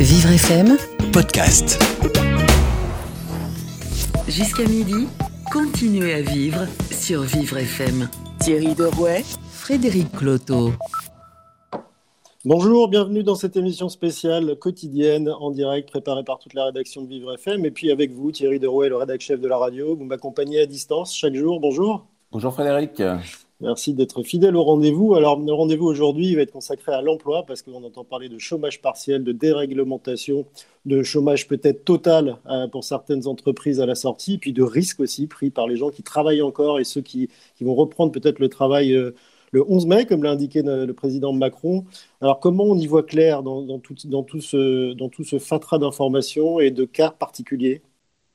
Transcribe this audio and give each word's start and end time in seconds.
Vivre 0.00 0.30
FM 0.30 0.76
podcast. 1.12 1.76
Jusqu'à 4.28 4.62
midi, 4.62 5.08
continuez 5.52 6.14
à 6.14 6.20
vivre 6.20 6.66
sur 6.92 7.22
Vivre 7.22 7.58
FM. 7.58 8.08
Thierry 8.38 8.76
Derouet, 8.76 9.24
Frédéric 9.50 10.12
Cloto. 10.12 10.70
Bonjour, 12.44 12.86
bienvenue 12.86 13.24
dans 13.24 13.34
cette 13.34 13.56
émission 13.56 13.88
spéciale 13.88 14.56
quotidienne 14.60 15.28
en 15.28 15.50
direct 15.50 15.90
préparée 15.90 16.22
par 16.22 16.38
toute 16.38 16.54
la 16.54 16.66
rédaction 16.66 17.02
de 17.02 17.08
Vivre 17.08 17.34
FM 17.34 17.64
et 17.64 17.72
puis 17.72 17.90
avec 17.90 18.12
vous 18.12 18.30
Thierry 18.30 18.60
Derouet, 18.60 18.90
le 18.90 18.96
rédacteur 18.98 19.26
chef 19.26 19.40
de 19.40 19.48
la 19.48 19.58
radio. 19.58 19.96
Vous 19.96 20.04
m'accompagnez 20.04 20.60
à 20.60 20.66
distance 20.66 21.12
chaque 21.12 21.34
jour. 21.34 21.58
Bonjour. 21.58 22.06
Bonjour 22.30 22.54
Frédéric. 22.54 23.02
Merci 23.60 23.92
d'être 23.92 24.22
fidèle 24.22 24.54
au 24.54 24.62
rendez-vous. 24.62 25.16
Alors, 25.16 25.36
le 25.40 25.52
rendez-vous 25.52 25.86
aujourd'hui 25.86 26.32
va 26.36 26.42
être 26.42 26.52
consacré 26.52 26.92
à 26.92 27.02
l'emploi 27.02 27.44
parce 27.44 27.62
qu'on 27.62 27.82
entend 27.82 28.04
parler 28.04 28.28
de 28.28 28.38
chômage 28.38 28.80
partiel, 28.80 29.24
de 29.24 29.32
déréglementation, 29.32 30.46
de 30.86 31.02
chômage 31.02 31.48
peut-être 31.48 31.84
total 31.84 32.38
euh, 32.48 32.68
pour 32.68 32.84
certaines 32.84 33.26
entreprises 33.26 33.80
à 33.80 33.86
la 33.86 33.96
sortie, 33.96 34.38
puis 34.38 34.52
de 34.52 34.62
risques 34.62 35.00
aussi 35.00 35.26
pris 35.26 35.50
par 35.50 35.66
les 35.66 35.76
gens 35.76 35.90
qui 35.90 36.04
travaillent 36.04 36.40
encore 36.42 36.78
et 36.78 36.84
ceux 36.84 37.00
qui, 37.00 37.30
vont 37.60 37.74
reprendre 37.74 38.12
peut-être 38.12 38.38
le 38.38 38.48
travail 38.48 38.92
euh, 38.92 39.10
le 39.50 39.64
11 39.68 39.86
mai, 39.86 40.06
comme 40.06 40.22
l'a 40.22 40.30
indiqué 40.30 40.62
le 40.62 40.92
président 40.92 41.32
Macron. 41.32 41.84
Alors, 42.20 42.38
comment 42.38 42.64
on 42.64 42.76
y 42.76 42.86
voit 42.86 43.02
clair 43.02 43.42
dans, 43.42 43.80
tout, 43.80 43.96
ce 43.96 45.38
fatras 45.40 45.78
d'informations 45.78 46.60
et 46.60 46.70
de 46.70 46.84
cas 46.84 47.10
particuliers? 47.10 47.82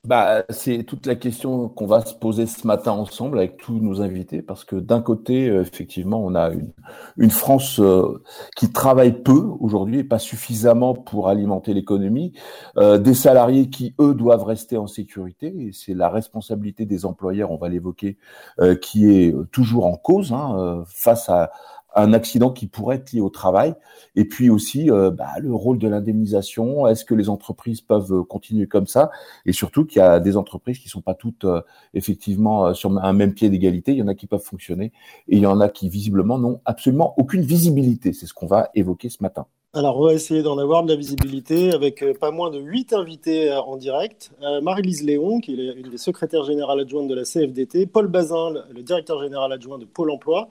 Bah, 0.04 0.44
c'est 0.50 0.84
toute 0.84 1.06
la 1.06 1.14
question 1.14 1.68
qu'on 1.68 1.86
va 1.86 2.04
se 2.04 2.14
poser 2.14 2.46
ce 2.46 2.66
matin 2.66 2.92
ensemble 2.92 3.38
avec 3.38 3.56
tous 3.56 3.78
nos 3.80 4.02
invités, 4.02 4.42
parce 4.42 4.64
que 4.64 4.76
d'un 4.76 5.00
côté, 5.00 5.48
euh, 5.48 5.62
effectivement, 5.62 6.22
on 6.22 6.34
a 6.34 6.50
une, 6.50 6.72
une 7.16 7.30
France 7.30 7.80
euh, 7.80 8.22
qui 8.54 8.70
travaille 8.70 9.22
peu 9.22 9.42
aujourd'hui 9.60 10.00
et 10.00 10.04
pas 10.04 10.18
suffisamment 10.18 10.92
pour 10.92 11.28
alimenter 11.28 11.72
l'économie, 11.72 12.34
euh, 12.76 12.98
des 12.98 13.14
salariés 13.14 13.70
qui, 13.70 13.94
eux, 13.98 14.14
doivent 14.14 14.44
rester 14.44 14.76
en 14.76 14.86
sécurité, 14.86 15.46
et 15.46 15.72
c'est 15.72 15.94
la 15.94 16.10
responsabilité 16.10 16.84
des 16.84 17.06
employeurs, 17.06 17.50
on 17.50 17.56
va 17.56 17.70
l'évoquer, 17.70 18.18
qui 18.82 19.06
est 19.10 19.34
toujours 19.50 19.86
en 19.86 19.96
cause 19.96 20.32
hein, 20.32 20.84
face 20.86 21.28
à, 21.28 21.50
un 21.94 22.12
accident 22.12 22.50
qui 22.50 22.66
pourrait 22.66 22.96
être 22.96 23.12
lié 23.12 23.20
au 23.20 23.30
travail. 23.30 23.74
Et 24.16 24.24
puis 24.24 24.50
aussi 24.50 24.90
euh, 24.90 25.10
bah, 25.10 25.30
le 25.40 25.54
rôle 25.54 25.78
de 25.78 25.88
l'indemnisation. 25.88 26.86
Est-ce 26.86 27.04
que 27.04 27.14
les 27.14 27.28
entreprises 27.28 27.80
peuvent 27.80 28.12
euh, 28.12 28.22
continuer 28.22 28.66
comme 28.66 28.86
ça? 28.86 29.10
Et 29.46 29.52
surtout 29.52 29.84
qu'il 29.84 29.98
y 29.98 30.02
a 30.02 30.20
des 30.20 30.36
entreprises 30.36 30.78
qui 30.78 30.88
sont 30.88 31.00
pas 31.00 31.14
toutes 31.14 31.44
euh, 31.44 31.62
effectivement 31.94 32.74
sur 32.74 32.96
un 32.96 33.12
même 33.12 33.34
pied 33.34 33.50
d'égalité. 33.50 33.92
Il 33.92 33.98
y 33.98 34.02
en 34.02 34.08
a 34.08 34.14
qui 34.14 34.26
peuvent 34.26 34.42
fonctionner 34.42 34.92
et 35.28 35.36
il 35.36 35.42
y 35.42 35.46
en 35.46 35.60
a 35.60 35.68
qui 35.68 35.88
visiblement 35.88 36.38
n'ont 36.38 36.60
absolument 36.64 37.14
aucune 37.16 37.42
visibilité. 37.42 38.12
C'est 38.12 38.26
ce 38.26 38.34
qu'on 38.34 38.46
va 38.46 38.70
évoquer 38.74 39.08
ce 39.08 39.22
matin. 39.22 39.46
Alors, 39.76 39.98
on 39.98 40.06
va 40.06 40.12
essayer 40.12 40.44
d'en 40.44 40.56
avoir 40.58 40.84
de 40.84 40.88
la 40.88 40.94
visibilité 40.94 41.72
avec 41.72 42.04
pas 42.20 42.30
moins 42.30 42.48
de 42.50 42.60
huit 42.60 42.92
invités 42.92 43.52
en 43.52 43.76
direct. 43.76 44.30
Marie-Lise 44.62 45.02
Léon, 45.02 45.40
qui 45.40 45.54
est 45.54 45.72
une 45.72 45.90
des 45.90 45.98
secrétaires 45.98 46.44
générales 46.44 46.78
adjointes 46.78 47.08
de 47.08 47.14
la 47.14 47.24
CFDT, 47.24 47.86
Paul 47.86 48.06
Bazin, 48.06 48.54
le 48.70 48.82
directeur 48.84 49.20
général 49.20 49.52
adjoint 49.52 49.78
de 49.78 49.84
Pôle 49.84 50.12
emploi, 50.12 50.48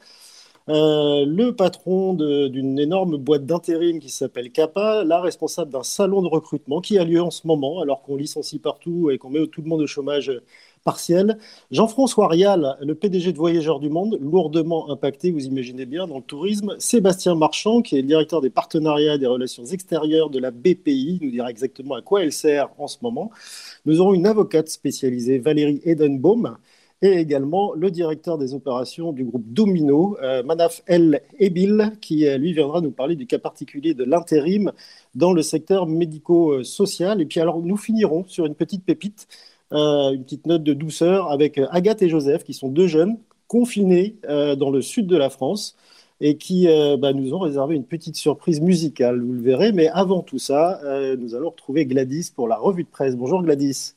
euh, 0.69 1.25
le 1.25 1.52
patron 1.56 2.14
d'une 2.14 2.80
énorme 2.80 3.17
boîte 3.17 3.45
d'intérim 3.45 4.00
qui 4.00 4.09
s'appelle 4.09 4.52
CAPA, 4.52 5.03
la 5.03 5.19
responsable 5.22 5.72
d'un 5.72 5.83
salon 5.83 6.22
de 6.22 6.28
recrutement 6.28 6.80
qui 6.81 6.97
a 6.97 7.03
lieu 7.03 7.22
en 7.22 7.31
ce 7.31 7.45
moment, 7.47 7.81
alors 7.81 8.02
qu'on 8.02 8.16
licencie 8.16 8.59
partout 8.59 9.09
et 9.11 9.17
qu'on 9.17 9.30
met 9.30 9.45
tout 9.47 9.61
le 9.61 9.67
monde 9.67 9.81
au 9.81 9.88
chômage 9.88 10.31
partiel. 10.84 11.38
Jean-François 11.72 12.28
Rial, 12.28 12.78
le 12.81 12.95
PDG 12.95 13.31
de 13.31 13.38
Voyageurs 13.38 13.80
du 13.80 13.89
Monde, 13.89 14.17
lourdement 14.22 14.89
impacté, 14.89 15.31
vous 15.31 15.45
imaginez 15.45 15.86
bien, 15.86 16.08
dans 16.08 16.17
le 16.17 16.23
tourisme. 16.23 16.75
Sébastien 16.80 17.36
Marchand, 17.36 17.81
qui 17.81 17.97
est 17.97 18.02
le 18.02 18.08
directeur 18.08 18.41
des 18.41 18.50
partenariats 18.50 19.16
et 19.16 19.19
des 19.19 19.28
relations 19.28 19.66
extérieures 19.66 20.30
de 20.30 20.39
la 20.39 20.52
BPI, 20.52 21.19
nous 21.22 21.31
dira 21.31 21.50
exactement 21.50 21.95
à 21.95 22.02
quoi 22.02 22.23
elle 22.23 22.34
sert 22.34 22.69
en 22.78 22.88
ce 22.88 22.97
moment. 23.02 23.31
Nous 23.86 24.02
aurons 24.02 24.14
une 24.14 24.28
avocate 24.28 24.69
spécialisée, 24.69 25.39
Valérie 25.39 25.81
Edenbaum, 25.86 26.58
et 27.03 27.19
également 27.19 27.73
le 27.73 27.91
directeur 27.91 28.38
des 28.38 28.53
opérations 28.53 29.11
du 29.11 29.25
groupe 29.25 29.44
Domino, 29.45 30.17
euh, 30.23 30.41
Manaf 30.41 30.81
El 30.88 31.22
Ebil, 31.38 31.91
qui 32.00 32.25
euh, 32.25 32.38
lui 32.38 32.53
viendra 32.53 32.79
nous 32.79 32.91
parler 32.91 33.17
du 33.17 33.28
cas 33.28 33.39
particulier 33.39 33.94
de 33.94 34.05
l'intérim 34.05 34.72
dans 35.13 35.33
le 35.33 35.41
secteur 35.41 35.85
médico-social. 35.85 37.19
Et 37.19 37.25
puis 37.25 37.41
alors 37.41 37.61
nous 37.61 37.75
finirons 37.75 38.23
sur 38.28 38.45
une 38.45 38.55
petite 38.55 38.85
pépite, 38.85 39.28
euh, 39.73 40.11
une 40.11 40.23
petite 40.23 40.47
note 40.47 40.63
de 40.63 40.73
douceur 40.73 41.29
avec 41.29 41.59
Agathe 41.72 42.01
et 42.03 42.09
Joseph, 42.09 42.45
qui 42.45 42.53
sont 42.53 42.69
deux 42.69 42.88
jeunes 42.88 43.17
confinés 43.49 44.16
dans 44.57 44.72
le 44.72 44.81
sud 44.81 45.05
de 45.05 45.17
la 45.17 45.29
France 45.29 45.75
et 46.22 46.38
qui 46.38 46.67
bah, 46.97 47.13
nous 47.13 47.35
ont 47.35 47.39
réservé 47.39 47.75
une 47.75 47.83
petite 47.83 48.16
surprise 48.16 48.61
musicale, 48.61 49.22
vous 49.22 49.33
le 49.33 49.41
verrez. 49.41 49.72
Mais 49.73 49.89
avant 49.89 50.22
tout 50.22 50.39
ça, 50.39 50.81
nous 51.19 51.35
allons 51.35 51.51
retrouver 51.51 51.85
Gladys 51.85 52.31
pour 52.35 52.47
la 52.47 52.55
revue 52.55 52.83
de 52.83 52.89
presse. 52.89 53.16
Bonjour 53.16 53.44
Gladys. 53.44 53.94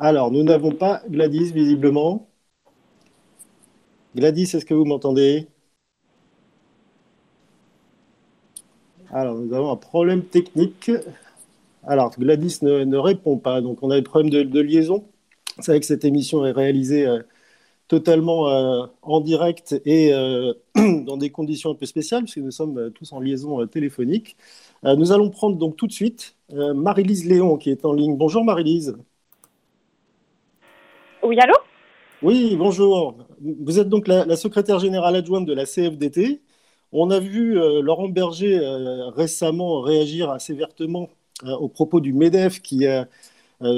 Alors, 0.00 0.30
nous 0.30 0.44
n'avons 0.44 0.70
pas 0.72 1.02
Gladys, 1.08 1.50
visiblement. 1.52 2.28
Gladys, 4.14 4.54
est-ce 4.54 4.64
que 4.64 4.74
vous 4.74 4.84
m'entendez? 4.84 5.48
Alors, 9.10 9.36
nous 9.36 9.52
avons 9.54 9.70
un 9.72 9.76
problème 9.76 10.24
technique. 10.24 10.90
Alors, 11.84 12.12
Gladys 12.18 12.58
ne, 12.62 12.96
répond 12.96 13.38
pas. 13.38 13.60
Donc, 13.60 13.82
on 13.82 13.90
a 13.90 13.96
des 13.96 14.02
problèmes 14.02 14.30
de, 14.30 14.60
liaison. 14.60 15.04
Vous 15.56 15.62
savez 15.64 15.80
que 15.80 15.86
cette 15.86 16.04
émission 16.04 16.46
est 16.46 16.52
réalisée 16.52 17.06
euh, 17.06 17.22
totalement 17.88 18.48
euh, 18.50 18.86
en 19.02 19.20
direct 19.20 19.80
et 19.84 20.12
euh, 20.14 20.54
dans 21.04 21.16
des 21.16 21.30
conditions 21.30 21.70
un 21.72 21.74
peu 21.74 21.86
spéciales, 21.86 22.24
puisque 22.24 22.38
nous 22.38 22.52
sommes 22.52 22.92
tous 22.92 23.12
en 23.12 23.20
liaison 23.20 23.66
téléphonique. 23.66 24.36
nous 24.84 25.12
allons 25.12 25.30
prendre 25.30 25.56
donc 25.56 25.76
tout 25.76 25.86
de 25.86 25.92
suite 25.92 26.36
Marie-Lise 26.52 27.26
Léon 27.26 27.56
qui 27.58 27.70
est 27.70 27.84
en 27.84 27.92
ligne. 27.92 28.16
Bonjour 28.16 28.44
Marie-Lise. 28.44 28.96
Oui, 31.22 31.38
allô? 31.40 31.54
Oui, 32.22 32.56
bonjour. 32.56 33.16
Vous 33.40 33.78
êtes 33.78 33.88
donc 33.88 34.06
la, 34.08 34.36
secrétaire 34.36 34.78
générale 34.78 35.16
adjointe 35.16 35.46
de 35.46 35.52
la 35.52 35.64
CFDT. 35.64 36.42
On 36.92 37.10
a 37.10 37.18
vu 37.18 37.58
euh, 37.58 37.82
Laurent 37.82 38.08
Berger 38.08 38.58
euh, 38.58 39.08
récemment 39.10 39.80
réagir 39.80 40.30
assez 40.30 40.54
vertement 40.54 41.10
euh, 41.44 41.52
au 41.56 41.68
propos 41.68 42.00
du 42.00 42.12
MEDEF 42.12 42.62
qui 42.62 42.86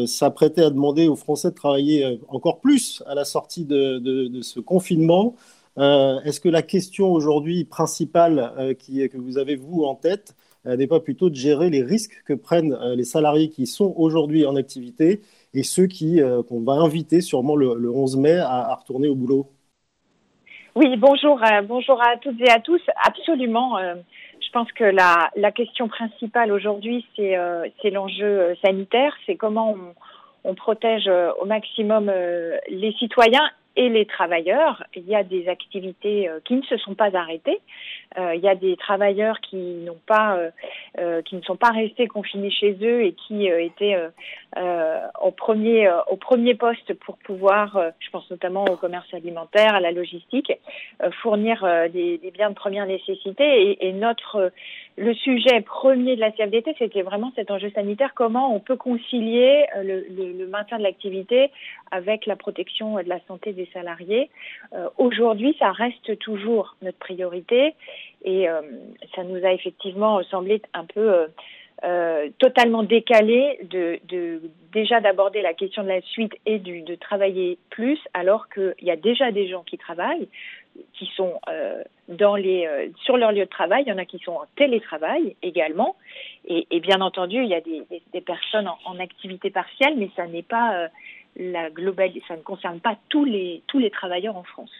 s'apprêtait 0.06 0.62
à 0.62 0.70
demander 0.70 1.08
aux 1.08 1.16
Français 1.16 1.50
de 1.50 1.54
travailler 1.54 2.20
encore 2.28 2.60
plus 2.60 3.02
à 3.06 3.14
la 3.14 3.24
sortie 3.24 3.64
de, 3.64 4.40
ce 4.42 4.60
confinement. 4.60 5.34
Est-ce 5.78 6.40
que 6.40 6.50
la 6.50 6.60
question 6.60 7.10
aujourd'hui 7.10 7.64
principale 7.64 8.52
que 8.86 9.16
vous 9.16 9.38
avez, 9.38 9.56
vous, 9.56 9.84
en 9.84 9.94
tête, 9.94 10.34
n'est 10.66 10.86
pas 10.86 11.00
plutôt 11.00 11.30
de 11.30 11.34
gérer 11.34 11.70
les 11.70 11.82
risques 11.82 12.22
que 12.26 12.34
prennent 12.34 12.76
les 12.94 13.04
salariés 13.04 13.48
qui 13.48 13.66
sont 13.66 13.94
aujourd'hui 13.96 14.44
en 14.44 14.54
activité? 14.54 15.22
Et 15.54 15.62
ceux 15.62 15.86
qui 15.86 16.20
euh, 16.20 16.42
qu'on 16.42 16.62
va 16.62 16.74
inviter 16.74 17.20
sûrement 17.20 17.56
le, 17.56 17.90
11 17.90 18.16
mai 18.16 18.38
à, 18.38 18.74
retourner 18.74 19.08
au 19.08 19.14
boulot. 19.14 19.46
Oui, 20.76 20.96
bonjour, 20.96 21.42
euh, 21.42 21.62
bonjour 21.62 22.00
à 22.00 22.16
toutes 22.16 22.40
et 22.40 22.50
à 22.50 22.60
tous. 22.60 22.80
Absolument. 23.04 23.78
Euh, 23.78 23.94
je 24.40 24.50
pense 24.52 24.70
que 24.72 24.84
la, 24.84 25.30
la 25.36 25.52
question 25.52 25.88
principale 25.88 26.52
aujourd'hui, 26.52 27.06
c'est 27.14 27.36
c'est 27.80 27.90
l'enjeu 27.90 28.56
sanitaire, 28.64 29.14
c'est 29.26 29.36
comment 29.36 29.74
on, 29.74 30.50
on 30.50 30.54
protège 30.54 31.08
au 31.40 31.44
maximum 31.44 32.10
les 32.68 32.92
citoyens 32.98 33.48
et 33.76 33.88
les 33.88 34.06
travailleurs. 34.06 34.82
Il 34.96 35.06
y 35.06 35.14
a 35.14 35.22
des 35.22 35.46
activités 35.48 36.28
qui 36.44 36.54
ne 36.54 36.62
se 36.62 36.76
sont 36.78 36.94
pas 36.94 37.16
arrêtées. 37.16 37.60
Euh, 38.18 38.34
il 38.34 38.40
y 38.40 38.48
a 38.48 38.56
des 38.56 38.76
travailleurs 38.76 39.40
qui 39.40 39.56
n'ont 39.56 40.00
pas, 40.06 40.36
euh, 40.36 40.50
euh, 40.98 41.22
qui 41.22 41.36
ne 41.36 41.42
sont 41.42 41.56
pas 41.56 41.70
restés 41.70 42.08
confinés 42.08 42.50
chez 42.50 42.76
eux 42.82 43.04
et 43.04 43.12
qui 43.12 43.46
étaient 43.46 43.96
au 45.22 45.30
premier, 45.30 45.90
au 46.08 46.16
premier 46.16 46.54
poste 46.54 46.92
pour 46.94 47.16
pouvoir, 47.18 47.78
je 48.00 48.10
pense 48.10 48.28
notamment 48.30 48.64
au 48.64 48.76
commerce 48.76 49.12
alimentaire, 49.14 49.74
à 49.74 49.80
la 49.80 49.92
logistique, 49.92 50.52
fournir 51.22 51.64
des, 51.92 52.18
des, 52.18 52.30
biens 52.30 52.50
de 52.50 52.54
première 52.54 52.86
nécessité. 52.86 53.44
Et, 53.44 53.88
et 53.88 53.92
notre 53.92 54.50
le 54.96 55.14
sujet 55.14 55.60
premier 55.62 56.16
de 56.16 56.20
la 56.20 56.30
CFDT, 56.32 56.74
c'était 56.78 57.02
vraiment 57.02 57.32
cet 57.36 57.50
enjeu 57.50 57.70
sanitaire, 57.70 58.12
comment 58.14 58.54
on 58.54 58.60
peut 58.60 58.76
concilier 58.76 59.64
le, 59.82 60.04
le, 60.10 60.32
le 60.32 60.46
maintien 60.46 60.78
de 60.78 60.82
l'activité 60.82 61.50
avec 61.90 62.26
la 62.26 62.36
protection 62.36 62.96
de 62.96 63.08
la 63.08 63.20
santé 63.26 63.52
des 63.52 63.68
salariés. 63.72 64.30
Euh, 64.74 64.88
Aujourd'hui, 64.98 65.56
ça 65.58 65.72
reste 65.72 66.18
toujours 66.18 66.76
notre 66.82 66.98
priorité 66.98 67.74
et 68.24 68.48
euh, 68.48 68.60
ça 69.14 69.24
nous 69.24 69.44
a 69.44 69.52
effectivement 69.52 70.22
semblé 70.24 70.60
un 70.74 70.84
peu 70.84 71.12
euh, 71.12 71.26
euh, 71.84 72.28
totalement 72.38 72.82
décalé 72.82 73.58
de, 73.62 74.00
déjà 74.72 75.00
d'aborder 75.00 75.40
la 75.40 75.54
question 75.54 75.82
de 75.82 75.88
la 75.88 76.02
suite 76.02 76.34
et 76.44 76.58
du, 76.58 76.82
de 76.82 76.94
travailler 76.94 77.58
plus 77.70 77.98
alors 78.12 78.48
qu'il 78.50 78.74
y 78.82 78.90
a 78.90 78.96
déjà 78.96 79.30
des 79.32 79.48
gens 79.48 79.62
qui 79.62 79.78
travaillent 79.78 80.28
qui 80.94 81.10
sont 81.16 81.40
dans 82.08 82.36
les, 82.36 82.66
sur 83.02 83.16
leur 83.16 83.32
lieu 83.32 83.44
de 83.44 83.50
travail, 83.50 83.82
il 83.84 83.90
y 83.90 83.92
en 83.92 83.98
a 83.98 84.04
qui 84.04 84.20
sont 84.20 84.32
en 84.32 84.44
télétravail 84.54 85.34
également, 85.42 85.96
et, 86.46 86.64
bien 86.80 87.00
entendu, 87.00 87.42
il 87.42 87.48
y 87.48 87.54
a 87.54 87.60
des, 87.60 88.20
personnes 88.20 88.68
en, 88.68 88.78
en, 88.84 89.00
activité 89.00 89.50
partielle, 89.50 89.94
mais 89.96 90.10
ça 90.14 90.28
n'est 90.28 90.44
pas 90.44 90.88
la 91.36 91.70
globale, 91.70 92.12
ça 92.28 92.36
ne 92.36 92.42
concerne 92.42 92.78
pas 92.78 92.96
tous 93.08 93.24
les 93.24 93.62
tous 93.66 93.80
les 93.80 93.90
travailleurs 93.90 94.36
en 94.36 94.44
France. 94.44 94.70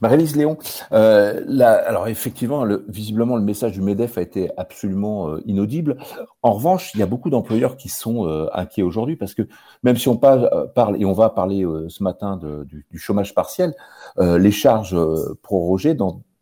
Marie-Lise 0.00 0.36
Léon, 0.36 0.58
euh, 0.92 1.44
alors 1.86 2.08
effectivement, 2.08 2.64
le, 2.64 2.84
visiblement, 2.88 3.36
le 3.36 3.42
message 3.42 3.72
du 3.72 3.80
MEDEF 3.80 4.18
a 4.18 4.22
été 4.22 4.50
absolument 4.56 5.28
euh, 5.28 5.42
inaudible. 5.46 5.96
En 6.42 6.52
revanche, 6.52 6.92
il 6.94 7.00
y 7.00 7.02
a 7.02 7.06
beaucoup 7.06 7.30
d'employeurs 7.30 7.76
qui 7.76 7.88
sont 7.88 8.26
euh, 8.26 8.48
inquiets 8.52 8.82
aujourd'hui 8.82 9.16
parce 9.16 9.34
que 9.34 9.42
même 9.82 9.96
si 9.96 10.08
on 10.08 10.16
parle, 10.16 10.70
parle 10.74 11.00
et 11.00 11.04
on 11.04 11.12
va 11.12 11.30
parler 11.30 11.66
ce 11.88 12.02
matin 12.02 12.38
du, 12.38 12.98
chômage 12.98 13.34
partiel, 13.34 13.74
les 14.18 14.50
charges 14.50 14.96
prorogées 15.42 15.96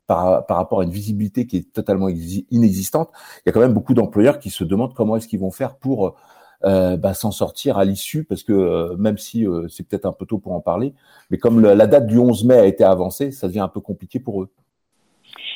par, 0.07 0.47
par, 0.47 0.57
rapport 0.57 0.81
à 0.81 0.85
une 0.85 0.91
visibilité 0.91 1.47
qui 1.47 1.59
est 1.59 1.73
totalement 1.73 2.09
inexistante, 2.09 3.11
il 3.39 3.43
y 3.47 3.51
a 3.51 3.53
quand 3.53 3.61
même 3.61 3.75
beaucoup 3.75 3.95
d'employeurs 3.95 4.39
qui 4.39 4.51
se 4.51 4.65
demandent 4.65 4.95
comment 4.95 5.17
est-ce 5.17 5.29
qu'ils 5.29 5.41
vont 5.41 5.51
faire 5.51 5.77
pour 5.77 6.17
euh, 6.65 6.97
bah, 6.97 7.13
s'en 7.13 7.33
sortir 7.33 7.77
à 7.77 7.85
l'issue, 7.85 8.25
parce 8.25 8.45
que 8.45 8.53
euh, 8.53 8.97
même 8.97 9.19
si 9.19 9.47
euh, 9.47 9.67
c'est 9.69 9.89
peut-être 9.89 10.07
un 10.07 10.13
peu 10.13 10.27
tôt 10.27 10.39
pour 10.39 10.53
en 10.53 10.61
parler, 10.61 10.95
mais 11.31 11.39
comme 11.39 11.61
la 11.61 11.87
date 11.87 12.07
du 12.07 12.19
11 12.19 12.45
mai 12.45 12.57
a 12.57 12.67
été 12.67 12.85
avancée, 12.85 13.33
ça 13.33 13.49
devient 13.49 13.61
un 13.61 13.69
peu 13.69 13.81
compliqué 13.81 14.21
pour 14.21 14.43
eux. 14.43 14.51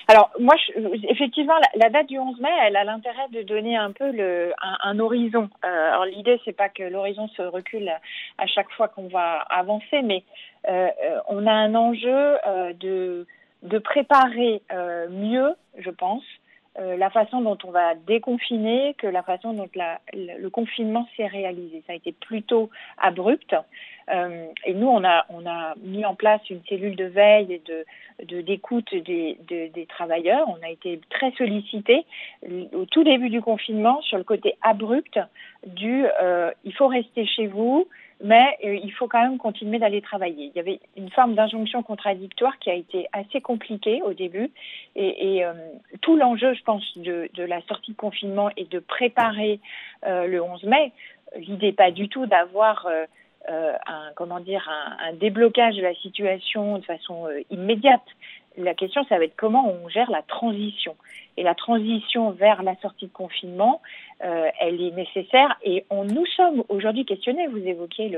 Alors 0.09 0.31
moi, 0.41 0.55
effectivement, 1.09 1.55
la, 1.77 1.91
date 1.91 2.07
du 2.07 2.19
11 2.19 2.41
mai, 2.41 2.51
elle 2.65 2.77
a 2.77 2.85
l'intérêt 2.85 3.29
de 3.33 3.43
donner 3.43 3.77
un 3.77 3.93
peu 3.93 4.13
un, 4.83 4.99
horizon. 4.99 5.49
alors 5.63 6.05
l'idée, 6.07 6.41
c'est 6.45 6.57
pas 6.57 6.69
que 6.69 6.85
l'horizon 6.85 7.29
se 7.37 7.43
recule 7.43 7.93
à, 8.39 8.47
chaque 8.47 8.71
fois 8.73 8.89
qu'on 8.89 9.09
va 9.09 9.39
avancer, 9.49 10.03
mais 10.03 10.25
on 11.29 11.47
a 11.47 11.53
un 11.53 11.75
enjeu 11.75 12.37
de, 12.79 13.27
de 13.63 13.79
préparer 13.79 14.63
mieux, 15.11 15.55
je 15.79 15.91
pense, 15.91 16.23
euh, 16.79 16.97
la 16.97 17.11
façon 17.11 17.41
dont 17.41 17.57
on 17.65 17.71
va 17.71 17.95
déconfiner 17.95 18.95
que 18.99 19.07
la 19.07 19.23
façon 19.23 19.53
dont 19.53 19.69
la, 19.75 20.01
le, 20.13 20.49
confinement 20.51 21.09
s'est 21.17 21.27
réalisé. 21.27 21.83
Ça 21.87 21.93
a 21.93 21.97
été 21.97 22.13
plutôt 22.13 22.71
abrupt. 22.99 23.55
Euh, 24.09 24.47
et 24.65 24.75
nous, 24.75 24.87
on 24.87 25.03
a, 25.03 25.25
on 25.31 25.47
a 25.47 25.75
mis 25.83 26.05
en 26.05 26.15
place 26.15 26.41
une 26.51 26.61
cellule 26.69 26.95
de 26.95 27.07
veille 27.07 27.53
et 27.53 27.63
de, 28.25 28.41
d'écoute 28.43 28.95
des, 28.95 29.39
des 29.49 29.87
travailleurs. 29.87 30.49
On 30.49 30.65
a 30.65 30.71
été 30.71 31.01
très 31.11 31.33
sollicités 31.33 32.05
au 32.73 32.85
tout 32.85 33.05
début 33.05 33.31
du 33.31 33.41
confinement 33.41 34.01
sur 34.03 34.19
le 34.19 34.25
côté 34.25 34.55
abrupt 34.63 35.19
du 35.67 36.07
euh, 36.23 36.51
il 36.65 36.73
faut 36.75 36.87
rester 36.89 37.27
chez 37.27 37.47
vous, 37.47 37.89
mais 38.23 38.57
euh, 38.65 38.75
il 38.75 38.93
faut 38.93 39.09
quand 39.09 39.23
même 39.23 39.39
continuer 39.39 39.79
d'aller 39.79 40.01
travailler. 40.01 40.51
Il 40.55 40.57
y 40.57 40.61
avait 40.61 40.81
une 40.97 41.11
forme 41.11 41.35
d'injonction 41.35 41.83
contradictoire 41.83 42.59
qui 42.59 42.71
a 42.71 42.75
été 42.75 43.07
assez 43.13 43.41
compliquée 43.41 44.01
au 44.03 44.15
début, 44.15 44.51
et, 44.95 45.37
et 45.37 45.45
euh, 45.45 45.53
tout 46.01 46.17
l'enjeu, 46.17 46.55
je 46.55 46.63
pense, 46.63 46.83
de, 46.97 47.29
la 47.37 47.61
sortie 47.63 47.93
de 47.93 47.97
confinement 47.97 48.51
est 48.57 48.71
de 48.71 48.79
préparer 48.79 49.61
euh, 50.07 50.27
le 50.27 50.43
11 50.43 50.65
mai. 50.65 50.93
L'idée 51.37 51.73
pas 51.73 51.91
du 51.91 52.09
tout 52.09 52.27
d'avoir 52.27 52.89
un 53.49 54.13
comment 54.15 54.41
dire 54.41 54.69
un, 55.01 55.13
déblocage 55.13 55.77
de 55.77 55.83
la 55.83 55.95
situation 55.95 56.79
de 56.79 56.85
façon 56.85 57.29
immédiate, 57.51 58.07
la 58.57 58.75
question, 58.75 59.05
ça 59.09 59.19
va 59.19 59.25
être 59.25 59.37
comment 59.37 59.69
on 59.69 59.89
gère 59.89 60.11
la 60.11 60.23
transition. 60.23 60.97
Et 61.37 61.43
la 61.43 61.55
transition 61.55 62.31
vers 62.31 62.63
la 62.63 62.77
sortie 62.77 63.07
de 63.07 63.13
confinement, 63.13 63.83
euh, 64.25 64.49
elle 64.61 64.81
est 64.81 64.93
nécessaire. 64.93 65.57
Et 65.63 65.85
on, 65.91 66.05
nous 66.05 66.27
sommes 66.27 66.65
aujourd'hui 66.69 67.05
questionnés. 67.05 67.47
Vous 67.49 67.59
évoquez 67.59 68.11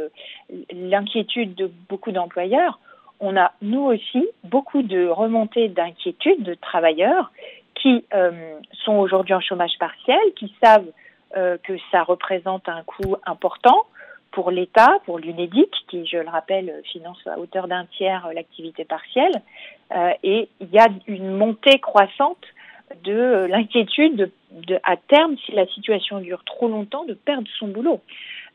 l'inquiétude 0.73 1.55
de 1.55 1.71
beaucoup 1.89 2.13
d'employeurs. 2.13 2.79
On 3.21 3.37
a, 3.37 3.53
nous 3.63 3.81
aussi, 3.81 4.29
beaucoup 4.45 4.83
de 4.83 5.09
remontées 5.09 5.69
d'inquiétude 5.69 6.43
de 6.45 6.55
travailleurs 6.55 7.33
qui 7.75 8.05
euh, 8.15 8.59
sont 8.85 8.97
aujourd'hui 8.97 9.35
en 9.35 9.41
chômage 9.41 9.77
partiel, 9.79 10.21
qui 10.37 10.55
savent 10.63 10.91
euh, 11.37 11.59
que 11.63 11.75
ça 11.91 12.03
représente 12.03 12.69
un 12.69 12.83
coût 12.85 13.17
important, 13.27 13.87
pour 14.31 14.51
l'État, 14.51 14.99
pour 15.05 15.19
l'UNEDIC, 15.19 15.71
qui, 15.89 16.07
je 16.07 16.19
le 16.19 16.29
rappelle, 16.29 16.83
finance 16.93 17.19
à 17.27 17.39
hauteur 17.39 17.69
d'un 17.69 17.87
tiers 17.87 18.29
l'activité 18.35 18.85
partielle. 18.85 19.43
Euh, 19.95 20.11
et 20.23 20.49
il 20.61 20.69
y 20.71 20.79
a 20.79 20.87
une 21.07 21.37
montée 21.37 21.79
croissante 21.79 22.45
de 23.05 23.47
l'inquiétude 23.49 24.31
de, 24.51 24.79
à 24.83 24.97
terme, 24.97 25.37
si 25.45 25.53
la 25.53 25.67
situation 25.67 26.21
dure 26.21 26.43
trop 26.45 26.69
longtemps, 26.69 27.05
de 27.05 27.15
perdre 27.15 27.49
son 27.59 27.69
boulot. 27.69 28.01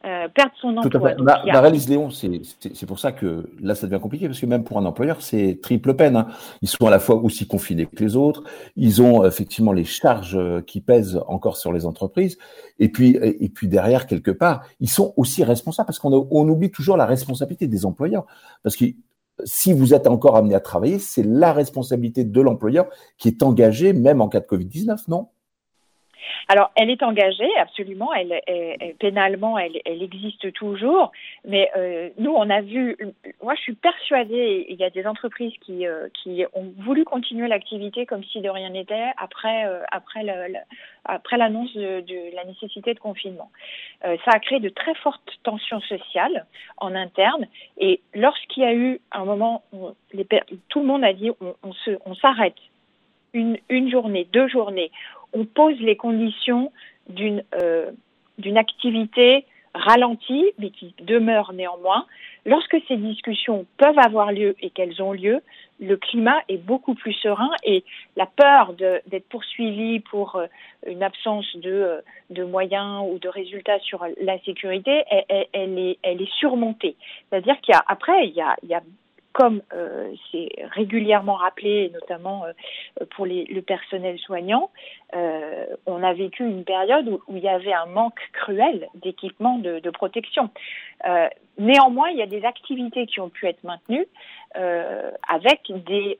Euh, 0.05 0.27
perdre 0.27 0.51
son 0.59 0.75
emploi. 0.75 0.89
Tout 0.89 0.97
à 1.27 1.61
fait. 1.63 1.87
Léon, 1.87 2.09
c'est 2.09 2.85
pour 2.85 2.99
ça 2.99 3.13
que 3.13 3.49
là, 3.61 3.73
ça 3.73 3.87
devient 3.87 4.01
compliqué, 4.01 4.27
parce 4.27 4.39
que 4.39 4.45
même 4.45 4.65
pour 4.65 4.77
un 4.77 4.85
employeur, 4.85 5.21
c'est 5.21 5.59
triple 5.61 5.93
peine. 5.93 6.17
Hein. 6.17 6.27
Ils 6.61 6.67
sont 6.67 6.85
à 6.85 6.89
la 6.89 6.99
fois 6.99 7.15
aussi 7.15 7.47
confinés 7.47 7.85
que 7.85 8.03
les 8.03 8.17
autres, 8.17 8.43
ils 8.75 9.01
ont 9.01 9.25
effectivement 9.25 9.71
les 9.71 9.85
charges 9.85 10.35
euh, 10.35 10.61
qui 10.61 10.81
pèsent 10.81 11.21
encore 11.27 11.55
sur 11.55 11.71
les 11.71 11.85
entreprises, 11.85 12.37
et 12.79 12.89
puis, 12.89 13.17
et 13.21 13.47
puis 13.47 13.69
derrière, 13.69 14.05
quelque 14.05 14.31
part, 14.31 14.65
ils 14.81 14.89
sont 14.89 15.13
aussi 15.15 15.43
responsables, 15.43 15.87
parce 15.87 15.99
qu'on 15.99 16.27
on 16.29 16.49
oublie 16.49 16.69
toujours 16.69 16.97
la 16.97 17.05
responsabilité 17.05 17.67
des 17.67 17.85
employeurs, 17.85 18.25
parce 18.61 18.75
que 18.75 18.85
si 19.45 19.73
vous 19.73 19.93
êtes 19.93 20.07
encore 20.07 20.35
amené 20.35 20.53
à 20.53 20.59
travailler, 20.59 20.99
c'est 20.99 21.23
la 21.23 21.53
responsabilité 21.53 22.23
de 22.23 22.41
l'employeur 22.41 22.87
qui 23.17 23.29
est 23.29 23.41
engagée, 23.41 23.93
même 23.93 24.21
en 24.21 24.27
cas 24.27 24.41
de 24.41 24.45
Covid-19, 24.45 25.05
non? 25.07 25.29
Alors, 26.47 26.71
elle 26.75 26.89
est 26.89 27.03
engagée, 27.03 27.49
absolument. 27.57 28.13
Elle, 28.13 28.41
pénalement, 28.99 29.57
elle, 29.57 29.81
existe 29.85 30.51
toujours. 30.53 31.11
Mais 31.45 31.69
euh, 31.77 32.09
nous, 32.17 32.31
on 32.31 32.49
a 32.49 32.61
vu. 32.61 32.97
Moi, 33.41 33.55
je 33.55 33.61
suis 33.61 33.75
persuadée. 33.75 34.65
Il 34.69 34.77
y 34.77 34.83
a 34.83 34.89
des 34.89 35.05
entreprises 35.05 35.53
qui 35.61 35.87
euh, 35.87 36.07
ont 36.53 36.73
voulu 36.79 37.05
continuer 37.05 37.47
l'activité 37.47 38.05
comme 38.05 38.23
si 38.23 38.41
de 38.41 38.49
rien 38.49 38.69
n'était 38.69 39.11
après 39.17 39.65
euh, 39.65 39.83
l'annonce 41.37 41.73
de, 41.75 42.35
la 42.35 42.45
nécessité 42.45 42.93
de 42.93 42.99
confinement. 42.99 43.51
ça 44.01 44.31
a 44.31 44.39
créé 44.39 44.59
de 44.59 44.69
très 44.69 44.93
fortes 44.95 45.39
tensions 45.43 45.81
sociales 45.81 46.45
en 46.77 46.93
interne. 46.95 47.47
Et 47.77 48.01
lorsqu'il 48.13 48.63
y 48.63 48.65
a 48.65 48.73
eu 48.73 48.99
un 49.11 49.25
moment 49.25 49.63
où 49.73 49.89
tout 50.69 50.79
le 50.79 50.85
monde 50.85 51.03
a 51.03 51.13
dit 51.13 51.31
on 51.63 52.15
s'arrête 52.15 52.55
une, 53.33 53.57
une 53.69 53.89
journée, 53.89 54.27
deux 54.31 54.47
journées 54.47 54.91
on 55.33 55.45
pose 55.45 55.79
les 55.79 55.95
conditions 55.95 56.71
d'une 57.09 57.43
euh, 57.61 57.91
d'une 58.37 58.57
activité 58.57 59.45
ralentie, 59.75 60.45
mais 60.59 60.69
qui 60.69 60.93
demeure 61.01 61.53
néanmoins. 61.53 62.05
Lorsque 62.45 62.77
ces 62.87 62.97
discussions 62.97 63.65
peuvent 63.77 63.97
avoir 63.97 64.31
lieu 64.31 64.55
et 64.59 64.69
qu'elles 64.69 65.01
ont 65.01 65.13
lieu, 65.13 65.41
le 65.79 65.97
climat 65.97 66.39
est 66.47 66.57
beaucoup 66.57 66.93
plus 66.93 67.13
serein 67.13 67.49
et 67.63 67.83
la 68.15 68.25
peur 68.25 68.73
d'être 68.73 69.27
poursuivi 69.29 69.99
pour 69.99 70.35
euh, 70.35 70.45
une 70.87 71.01
absence 71.01 71.45
de, 71.55 71.71
euh, 71.71 72.01
de, 72.29 72.43
moyens 72.43 73.03
ou 73.09 73.17
de 73.17 73.29
résultats 73.29 73.79
sur 73.79 74.05
la 74.21 74.37
sécurité, 74.39 75.03
elle, 75.29 75.79
est, 75.79 75.97
elle 76.03 76.21
est 76.21 76.33
surmontée. 76.33 76.95
C'est-à-dire 77.29 77.59
qu'il 77.61 77.73
y 77.73 77.77
a 77.77 77.83
après, 77.87 78.27
il 78.27 78.43
il 78.63 78.69
y 78.69 78.75
a 78.75 78.81
comme 79.33 79.61
euh, 79.73 80.13
c'est 80.31 80.49
régulièrement 80.71 81.33
rappelé, 81.33 81.91
notamment 81.91 82.45
euh, 82.45 83.05
pour 83.15 83.25
les, 83.25 83.45
le 83.45 83.61
personnel 83.61 84.17
soignant, 84.19 84.69
euh, 85.15 85.65
on 85.85 86.03
a 86.03 86.13
vécu 86.13 86.43
une 86.43 86.63
période 86.63 87.07
où, 87.07 87.21
il 87.35 87.43
y 87.43 87.49
avait 87.49 87.73
un 87.73 87.87
manque 87.87 88.19
cruel 88.31 88.87
d'équipements 88.95 89.57
de, 89.57 89.79
de, 89.79 89.89
protection. 89.89 90.49
Euh, 91.07 91.27
néanmoins, 91.57 92.09
il 92.09 92.17
y 92.17 92.21
a 92.21 92.27
des 92.27 92.45
activités 92.45 93.07
qui 93.07 93.19
ont 93.19 93.29
pu 93.29 93.47
être 93.47 93.63
maintenues 93.63 94.05
euh, 94.55 95.11
avec 95.27 95.71
des, 95.85 96.17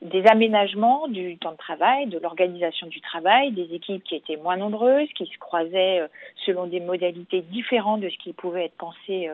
des 0.00 0.26
aménagements 0.26 1.06
du 1.08 1.36
temps 1.36 1.52
de 1.52 1.56
travail, 1.56 2.06
de 2.06 2.18
l'organisation 2.18 2.86
du 2.86 3.00
travail, 3.02 3.52
des 3.52 3.74
équipes 3.74 4.02
qui 4.04 4.16
étaient 4.16 4.36
moins 4.36 4.56
nombreuses, 4.56 5.08
qui 5.14 5.26
se 5.26 5.38
croisaient 5.38 6.02
selon 6.46 6.66
des 6.66 6.80
modalités 6.80 7.42
différentes 7.42 8.00
de 8.00 8.08
ce 8.08 8.16
qui 8.18 8.32
pouvait 8.32 8.66
être 8.66 8.76
pensé 8.76 9.30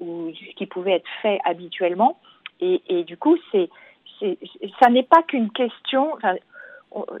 ou 0.00 0.32
ce 0.34 0.54
qui 0.56 0.66
pouvait 0.66 0.94
être 0.94 1.10
fait 1.22 1.38
habituellement. 1.44 2.18
Et, 2.62 3.04
du 3.04 3.16
coup, 3.16 3.36
c'est, 3.50 3.68
ça 4.80 4.88
n'est 4.88 5.02
pas 5.02 5.22
qu'une 5.22 5.50
question. 5.50 6.16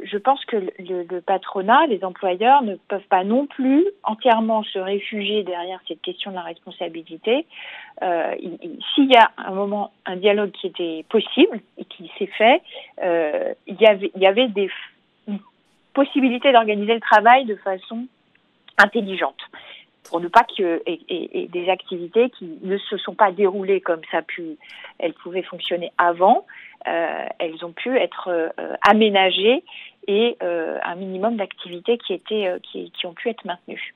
je 0.04 0.18
pense 0.18 0.44
que 0.44 0.56
le, 0.78 1.20
patronat, 1.20 1.86
les 1.88 2.04
employeurs 2.04 2.62
ne 2.62 2.76
peuvent 2.76 3.06
pas 3.08 3.24
non 3.24 3.46
plus 3.46 3.84
entièrement 4.04 4.62
se 4.62 4.78
réfugier 4.78 5.42
derrière 5.42 5.80
cette 5.88 6.00
question 6.00 6.30
de 6.30 6.36
la 6.36 6.42
responsabilité. 6.42 7.44
Euh, 8.02 8.34
s'il 8.94 9.10
y 9.10 9.16
a 9.16 9.32
un 9.36 9.52
moment, 9.52 9.92
un 10.06 10.16
dialogue 10.16 10.52
qui 10.52 10.68
était 10.68 11.04
possible 11.08 11.60
et 11.76 11.84
qui 11.84 12.10
s'est 12.18 12.30
fait, 12.38 12.62
euh, 13.02 13.52
il, 13.66 13.80
y 13.80 13.86
avait, 13.86 14.12
il 14.14 14.22
y 14.22 14.26
avait 14.26 14.48
des 14.48 14.70
possibilités 15.92 16.52
d'organiser 16.52 16.94
le 16.94 17.00
travail 17.00 17.46
de 17.46 17.56
façon 17.56 18.06
intelligente 18.78 19.36
pour 20.04 20.20
ne 20.20 20.28
pas 20.28 20.44
que 20.44 20.82
et, 20.86 21.48
des 21.52 21.68
activités 21.68 22.30
qui 22.30 22.58
ne 22.62 22.78
se 22.78 22.96
sont 22.96 23.14
pas 23.14 23.32
déroulées 23.32 23.80
comme 23.80 24.00
ça 24.10 24.22
pu 24.22 24.56
elles 24.98 25.14
pouvaient 25.14 25.42
fonctionner 25.42 25.92
avant 25.98 26.44
euh, 26.88 27.26
elles 27.38 27.64
ont 27.64 27.70
pu 27.70 27.96
être 27.96 28.28
euh, 28.28 28.48
aménagées 28.82 29.62
et 30.08 30.36
euh, 30.42 30.78
un 30.84 30.96
minimum 30.96 31.36
d'activités 31.36 31.96
qui 31.98 32.12
étaient 32.12 32.48
qui, 32.72 32.90
ont 33.06 33.12
pu 33.12 33.28
être 33.28 33.44
maintenues. 33.44 33.94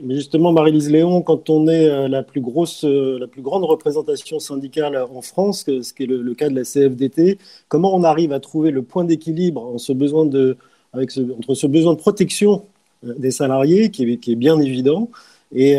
Mais 0.00 0.14
justement, 0.14 0.52
Marie-Lise 0.52 0.90
Léon, 0.90 1.22
quand 1.22 1.50
on 1.50 1.66
est 1.66 2.08
la 2.08 2.22
plus 2.22 2.40
grosse, 2.40 2.84
la 2.84 3.26
plus 3.26 3.42
grande 3.42 3.64
représentation 3.64 4.38
syndicale 4.38 4.96
en 4.96 5.22
France, 5.22 5.64
ce 5.66 5.92
qui 5.92 6.04
est 6.04 6.06
le, 6.06 6.34
cas 6.34 6.48
de 6.48 6.54
la 6.54 6.62
CFDT, 6.62 7.38
comment 7.68 7.94
on 7.94 8.02
arrive 8.02 8.32
à 8.32 8.40
trouver 8.40 8.72
le 8.72 8.82
point 8.82 9.04
d'équilibre 9.04 9.64
entre 9.64 9.78
ce 9.78 9.92
besoin 9.92 10.26
de 10.26 10.56
protection 11.98 12.64
des 13.04 13.30
salariés, 13.30 13.90
qui 13.90 14.02
est 14.12 14.36
bien 14.36 14.58
évident, 14.58 15.10
et, 15.52 15.72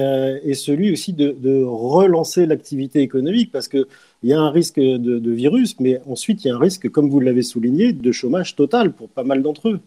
et 0.44 0.54
celui 0.54 0.92
aussi 0.92 1.14
de, 1.14 1.64
relancer 1.64 2.46
l'activité 2.46 3.02
économique, 3.02 3.52
parce 3.52 3.68
qu'il 3.68 3.86
y 4.24 4.34
a 4.34 4.40
un 4.40 4.50
risque 4.50 4.80
de 4.80 5.32
virus, 5.32 5.80
mais 5.80 6.02
ensuite 6.08 6.44
il 6.44 6.48
y 6.48 6.52
a 6.52 6.56
un 6.56 6.60
risque, 6.60 6.90
comme 6.90 7.10
vous 7.10 7.20
l'avez 7.20 7.44
souligné, 7.44 7.94
de 7.94 8.12
chômage 8.12 8.56
total 8.56 8.94
pour 8.94 9.10
pas 9.10 9.24
mal 9.24 9.42
d'entre 9.44 9.70
eux. 9.70 9.80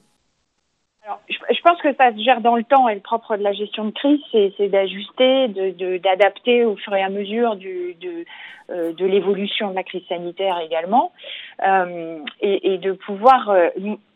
Alors, 1.05 1.21
je, 1.29 1.63
pense 1.63 1.83
que 1.83 1.93
ça 1.95 2.13
se 2.13 2.23
gère 2.23 2.41
dans 2.41 2.55
le 2.55 2.63
temps 2.63 2.89
et 2.89 2.95
le 2.95 3.01
propre 3.01 3.37
de 3.37 3.43
la 3.43 3.53
gestion 3.53 3.87
de 3.87 3.91
crise, 3.91 4.21
c'est 4.31 4.69
d'ajuster, 4.69 5.49
d'adapter 5.99 6.61
de, 6.61 6.67
au 6.67 6.77
fur 6.77 6.95
et 6.95 7.03
à 7.03 7.09
mesure 7.09 7.57
du, 7.57 7.97
de, 8.01 8.25
euh, 8.71 8.93
de 8.93 9.05
l'évolution 9.05 9.71
de 9.71 9.75
la 9.75 9.83
crise 9.83 10.07
sanitaire 10.09 10.61
également, 10.61 11.11
euh, 11.67 12.19
et, 12.41 12.75
et, 12.75 12.79
de 12.79 12.93
pouvoir. 12.93 13.51
Euh, 13.51 13.69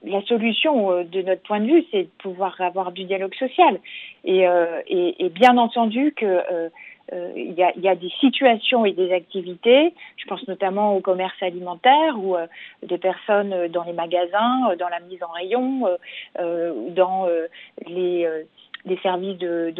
la 0.04 0.22
solution, 0.22 0.92
euh, 0.92 1.02
de 1.02 1.22
notre 1.22 1.42
point 1.42 1.58
de 1.58 1.66
vue, 1.66 1.84
c'est 1.90 2.04
de 2.04 2.10
pouvoir 2.18 2.60
avoir 2.60 2.92
du 2.92 3.02
dialogue 3.02 3.34
social, 3.34 3.80
et, 4.24 4.46
euh, 4.46 4.80
et, 4.86 5.26
et 5.26 5.28
bien 5.28 5.56
entendu 5.56 6.14
que 6.16 6.24
euh, 6.24 6.68
il 7.12 7.54
y, 7.54 7.88
a, 7.88 7.94
des 7.94 8.10
situations 8.20 8.84
et 8.84 8.92
des 8.92 9.12
activités, 9.12 9.94
je 10.16 10.26
pense 10.26 10.46
notamment 10.48 10.96
au 10.96 11.00
commerce 11.00 11.40
alimentaire 11.40 12.18
ou 12.18 12.36
euh, 12.36 12.46
des 12.82 12.98
personnes 12.98 13.52
euh, 13.52 13.68
dans 13.68 13.84
les 13.84 13.92
magasins, 13.92 14.74
dans 14.78 14.88
la 14.88 15.00
mise 15.00 15.22
en 15.22 15.28
rayon, 15.28 15.88
dans 16.36 17.28
les, 17.86 18.28
les 18.84 18.96
services 18.98 19.38
de, 19.38 19.72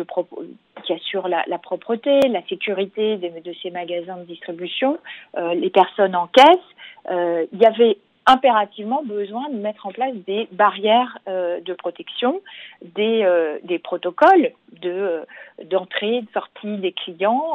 qui 0.85 0.93
assurent 0.93 1.29
la, 1.29 1.45
la, 1.47 1.59
propreté, 1.59 2.21
la 2.29 2.43
sécurité 2.47 3.17
de, 3.17 3.29
de, 3.41 3.55
ces 3.63 3.71
magasins 3.71 4.19
de 4.19 4.25
distribution, 4.25 4.99
les 5.37 5.71
personnes 5.71 6.15
en 6.15 6.29
caisse. 6.29 7.49
il 7.53 7.59
y 7.59 7.67
avait 7.67 7.99
impérativement 8.27 9.03
besoin 9.05 9.49
de 9.51 9.57
mettre 9.57 9.87
en 9.87 9.93
place 9.93 10.15
des 10.27 10.49
barrières 10.53 11.19
euh, 11.29 11.61
de 11.61 11.75
protection, 11.75 12.41
des, 12.83 13.23
euh, 13.23 13.59
des 13.63 13.79
protocoles 13.79 14.53
de 14.83 14.91
euh, 14.91 15.25
d'entrée, 15.65 16.23
de 16.23 16.29
sortie 16.33 16.77
des 16.79 16.93
clients. 16.93 17.55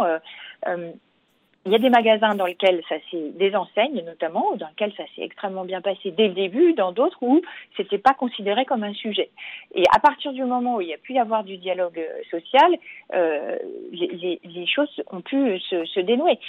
Il 1.65 1.71
y 1.71 1.75
a 1.75 1.79
des 1.79 1.91
magasins 1.91 2.33
dans 2.33 2.47
lesquels 2.47 2.81
ça 2.89 2.95
s'est, 3.11 3.29
des 3.35 3.55
enseignes 3.55 4.01
notamment, 4.03 4.55
dans 4.55 4.67
lesquels 4.67 4.93
ça 4.97 5.03
s'est 5.15 5.21
extrêmement 5.21 5.63
bien 5.63 5.79
passé 5.79 6.09
dès 6.09 6.27
le 6.27 6.33
début, 6.33 6.73
dans 6.73 6.91
d'autres 6.91 7.19
où 7.21 7.41
c'était 7.77 7.99
pas 7.99 8.15
considéré 8.15 8.65
comme 8.65 8.83
un 8.83 8.93
sujet. 8.93 9.29
Et 9.75 9.83
à 9.95 9.99
partir 9.99 10.33
du 10.33 10.43
moment 10.43 10.77
où 10.77 10.81
il 10.81 10.87
y 10.87 10.93
a 10.93 10.97
pu 10.97 11.13
y 11.13 11.19
avoir 11.19 11.43
du 11.43 11.57
dialogue 11.57 11.99
euh, 11.99 12.21
social, 12.31 12.75
euh, 13.13 13.57
les, 13.91 14.39
les, 14.43 14.65
choses 14.65 14.89
ont 15.11 15.21
pu 15.21 15.59
se, 15.59 15.85
se 15.85 15.99
dénouer. 15.99 16.39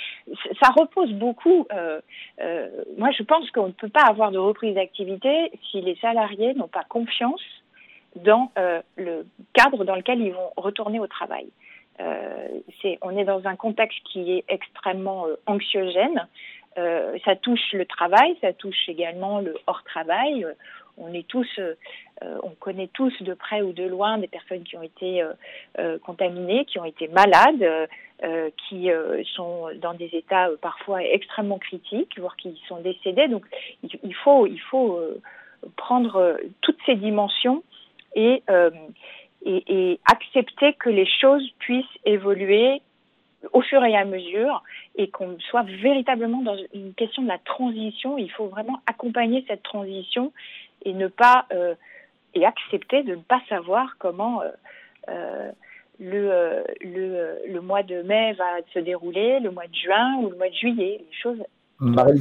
Ça 0.62 0.71
repose 0.75 1.12
beaucoup. 1.12 1.66
Euh, 1.73 2.00
euh, 2.40 2.69
moi, 2.97 3.11
je 3.11 3.23
pense 3.23 3.50
qu'on 3.50 3.66
ne 3.66 3.73
peut 3.73 3.90
pas 3.90 4.04
avoir 4.09 4.31
de 4.31 4.38
reprise 4.38 4.75
d'activité 4.75 5.52
si 5.71 5.83
les 5.83 5.97
salariés 5.97 6.54
n'ont 6.54 6.69
pas 6.69 6.85
confiance 6.85 7.42
dans 8.16 8.50
euh, 8.59 8.81
le 8.97 9.26
cadre 9.52 9.85
dans 9.85 9.97
lequel 9.97 10.21
ils 10.21 10.33
vont 10.33 10.50
retourner 10.57 11.00
au 11.00 11.07
travail. 11.07 11.47
Euh, 12.00 12.49
c'est, 12.80 12.99
on 13.02 13.16
est 13.16 13.25
dans 13.25 13.46
un 13.46 13.56
contexte 13.56 13.99
qui 14.04 14.32
est 14.32 14.44
extrêmement 14.49 15.26
euh, 15.26 15.37
anxiogène. 15.46 16.26
Euh, 16.78 17.18
ça 17.25 17.37
touche 17.37 17.72
le 17.72 17.84
travail, 17.84 18.37
ça 18.40 18.52
touche 18.52 18.88
également 18.88 19.40
le 19.40 19.54
hors 19.66 19.82
travail. 19.84 20.46
on 20.96 21.12
est 21.12 21.26
tous, 21.26 21.61
on 22.22 22.50
connaît 22.61 22.88
tous 22.88 23.12
de 23.22 23.34
près 23.34 23.61
ou 23.61 23.72
de 23.72 23.84
loin 23.84 24.18
des 24.18 24.28
personnes 24.28 24.62
qui 24.62 24.76
ont 24.76 24.82
été 24.82 25.22
contaminées, 26.02 26.64
qui 26.64 26.78
ont 26.78 26.84
été 26.84 27.08
malades, 27.08 27.88
qui 28.56 28.90
sont 29.34 29.68
dans 29.80 29.94
des 29.94 30.11
états 30.12 30.49
parfois 30.61 31.02
extrêmement 31.02 31.58
critiques, 31.58 32.18
voire 32.18 32.37
qui 32.37 32.61
sont 32.68 32.80
décédés. 32.80 33.28
Donc, 33.28 33.44
il, 33.82 34.14
faut, 34.14 34.46
il 34.46 34.61
faut 34.61 35.00
prendre 35.76 36.38
toutes 36.61 36.78
ces 36.87 36.96
dimensions 36.96 37.62
et 38.14 38.42
et, 39.44 40.00
accepter 40.11 40.75
que 40.75 40.88
les 40.88 41.06
choses 41.06 41.49
puissent 41.58 41.84
évoluer 42.04 42.82
au 43.52 43.61
fur 43.61 43.84
et 43.84 43.96
à 43.96 44.04
mesure 44.04 44.62
et 44.96 45.08
qu'on 45.08 45.38
soit 45.40 45.64
véritablement 45.64 46.42
dans 46.42 46.56
une 46.75 46.94
question 46.94 47.22
de 47.22 47.28
la 47.28 47.38
transition. 47.38 48.18
Il 48.18 48.30
faut 48.30 48.46
vraiment 48.46 48.80
accompagner 48.87 49.44
cette 49.49 49.62
transition 49.62 50.32
et 50.84 50.92
ne 50.92 51.08
pas 51.08 51.46
euh, 51.52 51.75
et 52.34 52.46
accepter 52.46 53.02
de 53.02 53.16
ne 53.16 53.22
pas 53.22 53.42
savoir 53.49 53.96
comment 53.99 54.42
euh, 54.42 54.50
euh, 55.08 55.52
le, 55.99 56.64
le, 56.80 57.38
le 57.46 57.61
mois 57.61 57.82
de 57.82 58.02
mai 58.02 58.32
va 58.34 58.58
se 58.72 58.78
dérouler, 58.78 59.40
le 59.40 59.50
mois 59.50 59.66
de 59.66 59.75
juin 59.75 60.16
ou 60.16 60.30
le 60.30 60.37
mois 60.37 60.49
de 60.49 60.54
juillet. 60.54 61.00
Les 61.00 61.16
choses 61.16 61.42
marie 61.83 62.21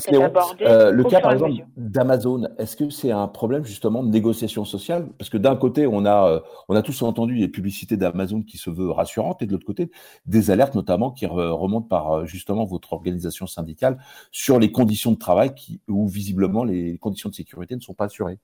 euh, 0.62 0.92
le 0.92 1.04
cas 1.04 1.22
par 1.22 1.32
exemple 1.34 1.66
d'Amazon, 1.78 2.48
est-ce 2.58 2.76
que 2.76 2.90
c'est 2.90 3.12
un 3.12 3.28
problème 3.28 3.64
justement 3.64 4.04
de 4.04 4.10
négociation 4.10 4.66
sociale? 4.66 5.10
Parce 5.18 5.30
que 5.30 5.38
d'un 5.38 5.56
côté, 5.56 5.86
on 5.86 6.06
a, 6.06 6.30
euh, 6.30 6.40
on 6.68 6.76
a 6.76 6.82
tous 6.82 7.02
entendu 7.04 7.36
les 7.36 7.48
publicités 7.48 7.96
d'Amazon 7.96 8.42
qui 8.42 8.58
se 8.58 8.70
veut 8.70 8.90
rassurantes, 8.90 9.42
et 9.42 9.46
de 9.46 9.52
l'autre 9.52 9.66
côté, 9.66 9.92
des 10.26 10.52
alertes 10.52 10.76
notamment 10.76 11.12
qui 11.12 11.26
remontent 11.28 11.88
par 11.88 12.12
euh, 12.12 12.26
justement 12.26 12.66
votre 12.66 12.94
organisation 12.94 13.46
syndicale 13.46 13.98
sur 14.32 14.60
les 14.60 14.72
conditions 14.72 15.12
de 15.12 15.18
travail 15.18 15.54
qui, 15.54 15.82
où 15.88 16.08
visiblement 16.08 16.64
les 16.64 16.98
conditions 16.98 17.30
de 17.30 17.36
sécurité 17.36 17.76
ne 17.76 17.82
sont 17.82 17.94
pas 17.94 18.06
assurées. 18.06 18.40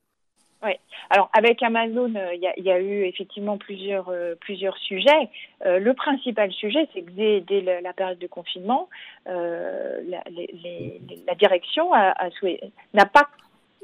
Alors 1.10 1.30
avec 1.34 1.64
Amazon, 1.64 2.14
euh, 2.16 2.34
il 2.34 2.64
y, 2.64 2.72
a 2.72 2.80
eu 2.80 3.06
effectivement 3.06 3.58
plusieurs 3.58 4.10
euh, 4.10 4.36
plusieurs 4.40 4.78
sujets. 4.78 5.30
Euh, 5.66 5.80
le 5.80 5.94
principal 5.94 6.52
sujet, 6.52 6.88
c'est 6.94 7.02
que 7.02 7.12
dès, 7.12 7.82
la 7.82 7.94
période 7.94 8.20
de 8.20 8.28
confinement, 8.28 8.90
la, 9.26 10.24
direction 11.38 11.92
n'a 12.94 13.06
pas 13.06 13.28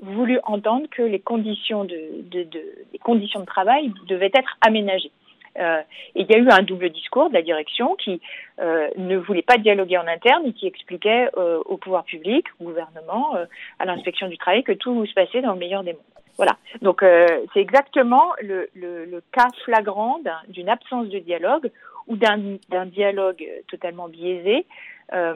voulu 0.01 0.39
entendre 0.43 0.87
que 0.89 1.01
les 1.01 1.19
conditions 1.19 1.85
de, 1.85 1.95
les 2.31 2.99
conditions 2.99 3.39
de 3.39 3.45
travail 3.45 3.93
devaient 4.07 4.31
être 4.33 4.57
aménagées. 4.61 5.11
Il 5.55 6.25
y 6.27 6.33
a 6.33 6.37
eu 6.39 6.49
un 6.49 6.63
double 6.63 6.89
discours 6.89 7.29
de 7.29 7.35
la 7.35 7.43
direction 7.43 7.95
qui 7.95 8.19
ne 8.59 9.17
voulait 9.17 9.43
pas 9.43 9.57
dialoguer 9.57 9.97
en 9.97 10.07
interne 10.07 10.47
et 10.47 10.53
qui 10.53 10.67
expliquait 10.67 11.29
au 11.35 11.77
pouvoir 11.77 12.03
public, 12.05 12.45
au 12.59 12.65
gouvernement, 12.65 13.35
à 13.79 13.85
l'inspection 13.85 14.27
du 14.27 14.37
travail 14.37 14.63
que 14.63 14.73
tout 14.73 15.05
se 15.05 15.13
passait 15.13 15.41
dans 15.41 15.53
le 15.53 15.59
meilleur 15.59 15.83
des 15.83 15.93
mondes. 15.93 16.01
Voilà. 16.37 16.57
Donc 16.81 17.03
euh, 17.03 17.27
c'est 17.53 17.59
exactement 17.59 18.33
le, 18.41 18.69
le, 18.73 19.05
le, 19.05 19.21
cas 19.31 19.47
flagrant 19.63 20.19
d'une 20.47 20.69
absence 20.69 21.07
de 21.09 21.19
dialogue 21.19 21.71
ou 22.07 22.17
d'un 22.17 22.85
dialogue 22.87 23.45
totalement 23.67 24.09
biaisé 24.09 24.65
euh, 25.13 25.35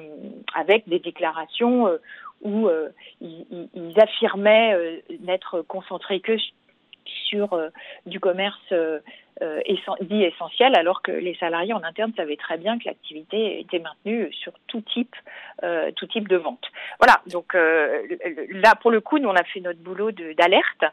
avec 0.56 0.88
des 0.90 1.00
déclarations 1.00 1.88
euh, 1.88 1.98
où 2.42 2.68
euh, 2.68 2.90
ils, 3.22 3.70
ils, 3.74 4.00
affirmaient 4.00 4.74
euh, 4.74 4.98
n'être 5.22 5.62
concentrés 5.62 6.20
que 6.20 6.38
sur 7.06 7.54
euh, 7.54 7.70
du 8.06 8.20
commerce 8.20 8.74
euh, 9.42 9.62
euh, 9.68 9.94
dit 10.02 10.24
essentiel, 10.24 10.76
alors 10.76 11.02
que 11.02 11.12
les 11.12 11.36
salariés 11.36 11.74
en 11.74 11.84
interne 11.84 12.14
savaient 12.16 12.38
très 12.38 12.58
bien 12.58 12.78
que 12.80 12.86
l'activité 12.86 13.60
était 13.60 13.80
maintenue 13.80 14.32
sur 14.34 14.54
tout 14.68 14.82
type, 14.82 15.16
tout 15.96 16.06
type 16.08 16.28
de 16.28 16.38
vente. 16.38 16.66
Voilà, 17.00 17.22
donc 17.28 17.54
là, 17.54 18.76
pour 18.76 18.92
le 18.92 19.02
coup, 19.02 19.18
nous, 19.18 19.30
on 19.30 19.36
a 19.36 19.44
fait 19.44 19.60
notre 19.60 19.80
boulot 19.80 20.12
d'alerte. 20.12 20.86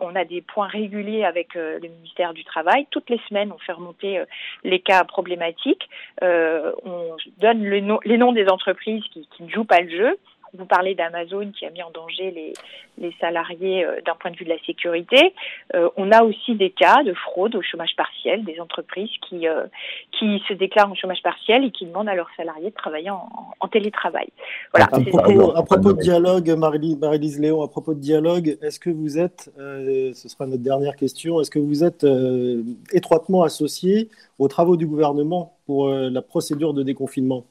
on 0.00 0.14
a 0.16 0.24
des 0.24 0.42
points 0.42 0.66
réguliers 0.66 1.24
avec 1.24 1.54
le 1.54 1.80
ministère 1.80 2.34
du 2.34 2.44
Travail. 2.44 2.86
Toutes 2.90 3.10
les 3.10 3.20
semaines, 3.28 3.52
on 3.52 3.58
fait 3.58 3.72
remonter 3.72 4.22
les 4.64 4.80
cas 4.80 5.04
problématiques. 5.04 5.88
on 6.22 7.16
donne 7.38 7.64
les 7.64 8.18
noms 8.18 8.32
des 8.32 8.48
entreprises 8.48 9.04
qui 9.12 9.42
ne 9.42 9.48
jouent 9.48 9.64
pas 9.64 9.80
le 9.80 9.90
jeu 9.90 10.18
vous 10.54 10.66
parlez 10.66 10.94
d'Amazon 10.94 11.50
qui 11.52 11.66
a 11.66 11.70
mis 11.70 11.82
en 11.82 11.90
danger 11.90 12.30
les, 12.30 12.52
les 12.98 13.14
salariés 13.20 13.84
euh, 13.84 14.00
d'un 14.04 14.14
point 14.14 14.30
de 14.30 14.36
vue 14.36 14.44
de 14.44 14.50
la 14.50 14.58
sécurité. 14.64 15.34
Euh, 15.74 15.88
on 15.96 16.12
a 16.12 16.22
aussi 16.22 16.54
des 16.54 16.70
cas 16.70 17.02
de 17.02 17.12
fraude 17.14 17.54
au 17.54 17.62
chômage 17.62 17.94
partiel, 17.96 18.44
des 18.44 18.60
entreprises 18.60 19.10
qui, 19.28 19.48
euh, 19.48 19.66
qui 20.12 20.42
se 20.48 20.54
déclarent 20.54 20.90
en 20.90 20.94
chômage 20.94 21.22
partiel 21.22 21.64
et 21.64 21.70
qui 21.70 21.86
demandent 21.86 22.08
à 22.08 22.14
leurs 22.14 22.30
salariés 22.36 22.70
de 22.70 22.74
travailler 22.74 23.10
en, 23.10 23.28
en 23.60 23.68
télétravail. 23.68 24.28
Voilà, 24.72 24.86
à, 24.92 25.00
propos, 25.00 25.56
à 25.56 25.62
propos 25.62 25.92
de 25.92 26.00
dialogue, 26.00 26.48
Marie-Lise 26.50 27.40
Léon, 27.40 27.62
à 27.62 27.68
propos 27.68 27.94
de 27.94 28.00
dialogue, 28.00 28.56
est-ce 28.62 28.80
que 28.80 28.90
vous 28.90 29.18
êtes, 29.18 29.52
euh, 29.58 30.12
ce 30.14 30.28
sera 30.28 30.46
notre 30.46 30.62
dernière 30.62 30.96
question, 30.96 31.40
est-ce 31.40 31.50
que 31.50 31.58
vous 31.58 31.84
êtes 31.84 32.04
euh, 32.04 32.62
étroitement 32.92 33.42
associé 33.42 34.08
aux 34.38 34.48
travaux 34.48 34.76
du 34.76 34.86
gouvernement 34.86 35.56
pour 35.66 35.88
la 35.88 36.22
procédure 36.22 36.74
de 36.74 36.82
déconfinement? 36.82 37.44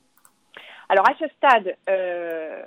Alors 0.88 1.08
à 1.10 1.14
ce 1.20 1.26
stade, 1.36 1.76
euh, 1.90 2.64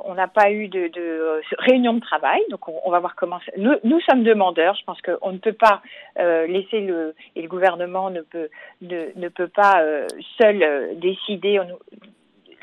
on 0.00 0.14
n'a 0.14 0.28
pas 0.28 0.50
eu 0.50 0.68
de, 0.68 0.88
de, 0.88 1.40
réunion 1.58 1.94
de 1.94 2.00
travail, 2.00 2.40
donc 2.50 2.68
on, 2.68 2.90
va 2.90 3.00
voir 3.00 3.14
comment. 3.16 3.40
Nous, 3.56 3.72
nous, 3.84 4.00
sommes 4.00 4.22
demandeurs. 4.22 4.74
Je 4.74 4.84
pense 4.84 5.00
qu'on 5.00 5.32
ne 5.32 5.38
peut 5.38 5.52
pas 5.54 5.82
euh, 6.18 6.46
laisser 6.46 6.80
le 6.80 7.14
et 7.36 7.42
le 7.42 7.48
gouvernement 7.48 8.10
ne 8.10 8.20
peut 8.20 8.48
ne, 8.82 9.06
ne 9.16 9.28
peut 9.28 9.48
pas 9.48 9.82
euh, 9.82 10.06
seul 10.40 10.62
euh, 10.62 10.94
décider. 10.96 11.58
On, 11.60 11.78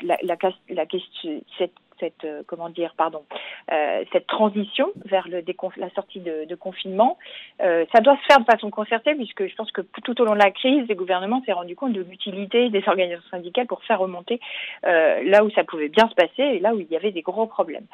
la, 0.02 0.16
la, 0.22 0.36
la, 0.70 0.86
question, 0.86 1.42
cette 1.58 1.74
cette 2.00 2.24
euh, 2.24 2.42
comment 2.46 2.68
dire 2.68 2.94
pardon 2.96 3.22
euh, 3.70 4.04
cette 4.12 4.26
transition 4.26 4.90
vers 5.04 5.28
le 5.28 5.42
la 5.76 5.90
sortie 5.90 6.20
de, 6.20 6.54
confinement. 6.54 7.18
Euh, 7.62 7.84
ça 7.94 8.00
doit 8.00 8.16
se 8.16 8.22
faire 8.26 8.40
de 8.40 8.44
façon 8.44 8.70
concertée 8.70 9.14
puisque 9.14 9.46
je 9.46 9.54
pense 9.54 9.70
que 9.72 9.82
tout 10.02 10.20
au 10.20 10.24
long 10.24 10.34
de 10.34 10.38
la 10.38 10.50
crise, 10.50 10.86
les 10.88 10.94
gouvernements 10.94 11.42
s'est 11.44 11.52
rendu 11.52 11.76
compte 11.76 11.92
de 11.92 12.02
l'utilité 12.02 12.70
des 12.70 12.82
organisations 12.86 13.30
syndicales 13.30 13.66
pour 13.66 13.82
faire 13.84 14.00
remonter 14.00 14.40
là 14.82 15.44
où 15.44 15.50
ça 15.50 15.64
pouvait 15.64 15.88
bien 15.88 16.08
se 16.08 16.14
passer 16.14 16.42
et 16.42 16.58
là 16.58 16.74
où 16.74 16.80
il 16.80 16.88
y 16.90 16.96
avait 16.96 17.12
des 17.12 17.22
gros 17.22 17.46
problèmes. 17.46 17.86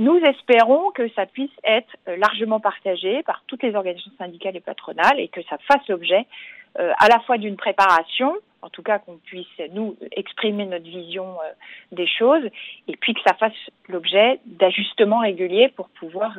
Euh, 0.00 0.02
nous 0.02 0.16
espérons 0.18 0.90
que 0.90 1.08
ça 1.10 1.26
puisse 1.26 1.50
être 1.64 1.96
largement 2.06 2.60
partagé 2.60 3.22
par 3.22 3.42
toutes 3.46 3.62
les 3.62 3.74
organisations 3.74 4.12
syndicales 4.18 4.56
et 4.56 4.60
patronales 4.60 5.20
et 5.20 5.28
que 5.28 5.42
ça 5.44 5.58
fasse 5.68 5.86
l'objet 5.88 6.26
à 6.74 7.06
la 7.08 7.20
fois 7.20 7.36
d'une 7.36 7.56
préparation, 7.56 8.34
en 8.62 8.70
tout 8.70 8.82
cas 8.82 8.98
qu'on 8.98 9.18
puisse 9.18 9.46
nous 9.74 9.94
exprimer 10.10 10.64
notre 10.64 10.86
vision 10.86 11.36
des 11.92 12.06
choses, 12.06 12.44
et 12.88 12.96
puis 12.96 13.12
que 13.12 13.20
ça 13.26 13.34
fasse 13.34 13.52
l'objet 13.90 14.40
d'ajustements 14.46 15.18
réguliers 15.18 15.68
pour 15.68 15.90
pouvoir 15.90 16.32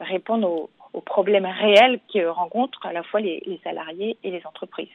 répondre 0.00 0.48
aux, 0.48 0.70
aux 0.94 1.00
problèmes 1.00 1.44
réels 1.46 2.00
que 2.12 2.26
rencontrent 2.26 2.86
à 2.86 2.92
la 2.92 3.02
fois 3.02 3.20
les, 3.20 3.60
salariés 3.62 4.16
et 4.22 4.30
les 4.30 4.42
entreprises. 4.46 4.88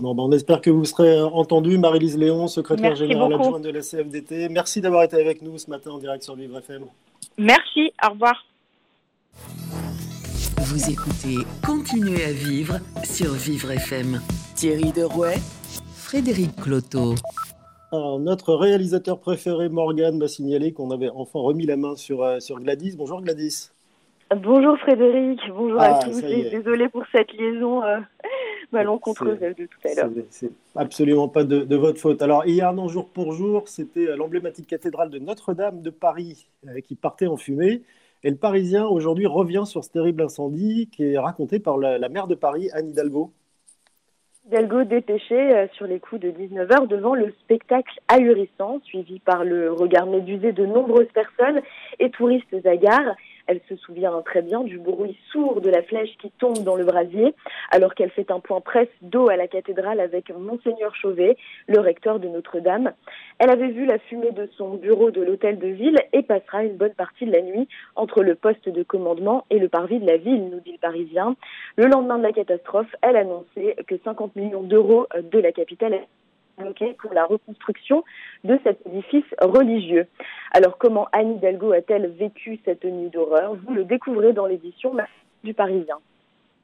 Bon, 0.00 0.14
ben 0.14 0.22
on 0.22 0.32
espère 0.32 0.60
que 0.60 0.70
vous 0.70 0.84
serez 0.84 1.18
euh, 1.18 1.26
entendu. 1.26 1.76
Marie-Lise 1.76 2.16
Léon, 2.16 2.46
secrétaire 2.46 2.94
générale 2.94 3.32
adjointe 3.32 3.62
de 3.62 3.70
la 3.70 3.80
CFDT. 3.80 4.48
Merci 4.48 4.80
d'avoir 4.80 5.02
été 5.02 5.16
avec 5.16 5.42
nous 5.42 5.58
ce 5.58 5.68
matin 5.68 5.90
en 5.90 5.98
direct 5.98 6.22
sur 6.22 6.36
Vivre 6.36 6.58
FM. 6.58 6.84
Merci, 7.40 7.90
au 8.06 8.10
revoir. 8.10 8.44
Vous 10.58 10.90
écoutez 10.90 11.46
Continuez 11.66 12.22
à 12.22 12.32
vivre 12.32 12.74
sur 13.02 13.32
Vivre 13.32 13.70
FM. 13.70 14.20
Thierry 14.54 14.92
Derouet, 14.92 15.36
Frédéric 15.94 16.54
Cloteau. 16.56 17.14
Alors, 17.92 18.18
notre 18.18 18.54
réalisateur 18.54 19.18
préféré, 19.18 19.70
Morgane, 19.70 20.18
m'a 20.18 20.28
signalé 20.28 20.74
qu'on 20.74 20.90
avait 20.90 21.08
enfin 21.08 21.38
remis 21.38 21.64
la 21.64 21.78
main 21.78 21.96
sur, 21.96 22.22
euh, 22.22 22.40
sur 22.40 22.60
Gladys. 22.60 22.94
Bonjour 22.98 23.22
Gladys. 23.22 23.70
Bonjour 24.36 24.78
Frédéric, 24.80 25.40
bonjour 25.48 25.80
à 25.80 25.98
ah, 25.98 26.04
tous 26.04 26.22
et 26.22 26.50
désolé 26.50 26.90
pour 26.90 27.04
cette 27.10 27.32
liaison 27.32 27.82
euh, 27.82 28.00
malencontreuse 28.72 29.38
de 29.40 29.66
tout 29.66 29.78
à 29.84 29.94
l'heure. 29.94 30.10
C'est 30.30 30.52
absolument 30.76 31.28
pas 31.28 31.44
de, 31.44 31.76
votre 31.76 31.98
faute. 31.98 32.22
Alors 32.22 32.46
hier, 32.46 32.68
un 32.68 32.88
jour 32.88 33.08
pour 33.08 33.32
jour, 33.32 33.68
c'était 33.68 34.08
euh, 34.08 34.16
l'emblématique 34.16 34.66
cathédrale 34.66 35.10
de 35.10 35.18
Notre-Dame 35.18 35.82
de 35.82 35.90
Paris 35.90 36.48
euh, 36.66 36.80
qui 36.80 36.94
partait 36.94 37.26
en 37.26 37.36
fumée. 37.36 37.82
Et 38.22 38.30
le 38.30 38.36
Parisien 38.36 38.86
aujourd'hui 38.86 39.26
revient 39.26 39.64
sur 39.64 39.82
ce 39.82 39.90
terrible 39.90 40.22
incendie 40.22 40.88
qui 40.92 41.04
est 41.04 41.18
raconté 41.18 41.58
par 41.58 41.78
la, 41.78 41.98
la 41.98 42.08
maire 42.08 42.26
de 42.26 42.34
Paris, 42.34 42.68
Anne 42.72 42.90
Hidalgo. 42.90 43.32
Hidalgo 44.46 44.84
dépêché 44.84 45.68
sur 45.74 45.86
les 45.86 46.00
coups 46.00 46.22
de 46.22 46.30
19h 46.30 46.86
devant 46.88 47.14
le 47.14 47.32
spectacle 47.42 47.98
ahurissant, 48.08 48.80
suivi 48.84 49.20
par 49.20 49.44
le 49.44 49.72
regard 49.72 50.06
médusé 50.06 50.52
de 50.52 50.66
nombreuses 50.66 51.12
personnes 51.14 51.60
et 51.98 52.10
touristes 52.10 52.54
à 52.64 52.76
gare. 52.76 53.14
Elle 53.50 53.60
se 53.68 53.74
souvient 53.74 54.22
très 54.24 54.42
bien 54.42 54.62
du 54.62 54.78
bruit 54.78 55.18
sourd 55.32 55.60
de 55.60 55.70
la 55.70 55.82
flèche 55.82 56.16
qui 56.18 56.30
tombe 56.38 56.62
dans 56.62 56.76
le 56.76 56.84
brasier, 56.84 57.34
alors 57.72 57.96
qu'elle 57.96 58.10
fait 58.10 58.30
un 58.30 58.38
point 58.38 58.60
presse 58.60 58.86
d'eau 59.02 59.28
à 59.28 59.34
la 59.34 59.48
cathédrale 59.48 59.98
avec 59.98 60.30
Monseigneur 60.30 60.94
Chauvet, 60.94 61.36
le 61.66 61.80
recteur 61.80 62.20
de 62.20 62.28
Notre-Dame. 62.28 62.92
Elle 63.40 63.50
avait 63.50 63.72
vu 63.72 63.86
la 63.86 63.98
fumée 63.98 64.30
de 64.30 64.48
son 64.56 64.76
bureau 64.76 65.10
de 65.10 65.20
l'hôtel 65.20 65.58
de 65.58 65.66
ville 65.66 65.98
et 66.12 66.22
passera 66.22 66.62
une 66.62 66.76
bonne 66.76 66.94
partie 66.94 67.26
de 67.26 67.32
la 67.32 67.42
nuit 67.42 67.66
entre 67.96 68.22
le 68.22 68.36
poste 68.36 68.68
de 68.68 68.84
commandement 68.84 69.44
et 69.50 69.58
le 69.58 69.68
parvis 69.68 69.98
de 69.98 70.06
la 70.06 70.16
ville, 70.16 70.48
nous 70.48 70.60
dit 70.60 70.70
le 70.70 70.78
Parisien. 70.78 71.34
Le 71.74 71.86
lendemain 71.86 72.18
de 72.18 72.22
la 72.22 72.32
catastrophe, 72.32 72.94
elle 73.02 73.16
annonçait 73.16 73.74
que 73.88 73.96
50 74.04 74.36
millions 74.36 74.62
d'euros 74.62 75.08
de 75.20 75.40
la 75.40 75.50
capitale 75.50 75.98
pour 76.98 77.12
la 77.12 77.24
reconstruction 77.24 78.04
de 78.44 78.58
cet 78.64 78.86
édifice 78.86 79.24
religieux. 79.40 80.06
Alors 80.52 80.78
comment 80.78 81.08
Anne 81.12 81.36
Hidalgo 81.36 81.72
a-t-elle 81.72 82.08
vécu 82.10 82.60
cette 82.64 82.84
nuit 82.84 83.10
d'horreur? 83.10 83.54
Vous 83.54 83.74
le 83.74 83.84
découvrez 83.84 84.32
dans 84.32 84.46
l'édition 84.46 84.94
du 85.44 85.54
Parisien. 85.54 85.96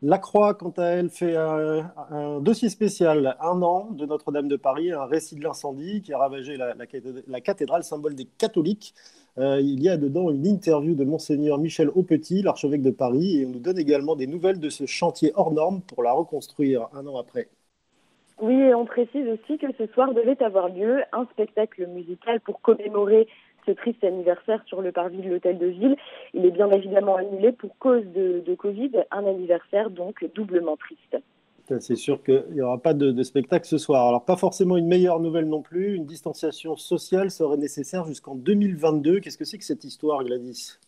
La 0.02 0.18
Croix, 0.18 0.52
quant 0.52 0.74
à 0.76 0.84
elle, 0.84 1.08
fait 1.08 1.36
un, 1.36 2.40
dossier 2.40 2.68
spécial, 2.68 3.34
un 3.40 3.62
an 3.62 3.88
de 3.92 4.04
Notre-Dame 4.04 4.46
de 4.46 4.56
Paris, 4.56 4.92
un 4.92 5.06
récit 5.06 5.36
de 5.36 5.42
l'incendie 5.42 6.02
qui 6.02 6.12
a 6.12 6.18
ravagé 6.18 6.58
la, 6.58 7.40
cathédrale, 7.40 7.82
symbole 7.82 8.14
des 8.14 8.26
catholiques. 8.38 8.94
Euh, 9.38 9.58
il 9.60 9.82
y 9.82 9.88
a 9.88 9.96
dedans 9.96 10.30
une 10.30 10.46
interview 10.46 10.94
de 10.94 11.04
monseigneur 11.04 11.58
Michel 11.58 11.88
Aupetit, 11.94 12.42
l'archevêque 12.42 12.82
de 12.82 12.90
Paris, 12.90 13.40
et 13.40 13.46
on 13.46 13.50
nous 13.50 13.58
donne 13.58 13.78
également 13.78 14.16
des 14.16 14.26
nouvelles 14.26 14.60
de 14.60 14.68
ce 14.68 14.84
chantier 14.84 15.32
hors 15.34 15.50
norme 15.50 15.80
pour 15.80 16.02
la 16.02 16.12
reconstruire 16.12 16.88
un 16.92 17.06
an 17.06 17.18
après. 17.18 17.48
Oui, 18.40 18.54
et 18.54 18.74
on 18.74 18.84
précise 18.84 19.26
aussi 19.28 19.58
que 19.58 19.66
ce 19.78 19.86
soir 19.92 20.12
devait 20.12 20.42
avoir 20.42 20.68
lieu 20.68 21.02
un 21.12 21.24
spectacle 21.32 21.86
musical 21.86 22.40
pour 22.40 22.60
commémorer 22.60 23.26
ce 23.64 23.72
triste 23.72 24.04
anniversaire 24.04 24.62
sur 24.66 24.82
le 24.82 24.92
parvis 24.92 25.18
de 25.18 25.30
l'hôtel 25.30 25.58
de 25.58 25.66
ville. 25.66 25.96
Il 26.34 26.44
est 26.44 26.50
bien 26.50 26.70
évidemment 26.70 27.16
annulé 27.16 27.52
pour 27.52 27.76
cause 27.78 28.04
de, 28.14 28.54
Covid, 28.54 28.92
un 29.10 29.26
anniversaire 29.26 29.90
donc 29.90 30.24
doublement 30.34 30.76
triste. 30.76 31.16
C'est 31.80 31.96
sûr 31.96 32.22
qu'il 32.22 32.44
n'y 32.52 32.60
aura 32.60 32.78
pas 32.78 32.94
de, 32.94 33.22
spectacle 33.24 33.66
ce 33.66 33.78
soir. 33.78 34.06
Alors, 34.06 34.24
pas 34.24 34.36
forcément 34.36 34.76
une 34.76 34.86
meilleure 34.86 35.18
nouvelle 35.18 35.48
non 35.48 35.62
plus. 35.62 35.94
Une 35.94 36.06
distanciation 36.06 36.76
sociale 36.76 37.30
serait 37.30 37.56
nécessaire 37.56 38.04
jusqu'en 38.04 38.36
2022. 38.36 39.18
Qu'est-ce 39.18 39.38
que 39.38 39.44
c'est 39.44 39.58
que 39.58 39.64
cette 39.64 39.82
histoire, 39.82 40.22
Gladys? 40.22 40.78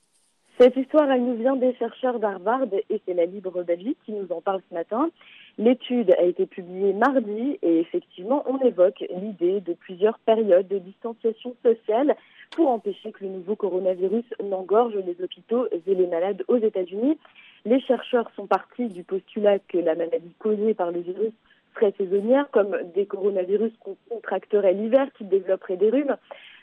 Cette 0.60 0.76
histoire, 0.76 1.10
elle 1.10 1.24
nous 1.24 1.36
vient 1.36 1.56
des 1.56 1.74
chercheurs 1.74 2.20
d'Harvard 2.20 2.62
et 2.90 3.00
c'est 3.06 3.14
la 3.14 3.26
Libre 3.26 3.62
Belgique 3.62 3.98
qui 4.04 4.12
nous 4.12 4.26
en 4.30 4.40
parle 4.40 4.60
ce 4.68 4.74
matin. 4.74 5.10
L'étude 5.58 6.14
a 6.16 6.22
été 6.22 6.46
publiée 6.46 6.92
mardi 6.92 7.58
et 7.62 7.80
effectivement, 7.80 8.44
on 8.46 8.58
évoque 8.64 9.04
l'idée 9.10 9.60
de 9.60 9.74
plusieurs 9.74 10.16
périodes 10.20 10.68
de 10.68 10.78
distanciation 10.78 11.56
sociale 11.64 12.14
pour 12.52 12.68
empêcher 12.68 13.10
que 13.10 13.24
le 13.24 13.30
nouveau 13.30 13.56
coronavirus 13.56 14.24
n'engorge 14.40 14.94
les 14.94 15.16
hôpitaux 15.20 15.66
et 15.72 15.82
les 15.84 16.06
malades 16.06 16.44
aux 16.46 16.58
États-Unis. 16.58 17.18
Les 17.64 17.80
chercheurs 17.80 18.30
sont 18.36 18.46
partis 18.46 18.88
du 18.88 19.02
postulat 19.02 19.58
que 19.58 19.78
la 19.78 19.96
maladie 19.96 20.32
causée 20.38 20.74
par 20.74 20.92
le 20.92 21.00
virus 21.00 21.32
serait 21.74 21.94
saisonnière, 21.98 22.48
comme 22.52 22.76
des 22.94 23.06
coronavirus 23.06 23.72
qu'on 23.80 23.96
contracterait 24.08 24.74
l'hiver, 24.74 25.08
qui 25.18 25.24
développeraient 25.24 25.76
des 25.76 25.90
rhumes. 25.90 26.16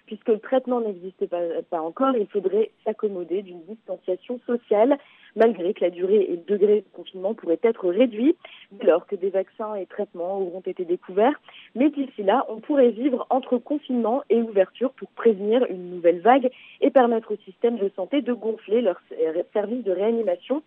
Puisque 0.06 0.30
le 0.30 0.40
traitement 0.40 0.80
n'existait 0.80 1.28
pas, 1.28 1.42
pas 1.70 1.82
encore, 1.82 2.16
il 2.16 2.28
faudrait 2.28 2.72
s'accommoder 2.86 3.42
d'une 3.42 3.62
distanciation 3.64 4.40
sociale 4.46 4.98
malgré 5.36 5.74
que 5.74 5.84
la 5.84 5.90
durée 5.90 6.28
et 6.30 6.32
le 6.32 6.44
degré 6.48 6.82
de 6.82 6.86
confinement 6.94 7.34
pourraient 7.34 7.60
être 7.64 7.90
réduits 7.90 8.36
dès 8.72 8.88
lors 8.88 9.06
que 9.06 9.16
des 9.16 9.30
vaccins 9.30 9.76
et 9.76 9.86
traitements 9.86 10.40
auront 10.40 10.62
été 10.62 10.86
découverts. 10.86 11.40
Mais 11.76 11.90
d'ici 11.90 12.24
là, 12.24 12.46
on 12.50 12.60
pourrait 12.60 12.92
vivre 12.92 13.26
entre 13.30 13.58
confinement 13.58 14.24
et 14.30 14.42
ouverture 14.42 14.92
pour 14.92 15.10
prévenir 15.10 15.66
une 15.70 15.90
nouvelle 15.90 16.20
vague 16.20 16.50
et 16.82 16.90
permettre 16.90 17.34
au 17.34 17.38
système 17.46 17.78
de 17.78 17.92
santé 17.96 18.22
de 18.22 18.34
gonfler 18.34 18.82
leurs 18.82 19.02
services 19.54 19.84
de 19.84 19.92
réanimation 19.92 20.62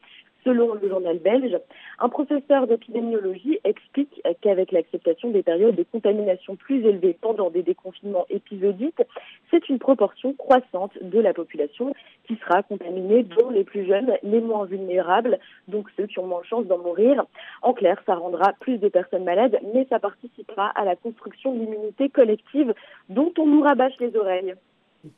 Selon 0.48 0.72
le 0.72 0.88
journal 0.88 1.18
belge, 1.18 1.58
un 1.98 2.08
professeur 2.08 2.66
d'épidémiologie 2.66 3.58
explique 3.64 4.22
qu'avec 4.40 4.72
l'acceptation 4.72 5.28
des 5.28 5.42
périodes 5.42 5.74
de 5.74 5.82
contamination 5.82 6.56
plus 6.56 6.86
élevées 6.86 7.18
pendant 7.20 7.50
des 7.50 7.62
déconfinements 7.62 8.24
épisodiques, 8.30 9.02
c'est 9.50 9.68
une 9.68 9.78
proportion 9.78 10.32
croissante 10.32 10.92
de 11.02 11.20
la 11.20 11.34
population 11.34 11.94
qui 12.26 12.36
sera 12.36 12.62
contaminée, 12.62 13.24
dont 13.24 13.50
les 13.50 13.62
plus 13.62 13.84
jeunes, 13.84 14.14
les 14.22 14.40
moins 14.40 14.64
vulnérables, 14.64 15.38
donc 15.66 15.90
ceux 15.98 16.06
qui 16.06 16.18
ont 16.18 16.26
moins 16.26 16.40
de 16.40 16.46
chances 16.46 16.66
d'en 16.66 16.78
mourir. 16.78 17.26
En 17.60 17.74
clair, 17.74 18.00
ça 18.06 18.14
rendra 18.14 18.54
plus 18.58 18.78
de 18.78 18.88
personnes 18.88 19.24
malades, 19.24 19.58
mais 19.74 19.86
ça 19.90 19.98
participera 19.98 20.68
à 20.68 20.86
la 20.86 20.96
construction 20.96 21.52
de 21.52 21.60
l'immunité 21.60 22.08
collective 22.08 22.72
dont 23.10 23.34
on 23.36 23.44
nous 23.44 23.60
rabâche 23.60 23.98
les 24.00 24.16
oreilles. 24.16 24.54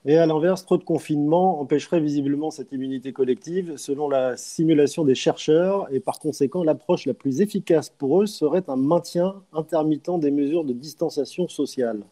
Et 0.05 0.17
à 0.19 0.27
l'inverse, 0.27 0.65
trop 0.67 0.77
de 0.77 0.85
confinement 0.85 1.61
empêcherait 1.61 2.01
visiblement 2.01 2.51
cette 2.51 2.73
immunité 2.73 3.13
collective, 3.13 3.77
selon 3.77 4.09
la 4.09 4.37
simulation 4.37 5.05
des 5.05 5.15
chercheurs, 5.15 5.87
et 5.93 6.01
par 6.01 6.19
conséquent, 6.19 6.63
l'approche 6.63 7.07
la 7.07 7.15
plus 7.15 7.41
efficace 7.41 7.89
pour 7.91 8.23
eux 8.23 8.27
serait 8.27 8.69
un 8.69 8.77
maintien 8.77 9.37
intermittent 9.53 10.19
des 10.19 10.31
mesures 10.31 10.65
de 10.65 10.73
distanciation 10.73 11.49
sociale. 11.49 12.03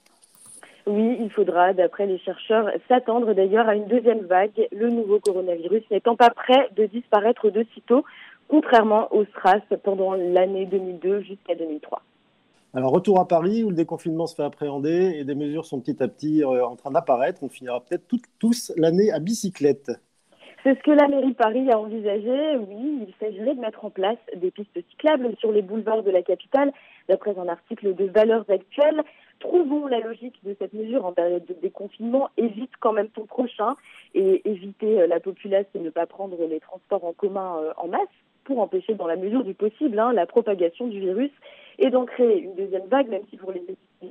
Oui, 0.87 1.19
il 1.21 1.31
faudra, 1.31 1.75
d'après 1.75 2.07
les 2.07 2.19
chercheurs, 2.19 2.71
s'attendre 2.89 3.35
d'ailleurs 3.35 3.69
à 3.69 3.75
une 3.75 3.87
deuxième 3.87 4.25
vague, 4.25 4.69
le 4.73 4.89
nouveau 4.89 5.21
coronavirus 5.21 5.83
n'étant 5.91 6.17
pas 6.17 6.31
prêt 6.31 6.71
de 6.77 6.87
disparaître 6.87 7.51
de 7.51 7.67
sitôt, 7.75 8.05
contrairement 8.49 9.15
au 9.15 9.27
SRAS 9.27 9.61
pendant 9.83 10.15
l'année 10.15 10.65
2002 10.65 11.21
jusqu'à 11.21 11.55
2003. 11.55 12.01
Alors, 12.75 12.93
retour 12.93 13.19
à 13.19 13.27
Paris 13.27 13.65
où 13.65 13.71
le 13.71 13.77
déconfinement 13.77 14.27
se 14.27 14.35
fait 14.35 14.43
appréhender 14.43 15.15
et 15.17 15.25
des 15.25 15.35
mesures 15.35 15.65
sont 15.65 15.81
petit 15.81 16.03
à 16.03 16.09
petit 16.09 16.45
euh, 16.45 16.67
en 16.67 16.77
train 16.77 16.91
d'apparaître. 16.91 17.43
On 17.43 17.49
finira 17.49 17.81
peut-être 17.81 18.05
tous 18.39 18.73
l'année 18.77 19.11
à 19.11 19.21
bicyclette. 19.21 19.91
C'est 20.65 20.77
ce 20.77 20.83
que 20.83 20.91
la 20.91 21.09
mairie 21.09 21.33
Paris 21.33 21.71
a 21.71 21.79
envisagé. 21.79 22.57
Oui, 22.57 23.07
il 23.07 23.15
s'agirait 23.19 23.55
de 23.55 23.61
mettre 23.61 23.85
en 23.87 23.91
place 23.91 24.19
des 24.37 24.51
pistes 24.51 24.79
cyclables 24.91 25.35
sur 25.39 25.51
les 25.51 25.63
boulevards 25.63 26.03
de 26.03 26.11
la 26.11 26.23
capitale. 26.23 26.73
D'après 27.09 27.39
un 27.39 27.49
article 27.49 27.95
de 27.95 28.05
Valeurs 28.05 28.45
Actuelles, 28.51 29.03
trouvons 29.39 29.87
la 29.87 30.01
logique 30.01 30.35
de 30.45 30.55
cette 30.59 30.75
mesure 30.75 31.07
en 31.07 31.13
période 31.13 31.47
de 31.47 31.55
déconfinement. 31.55 32.29
Évite 32.37 32.73
quand 32.81 32.93
même 32.93 33.09
ton 33.09 33.25
prochain 33.25 33.77
et 34.15 34.43
éviter 34.51 35.01
euh, 35.01 35.07
la 35.07 35.21
populace 35.21 35.67
et 35.75 35.79
ne 35.79 35.91
pas 35.91 36.07
prendre 36.07 36.37
les 36.45 36.61
transports 36.61 37.05
en 37.05 37.15
commun 37.15 37.57
euh, 37.63 37.73
en 37.79 37.89
masse 37.89 38.09
pour 38.45 38.61
empêcher 38.61 38.95
dans 38.95 39.07
la 39.07 39.17
mesure 39.17 39.45
du 39.45 39.55
possible 39.55 39.99
hein, 39.99 40.13
la 40.13 40.27
propagation 40.27 40.87
du 40.87 41.01
virus 41.01 41.31
et 41.79 41.91
d'en 41.91 42.05
créer 42.07 42.43
une 42.43 42.55
deuxième 42.55 42.87
vague, 42.87 43.09
même 43.09 43.23
si 43.31 43.37
pour 43.37 43.53
les 43.53 43.65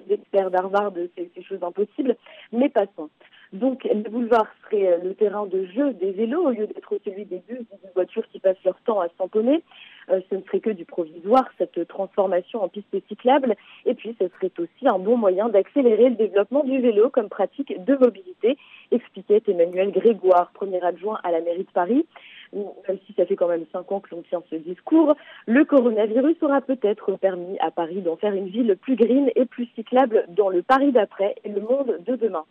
experts 0.10 0.52
d'Harvard, 0.52 0.94
c'est 1.16 1.44
chose 1.44 1.64
impossible, 1.64 2.16
mais 2.52 2.70
passons. 2.70 3.10
Donc, 3.54 3.84
le 3.86 4.10
boulevard 4.10 4.48
serait 4.64 5.00
le 5.04 5.14
terrain 5.14 5.46
de 5.46 5.66
jeu 5.66 5.94
des 5.94 6.12
vélos 6.12 6.48
au 6.48 6.50
lieu 6.52 6.68
d'être 6.68 6.98
celui 7.06 7.26
des 7.26 7.42
bus 7.48 7.60
et 7.60 7.78
des 7.82 7.94
voitures 7.96 8.28
qui 8.32 8.40
passent 8.40 8.64
leur 8.66 8.80
temps 8.82 9.00
à 9.00 9.08
s'emponner. 9.18 9.64
euh, 10.10 10.22
ce 10.30 10.36
ne 10.36 10.42
serait 10.42 10.60
que 10.60 10.70
du 10.70 10.86
provisoire, 10.86 11.46
cette 11.58 11.88
transformation 11.88 12.64
en 12.64 12.70
piste 12.70 12.96
cyclable. 13.08 13.56
Et 13.86 13.94
puis, 13.94 14.16
ce 14.20 14.28
serait 14.30 14.52
aussi 14.58 14.88
un 14.88 15.00
bon 15.00 15.18
moyen 15.18 15.50
d'accélérer 15.50 16.10
le 16.10 16.16
développement 16.16 16.64
du 16.64 16.80
vélo 16.80 17.10
comme 17.10 17.30
pratique 17.30 17.74
de 17.84 17.96
mobilité, 17.96 18.58
expliquait 18.92 19.42
Emmanuel 19.48 19.92
Grégoire, 19.92 20.52
premier 20.54 20.82
adjoint 20.82 21.20
à 21.24 21.32
la 21.32 21.42
mairie 21.42 21.66
de 21.66 21.72
Paris. 21.72 22.06
Même 22.54 22.98
si 23.06 23.14
ça 23.14 23.26
fait 23.26 23.36
quand 23.36 23.50
même 23.50 23.66
cinq 23.74 23.92
ans 23.92 24.00
que 24.00 24.16
l'on 24.16 24.22
tient 24.22 24.42
ce 24.50 24.56
discours, 24.56 25.16
le 25.48 25.66
coronavirus 25.66 26.42
aura 26.42 26.62
peut-être 26.62 27.12
permis 27.18 27.60
à 27.60 27.72
Paris 27.72 28.02
d'en 28.02 28.16
faire 28.16 28.34
une 28.34 28.48
ville 28.48 28.78
plus 28.78 28.96
green 28.96 29.30
et 29.36 29.46
plus 29.46 29.68
cyclable 29.76 30.26
dans 30.30 30.50
le 30.50 30.62
Paris 30.62 30.94
d'après 30.94 31.36
et 31.44 31.50
le 31.50 31.62
monde 31.62 32.00
de 32.06 32.16
demain. 32.16 32.46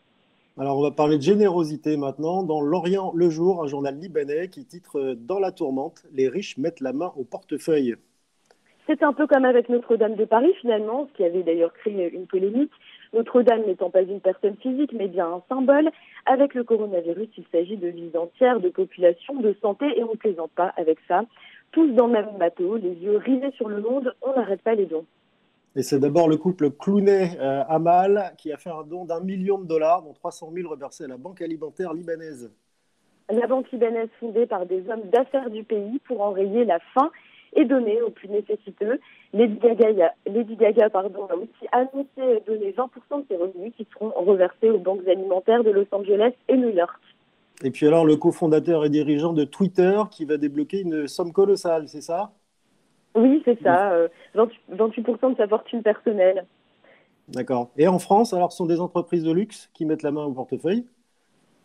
Alors, 0.59 0.79
on 0.79 0.83
va 0.83 0.91
parler 0.91 1.19
de 1.19 1.23
générosité 1.23 1.99
maintenant. 1.99 2.43
Dans 2.43 2.63
L'Orient 2.63 3.13
le 3.15 3.29
jour, 3.29 3.63
un 3.63 3.67
journal 3.67 3.95
libanais 3.99 4.49
qui 4.49 4.65
titre 4.65 5.15
Dans 5.15 5.39
la 5.39 5.53
tourmente, 5.53 6.03
les 6.15 6.29
riches 6.29 6.57
mettent 6.57 6.81
la 6.81 6.95
main 6.95 7.13
au 7.17 7.25
portefeuille. 7.25 7.97
C'est 8.87 9.03
un 9.03 9.13
peu 9.13 9.27
comme 9.27 9.45
avec 9.45 9.69
Notre-Dame 9.69 10.15
de 10.15 10.25
Paris, 10.25 10.55
finalement, 10.63 11.09
ce 11.09 11.17
qui 11.17 11.25
avait 11.25 11.43
d'ailleurs 11.43 11.75
créé 11.75 12.11
une 12.11 12.27
polémique. 12.27 12.71
Notre-Dame 13.13 13.67
n'étant 13.67 13.91
pas 13.91 14.01
une 14.01 14.21
personne 14.21 14.57
physique, 14.57 14.95
mais 14.95 15.09
bien 15.09 15.27
un 15.27 15.43
symbole. 15.51 15.91
Avec 16.25 16.55
le 16.55 16.65
coronavirus, 16.65 17.29
il 17.37 17.45
s'agit 17.53 17.77
de 17.77 17.89
vies 17.89 18.17
entières, 18.17 18.61
de 18.61 18.71
population, 18.71 19.35
de 19.35 19.55
santé, 19.61 19.87
et 19.99 20.05
on 20.05 20.13
ne 20.13 20.17
plaisante 20.17 20.53
pas 20.53 20.73
avec 20.79 20.97
ça. 21.07 21.25
Tous 21.73 21.89
dans 21.93 22.07
le 22.07 22.15
même 22.15 22.39
bateau, 22.39 22.77
les 22.77 22.95
yeux 22.95 23.19
rivés 23.19 23.53
sur 23.57 23.69
le 23.69 23.83
monde, 23.83 24.15
on 24.23 24.35
n'arrête 24.35 24.63
pas 24.63 24.75
les 24.75 24.87
dons. 24.87 25.05
Et 25.79 25.83
c'est 25.83 25.99
d'abord 25.99 26.27
le 26.27 26.39
couple 26.39 26.71
Clounet-Amal 26.71 28.17
euh, 28.17 28.35
qui 28.39 28.51
a 28.51 28.57
fait 28.57 28.71
un 28.71 28.83
don 28.83 29.05
d'un 29.05 29.21
million 29.21 29.59
de 29.59 29.67
dollars, 29.67 30.03
dont 30.03 30.15
300 30.15 30.51
000 30.55 30.71
reversés 30.71 31.05
à 31.05 31.09
la 31.09 31.19
Banque 31.19 31.43
alimentaire 31.43 31.93
libanaise. 31.93 32.51
La 33.29 33.47
banque 33.47 33.71
libanaise 33.71 34.09
fondée 34.19 34.47
par 34.47 34.65
des 34.65 34.89
hommes 34.89 35.11
d'affaires 35.13 35.51
du 35.51 35.65
pays 35.65 36.01
pour 36.07 36.23
enrayer 36.23 36.65
la 36.65 36.79
faim 36.95 37.11
et 37.55 37.67
donner 37.67 38.01
aux 38.01 38.11
plus 38.11 38.29
nécessiteux. 38.29 39.01
Lady 39.35 39.59
Gaga, 39.59 40.15
Lady 40.27 40.57
Gaga 40.57 40.89
pardon, 40.89 41.27
a 41.27 41.35
aussi 41.35 41.67
annoncé 41.73 42.43
donner 42.47 42.73
20% 42.73 43.21
de 43.21 43.27
ses 43.29 43.37
revenus 43.37 43.75
qui 43.77 43.87
seront 43.93 44.13
reversés 44.17 44.71
aux 44.71 44.79
banques 44.79 45.07
alimentaires 45.07 45.63
de 45.63 45.71
Los 45.71 45.87
Angeles 45.93 46.33
et 46.49 46.57
New 46.57 46.71
York. 46.71 47.01
Et 47.65 47.71
puis 47.71 47.87
alors 47.87 48.07
le 48.07 48.17
cofondateur 48.17 48.85
et 48.85 48.91
dirigeant 48.91 49.35
de 49.35 49.45
Twitter 49.45 50.01
qui 50.11 50.25
va 50.25 50.39
débloquer 50.39 50.81
une 50.81 51.07
somme 51.07 51.33
colossale, 51.33 51.89
c'est 51.89 52.03
ça? 52.03 52.33
Oui, 53.17 53.43
c'est 53.45 53.61
ça, 53.63 54.09
28%, 54.37 54.39
euh, 54.75 55.31
de 55.31 55.37
sa 55.37 55.49
fortune 55.49 55.83
personnelle. 55.83 56.45
D'accord. 57.29 57.71
Et 57.77 57.89
en 57.89 57.99
France, 57.99 58.33
alors, 58.33 58.53
ce 58.53 58.59
sont 58.59 58.67
des 58.67 58.81
entreprises 58.81 59.25
de 59.25 59.33
luxe 59.33 59.71
qui 59.75 59.85
mettent 59.85 60.03
la 60.03 60.13
main 60.13 60.25
au 60.25 60.33
portefeuille? 60.33 60.85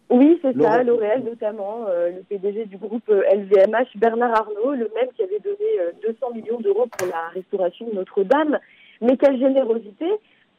Oui, 0.09 0.39
c'est 0.41 0.59
ça, 0.59 0.83
L'Oréal 0.83 1.23
notamment, 1.23 1.85
euh, 1.87 2.09
le 2.09 2.23
PDG 2.23 2.65
du 2.65 2.77
groupe 2.77 3.07
LVMH, 3.07 3.75
euh, 3.75 3.85
Bernard 3.99 4.35
Arnault, 4.35 4.71
le 4.71 4.89
même 4.93 5.07
qui 5.15 5.23
avait 5.23 5.39
donné 5.39 5.93
200 6.05 6.33
millions 6.33 6.59
d'euros 6.59 6.87
pour 6.97 7.07
la 7.07 7.29
restauration 7.33 7.87
de 7.87 7.95
Notre-Dame. 7.95 8.59
Mais 9.01 9.15
quelle 9.15 9.39
générosité 9.39 10.05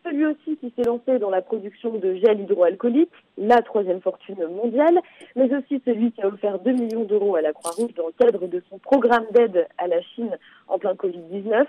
celui 0.05 0.27
aussi 0.27 0.57
qui 0.57 0.73
s'est 0.77 0.85
lancé 0.85 1.19
dans 1.19 1.31
la 1.31 1.43
production 1.43 1.91
de 1.99 2.15
gel 2.15 2.41
hydroalcoolique, 2.41 3.13
la 3.39 3.63
troisième 3.63 4.01
fortune 4.01 4.47
mondiale, 4.49 4.99
mais 5.37 5.53
aussi 5.55 5.81
celui 5.85 6.13
qui 6.13 6.23
a 6.23 6.29
offert 6.29 6.59
2 6.59 6.73
millions 6.73 7.05
d'euros 7.05 7.37
à 7.37 7.41
la 7.41 7.53
Croix-Rouge 7.53 7.95
dans 7.95 8.07
le 8.07 8.13
cadre 8.13 8.47
de 8.47 8.63
son 8.69 8.79
programme 8.79 9.27
d'aide 9.33 9.67
à 9.79 9.87
la 9.87 10.01
Chine 10.03 10.37
en 10.69 10.79
plein 10.79 10.95
Covid-19. 10.95 11.67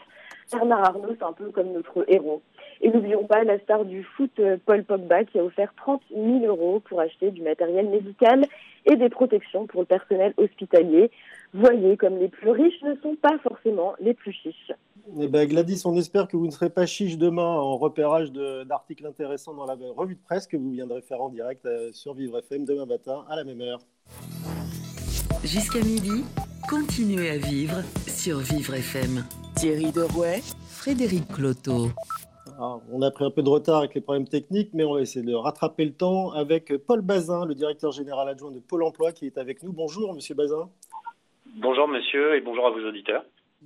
Bernard 0.52 0.86
Arnault, 0.86 1.16
c'est 1.18 1.26
un 1.26 1.34
peu 1.34 1.50
comme 1.52 1.72
notre 1.72 2.06
héros. 2.08 2.42
Et 2.82 2.90
n'oublions 2.90 3.26
pas 3.26 3.44
la 3.44 3.60
star 3.60 3.86
du 3.86 4.04
foot, 4.04 4.32
Paul 4.66 4.84
Pogba, 4.84 5.24
qui 5.24 5.40
a 5.40 5.44
offert 5.44 5.74
30 5.78 6.02
000 6.12 6.46
euros 6.46 6.82
pour 6.82 7.00
acheter 7.00 7.32
du 7.32 7.42
matériel 7.42 7.90
médical 7.90 8.46
et 8.86 8.96
des 8.96 9.10
protections 9.10 9.68
pour 9.68 9.82
le 9.82 9.86
personnel 9.86 10.34
hospitalier. 10.38 11.12
Voyez 11.54 11.98
comme 11.98 12.18
les 12.18 12.30
plus 12.30 12.50
riches 12.50 12.82
ne 12.84 12.96
sont 12.96 13.16
pas 13.16 13.38
forcément 13.40 13.94
les 14.00 14.14
plus 14.14 14.34
chiches. 14.34 14.72
Eh 15.20 15.28
ben, 15.28 15.48
Gladys, 15.48 15.82
on 15.86 15.96
espère 15.98 16.28
que 16.28 16.38
vous 16.38 16.46
ne 16.46 16.52
serez 16.52 16.70
pas 16.70 16.86
chiche 16.86 17.18
demain 17.18 17.44
en 17.44 17.76
repérage 17.76 18.32
d'articles 18.32 19.06
intéressants 19.06 19.54
dans 19.54 19.66
la 19.66 19.76
revue 19.96 20.16
de 20.16 20.22
presse 20.22 20.48
que 20.48 20.58
vous 20.58 20.72
viendrez 20.72 21.02
faire 21.02 21.22
en 21.22 21.30
direct 21.30 21.66
euh, 21.66 21.92
sur 21.92 22.14
Vivre 22.14 22.40
FM 22.40 22.66
demain 22.66 22.86
matin 22.86 23.26
à 23.30 23.36
la 23.36 23.44
même 23.44 23.62
heure. 23.62 23.80
Jusqu'à 25.44 25.80
midi, 25.80 26.24
continuez 26.70 27.30
à 27.30 27.38
vivre 27.38 27.82
sur 28.08 28.40
Vivre 28.40 28.76
FM. 28.76 29.26
Thierry 29.56 29.92
Derouet, 29.92 30.42
Frédéric 30.68 31.28
Cloteau. 31.28 31.88
Ah, 32.60 32.78
on 32.92 33.02
a 33.02 33.12
pris 33.12 33.26
un 33.26 33.32
peu 33.32 33.42
de 33.42 33.50
retard 33.50 33.80
avec 33.80 33.96
les 33.96 34.02
problèmes 34.02 34.28
techniques, 34.28 34.70
mais 34.74 34.84
on 34.84 34.94
va 34.94 35.02
essayer 35.02 35.26
de 35.26 35.34
rattraper 35.34 35.86
le 35.86 35.94
temps 35.94 36.32
avec 36.32 36.76
Paul 36.86 37.02
Bazin, 37.02 37.46
le 37.46 37.56
directeur 37.56 37.92
général 37.92 38.30
adjoint 38.30 38.52
de 38.52 38.60
Pôle 38.60 38.84
emploi, 38.84 39.12
qui 39.12 39.26
est 39.26 39.38
avec 39.38 39.64
nous. 39.64 39.74
Bonjour, 39.74 40.14
monsieur 40.14 40.36
Bazin. 40.36 40.70
Bonjour, 41.58 41.88
monsieur, 41.88 42.36
et 42.36 42.42
bonjour 42.42 42.66
à 42.68 42.72
vos 42.72 42.88
auditeurs. 42.88 43.24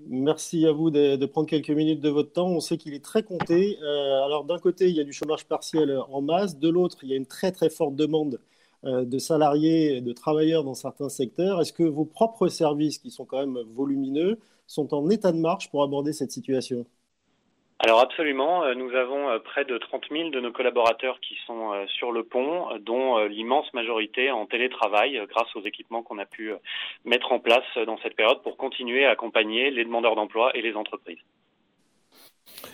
Merci 0.08 0.66
à 0.68 0.72
vous 0.72 0.90
de, 0.92 1.26
prendre 1.26 1.48
quelques 1.48 1.70
minutes 1.70 2.02
de 2.02 2.10
votre 2.10 2.32
temps. 2.32 2.48
On 2.48 2.60
sait 2.60 2.78
qu'il 2.78 2.94
est 2.94 3.04
très 3.04 3.24
compté. 3.24 3.78
Euh, 3.82 4.26
alors 4.26 4.44
d'un 4.44 4.60
côté, 4.60 4.88
il 4.88 4.96
y 4.96 5.00
a 5.00 5.04
du 5.04 5.14
chômage 5.14 5.46
partiel 5.46 5.98
en 6.12 6.22
masse. 6.22 6.60
De 6.60 6.70
l'autre, 6.70 7.00
il 7.04 7.10
y 7.10 7.14
a 7.14 7.16
une 7.16 7.26
très 7.26 7.52
très 7.52 7.70
forte 7.70 7.96
demande 7.96 8.36
euh, 8.36 8.40
de 8.84 9.18
salariés 9.18 9.98
et 9.98 10.02
de 10.02 10.13
travailleurs 10.13 10.63
dans 10.63 10.74
certains 10.74 11.10
secteurs. 11.10 11.62
Est-ce 11.62 11.74
que 11.74 11.84
vos 11.84 12.06
propres 12.06 12.48
services, 12.48 13.00
qui 13.00 13.12
sont 13.12 13.26
quand 13.26 13.40
même 13.40 13.58
volumineux, 13.76 14.38
sont 14.68 14.94
en 14.94 15.10
état 15.10 15.32
de 15.32 15.40
marche 15.40 15.70
pour 15.70 15.84
aborder 15.84 16.13
cette 16.13 16.32
situation? 16.32 16.86
Alors 17.80 18.02
absolument, 18.02 18.63
euh, 18.63 18.74
nous 18.74 18.90
avons 18.96 19.30
euh, 19.30 19.38
près 19.40 19.63
de 19.63 19.78
30 19.78 20.06
000 20.12 20.30
de 20.32 20.40
nos 20.40 20.52
collaborateurs 20.52 21.20
qui 21.20 21.36
sont 21.46 21.74
euh, 21.74 21.86
sur 21.88 22.12
le 22.12 22.24
pont, 22.24 22.66
dont 22.80 23.20
l'immense 23.28 23.72
majorité 23.74 24.32
en 24.32 24.48
télétravail 24.48 25.22
grâce 25.30 25.56
aux 25.56 25.62
équipements 25.62 26.02
qu'on 26.02 26.18
a 26.18 26.26
pu 26.26 26.52
mettre 27.06 27.32
en 27.32 27.40
place 27.40 27.66
dans 27.86 27.98
cette 28.00 28.16
période 28.16 28.42
pour 28.42 28.58
continuer 28.58 29.06
à 29.06 29.12
accompagner 29.12 29.70
les 29.70 29.86
demandeurs 29.86 30.16
d'emploi 30.16 30.52
et 30.56 30.62
les 30.62 30.74
entreprises. 30.74 31.20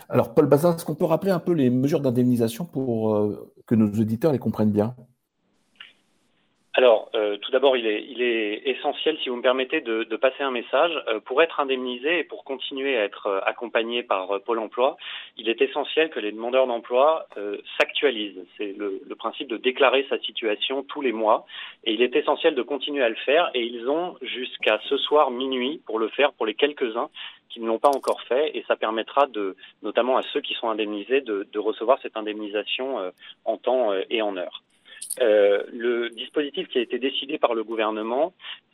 Alors 0.08 0.34
Paul 0.34 0.46
Bazin, 0.48 0.74
est-ce 0.76 0.86
qu'on 0.86 0.96
peut 0.96 1.06
rappeler 1.06 1.32
un 1.32 1.40
peu 1.40 1.52
les 1.52 1.70
mesures 1.70 2.00
d'indemnisation 2.00 2.66
pour 2.66 3.36
que 3.68 3.76
nos 3.76 3.88
auditeurs 3.88 4.32
les 4.32 4.40
comprennent 4.40 4.72
bien? 4.72 4.96
euh, 4.96 5.13
d'abord, 7.54 7.78
il 7.78 7.86
est, 7.88 8.62
essentiel, 8.66 9.16
si 9.22 9.30
vous 9.30 9.36
me 9.36 9.42
permettez, 9.42 9.80
de, 9.80 10.16
passer 10.18 10.44
un 10.44 10.52
message. 10.52 10.92
Euh, 11.08 11.20
pour 11.20 11.42
être 11.42 11.60
indemnisé 11.60 12.20
et 12.20 12.24
pour 12.24 12.44
continuer 12.44 12.98
à 12.98 13.04
être 13.04 13.28
euh, 13.28 13.40
accompagné 13.46 14.02
par 14.02 14.42
Pôle 14.42 14.60
Emploi, 14.60 14.98
il 15.38 15.48
est 15.48 15.62
essentiel 15.62 16.10
que 16.10 16.20
les 16.20 16.32
demandeurs 16.32 16.66
d'emploi 16.68 17.28
s'actualisent. 17.78 18.44
C'est 18.58 18.76
le, 18.78 19.00
principe 19.18 19.48
de 19.48 19.58
déclarer 19.58 20.06
sa 20.10 20.18
situation 20.20 20.84
tous 20.84 21.02
les 21.02 21.14
mois. 21.14 21.46
Et 21.86 21.94
il 21.94 22.02
est 22.02 22.16
essentiel 22.16 22.56
de 22.56 22.62
continuer 22.64 23.04
à 23.04 23.10
le 23.10 23.16
faire. 23.16 23.52
Et 23.54 23.62
ils 23.62 23.88
ont 23.88 24.18
jusqu'à 24.22 24.80
ce 24.90 24.98
soir 24.98 25.30
minuit 25.30 25.82
pour 25.86 26.00
le 26.00 26.10
faire 26.10 26.34
pour 26.34 26.46
les 26.46 26.56
quelques-uns 26.56 27.10
qui 27.50 27.60
ne 27.60 27.68
l'ont 27.68 27.80
pas 27.80 27.90
encore 27.90 28.22
fait. 28.24 28.58
Et 28.58 28.66
ça 28.68 28.76
permettra 28.76 29.28
de, 29.28 29.56
notamment 29.84 30.18
à 30.18 30.24
ceux 30.24 30.42
qui 30.42 30.56
sont 30.56 30.70
indemnisés, 30.70 31.22
de, 31.22 31.48
de 31.52 31.60
recevoir 31.60 32.00
cette 32.02 32.18
indemnisation 32.18 33.12
en 33.46 33.58
temps 33.58 33.94
et 34.10 34.22
en 34.22 34.36
heure. 34.38 34.64
Euh, 35.22 35.64
le 35.72 36.10
dispositif 36.10 36.68
qui 36.68 36.80
a 36.80 36.82
été 36.82 36.98
décidé 37.00 37.38
par 37.38 37.54
le 37.54 37.64
gouvernement, 37.64 38.34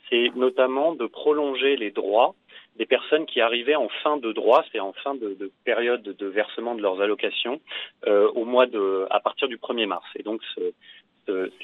c'est 0.10 0.32
notamment 0.36 0.94
de 0.94 1.06
prolonger 1.06 1.76
les 1.76 1.92
droits 1.92 2.36
des 2.78 2.86
personnes 2.86 3.26
qui 3.26 3.42
arrivaient 3.42 3.76
en 3.76 3.90
fin 4.04 4.18
de 4.18 4.32
droit, 4.32 4.64
c'est 4.72 4.80
en 4.80 4.94
fin 4.94 5.14
de, 5.14 5.36
de, 5.38 5.52
période 5.66 6.02
de 6.02 6.26
versement 6.28 6.76
de 6.76 6.82
leurs 6.82 7.02
allocations, 7.02 7.60
euh, 8.08 8.32
au 8.36 8.46
mois 8.46 8.68
de, 8.68 9.06
à 9.10 9.20
partir 9.20 9.50
du 9.50 9.58
1er 9.58 9.86
mars. 9.86 10.06
Et 10.16 10.24
donc, 10.24 10.42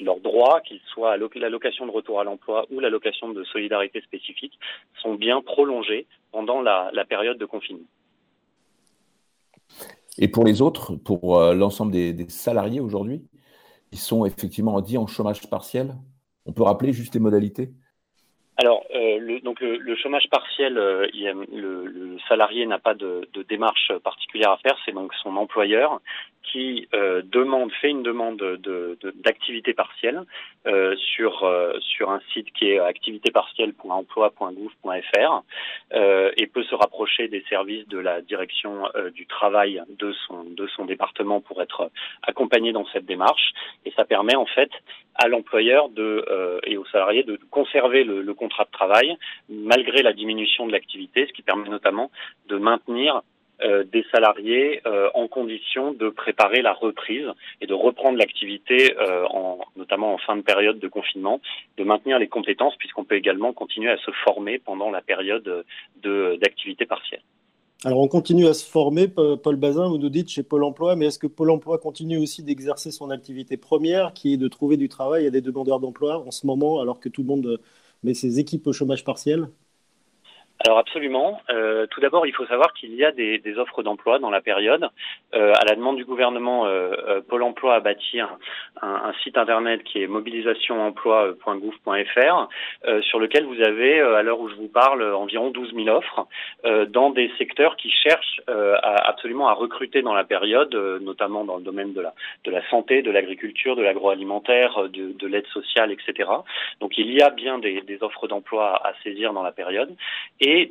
leurs 0.00 0.20
droits, 0.20 0.60
qu'ils 0.60 0.80
soient 0.92 1.16
l'allocation 1.16 1.86
de 1.86 1.90
retour 1.90 2.20
à 2.20 2.24
l'emploi 2.24 2.66
ou 2.70 2.80
l'allocation 2.80 3.30
de 3.30 3.42
solidarité 3.44 4.00
spécifique, 4.02 4.58
sont 5.02 5.14
bien 5.14 5.40
prolongés 5.40 6.06
pendant 6.32 6.60
la, 6.60 6.90
période 7.08 7.38
de 7.38 7.46
confinement. 7.46 7.86
Et 10.18 10.28
pour 10.28 10.44
les 10.44 10.62
autres, 10.62 10.94
pour 10.96 11.38
euh, 11.38 11.54
l'ensemble 11.54 11.92
des 11.92 12.28
salariés 12.28 12.80
aujourd'hui? 12.80 13.22
Qui 13.90 13.98
sont 13.98 14.24
effectivement 14.24 14.80
dits 14.80 14.98
en 14.98 15.06
chômage 15.06 15.48
partiel. 15.48 15.96
On 16.44 16.52
peut 16.52 16.62
rappeler 16.62 16.92
juste 16.92 17.14
les 17.14 17.20
modalités? 17.20 17.74
Alors, 18.58 18.84
euh, 18.94 19.18
le, 19.18 19.40
donc 19.40 19.60
le, 19.60 19.96
chômage 19.96 20.28
partiel, 20.30 20.78
euh, 20.78 21.06
le, 21.12 22.16
salarié 22.26 22.64
n'a 22.64 22.78
pas 22.78 22.94
de, 22.94 23.28
de, 23.34 23.42
démarche 23.42 23.92
particulière 24.02 24.50
à 24.50 24.56
faire, 24.56 24.76
c'est 24.84 24.92
donc 24.92 25.12
son 25.22 25.36
employeur 25.36 26.00
qui 26.52 26.86
euh, 26.94 27.22
demande, 27.24 27.72
fait 27.72 27.90
une 27.90 28.02
demande 28.02 28.38
d'activité 29.16 29.72
de, 29.72 29.76
partielle 29.76 30.22
euh, 30.66 30.96
sur 30.96 31.44
euh, 31.44 31.78
sur 31.80 32.10
un 32.10 32.20
site 32.32 32.50
qui 32.52 32.70
est 32.70 32.78
activitépartielle.emploi.gouv.fr 32.78 35.42
euh, 35.92 36.32
et 36.36 36.46
peut 36.46 36.62
se 36.64 36.74
rapprocher 36.74 37.28
des 37.28 37.44
services 37.48 37.86
de 37.88 37.98
la 37.98 38.22
direction 38.22 38.84
du 39.14 39.26
travail 39.26 39.82
de 39.88 40.12
son 40.26 40.44
de 40.44 40.66
son 40.68 40.84
département 40.84 41.40
pour 41.40 41.62
être 41.62 41.90
accompagné 42.22 42.72
dans 42.72 42.86
cette 42.86 43.06
démarche. 43.06 43.52
Et 43.84 43.90
ça 43.92 44.04
permet 44.04 44.36
en 44.36 44.46
fait 44.46 44.70
à 45.14 45.28
l'employeur 45.28 45.88
de 45.88 46.60
et 46.64 46.76
aux 46.76 46.84
salariés 46.86 47.22
de 47.24 47.38
conserver 47.50 48.04
le, 48.04 48.22
le 48.22 48.34
contrat 48.46 48.64
de 48.64 48.70
travail 48.70 49.16
malgré 49.48 50.02
la 50.02 50.12
diminution 50.12 50.66
de 50.66 50.72
l'activité, 50.72 51.26
ce 51.26 51.32
qui 51.32 51.42
permet 51.42 51.68
notamment 51.68 52.10
de 52.48 52.56
maintenir 52.56 53.22
des 53.94 54.04
salariés 54.12 54.82
en 55.14 55.28
condition 55.28 55.84
de 55.92 56.10
préparer 56.10 56.60
la 56.60 56.74
reprise 56.74 57.28
et 57.62 57.66
de 57.66 57.72
reprendre 57.72 58.18
l'activité, 58.18 58.94
en, 59.30 59.58
notamment 59.76 60.12
en 60.12 60.18
fin 60.18 60.36
de 60.36 60.42
période 60.42 60.78
de 60.78 60.88
confinement, 60.88 61.40
de 61.78 61.84
maintenir 61.84 62.18
les 62.18 62.28
compétences 62.28 62.76
puisqu'on 62.76 63.04
peut 63.04 63.16
également 63.16 63.54
continuer 63.54 63.90
à 63.90 63.96
se 64.06 64.10
former 64.24 64.58
pendant 64.58 64.90
la 64.90 65.00
période 65.00 65.64
d'activité 66.42 66.84
partielle. 66.84 67.22
Alors 67.84 68.00
on 68.00 68.08
continue 68.08 68.46
à 68.46 68.54
se 68.54 68.68
former, 68.68 69.06
Paul 69.08 69.56
Bazin, 69.56 69.88
vous 69.88 69.98
nous 69.98 70.08
dites 70.08 70.30
chez 70.30 70.42
Pôle 70.42 70.64
Emploi, 70.64 70.96
mais 70.96 71.06
est-ce 71.06 71.18
que 71.18 71.26
Pôle 71.26 71.50
Emploi 71.50 71.78
continue 71.78 72.18
aussi 72.18 72.42
d'exercer 72.42 72.90
son 72.90 73.10
activité 73.10 73.56
première, 73.56 74.12
qui 74.12 74.32
est 74.32 74.38
de 74.38 74.48
trouver 74.48 74.76
du 74.76 74.88
travail 74.88 75.26
à 75.26 75.30
des 75.30 75.42
demandeurs 75.42 75.78
d'emploi 75.78 76.22
en 76.26 76.30
ce 76.30 76.46
moment, 76.46 76.80
alors 76.80 77.00
que 77.00 77.08
tout 77.08 77.22
le 77.22 77.28
monde 77.28 77.60
met 78.02 78.14
ses 78.14 78.38
équipes 78.38 78.66
au 78.66 78.72
chômage 78.72 79.04
partiel 79.04 79.50
alors 80.64 80.78
absolument. 80.78 81.42
Euh, 81.50 81.86
tout 81.88 82.00
d'abord, 82.00 82.26
il 82.26 82.32
faut 82.32 82.46
savoir 82.46 82.72
qu'il 82.72 82.94
y 82.94 83.04
a 83.04 83.12
des, 83.12 83.36
des 83.38 83.58
offres 83.58 83.82
d'emploi 83.82 84.18
dans 84.18 84.30
la 84.30 84.40
période. 84.40 84.88
Euh, 85.34 85.52
à 85.52 85.66
la 85.68 85.74
demande 85.74 85.96
du 85.96 86.06
gouvernement, 86.06 86.64
euh, 86.66 86.92
euh 87.08 87.20
Pôle 87.20 87.42
Emploi 87.42 87.74
a 87.74 87.80
bâti 87.80 88.20
un, 88.20 88.38
un, 88.80 89.12
site 89.22 89.36
internet 89.36 89.84
qui 89.84 90.02
est 90.02 90.06
mobilisationemploi.gouv.fr, 90.06 92.48
euh, 92.86 93.02
sur 93.02 93.18
lequel 93.18 93.44
vous 93.44 93.60
avez, 93.60 94.00
euh, 94.00 94.16
à 94.16 94.22
l'heure 94.22 94.40
où 94.40 94.48
je 94.48 94.54
vous 94.54 94.68
parle, 94.68 95.02
environ 95.14 95.50
12 95.50 95.74
000 95.74 95.88
offres 95.88 96.26
dans 96.88 97.10
des 97.10 97.30
secteurs 97.38 97.76
qui 97.76 97.90
cherchent 97.90 98.40
absolument 98.46 99.48
à 99.48 99.52
recruter 99.52 100.00
dans 100.02 100.14
la 100.14 100.24
période, 100.24 100.74
notamment 101.02 101.44
dans 101.44 101.56
le 101.56 101.62
domaine 101.62 101.92
de 101.92 102.00
la, 102.00 102.14
de 102.44 102.50
la 102.50 102.66
santé, 102.68 103.02
de 103.02 103.10
l'agriculture, 103.10 103.76
de 103.76 103.82
l'agroalimentaire, 103.82 104.88
de, 104.88 105.12
de 105.12 105.26
l'aide 105.26 105.46
sociale, 105.48 105.92
etc. 105.92 106.30
Donc 106.80 106.96
il 106.98 107.12
y 107.12 107.20
a 107.22 107.30
bien 107.30 107.58
des, 107.58 107.80
des 107.82 108.02
offres 108.02 108.28
d'emploi 108.28 108.80
à, 108.84 108.92
saisir 109.02 109.32
dans 109.32 109.42
la 109.42 109.52
période 109.52 109.94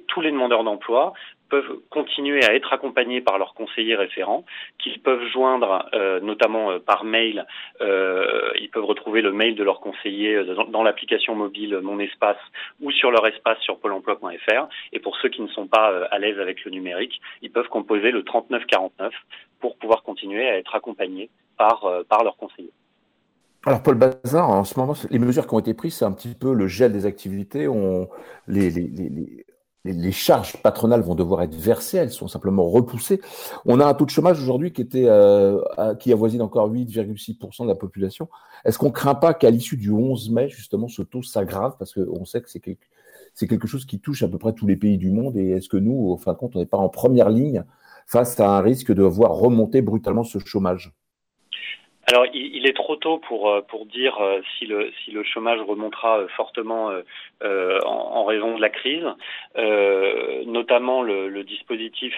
tous 0.07 0.21
les 0.21 0.31
demandeurs 0.31 0.63
d'emploi 0.63 1.13
peuvent 1.49 1.79
continuer 1.89 2.43
à 2.43 2.55
être 2.55 2.73
accompagnés 2.73 3.21
par 3.21 3.37
leurs 3.37 3.53
conseillers 3.53 3.95
référents, 3.95 4.45
qu'ils 4.79 4.99
peuvent 4.99 5.25
joindre 5.31 5.87
euh, 5.93 6.19
notamment 6.19 6.71
euh, 6.71 6.79
par 6.79 7.03
mail. 7.03 7.45
Euh, 7.81 8.51
ils 8.59 8.69
peuvent 8.69 8.85
retrouver 8.85 9.21
le 9.21 9.31
mail 9.31 9.55
de 9.55 9.63
leur 9.63 9.79
conseiller 9.79 10.43
dans, 10.71 10.83
l'application 10.83 11.35
mobile 11.35 11.79
Mon 11.81 11.99
Espace 11.99 12.37
ou 12.81 12.91
sur 12.91 13.11
leur 13.11 13.25
espace 13.27 13.59
sur 13.59 13.79
pôle 13.79 13.93
emploi.fr. 13.93 14.67
Et 14.91 14.99
pour 14.99 15.17
ceux 15.17 15.29
qui 15.29 15.41
ne 15.41 15.47
sont 15.47 15.67
pas 15.67 16.05
à 16.11 16.19
l'aise 16.19 16.39
avec 16.39 16.63
le 16.65 16.71
numérique, 16.71 17.21
ils 17.41 17.51
peuvent 17.51 17.69
composer 17.69 18.11
le 18.11 18.23
3949 18.23 19.13
pour 19.59 19.77
pouvoir 19.77 20.03
continuer 20.03 20.47
à 20.47 20.57
être 20.57 20.75
accompagnés 20.75 21.29
par, 21.57 21.87
par 22.09 22.23
leurs 22.23 22.37
conseillers. 22.37 22.73
Alors 23.65 23.81
Paul 23.81 23.95
Bazin, 23.95 24.43
en 24.43 24.63
ce 24.63 24.79
moment, 24.79 24.93
les 25.09 25.17
mesures 25.17 25.47
qui 25.47 25.53
ont 25.55 25.59
été 25.59 25.73
prises, 25.73 25.95
c'est 25.95 26.05
un 26.05 26.11
petit 26.11 26.35
peu 26.35 26.53
le 26.53 26.67
gel 26.67 26.91
des 26.91 27.07
activités. 27.07 27.67
Les, 29.93 30.11
charges 30.11 30.57
patronales 30.57 31.01
vont 31.01 31.15
devoir 31.15 31.43
être 31.43 31.55
versées, 31.55 31.97
elles 31.97 32.11
sont 32.11 32.27
simplement 32.27 32.67
repoussées. 32.67 33.21
On 33.65 33.79
a 33.79 33.85
un 33.85 33.93
taux 33.93 34.05
de 34.05 34.09
chômage 34.09 34.41
aujourd'hui 34.41 34.73
qui 34.73 34.81
était 34.81 35.05
euh, 35.07 35.61
qui 35.99 36.11
avoisine 36.11 36.41
encore 36.41 36.71
8,6% 36.71 37.63
de 37.63 37.67
la 37.67 37.75
population. 37.75 38.27
Est-ce 38.65 38.77
qu'on 38.77 38.91
craint 38.91 39.15
pas 39.15 39.33
qu'à 39.33 39.49
l'issue 39.49 39.77
du 39.77 39.91
11 39.91 40.31
mai, 40.31 40.49
justement, 40.49 40.87
ce 40.87 41.03
taux 41.03 41.21
s'aggrave? 41.21 41.75
Parce 41.77 41.93
qu'on 41.93 42.25
sait 42.25 42.41
que 42.41 42.49
c'est 42.49 42.59
quelque, 42.59 42.85
c'est 43.33 43.47
quelque 43.47 43.67
chose 43.67 43.85
qui 43.85 43.99
touche 43.99 44.23
à 44.23 44.27
peu 44.27 44.37
près 44.37 44.53
tous 44.53 44.65
les 44.65 44.75
pays 44.75 44.97
du 44.97 45.11
monde 45.11 45.37
et 45.37 45.51
est-ce 45.51 45.69
que 45.69 45.77
nous, 45.77 45.93
au 45.93 46.17
fin 46.17 46.33
de 46.33 46.37
compte, 46.37 46.55
on 46.55 46.59
n'est 46.59 46.65
pas 46.65 46.77
en 46.77 46.89
première 46.89 47.29
ligne 47.29 47.63
face 48.07 48.39
à 48.39 48.57
un 48.57 48.61
risque 48.61 48.91
de 48.93 49.03
voir 49.03 49.33
remonter 49.33 49.81
brutalement 49.81 50.23
ce 50.23 50.39
chômage? 50.39 50.93
Alors, 52.07 52.27
il, 52.33 52.67
est 52.67 52.75
trop 52.75 52.95
tôt 52.97 53.17
pour 53.17 53.49
euh, 53.49 53.61
pour 53.61 53.87
dire 53.87 54.19
euh, 54.21 54.39
si 54.57 54.67
le 54.67 54.91
si 55.03 55.11
le 55.11 55.23
chômage 55.23 55.59
remontera 55.61 56.19
euh, 56.19 56.27
fortement 56.35 56.91
en, 57.41 58.23
raison 58.25 58.55
de 58.55 58.61
la 58.61 58.69
crise. 58.69 59.05
notamment, 60.45 61.01
le, 61.01 61.43
dispositif 61.43 62.13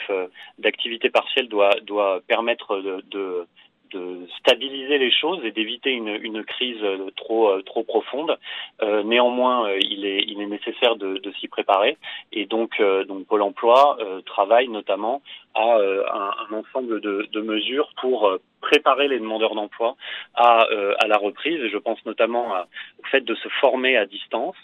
d'activité 0.57 1.09
partielle 1.09 1.47
doit 1.47 1.75
doit 1.81 2.21
permettre 2.27 2.77
de 2.79 3.47
de 3.91 4.27
stabiliser 4.39 4.97
les 4.97 5.11
choses 5.11 5.39
et 5.43 5.51
d'éviter 5.51 5.91
une, 5.91 6.43
crise 6.43 6.83
trop 7.15 7.61
trop 7.61 7.83
profonde. 7.83 8.37
Euh, 8.81 9.03
néanmoins, 9.03 9.71
il 9.79 10.05
est 10.05 10.45
nécessaire 10.45 10.95
de, 10.95 11.21
s'y 11.39 11.47
préparer 11.47 11.97
et 12.31 12.45
donc 12.45 12.81
donc 13.07 13.27
Pôle 13.27 13.41
Emploi 13.41 13.97
travaille 14.25 14.69
notamment 14.69 15.21
à 15.55 15.77
un, 15.77 16.55
ensemble 16.55 17.01
de, 17.01 17.41
mesures 17.41 17.89
pour 18.01 18.39
préparer 18.61 19.07
les 19.07 19.19
demandeurs 19.19 19.55
d'emploi 19.55 19.95
à, 20.35 20.67
euh, 20.71 20.95
la 21.07 21.17
reprise. 21.17 21.59
Je 21.71 21.77
pense 21.77 22.03
notamment 22.05 22.53
au 22.99 23.05
fait 23.07 23.21
de 23.21 23.35
se 23.35 23.47
former 23.61 23.97
à 23.97 24.05
distance, 24.05 24.55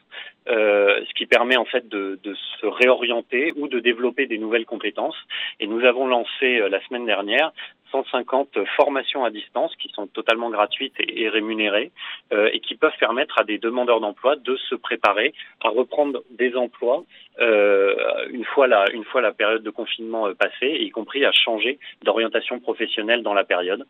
euh, 0.50 1.00
ce 1.08 1.14
qui 1.14 1.26
permet 1.26 1.56
en 1.56 1.66
fait 1.66 1.88
de, 1.88 2.20
se 2.62 2.66
réorienter 2.66 3.54
ou 3.56 3.68
de 3.68 3.80
développer 3.80 4.26
des 4.26 4.38
nouvelles 4.38 4.66
compétences. 4.66 5.16
Et 5.60 5.68
nous 5.68 5.84
avons 5.86 6.08
lancé 6.08 6.60
euh, 6.60 6.70
la 6.70 6.82
semaine 6.86 7.06
dernière 7.06 7.52
150 7.94 8.58
formations 8.76 9.24
à 9.24 9.30
distance 9.30 9.76
qui 9.76 9.90
sont 9.90 10.08
totalement 10.08 10.50
gratuites 10.50 10.96
et, 10.98 11.30
rémunérées 11.30 11.92
euh, 12.34 12.50
et 12.52 12.60
qui 12.60 12.76
peuvent 12.76 12.98
permettre 13.00 13.40
à 13.40 13.44
des 13.44 13.60
demandeurs 13.60 14.00
d'emploi 14.00 14.36
de 14.36 14.56
se 14.56 14.74
préparer 14.74 15.34
à 15.64 15.70
reprendre 15.70 16.24
des 16.32 16.56
emplois 16.56 17.04
euh, 17.40 17.96
une 18.32 18.46
fois 18.46 18.68
la 18.68 18.86
une 18.92 19.06
fois 19.06 19.22
la 19.22 19.32
période 19.32 19.62
de 19.62 19.70
confinement 19.70 20.28
euh, 20.28 20.34
passée, 20.34 20.78
y 20.80 20.90
compris 20.90 21.24
à 21.24 21.32
changer 21.32 21.78
d'orientation 22.04 22.60
professionnelle 22.60 23.22
dans 23.22 23.34
la 23.34 23.44
période 23.44 23.86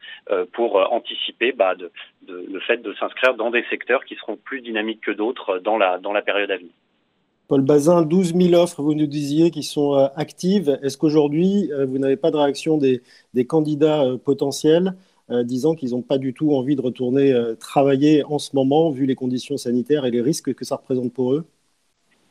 pour 0.51 0.75
anticiper 0.91 1.51
bah, 1.51 1.75
de, 1.75 1.91
le 2.27 2.59
fait 2.59 2.81
de 2.81 2.93
s'inscrire 2.93 3.35
dans 3.35 3.51
des 3.51 3.63
secteurs 3.69 4.03
qui 4.05 4.15
seront 4.15 4.35
plus 4.35 4.61
dynamiques 4.61 5.01
que 5.01 5.11
d'autres 5.11 5.59
dans 5.59 5.77
la 5.77 5.97
dans 5.99 6.13
la 6.13 6.21
période 6.21 6.51
à 6.51 6.57
venir. 6.57 6.73
Paul 7.47 7.61
Bazin, 7.61 8.03
12 8.03 8.35
000 8.35 8.61
offres, 8.61 8.81
vous 8.81 8.93
nous 8.93 9.05
disiez, 9.05 9.51
qui 9.51 9.63
sont 9.63 9.95
euh, 9.95 10.07
actives. 10.15 10.79
Est-ce 10.81 10.97
qu'aujourd'hui, 10.97 11.69
euh, 11.71 11.85
vous 11.85 11.97
n'avez 11.97 12.15
pas 12.15 12.31
de 12.31 12.37
réaction 12.37 12.77
des, 12.77 13.01
candidats 13.45 14.03
euh, 14.03 14.17
potentiels 14.17 14.93
disant 15.29 15.73
qu'ils 15.73 15.91
n'ont 15.91 16.01
pas 16.01 16.17
du 16.17 16.33
tout 16.33 16.53
envie 16.53 16.75
de 16.75 16.81
retourner 16.81 17.33
travailler 17.57 18.25
en 18.25 18.39
ce 18.39 18.53
moment, 18.55 18.91
vu 18.91 19.05
les 19.05 19.15
conditions 19.15 19.55
sanitaires 19.55 20.05
et 20.05 20.11
les 20.11 20.21
risques 20.21 20.53
que 20.53 20.65
ça 20.65 20.75
représente 20.75 21.13
pour 21.13 21.33
eux? 21.33 21.45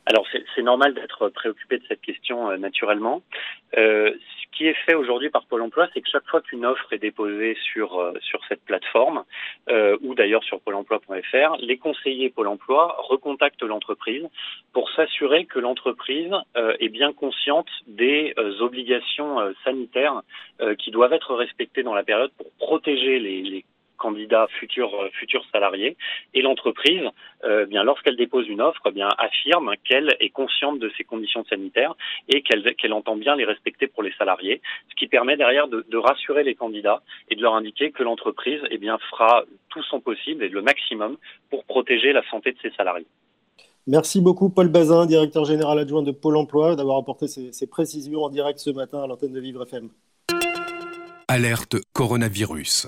Alors 0.05 0.25
c'est 0.55 0.61
normal 0.61 0.93
d'être 0.93 1.29
préoccupé 1.29 1.79
de 1.79 1.83
cette 1.89 2.01
question 2.01 2.55
naturellement. 2.59 3.23
Euh, 4.53 4.55
ce 4.55 4.57
qui 4.57 4.67
est 4.67 4.73
fait 4.85 4.93
aujourd'hui 4.93 5.29
par 5.29 5.45
Pôle 5.45 5.61
Emploi, 5.61 5.87
c'est 5.93 6.01
que 6.01 6.09
chaque 6.09 6.27
fois 6.27 6.41
qu'une 6.41 6.65
offre 6.65 6.91
est 6.93 6.99
déposée 6.99 7.57
sur 7.73 7.99
euh, 7.99 8.13
sur 8.21 8.39
cette 8.47 8.63
plateforme 8.63 9.23
euh, 9.69 9.97
ou 10.01 10.15
d'ailleurs 10.15 10.43
sur 10.43 10.59
pôle 10.61 10.75
emploi.fr, 10.75 11.57
les 11.59 11.77
conseillers 11.77 12.29
Pôle 12.29 12.47
Emploi 12.47 12.95
recontactent 13.09 13.63
l'entreprise 13.63 14.27
pour 14.73 14.89
s'assurer 14.91 15.45
que 15.45 15.59
l'entreprise 15.59 16.31
euh, 16.55 16.75
est 16.79 16.89
bien 16.89 17.13
consciente 17.13 17.69
des 17.87 18.33
euh, 18.37 18.59
obligations 18.59 19.53
sanitaires 19.63 20.21
qui 20.79 20.91
doivent 20.91 21.13
être 21.13 21.33
respectées 21.33 21.83
dans 21.83 21.93
la 21.93 22.03
période 22.03 22.31
pour 22.37 22.51
protéger 22.53 23.19
les, 23.19 23.41
les 23.41 23.65
candidats 24.03 24.47
futurs 24.59 24.93
euh, 25.01 25.09
futurs 25.19 25.45
salariés 25.53 25.95
et 26.33 26.41
l'entreprise 26.41 27.05
euh, 27.45 27.65
bien 27.65 27.83
lorsqu'elle 27.83 28.17
dépose 28.17 28.47
une 28.49 28.61
offre 28.61 28.91
bien 28.91 29.09
affirme 29.17 29.71
qu'elle 29.87 30.09
est 30.19 30.29
consciente 30.41 30.77
de 30.79 30.91
ces 30.97 31.05
conditions 31.05 31.45
sanitaires 31.45 31.95
et 32.27 32.41
qu'elle 32.41 32.75
qu'elle 32.75 32.93
entend 32.93 33.15
bien 33.15 33.35
les 33.35 33.45
respecter 33.45 33.87
pour 33.87 34.03
les 34.03 34.13
salariés 34.19 34.61
ce 34.89 34.95
qui 34.95 35.07
permet 35.07 35.37
derrière 35.37 35.67
de, 35.69 35.85
de 35.87 35.97
rassurer 35.97 36.43
les 36.43 36.55
candidats 36.55 37.01
et 37.29 37.35
de 37.35 37.41
leur 37.41 37.55
indiquer 37.55 37.91
que 37.91 38.03
l'entreprise 38.03 38.61
eh 38.69 38.77
bien 38.77 38.97
fera 39.09 39.45
tout 39.69 39.83
son 39.83 39.99
possible 40.01 40.43
et 40.43 40.49
le 40.49 40.61
maximum 40.61 41.17
pour 41.49 41.63
protéger 41.63 42.11
la 42.11 42.23
santé 42.29 42.51
de 42.51 42.57
ses 42.61 42.71
salariés. 42.71 43.07
Merci 43.87 44.21
beaucoup 44.21 44.49
Paul 44.49 44.69
Bazin, 44.69 45.05
directeur 45.05 45.45
général 45.45 45.79
adjoint 45.79 46.03
de 46.03 46.11
Pôle 46.11 46.37
Emploi, 46.37 46.75
d'avoir 46.75 46.97
apporté 46.97 47.27
ces, 47.27 47.51
ces 47.51 47.67
précisions 47.67 48.23
en 48.23 48.29
direct 48.29 48.59
ce 48.59 48.69
matin 48.69 49.03
à 49.03 49.07
l'antenne 49.07 49.33
de 49.33 49.39
Vivre 49.39 49.63
FM. 49.63 49.89
Alerte 51.27 51.77
coronavirus. 51.93 52.87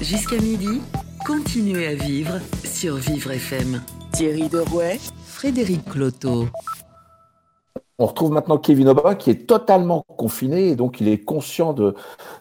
Jusqu'à 0.00 0.36
midi, 0.36 0.80
continuez 1.26 1.86
à 1.86 1.94
vivre 1.94 2.38
sur 2.64 2.96
Vivre 2.96 3.30
FM. 3.32 3.82
Thierry 4.12 4.48
Derouet, 4.48 4.98
Frédéric 5.24 5.84
Cloteau. 5.84 6.46
On 7.98 8.06
retrouve 8.06 8.32
maintenant 8.32 8.58
Kevin 8.58 8.88
Oba 8.88 9.14
qui 9.14 9.30
est 9.30 9.46
totalement 9.46 10.02
confiné 10.02 10.68
et 10.68 10.76
donc 10.76 11.00
il 11.00 11.06
est 11.06 11.18
conscient 11.18 11.72
de, 11.72 11.94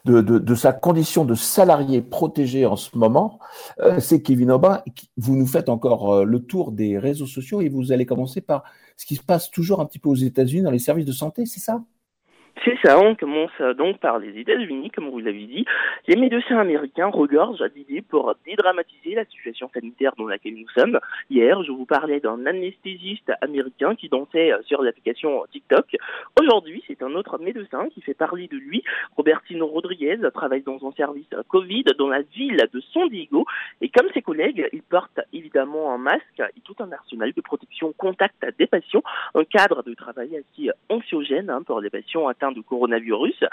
de, 0.06 0.56
sa 0.56 0.74
condition 0.74 1.26
de 1.26 1.36
salarié 1.36 2.02
protégé 2.02 2.66
en 2.66 2.76
ce 2.76 2.98
moment. 2.98 3.40
Euh, 3.80 4.00
c'est 4.00 4.22
Kevin 4.24 4.52
Oba. 4.52 4.84
Vous 5.18 5.36
nous 5.36 5.46
faites 5.46 5.70
encore 5.70 6.14
euh, 6.14 6.24
le 6.24 6.40
tour 6.44 6.72
des 6.72 6.98
réseaux 6.98 7.28
sociaux 7.28 7.62
et 7.62 7.70
vous 7.70 7.92
allez 7.92 8.08
commencer 8.08 8.42
par 8.42 8.64
ce 8.98 9.06
qui 9.06 9.16
se 9.16 9.22
passe 9.22 9.52
toujours 9.52 9.80
un 9.80 9.86
petit 9.86 10.00
peu 10.00 10.10
aux 10.10 10.16
États-Unis 10.16 10.64
dans 10.64 10.72
les 10.72 10.80
services 10.80 11.06
de 11.06 11.12
santé, 11.12 11.46
c'est 11.46 11.60
ça? 11.60 11.84
C'est 12.62 12.78
ça, 12.82 12.98
on 13.00 13.16
commence 13.16 13.52
donc 13.78 13.98
par 13.98 14.20
les 14.20 14.40
États-Unis, 14.40 14.90
comme 14.92 15.10
vous 15.10 15.20
l'avez 15.20 15.46
dit. 15.46 15.66
Les 16.08 16.16
médecins 16.16 16.60
américains 16.60 17.08
regorgent 17.08 17.68
d'idées 17.74 18.02
pour 18.02 18.36
dédramatiser 18.46 19.16
la 19.16 19.26
situation 19.26 19.70
sanitaire 19.74 20.14
dans 20.18 20.28
laquelle 20.28 20.56
nous 20.56 20.70
sommes. 20.70 21.00
Hier, 21.30 21.62
je 21.64 21.72
vous 21.72 21.86
parlais 21.86 22.20
d'un 22.20 22.46
anesthésiste 22.46 23.32
américain 23.42 23.96
qui 23.96 24.08
dansait 24.08 24.52
sur 24.66 24.82
l'application 24.82 25.44
TikTok. 25.52 25.98
Aujourd'hui, 26.40 26.84
c'est 26.88 27.02
un 27.02 27.14
autre 27.16 27.38
médecin 27.38 27.90
qui 27.90 28.02
fait 28.02 28.14
parler 28.14 28.48
de 28.48 28.56
lui. 28.56 28.84
Robertino 29.18 29.68
Rodriguez 29.68 30.20
travaille 30.34 30.64
dans 30.64 30.88
un 30.88 30.92
service 30.94 31.28
Covid 31.50 31.86
dans 31.98 32.08
la 32.08 32.22
ville 32.22 32.64
de 32.72 32.82
San 32.94 33.10
Diego. 33.10 33.46
Et 33.82 33.90
comme 33.90 34.08
ses 34.14 34.22
collègues, 34.22 34.70
il 34.72 34.84
porte 34.84 35.20
évidemment 35.34 35.94
un 35.94 35.98
masque 35.98 36.40
et 36.40 36.62
tout 36.64 36.76
un 36.80 36.92
arsenal 36.92 37.34
de 37.34 37.42
protection 37.42 37.94
contact 37.98 38.46
des 38.58 38.68
patients. 38.68 39.04
Un 39.36 39.44
cadre 39.44 39.84
de 39.84 39.94
travail 39.96 40.38
assez 40.38 40.70
anxiogène 40.90 41.50
hein, 41.50 41.64
pour 41.66 41.82
les 41.82 41.90
patients 41.90 42.28
atteints 42.28 42.43
de 42.52 42.62
coronavirus 42.62 43.44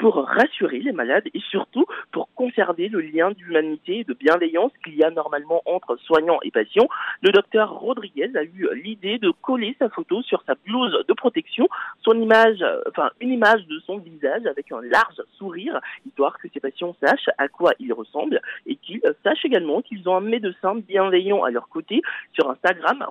pour 0.00 0.16
rassurer 0.16 0.80
les 0.80 0.92
malades 0.92 1.28
et 1.32 1.40
surtout 1.50 1.86
pour 2.12 2.28
conserver 2.34 2.88
le 2.88 3.00
lien 3.00 3.30
d'humanité 3.30 4.00
et 4.00 4.04
de 4.04 4.14
bienveillance 4.14 4.72
qu'il 4.84 4.94
y 4.94 5.04
a 5.04 5.10
normalement 5.10 5.62
entre 5.66 5.96
soignants 5.96 6.38
et 6.42 6.50
patients. 6.50 6.88
Le 7.22 7.30
docteur 7.30 7.70
Rodriguez 7.72 8.30
a 8.34 8.44
eu 8.44 8.68
l'idée 8.74 9.18
de 9.18 9.30
coller 9.30 9.76
sa 9.78 9.88
photo 9.88 10.22
sur 10.22 10.42
sa 10.46 10.54
blouse 10.66 10.96
de 11.06 11.12
protection, 11.12 11.68
son 12.02 12.20
image, 12.20 12.64
enfin 12.88 13.10
une 13.20 13.32
image 13.32 13.66
de 13.66 13.78
son 13.86 13.98
visage 13.98 14.46
avec 14.46 14.72
un 14.72 14.80
large 14.82 15.22
sourire, 15.38 15.80
histoire 16.06 16.38
que 16.38 16.48
ses 16.52 16.60
patients 16.60 16.96
sachent 17.02 17.30
à 17.38 17.48
quoi 17.48 17.72
il 17.78 17.92
ressemble 17.92 18.40
et 18.66 18.76
qu'ils 18.76 19.02
sachent 19.22 19.44
également 19.44 19.82
qu'ils 19.82 20.08
ont 20.08 20.16
un 20.16 20.20
médecin 20.20 20.74
bienveillant 20.76 21.44
à 21.44 21.50
leur 21.50 21.68
côté. 21.68 22.02
Sur 22.32 22.50
Instagram, 22.50 23.04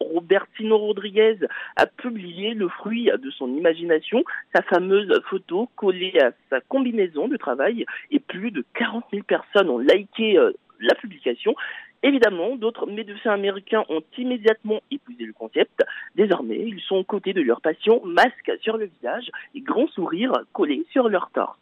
Robertino 0.00 0.78
Rodriguez 0.78 1.38
a 1.76 1.86
publié 1.86 2.54
le 2.54 2.68
fruit 2.68 3.10
de 3.22 3.30
son 3.30 3.48
imagination, 3.48 4.24
sa 4.54 4.62
fameuse 4.62 5.12
photo 5.28 5.68
collée 5.76 6.18
à 6.20 6.30
sa 6.50 6.60
combinaison 6.60 7.28
de 7.28 7.36
travail 7.36 7.84
et 8.10 8.18
plus 8.18 8.50
de 8.50 8.64
40 8.74 9.04
000 9.12 9.22
personnes 9.24 9.70
ont 9.70 9.78
liké 9.78 10.38
euh, 10.38 10.52
la 10.80 10.94
publication. 10.94 11.54
Évidemment, 12.02 12.56
d'autres 12.56 12.86
médecins 12.86 13.32
américains 13.32 13.84
ont 13.88 14.02
immédiatement 14.16 14.80
épousé 14.90 15.24
le 15.24 15.32
concept. 15.32 15.82
Désormais, 16.14 16.58
ils 16.58 16.80
sont 16.80 16.96
aux 16.96 17.04
côtés 17.04 17.32
de 17.32 17.40
leurs 17.40 17.60
patients, 17.60 18.00
masques 18.04 18.52
sur 18.60 18.76
le 18.76 18.86
visage 18.86 19.30
et 19.54 19.60
grands 19.60 19.88
sourires 19.88 20.34
collés 20.52 20.86
sur 20.92 21.08
leur 21.08 21.30
torse. 21.30 21.58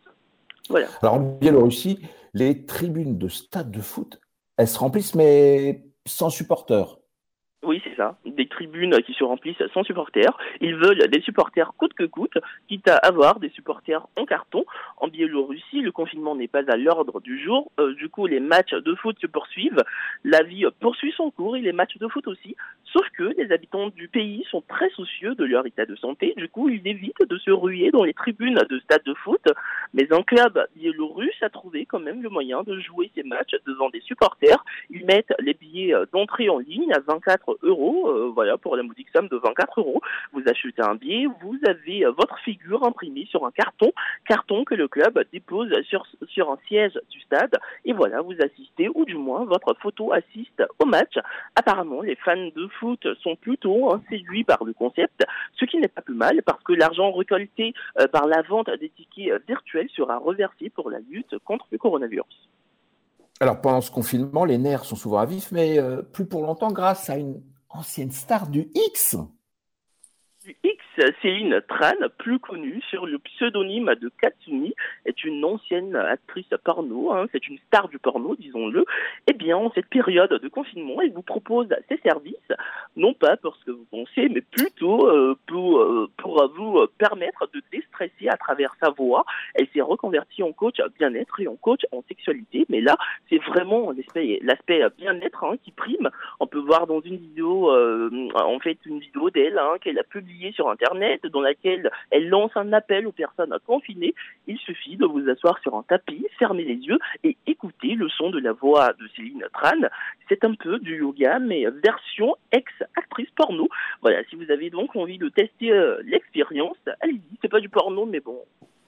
Voilà. 0.68 0.86
Alors 1.02 1.14
en 1.14 1.20
Biélorussie, 1.38 2.00
les 2.32 2.64
tribunes 2.66 3.18
de 3.18 3.28
stade 3.28 3.70
de 3.70 3.80
foot, 3.80 4.20
elles 4.56 4.68
se 4.68 4.78
remplissent 4.78 5.14
mais 5.14 5.82
sans 6.06 6.30
supporters. 6.30 6.96
Oui, 7.64 7.80
c'est 7.82 7.96
ça. 7.96 8.16
Des 8.26 8.46
tribunes 8.46 9.00
qui 9.02 9.14
se 9.14 9.24
remplissent 9.24 9.62
sans 9.72 9.84
supporters. 9.84 10.36
Ils 10.60 10.76
veulent 10.76 11.08
des 11.08 11.22
supporters 11.22 11.72
coûte 11.78 11.94
que 11.94 12.04
coûte, 12.04 12.36
quitte 12.68 12.88
à 12.88 12.96
avoir 12.96 13.40
des 13.40 13.48
supporters 13.50 14.06
en 14.16 14.26
carton. 14.26 14.64
En 14.98 15.08
Biélorussie, 15.08 15.80
le 15.80 15.90
confinement 15.90 16.34
n'est 16.34 16.48
pas 16.48 16.62
à 16.68 16.76
l'ordre 16.76 17.20
du 17.20 17.42
jour. 17.42 17.70
Euh, 17.80 17.94
du 17.94 18.08
coup, 18.10 18.26
les 18.26 18.40
matchs 18.40 18.74
de 18.74 18.94
foot 18.94 19.16
se 19.18 19.26
poursuivent. 19.26 19.82
La 20.24 20.42
vie 20.42 20.66
poursuit 20.80 21.14
son 21.16 21.30
cours 21.30 21.56
et 21.56 21.60
les 21.60 21.72
matchs 21.72 21.96
de 21.96 22.08
foot 22.08 22.26
aussi. 22.26 22.54
Sauf 22.94 23.08
que 23.18 23.34
les 23.36 23.50
habitants 23.50 23.88
du 23.88 24.06
pays 24.06 24.46
sont 24.52 24.62
très 24.68 24.88
soucieux 24.90 25.34
de 25.34 25.44
leur 25.44 25.66
état 25.66 25.84
de 25.84 25.96
santé. 25.96 26.32
Du 26.36 26.48
coup, 26.48 26.68
ils 26.68 26.86
évitent 26.86 27.28
de 27.28 27.38
se 27.38 27.50
ruer 27.50 27.90
dans 27.90 28.04
les 28.04 28.14
tribunes 28.14 28.60
de 28.70 28.78
stade 28.78 29.02
de 29.04 29.14
foot. 29.14 29.42
Mais 29.94 30.12
un 30.12 30.22
club 30.22 30.64
biélorusse 30.76 31.42
a 31.42 31.50
trouvé 31.50 31.86
quand 31.86 31.98
même 31.98 32.22
le 32.22 32.28
moyen 32.28 32.62
de 32.62 32.78
jouer 32.78 33.10
ces 33.16 33.24
matchs 33.24 33.56
devant 33.66 33.90
des 33.90 34.00
supporters. 34.00 34.64
Ils 34.90 35.04
mettent 35.06 35.34
les 35.40 35.54
billets 35.54 35.92
d'entrée 36.12 36.48
en 36.48 36.60
ligne 36.60 36.92
à 36.92 37.00
24 37.00 37.58
euros, 37.62 38.08
euh, 38.08 38.30
voilà, 38.32 38.58
pour 38.58 38.76
la 38.76 38.84
modique 38.84 39.08
somme 39.12 39.26
de 39.26 39.38
24 39.38 39.80
euros. 39.80 40.00
Vous 40.32 40.42
achetez 40.46 40.82
un 40.82 40.94
billet, 40.94 41.26
vous 41.42 41.58
avez 41.66 42.06
euh, 42.06 42.12
votre 42.12 42.38
figure 42.40 42.84
imprimée 42.84 43.26
sur 43.28 43.44
un 43.44 43.50
carton, 43.50 43.92
carton 44.28 44.64
que 44.64 44.76
le 44.76 44.86
club 44.86 45.18
dépose 45.32 45.72
sur, 45.88 46.06
sur 46.28 46.52
un 46.52 46.58
siège 46.68 46.96
du 47.10 47.20
stade, 47.22 47.58
et 47.84 47.92
voilà, 47.92 48.20
vous 48.20 48.34
assistez, 48.40 48.88
ou 48.94 49.04
du 49.04 49.16
moins 49.16 49.44
votre 49.44 49.74
photo 49.80 50.12
assiste 50.12 50.62
au 50.78 50.86
match. 50.86 51.14
Apparemment, 51.56 52.02
les 52.02 52.14
fans 52.16 52.36
de 52.36 52.68
foot 52.78 52.83
sont 53.22 53.36
plutôt 53.36 53.90
séduits 54.08 54.44
par 54.44 54.64
le 54.64 54.72
concept, 54.72 55.24
ce 55.58 55.64
qui 55.64 55.78
n'est 55.78 55.88
pas 55.88 56.02
plus 56.02 56.14
mal, 56.14 56.42
parce 56.44 56.62
que 56.62 56.72
l'argent 56.72 57.12
récolté 57.12 57.74
euh, 58.00 58.06
par 58.08 58.26
la 58.26 58.42
vente 58.42 58.70
des 58.80 58.90
tickets 58.90 59.46
virtuels 59.46 59.88
sera 59.90 60.18
reversé 60.18 60.70
pour 60.70 60.90
la 60.90 60.98
lutte 61.00 61.38
contre 61.44 61.66
le 61.70 61.78
coronavirus. 61.78 62.48
Alors 63.40 63.60
pendant 63.60 63.80
ce 63.80 63.90
confinement, 63.90 64.44
les 64.44 64.58
nerfs 64.58 64.84
sont 64.84 64.96
souvent 64.96 65.18
à 65.18 65.26
vif, 65.26 65.50
mais 65.52 65.78
plus 66.12 66.26
pour 66.26 66.42
longtemps 66.42 66.70
grâce 66.70 67.10
à 67.10 67.16
une 67.16 67.42
ancienne 67.68 68.12
star 68.12 68.48
du 68.48 68.68
X. 68.74 69.16
Du 70.44 70.54
X 70.62 70.84
Céline 71.22 71.62
Tran, 71.68 71.94
plus 72.18 72.38
connue 72.38 72.82
sur 72.90 73.06
le 73.06 73.18
pseudonyme 73.18 73.94
de 73.98 74.10
Katsumi, 74.20 74.74
est 75.06 75.24
une 75.24 75.42
ancienne 75.42 75.96
actrice 75.96 76.46
porno, 76.62 77.12
hein, 77.12 77.26
c'est 77.32 77.48
une 77.48 77.56
star 77.66 77.88
du 77.88 77.98
porno, 77.98 78.36
disons-le. 78.36 78.84
Eh 79.26 79.32
bien, 79.32 79.56
en 79.56 79.72
cette 79.72 79.88
période 79.88 80.30
de 80.30 80.48
confinement, 80.48 81.00
elle 81.00 81.12
vous 81.12 81.22
propose 81.22 81.68
ses 81.88 81.96
services, 81.98 82.52
non 82.94 83.14
pas 83.14 83.38
pour 83.38 83.56
ce 83.56 83.64
que 83.64 83.70
vous 83.70 83.86
pensez, 83.90 84.28
mais 84.28 84.42
plutôt 84.42 85.08
euh, 85.08 85.34
pour, 85.46 85.80
euh, 85.80 86.10
pour 86.18 86.46
vous 86.54 86.86
permettre 86.98 87.48
de 87.54 87.62
déstresser 87.72 88.28
à 88.28 88.36
travers 88.36 88.76
sa 88.82 88.90
voix. 88.90 89.24
Elle 89.54 89.68
s'est 89.72 89.80
reconvertie 89.80 90.42
en 90.42 90.52
coach 90.52 90.76
bien-être 90.98 91.40
et 91.40 91.48
en 91.48 91.56
coach 91.56 91.86
en 91.90 92.02
sexualité, 92.06 92.66
mais 92.68 92.82
là, 92.82 92.98
c'est 93.30 93.42
vraiment 93.44 93.92
l'aspect 94.42 94.82
bien-être 94.98 95.44
hein, 95.44 95.56
qui 95.64 95.72
prime. 95.72 96.10
On 96.38 96.46
peut 96.46 96.58
voir 96.58 96.86
dans 96.86 97.00
une 97.00 97.16
vidéo, 97.16 97.70
euh, 97.70 98.28
en 98.34 98.58
fait, 98.58 98.78
une 98.84 99.00
vidéo 99.00 99.30
d'elle 99.30 99.58
hein, 99.58 99.76
qu'elle 99.80 99.98
a 99.98 100.04
publiée 100.04 100.33
sur 100.52 100.68
Internet 100.68 101.26
dans 101.26 101.40
laquelle 101.40 101.90
elle 102.10 102.28
lance 102.28 102.52
un 102.56 102.72
appel 102.72 103.06
aux 103.06 103.12
personnes 103.12 103.56
confinées. 103.66 104.14
Il 104.46 104.58
suffit 104.58 104.96
de 104.96 105.06
vous 105.06 105.28
asseoir 105.28 105.58
sur 105.60 105.74
un 105.74 105.82
tapis, 105.82 106.26
fermer 106.38 106.64
les 106.64 106.76
yeux 106.76 106.98
et 107.22 107.36
écouter 107.46 107.94
le 107.94 108.08
son 108.08 108.30
de 108.30 108.38
la 108.38 108.52
voix 108.52 108.92
de 108.92 109.08
Céline 109.16 109.44
Tran. 109.52 109.88
C'est 110.28 110.44
un 110.44 110.54
peu 110.54 110.78
du 110.78 110.98
yoga, 110.98 111.38
mais 111.38 111.64
version 111.82 112.36
ex-actrice 112.52 113.30
porno. 113.36 113.68
Voilà, 114.02 114.24
si 114.24 114.36
vous 114.36 114.50
avez 114.50 114.70
donc 114.70 114.96
envie 114.96 115.18
de 115.18 115.28
tester 115.28 115.72
euh, 115.72 116.00
l'expérience, 116.04 116.78
allez-y. 117.00 117.38
C'est 117.40 117.50
pas 117.50 117.60
du 117.60 117.68
porno, 117.68 118.06
mais 118.06 118.20
bon, 118.20 118.38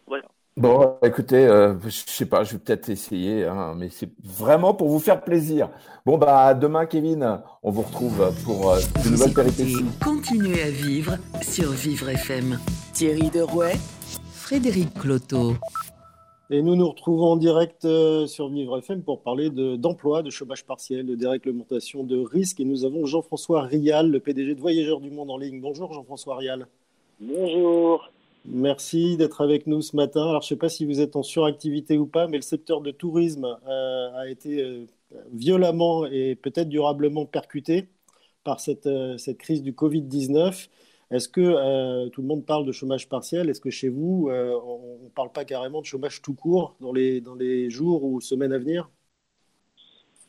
voilà. 0.07 0.25
Bon, 0.59 0.97
écoutez, 1.03 1.47
euh, 1.47 1.75
je 1.85 1.91
sais 1.91 2.25
pas, 2.25 2.43
je 2.43 2.53
vais 2.53 2.59
peut-être 2.59 2.89
essayer, 2.89 3.45
hein, 3.45 3.75
mais 3.77 3.91
c'est 3.91 4.09
vraiment 4.25 4.73
pour 4.73 4.89
vous 4.89 5.01
faire 5.01 5.23
plaisir. 5.23 5.69
Bon, 6.07 6.17
bah, 6.17 6.55
demain, 6.55 6.87
Kevin, 6.87 7.43
on 7.63 7.71
vous 7.71 7.83
retrouve 7.83 8.33
pour 8.43 8.71
euh, 8.71 8.81
de 9.05 9.11
nouvelles 9.11 9.35
péripéties. 9.35 9.85
Continuez 10.03 10.63
à 10.63 10.71
vivre 10.71 11.19
sur 11.43 11.73
Vivre 11.73 12.09
FM. 12.09 12.59
Thierry 12.95 13.29
Derouet, 13.29 13.75
Frédéric 14.33 14.95
Cloteau. 14.95 15.57
Et 16.49 16.63
nous 16.63 16.75
nous 16.75 16.89
retrouvons 16.89 17.33
en 17.33 17.37
direct 17.37 17.85
euh, 17.85 18.27
sur 18.27 18.49
Vivre 18.49 18.79
FM 18.79 19.03
pour 19.03 19.21
parler 19.21 19.51
d'emploi, 19.51 20.23
de, 20.23 20.31
chômage 20.31 20.65
partiel, 20.65 21.05
de 21.05 21.17
déréglementation 21.17 22.03
de 22.03 22.17
risques. 22.17 22.61
Et 22.61 22.65
nous 22.65 22.87
avons 22.87 23.05
Jean-François 23.05 23.61
Rial, 23.61 24.11
le 24.11 24.21
PDG 24.21 24.55
de 24.55 24.61
Voyageurs 24.61 25.01
du 25.01 25.11
Monde 25.11 25.31
en 25.31 25.37
ligne. 25.37 25.61
Bonjour 25.61 25.93
Jean-François 25.93 26.37
Rial. 26.37 26.67
Bonjour. 27.21 28.11
Merci 28.49 29.17
d'être 29.17 29.41
avec 29.41 29.67
nous 29.67 29.83
ce 29.83 29.97
matin. 29.97 30.23
Alors, 30.23 30.43
je 30.43 30.47
ne 30.47 30.49
sais 30.51 30.57
pas 30.57 30.69
si 30.69 30.85
vous 30.85 31.01
êtes 31.01 31.17
en 31.17 31.23
suractivité 31.25 31.99
ou 31.99 32.07
pas, 32.07 32.29
mais 32.29 32.37
le 32.37 32.43
secteur 32.43 32.81
de 32.81 32.93
tourisme 32.93 33.45
euh, 33.67 34.13
a 34.15 34.29
été 34.29 34.63
euh, 34.63 34.87
violemment 35.33 36.07
et 36.07 36.37
peut-être 36.37 36.69
durablement 36.69 37.27
percuté 37.27 37.89
par 38.45 38.61
cette, 38.61 38.87
euh, 38.87 39.17
crise 39.39 39.63
du 39.63 39.73
Covid-19. 39.73 40.69
Est-ce 41.11 41.29
que 41.29 42.09
tout 42.09 42.23
le 42.23 42.27
monde 42.27 42.45
parle 42.47 42.67
de 42.67 42.73
chômage 42.73 43.09
partiel? 43.09 43.49
Est-ce 43.49 43.61
que 43.61 43.71
chez 43.71 43.89
vous, 43.89 44.29
on 44.29 45.05
ne 45.05 45.09
parle 45.11 45.31
pas 45.31 45.45
carrément 45.45 45.81
de 45.81 45.87
chômage 45.87 46.21
tout 46.21 46.35
court 46.35 46.77
dans 46.81 46.93
les 46.93 47.71
jours 47.71 48.03
ou 48.03 48.21
semaines 48.21 48.53
à 48.53 48.59
venir? 48.59 48.91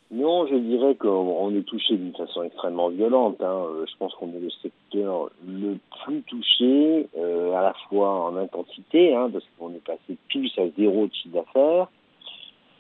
Non, 0.09 0.47
je 0.47 0.55
dirais 0.55 0.95
qu'on 0.95 1.53
est 1.53 1.63
touché 1.63 1.97
d'une 1.97 2.15
façon 2.15 2.43
extrêmement 2.43 2.89
violente. 2.89 3.41
Hein. 3.41 3.65
Euh, 3.67 3.85
je 3.85 3.97
pense 3.97 4.13
qu'on 4.15 4.29
est 4.29 4.39
le 4.39 4.49
secteur 4.61 5.29
le 5.45 5.77
plus 6.05 6.21
touché, 6.21 7.07
euh, 7.17 7.53
à 7.53 7.61
la 7.61 7.73
fois 7.89 8.23
en 8.27 8.37
intensité, 8.37 9.13
hein, 9.13 9.29
parce 9.31 9.43
qu'on 9.57 9.73
est 9.73 9.83
passé 9.85 10.17
tous 10.29 10.49
à 10.59 10.63
zéro 10.77 11.07
de 11.07 11.13
chiffre 11.13 11.35
d'affaires, 11.35 11.87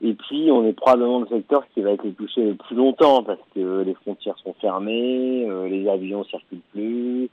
et 0.01 0.13
puis 0.13 0.49
on 0.51 0.65
est 0.65 0.73
probablement 0.73 1.19
le 1.19 1.27
secteur 1.27 1.67
qui 1.73 1.81
va 1.81 1.91
être 1.91 2.05
le 2.05 2.13
touché 2.13 2.45
le 2.45 2.55
plus 2.55 2.77
longtemps, 2.77 3.23
parce 3.23 3.41
que 3.53 3.81
les 3.81 3.93
frontières 3.95 4.37
sont 4.37 4.53
fermées, 4.61 5.45
euh, 5.49 5.67
les 5.67 5.89
avions 5.89 6.23
circulent 6.23 6.61
plus. 6.71 7.29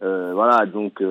voilà, 0.00 0.66
donc 0.66 1.02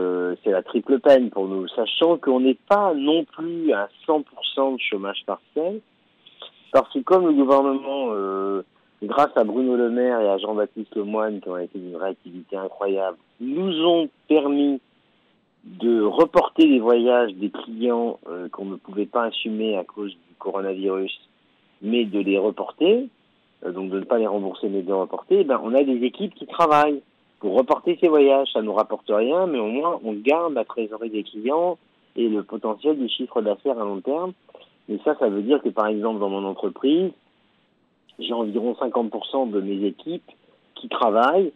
c'est 0.44 0.52
la 0.52 0.64
triple 0.64 1.00
peine 1.00 1.32
pour 1.32 1.48
nous, 1.48 1.68
sachant 1.70 2.18
qu'on 2.18 2.40
n'est 2.40 2.58
pas 2.70 2.94
non 2.94 3.26
plus 3.26 3.74
à 3.74 3.90
100% 4.08 4.76
de 4.76 4.80
chômage 4.80 5.24
partiel. 5.26 5.82
Parce 6.76 6.92
que 6.92 7.00
comme 7.00 7.26
le 7.26 7.32
gouvernement, 7.32 8.10
euh, 8.12 8.62
grâce 9.02 9.32
à 9.38 9.46
Bruno 9.46 9.78
Le 9.78 9.90
Maire 9.90 10.20
et 10.20 10.28
à 10.28 10.38
Jean-Baptiste 10.38 10.94
Lemoyne, 10.98 11.40
qui 11.40 11.48
ont 11.48 11.58
été 11.58 11.80
d'une 11.80 11.96
réactivité 11.96 12.58
incroyable, 12.58 13.16
nous 13.40 13.82
ont 13.86 14.10
permis 14.28 14.82
de 15.64 16.02
reporter 16.02 16.68
les 16.68 16.82
voyages 16.82 17.34
des 17.36 17.50
clients 17.50 18.20
euh, 18.28 18.50
qu'on 18.50 18.66
ne 18.66 18.76
pouvait 18.76 19.06
pas 19.06 19.24
assumer 19.24 19.78
à 19.78 19.86
cause 19.86 20.12
du 20.12 20.36
coronavirus, 20.38 21.18
mais 21.82 22.04
de 22.04 22.20
les 22.20 22.38
reporter, 22.38 23.08
euh, 23.66 23.72
donc 23.72 23.90
de 23.90 24.00
ne 24.00 24.04
pas 24.04 24.18
les 24.18 24.28
rembourser 24.28 24.68
mais 24.68 24.82
de 24.82 24.88
les 24.88 24.92
reporter, 24.92 25.40
eh 25.40 25.44
ben, 25.46 25.62
on 25.64 25.74
a 25.74 25.82
des 25.82 26.04
équipes 26.04 26.36
qui 26.36 26.46
travaillent. 26.46 27.02
pour 27.40 27.56
reporter 27.58 27.98
ces 28.02 28.10
voyages. 28.10 28.50
Ça 28.52 28.62
nous 28.62 28.74
rapporte 28.74 29.08
rien, 29.08 29.48
mais 29.48 29.60
au 29.60 29.68
moins 29.68 29.98
on 30.04 30.12
garde 30.12 30.54
la 30.56 30.66
trésorerie 30.66 31.10
des 31.10 31.24
clients 31.24 31.78
et 32.18 32.28
le 32.28 32.44
potentiel 32.44 32.98
du 32.98 33.08
chiffre 33.08 33.42
d'affaires 33.42 33.80
à 33.80 33.86
long 33.86 34.02
terme. 34.02 34.34
Mais 34.88 35.00
ça, 35.04 35.16
ça 35.20 35.30
veut 35.30 35.42
dire 35.42 35.62
que 35.62 35.70
par 35.70 35.88
exemple 35.88 36.20
dans 36.20 36.30
mon 36.30 36.46
entreprise, 36.46 37.12
j'ai 38.20 38.34
environ 38.34 38.74
50% 38.74 39.52
de 39.52 39.62
mes 39.62 39.86
équipes 39.86 40.30
qui 40.76 40.88
travaillent, 40.90 41.52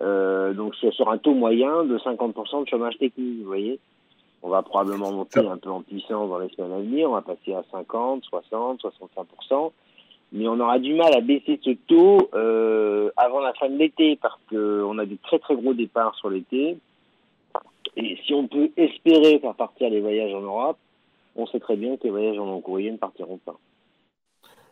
euh, 0.00 0.52
donc 0.52 0.74
c'est 0.80 0.92
sur 0.92 1.08
un 1.10 1.18
taux 1.18 1.34
moyen 1.34 1.84
de 1.84 1.98
50% 1.98 2.64
de 2.64 2.68
chômage 2.68 2.98
technique, 2.98 3.40
vous 3.40 3.46
voyez. 3.46 3.78
On 4.42 4.50
va 4.50 4.62
probablement 4.62 5.10
monter 5.10 5.40
un 5.40 5.56
peu 5.56 5.70
en 5.70 5.80
puissance 5.80 6.28
dans 6.28 6.38
les 6.38 6.50
semaines 6.50 6.72
à 6.72 6.78
venir, 6.78 7.08
on 7.08 7.14
va 7.14 7.22
passer 7.22 7.54
à 7.54 7.64
50, 7.72 8.24
60, 8.24 8.82
65%, 8.82 9.72
mais 10.32 10.46
on 10.48 10.60
aura 10.60 10.78
du 10.78 10.94
mal 10.94 11.14
à 11.14 11.20
baisser 11.20 11.58
ce 11.64 11.70
taux 11.86 12.28
euh, 12.34 13.10
avant 13.16 13.40
la 13.40 13.54
fin 13.54 13.70
de 13.70 13.76
l'été 13.76 14.16
parce 14.16 14.38
qu'on 14.50 14.98
a 14.98 15.06
des 15.06 15.16
très 15.16 15.38
très 15.38 15.54
gros 15.56 15.72
départs 15.72 16.14
sur 16.16 16.28
l'été. 16.28 16.76
Et 17.96 18.18
si 18.26 18.34
on 18.34 18.48
peut 18.48 18.70
espérer 18.76 19.38
faire 19.38 19.54
partir 19.54 19.88
les 19.88 20.00
voyages 20.00 20.34
en 20.34 20.40
Europe, 20.40 20.76
on 21.36 21.46
sait 21.46 21.60
très 21.60 21.76
bien 21.76 21.96
que 21.96 22.04
les 22.04 22.10
voyages 22.10 22.38
en 22.38 22.46
long 22.46 22.60
courrier 22.60 22.90
ne 22.92 22.96
partiront 22.96 23.38
pas. 23.38 23.58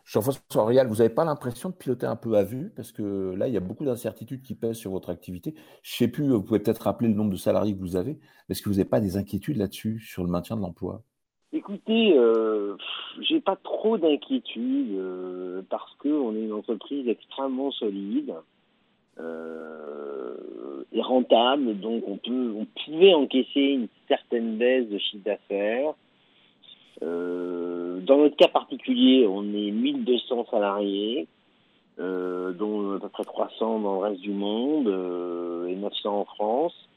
Jean-François 0.05 0.65
Rial, 0.65 0.87
vous 0.87 0.97
n'avez 0.97 1.13
pas 1.13 1.23
l'impression 1.23 1.69
de 1.69 1.75
piloter 1.75 2.05
un 2.05 2.17
peu 2.17 2.35
à 2.35 2.43
vue? 2.43 2.71
Parce 2.75 2.91
que 2.91 3.33
là, 3.35 3.47
il 3.47 3.53
y 3.53 3.57
a 3.57 3.61
beaucoup 3.61 3.85
d'incertitudes 3.85 4.41
qui 4.41 4.53
pèsent 4.53 4.77
sur 4.77 4.91
votre 4.91 5.09
activité. 5.09 5.53
Je 5.81 5.93
ne 5.93 5.97
sais 5.97 6.11
plus, 6.11 6.29
vous 6.29 6.43
pouvez 6.43 6.59
peut-être 6.59 6.79
rappeler 6.79 7.07
le 7.07 7.13
nombre 7.13 7.31
de 7.31 7.37
salariés 7.37 7.73
que 7.73 7.79
vous 7.79 7.95
avez. 7.95 8.19
Est-ce 8.49 8.61
que 8.61 8.69
vous 8.69 8.75
n'avez 8.75 8.89
pas 8.89 8.99
des 8.99 9.15
inquiétudes 9.15 9.57
là-dessus, 9.57 9.99
sur 9.99 10.23
le 10.23 10.29
maintien 10.29 10.57
de 10.57 10.61
l'emploi? 10.61 11.03
Écoutez, 11.53 12.17
euh, 12.17 12.75
j'ai 13.21 13.39
pas 13.39 13.55
trop 13.55 13.97
d'inquiétudes 13.97 14.95
euh, 14.95 15.61
parce 15.69 15.93
qu'on 15.95 16.35
est 16.35 16.41
une 16.41 16.53
entreprise 16.53 17.07
extrêmement 17.07 17.71
solide 17.71 18.33
euh, 19.19 20.83
et 20.91 21.01
rentable, 21.01 21.79
donc 21.79 22.03
on 22.07 22.17
peut, 22.17 22.53
on 22.57 22.65
pouvait 22.65 23.13
encaisser 23.13 23.61
une 23.61 23.87
certaine 24.07 24.57
baisse 24.57 24.89
de 24.89 24.97
chiffre 24.97 25.23
d'affaires. 25.23 25.93
Euh, 27.01 27.99
dans 28.01 28.17
notre 28.17 28.35
cas 28.35 28.47
particulier, 28.47 29.25
on 29.27 29.43
est 29.43 29.71
1200 29.71 30.45
salariés, 30.51 31.27
euh, 31.99 32.51
dont 32.53 32.95
à 32.95 32.99
peu 32.99 33.09
près 33.09 33.23
300 33.23 33.79
dans 33.79 33.93
le 33.95 33.99
reste 33.99 34.21
du 34.21 34.31
monde 34.31 34.87
euh, 34.87 35.67
et 35.67 35.75
900 35.75 36.19
en 36.19 36.25
France. 36.25 36.89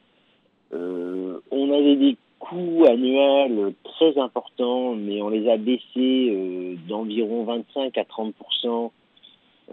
on 0.72 1.72
avait 1.72 1.96
des 1.96 2.16
coûts 2.38 2.84
annuels 2.86 3.72
très 3.84 4.18
importants, 4.18 4.94
mais 4.94 5.22
on 5.22 5.30
les 5.30 5.48
a 5.48 5.56
baissés 5.56 6.78
d'environ 6.88 7.44
25 7.44 7.96
à 7.96 8.02
30% 8.02 8.90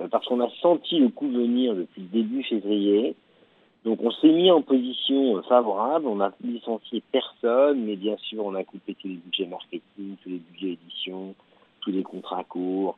parce 0.09 0.25
qu'on 0.25 0.39
a 0.39 0.49
senti 0.61 0.97
le 0.97 1.09
coût 1.09 1.27
venir 1.27 1.75
depuis 1.75 2.01
le 2.01 2.07
début 2.07 2.43
février. 2.43 3.15
Donc 3.85 3.99
on 4.01 4.11
s'est 4.11 4.31
mis 4.31 4.49
en 4.49 4.61
position 4.61 5.37
euh, 5.37 5.41
favorable, 5.41 6.07
on 6.07 6.21
a 6.21 6.31
licencié 6.43 7.03
personne, 7.11 7.83
mais 7.83 7.95
bien 7.95 8.15
sûr 8.17 8.45
on 8.45 8.55
a 8.55 8.63
coupé 8.63 8.95
tous 8.95 9.07
les 9.07 9.15
budgets 9.15 9.45
marketing, 9.45 10.15
tous 10.23 10.29
les 10.29 10.37
budgets 10.51 10.77
édition, 10.81 11.35
tous 11.81 11.91
les 11.91 12.03
contrats 12.03 12.45
courts, 12.45 12.97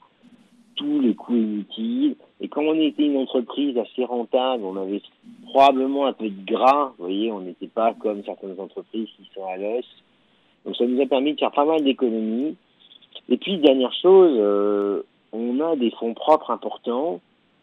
tous 0.75 0.99
les 0.99 1.15
coûts 1.15 1.35
inutiles. 1.35 2.15
Et 2.39 2.49
comme 2.49 2.65
on 2.65 2.79
était 2.79 3.05
une 3.05 3.17
entreprise 3.17 3.77
assez 3.79 4.05
rentable, 4.05 4.63
on 4.63 4.77
avait 4.77 5.01
probablement 5.49 6.05
un 6.05 6.13
peu 6.13 6.29
de 6.29 6.45
gras, 6.45 6.93
vous 6.97 7.05
voyez, 7.05 7.31
on 7.31 7.39
n'était 7.39 7.67
pas 7.67 7.93
comme 7.95 8.23
certaines 8.23 8.59
entreprises 8.59 9.09
qui 9.17 9.27
sont 9.33 9.45
à 9.47 9.57
l'os. 9.57 9.85
Donc 10.65 10.75
ça 10.75 10.85
nous 10.85 11.01
a 11.01 11.05
permis 11.07 11.33
de 11.33 11.39
faire 11.39 11.51
pas 11.51 11.65
mal 11.65 11.83
d'économies. 11.83 12.57
Et 13.29 13.37
puis 13.37 13.57
dernière 13.57 13.93
chose, 13.93 14.35
euh, 14.37 15.01
on 15.31 15.59
a 15.61 15.75
des 15.77 15.89
fonds 15.91 16.13
propres 16.13 16.51
importants, 16.51 17.21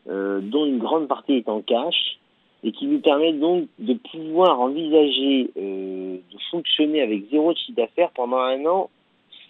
euh, 0.09 0.41
dont 0.41 0.67
une 0.67 0.79
grande 0.79 1.07
partie 1.07 1.35
est 1.35 1.49
en 1.49 1.61
cash 1.61 2.19
et 2.65 2.73
qui 2.73 2.87
nous 2.87 3.01
permet 3.01 3.33
donc 3.33 3.69
de 3.79 3.95
pouvoir 3.95 4.61
envisager 4.61 5.51
euh, 5.57 6.17
de 6.17 6.39
fonctionner 6.51 7.03
avec 7.03 7.31
zéro 7.31 7.55
chiffre 7.55 7.77
d'affaires 7.77 8.11
pendant 8.15 8.39
un 8.39 8.65
an 8.67 8.91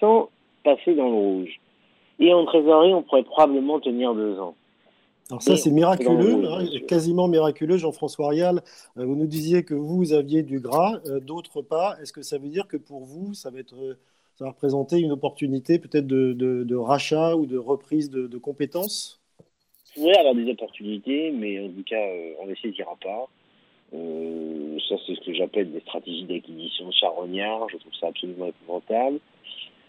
sans 0.01 0.31
passer 0.65 0.95
dans 0.95 1.09
le 1.09 1.15
rouge. 1.15 1.61
Et 2.19 2.33
en 2.33 2.45
trésorerie, 2.45 2.95
on 2.95 3.03
pourrait 3.03 3.25
probablement 3.25 3.81
tenir 3.81 4.15
deux 4.15 4.39
ans. 4.39 4.55
Alors 5.31 5.43
ça, 5.43 5.57
c'est 5.57 5.71
miraculeux, 5.71 6.45
hein, 6.47 6.65
quasiment 6.87 7.27
miraculeux, 7.29 7.79
Jean-François 7.79 8.29
Rial. 8.29 8.63
Euh, 8.99 9.07
vous 9.07 9.17
nous 9.17 9.27
disiez 9.27 9.65
que 9.65 9.75
vous 9.75 10.13
aviez 10.13 10.43
du 10.43 10.61
gras, 10.61 11.01
euh, 11.07 11.21
d'autres 11.21 11.63
pas. 11.63 11.97
Est-ce 12.03 12.13
que 12.13 12.23
ça 12.23 12.39
veut 12.39 12.49
dire 12.49 12.67
que 12.67 12.77
pour 12.77 13.05
vous, 13.05 13.33
ça 13.33 13.51
va, 13.51 13.61
être, 13.61 13.77
ça 14.35 14.45
va 14.45 14.51
représenter 14.51 14.99
une 14.99 15.13
opportunité 15.13 15.79
peut-être 15.79 16.07
de, 16.07 16.33
de, 16.35 16.77
rachat 16.77 17.37
ou 17.37 17.47
de 17.47 17.57
reprise 17.57 18.11
de, 18.11 18.27
de 18.27 18.39
compétences? 18.39 19.22
Pourrait 19.95 20.19
avoir 20.19 20.35
des 20.35 20.51
opportunités, 20.51 21.33
mais 21.33 21.61
en 21.61 21.69
tout 21.69 21.85
cas, 21.85 21.97
euh, 21.97 22.33
on 22.41 22.47
ne 22.47 22.51
les 22.51 22.57
saisira 22.57 22.97
pas. 23.03 23.29
Euh, 23.95 24.79
ça, 24.89 24.97
c'est 25.07 25.15
ce 25.15 25.21
que 25.21 25.35
j'appelle 25.35 25.71
des 25.71 25.81
stratégies 25.81 26.25
d'acquisition 26.25 26.91
charognard. 26.93 27.69
Je 27.71 27.77
trouve 27.77 27.95
ça 28.01 28.09
absolument 28.09 28.47
épouvantable. 28.47 29.19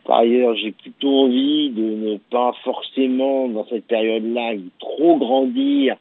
Par 0.06 0.20
ailleurs, 0.20 0.56
j'ai 0.56 0.72
plutôt 0.72 1.26
envie 1.26 1.70
de 1.70 1.82
ne 1.82 2.18
pas 2.18 2.54
forcément, 2.64 3.47
dans 3.47 3.66
cette 3.68 3.86
période-là, 3.86 4.54
trop 4.80 5.18
grandir, 5.18 5.95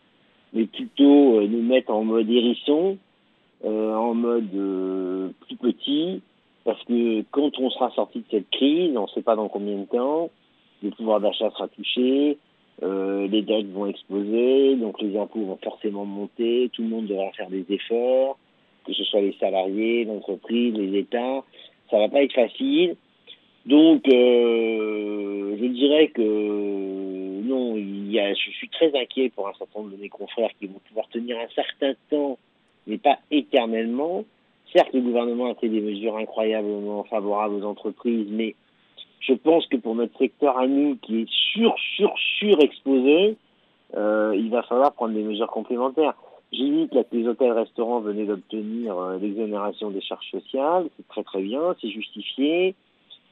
mais 0.52 0.64
plutôt 0.64 1.38
euh, 1.38 1.46
nous 1.46 1.62
mettre 1.62 1.92
en 1.92 2.02
mode 2.02 2.28
hérisson, 2.28 2.98
euh, 3.64 3.94
en 3.94 4.14
mode 4.14 4.54
euh, 4.54 5.28
plus 5.46 5.56
petit, 5.56 6.20
parce 6.64 6.82
que 6.84 7.22
quand 7.30 7.58
on 7.58 7.70
sera 7.70 7.90
sorti 7.92 8.18
de 8.20 8.24
cette 8.30 8.50
crise, 8.50 8.96
on 8.96 9.02
ne 9.02 9.08
sait 9.08 9.22
pas 9.22 9.36
dans 9.36 9.48
combien 9.48 9.76
de 9.76 9.84
temps, 9.84 10.30
le 10.82 10.90
pouvoir 10.90 11.20
d'achat 11.20 11.50
sera 11.50 11.68
touché, 11.68 12.38
euh, 12.82 13.28
les 13.28 13.42
dettes 13.42 13.70
vont 13.70 13.86
exploser, 13.86 14.76
donc 14.76 15.00
les 15.00 15.16
impôts 15.16 15.44
vont 15.44 15.58
forcément 15.62 16.04
monter, 16.04 16.70
tout 16.72 16.82
le 16.82 16.88
monde 16.88 17.06
devra 17.06 17.30
faire 17.32 17.50
des 17.50 17.64
efforts, 17.68 18.38
que 18.84 18.92
ce 18.92 19.04
soit 19.04 19.20
les 19.20 19.36
salariés, 19.38 20.04
l'entreprise, 20.04 20.74
les 20.74 20.98
États, 20.98 21.44
ça 21.90 21.98
va 21.98 22.08
pas 22.08 22.22
être 22.22 22.34
facile. 22.34 22.96
Donc, 23.66 24.08
euh, 24.08 25.56
je 25.60 25.66
dirais 25.66 26.08
que 26.08 27.40
non, 27.42 27.76
il 27.76 28.10
y 28.10 28.18
a, 28.18 28.34
je 28.34 28.50
suis 28.50 28.68
très 28.68 28.96
inquiet 28.98 29.30
pour 29.30 29.48
un 29.48 29.52
certain 29.54 29.80
nombre 29.80 29.92
de 29.92 30.00
mes 30.00 30.08
confrères 30.08 30.50
qui 30.58 30.66
vont 30.66 30.80
pouvoir 30.88 31.08
tenir 31.08 31.38
un 31.38 31.48
certain 31.54 31.94
temps, 32.10 32.38
mais 32.86 32.98
pas 32.98 33.18
éternellement. 33.30 34.24
Certes, 34.72 34.92
le 34.92 35.00
gouvernement 35.00 35.50
a 35.50 35.54
pris 35.54 35.68
des 35.68 35.80
mesures 35.80 36.16
incroyablement 36.16 37.04
favorables 37.04 37.54
aux 37.54 37.64
entreprises, 37.64 38.26
mais 38.30 38.56
je 39.22 39.34
pense 39.34 39.66
que 39.66 39.76
pour 39.76 39.94
notre 39.94 40.16
secteur 40.18 40.58
à 40.58 40.66
nous, 40.66 40.96
qui 40.96 41.22
est 41.22 41.28
sur, 41.30 41.74
sur, 41.96 42.12
surexposé, 42.38 43.36
euh, 43.96 44.34
il 44.36 44.50
va 44.50 44.62
falloir 44.62 44.92
prendre 44.92 45.14
des 45.14 45.22
mesures 45.22 45.50
complémentaires. 45.50 46.14
J'ai 46.52 46.68
vu 46.68 46.88
que 46.88 46.98
les 47.12 47.26
hôtels-restaurants 47.26 48.00
venaient 48.00 48.26
d'obtenir 48.26 48.98
euh, 48.98 49.18
l'exonération 49.18 49.90
des 49.90 50.00
charges 50.00 50.30
sociales. 50.30 50.88
C'est 50.96 51.08
très 51.08 51.22
très 51.22 51.40
bien, 51.40 51.74
c'est 51.80 51.90
justifié 51.90 52.74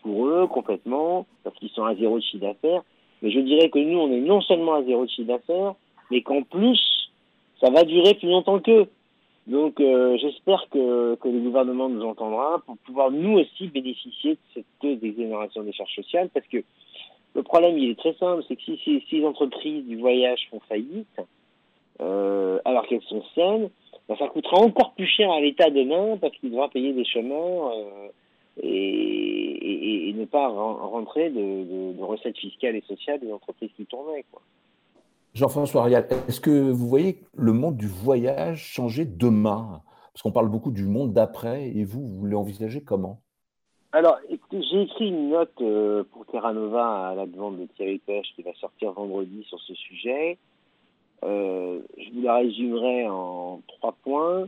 pour 0.03 0.27
eux 0.27 0.47
complètement, 0.47 1.27
parce 1.45 1.57
qu'ils 1.59 1.69
sont 1.71 1.85
à 1.85 1.95
zéro 1.95 2.19
de 2.19 2.23
chiffre 2.23 2.45
d'affaires. 2.45 2.83
Mais 3.21 3.31
je 3.31 3.41
dirais 3.41 3.69
que 3.69 3.79
nous, 3.79 3.99
on 3.99 4.11
est 4.13 4.21
non 4.21 4.41
seulement 4.41 4.75
à 4.75 4.83
zéro 4.85 5.05
de 5.05 5.11
chiffre 5.11 5.29
d'affaires, 5.29 5.75
mais 6.11 6.23
qu'en 6.23 6.43
plus, 6.43 7.11
ça 7.61 7.71
va 7.71 7.85
durer 7.85 8.15
plus 8.15 8.29
longtemps 8.29 8.61
qu'eux. 8.61 8.87
Donc 9.51 9.81
euh, 9.81 10.17
j'espère 10.19 10.65
que, 10.71 11.17
que 11.17 11.29
le 11.29 11.41
gouvernement 11.41 11.89
nous 11.89 12.05
entendra 12.05 12.63
pour 12.67 12.79
pouvoir 12.79 13.11
nous 13.11 13.37
aussi 13.37 13.67
bénéficier 13.67 14.35
de 14.35 14.39
cette 14.55 15.03
exonération 15.03 15.65
des 15.65 15.73
charges 15.73 15.93
sociales 15.97 16.31
parce 16.33 16.47
que 16.47 16.59
le 17.35 17.43
problème 17.43 17.77
il 17.77 17.91
est 17.91 17.99
très 17.99 18.15
simple, 18.15 18.45
c'est 18.47 18.55
que 18.55 18.63
si, 18.63 18.79
si, 18.79 19.03
les 19.11 19.27
entreprises 19.27 19.85
du 19.87 19.97
voyage 19.97 20.47
font 20.53 20.61
faillite, 20.69 21.21
euh, 22.01 22.61
alors 22.65 22.87
qu'elles 22.87 23.03
sont 23.03 23.25
saines, 23.35 23.71
ben, 24.09 24.17
ça 24.19 24.29
coûtera 24.29 24.59
encore 24.59 24.93
plus 24.93 25.09
cher 25.09 25.29
à 25.33 25.41
l'État 25.41 25.69
demain 25.69 26.17
parce 26.17 26.37
qu'il 26.39 26.53
devra 26.53 26.69
payer 26.69 26.93
des 26.93 27.05
chemins 27.05 27.73
euh, 27.75 28.09
et, 28.63 30.11
et, 30.11 30.13
ne 30.13 30.27
pas 30.27 30.47
rentrer 30.47 31.29
de, 31.31 31.41
de, 31.41 31.99
de, 31.99 32.03
recettes 32.05 32.39
fiscales 32.39 32.77
et 32.77 32.83
sociales 32.83 33.19
des 33.19 33.33
entreprises 33.33 33.71
qui 33.77 33.87
tournaient. 33.87 34.25
Quoi. 34.31 34.43
Jean-François 35.41 35.85
Rial, 35.85 36.07
est-ce 36.29 36.39
que 36.39 36.51
vous 36.51 36.87
voyez 36.87 37.23
le 37.35 37.55
monde 37.55 37.79
du 37.79 37.87
voyage 37.87 38.63
changer 38.63 39.07
demain? 39.07 39.81
Parce 40.13 40.21
qu'on 40.23 40.33
parle 40.33 40.51
beaucoup 40.51 40.71
du 40.71 40.85
monde 40.85 41.15
d'après, 41.15 41.69
et 41.69 41.83
vous, 41.83 42.07
vous 42.07 42.27
l'envisagez 42.27 42.83
comment? 42.83 43.23
Alors, 43.93 44.19
j'ai 44.29 44.83
écrit 44.83 45.09
une 45.09 45.31
note 45.31 45.59
euh, 45.63 46.05
pour 46.13 46.27
Terra 46.27 46.53
Nova 46.53 47.09
à 47.09 47.15
la 47.15 47.27
demande 47.27 47.59
de 47.59 47.65
Thierry 47.75 47.97
Pêche 48.01 48.27
qui 48.37 48.43
va 48.43 48.53
sortir 48.61 48.93
vendredi 48.93 49.43
sur 49.45 49.59
ce 49.61 49.73
sujet. 49.73 50.37
Euh, 51.25 51.81
je 51.97 52.13
vous 52.13 52.21
la 52.21 52.37
résumerai 52.37 53.09
en 53.09 53.63
trois 53.67 53.97
points. 54.05 54.47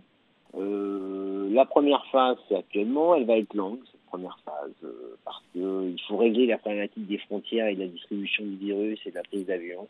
Euh, 0.58 1.48
la 1.54 1.64
première 1.64 2.04
phase, 2.12 2.36
c'est 2.50 2.56
actuellement, 2.56 3.14
elle 3.14 3.24
va 3.24 3.38
être 3.38 3.54
longue, 3.54 3.78
cette 3.90 4.04
première 4.10 4.38
phase, 4.44 4.92
parce 5.24 5.42
qu'il 5.54 5.96
faut 6.06 6.18
régler 6.18 6.44
la 6.48 6.58
problématique 6.58 7.06
des 7.06 7.16
frontières 7.16 7.68
et 7.68 7.76
de 7.76 7.80
la 7.80 7.88
distribution 7.88 8.44
du 8.44 8.56
virus 8.56 9.00
et 9.06 9.10
de 9.10 9.14
la 9.14 9.22
prise 9.22 9.46
d'avion. 9.46 9.88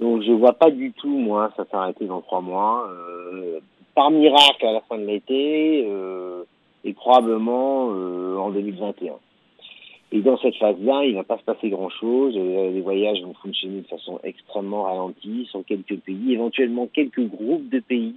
Donc 0.00 0.22
je 0.22 0.32
vois 0.32 0.54
pas 0.54 0.70
du 0.70 0.92
tout, 0.92 1.16
moi, 1.16 1.52
ça 1.56 1.64
s'arrêter 1.70 2.06
dans 2.06 2.20
trois 2.20 2.40
mois. 2.40 2.88
Euh, 2.90 3.60
par 3.94 4.10
miracle 4.10 4.66
à 4.66 4.72
la 4.72 4.80
fin 4.82 4.98
de 4.98 5.04
l'été 5.04 5.84
euh, 5.86 6.44
et 6.84 6.92
probablement 6.92 7.90
euh, 7.92 8.36
en 8.36 8.50
2021. 8.50 9.14
Et 10.14 10.20
dans 10.20 10.36
cette 10.38 10.56
phase-là, 10.56 11.04
il 11.04 11.14
va 11.14 11.24
pas 11.24 11.38
se 11.38 11.44
passer 11.44 11.70
grand-chose. 11.70 12.34
Euh, 12.36 12.70
les 12.70 12.80
voyages 12.80 13.22
vont 13.22 13.34
fonctionner 13.34 13.80
de 13.80 13.86
façon 13.86 14.20
extrêmement 14.24 14.84
ralentie 14.84 15.46
sur 15.50 15.64
quelques 15.64 15.98
pays, 16.00 16.32
éventuellement 16.32 16.86
quelques 16.86 17.26
groupes 17.26 17.68
de 17.68 17.80
pays 17.80 18.16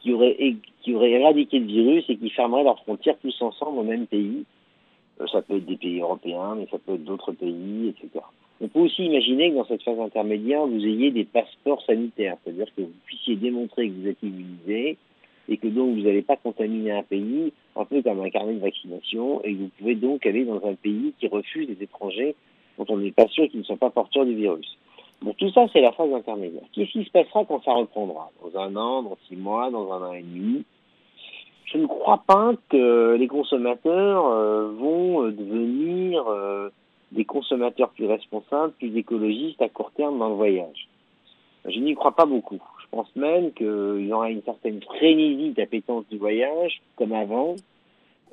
qui 0.00 0.12
auraient 0.12 0.54
qui 0.82 0.94
auraient 0.94 1.10
éradiqué 1.10 1.58
le 1.58 1.66
virus 1.66 2.04
et 2.08 2.16
qui 2.16 2.30
fermeraient 2.30 2.62
leurs 2.62 2.78
frontières 2.84 3.18
tous 3.20 3.36
ensemble 3.42 3.80
au 3.80 3.82
même 3.82 4.06
pays. 4.06 4.44
ça 5.32 5.42
peut 5.42 5.56
être 5.56 5.66
des 5.66 5.76
pays 5.76 5.98
européens, 5.98 6.54
mais 6.54 6.68
ça 6.70 6.78
peut 6.78 6.94
être 6.94 7.02
d'autres 7.02 7.32
pays, 7.32 7.88
etc. 7.88 8.24
On 8.60 8.68
peut 8.68 8.80
aussi 8.80 9.04
imaginer 9.04 9.50
que 9.50 9.56
dans 9.56 9.66
cette 9.66 9.82
phase 9.82 10.00
intermédiaire, 10.00 10.66
vous 10.66 10.84
ayez 10.84 11.10
des 11.10 11.24
passeports 11.24 11.82
sanitaires, 11.82 12.36
c'est-à-dire 12.42 12.68
que 12.74 12.82
vous 12.82 12.92
puissiez 13.04 13.36
démontrer 13.36 13.88
que 13.88 13.94
vous 13.94 14.08
êtes 14.08 14.22
immunisé 14.22 14.96
et 15.48 15.56
que 15.58 15.68
donc 15.68 15.94
vous 15.94 16.02
n'allez 16.02 16.22
pas 16.22 16.36
contaminer 16.36 16.92
un 16.92 17.02
pays, 17.02 17.52
un 17.76 17.84
peu 17.84 18.02
comme 18.02 18.20
un 18.20 18.30
carnet 18.30 18.54
de 18.54 18.60
vaccination, 18.60 19.42
et 19.44 19.52
que 19.52 19.58
vous 19.58 19.70
pouvez 19.78 19.94
donc 19.94 20.26
aller 20.26 20.44
dans 20.44 20.64
un 20.66 20.74
pays 20.74 21.12
qui 21.20 21.28
refuse 21.28 21.68
des 21.68 21.84
étrangers 21.84 22.34
dont 22.78 22.86
on 22.88 22.96
n'est 22.96 23.12
pas 23.12 23.28
sûr 23.28 23.48
qu'ils 23.48 23.60
ne 23.60 23.64
sont 23.64 23.76
pas 23.76 23.90
porteurs 23.90 24.24
du 24.24 24.34
virus. 24.34 24.76
Bon, 25.22 25.34
tout 25.34 25.50
ça, 25.50 25.66
c'est 25.72 25.80
la 25.80 25.92
phase 25.92 26.12
intermédiaire. 26.12 26.64
Qu'est-ce 26.72 26.90
qui 26.90 27.04
se 27.04 27.10
passera 27.10 27.44
quand 27.44 27.62
ça 27.62 27.72
reprendra? 27.72 28.30
Dans 28.42 28.58
un 28.60 28.76
an, 28.76 29.02
dans 29.02 29.16
six 29.28 29.36
mois, 29.36 29.70
dans 29.70 29.92
un 29.92 30.08
an 30.08 30.12
et 30.12 30.22
demi? 30.22 30.64
Je 31.64 31.78
ne 31.78 31.86
crois 31.86 32.22
pas 32.26 32.52
que 32.68 33.16
les 33.18 33.26
consommateurs 33.26 34.26
euh, 34.26 34.68
vont 34.68 35.24
euh, 35.24 35.32
devenir 35.32 36.24
euh, 36.28 36.70
des 37.16 37.24
consommateurs 37.24 37.90
plus 37.90 38.06
responsables, 38.06 38.72
plus 38.74 38.96
écologistes 38.96 39.60
à 39.60 39.68
court 39.68 39.90
terme 39.92 40.18
dans 40.18 40.28
le 40.28 40.34
voyage. 40.34 40.88
Je 41.64 41.80
n'y 41.80 41.94
crois 41.94 42.14
pas 42.14 42.26
beaucoup. 42.26 42.60
Je 42.82 42.86
pense 42.90 43.14
même 43.16 43.52
qu'il 43.52 44.06
y 44.06 44.12
aura 44.12 44.30
une 44.30 44.42
certaine 44.42 44.80
frénésie 44.82 45.50
d'appétence 45.50 46.04
du 46.08 46.18
voyage, 46.18 46.80
comme 46.94 47.12
avant, 47.12 47.56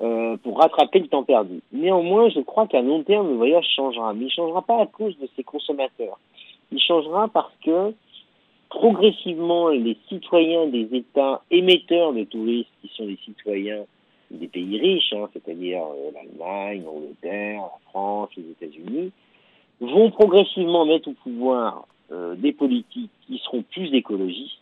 euh, 0.02 0.38
pour 0.38 0.60
rattraper 0.60 1.00
le 1.00 1.08
temps 1.08 1.24
perdu. 1.24 1.62
Néanmoins, 1.72 2.30
je 2.30 2.42
crois 2.42 2.68
qu'à 2.68 2.82
long 2.82 3.04
terme, 3.04 3.30
le 3.30 3.36
voyage 3.36 3.66
changera. 3.76 4.14
Mais 4.14 4.22
il 4.22 4.26
ne 4.26 4.30
changera 4.30 4.62
pas 4.62 4.82
à 4.82 4.86
cause 4.86 5.18
de 5.18 5.28
ses 5.36 5.44
consommateurs. 5.44 6.20
Il 6.72 6.80
changera 6.80 7.28
parce 7.28 7.54
que 7.66 7.94
progressivement, 8.70 9.70
les 9.70 9.98
citoyens 10.10 10.68
des 10.68 10.88
États 10.92 11.42
émetteurs 11.52 12.14
de 12.14 12.24
touristes, 12.24 12.70
qui 12.82 12.92
sont 12.96 13.06
les 13.06 13.18
citoyens 13.24 13.86
des 14.34 14.48
pays 14.48 14.80
riches, 14.80 15.14
hein, 15.14 15.30
c'est-à-dire 15.34 15.84
euh, 15.84 16.12
l'Allemagne, 16.14 16.84
l'Angleterre, 16.84 17.62
la 17.62 17.80
France, 17.90 18.30
les 18.36 18.52
États-Unis, 18.52 19.12
vont 19.80 20.12
progressivement 20.12 20.86
mettre 20.86 21.10
au 21.10 21.14
pouvoir 21.14 21.86
euh, 22.12 22.36
des 22.36 22.52
politiques 22.52 23.12
qui 23.28 23.40
seront 23.40 23.64
plus 23.64 23.94
écologistes 23.94 24.60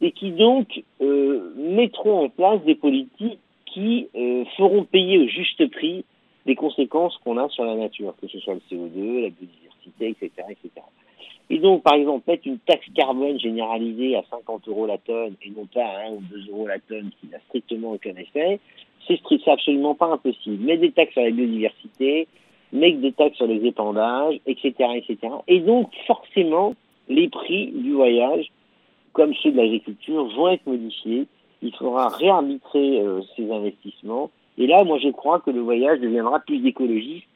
et 0.00 0.12
qui 0.12 0.30
donc 0.32 0.82
euh, 1.00 1.52
mettront 1.56 2.24
en 2.24 2.28
place 2.28 2.62
des 2.64 2.74
politiques 2.74 3.38
qui 3.66 4.08
feront 4.56 4.84
payer 4.84 5.18
au 5.18 5.28
juste 5.28 5.70
prix 5.70 6.04
des 6.46 6.56
conséquences 6.56 7.16
qu'on 7.18 7.36
a 7.36 7.48
sur 7.50 7.64
la 7.64 7.74
nature, 7.74 8.14
que 8.20 8.26
ce 8.26 8.40
soit 8.40 8.54
le 8.54 8.60
CO2, 8.70 9.22
la 9.22 9.28
biodiversité, 9.28 10.08
etc., 10.08 10.30
etc. 10.50 10.86
Et 11.50 11.58
donc, 11.58 11.82
par 11.82 11.94
exemple, 11.94 12.30
mettre 12.30 12.46
une 12.46 12.58
taxe 12.58 12.86
carbone 12.94 13.40
généralisée 13.40 14.16
à 14.16 14.24
50 14.30 14.68
euros 14.68 14.86
la 14.86 14.98
tonne 14.98 15.34
et 15.42 15.50
non 15.50 15.66
pas 15.66 15.84
à 15.84 16.08
1 16.08 16.12
ou 16.12 16.22
2 16.30 16.50
euros 16.50 16.66
la 16.66 16.78
tonne 16.78 17.10
qui 17.20 17.28
n'a 17.28 17.38
strictement 17.48 17.92
aucun 17.92 18.14
effet, 18.16 18.60
c'est 19.06 19.48
absolument 19.48 19.94
pas 19.94 20.06
impossible. 20.06 20.64
Mettre 20.64 20.82
des 20.82 20.92
taxes 20.92 21.12
sur 21.12 21.22
la 21.22 21.30
biodiversité, 21.30 22.28
mettre 22.72 22.98
des 22.98 23.12
taxes 23.12 23.36
sur 23.36 23.46
les 23.46 23.64
épandages, 23.66 24.38
etc., 24.46 24.74
etc. 24.96 25.34
Et 25.46 25.60
donc, 25.60 25.90
forcément, 26.06 26.74
les 27.08 27.28
prix 27.28 27.68
du 27.72 27.92
voyage, 27.92 28.50
comme 29.12 29.34
ceux 29.42 29.52
de 29.52 29.56
l'agriculture, 29.56 30.28
vont 30.36 30.48
être 30.48 30.66
modifiés. 30.66 31.26
Il 31.62 31.74
faudra 31.74 32.08
réarbitrer 32.08 33.00
euh, 33.00 33.22
ces 33.36 33.50
investissements. 33.50 34.30
Et 34.58 34.66
là, 34.66 34.84
moi, 34.84 34.98
je 34.98 35.08
crois 35.08 35.40
que 35.40 35.50
le 35.50 35.60
voyage 35.60 36.00
deviendra 36.00 36.40
plus 36.40 36.64
écologiste 36.66 37.26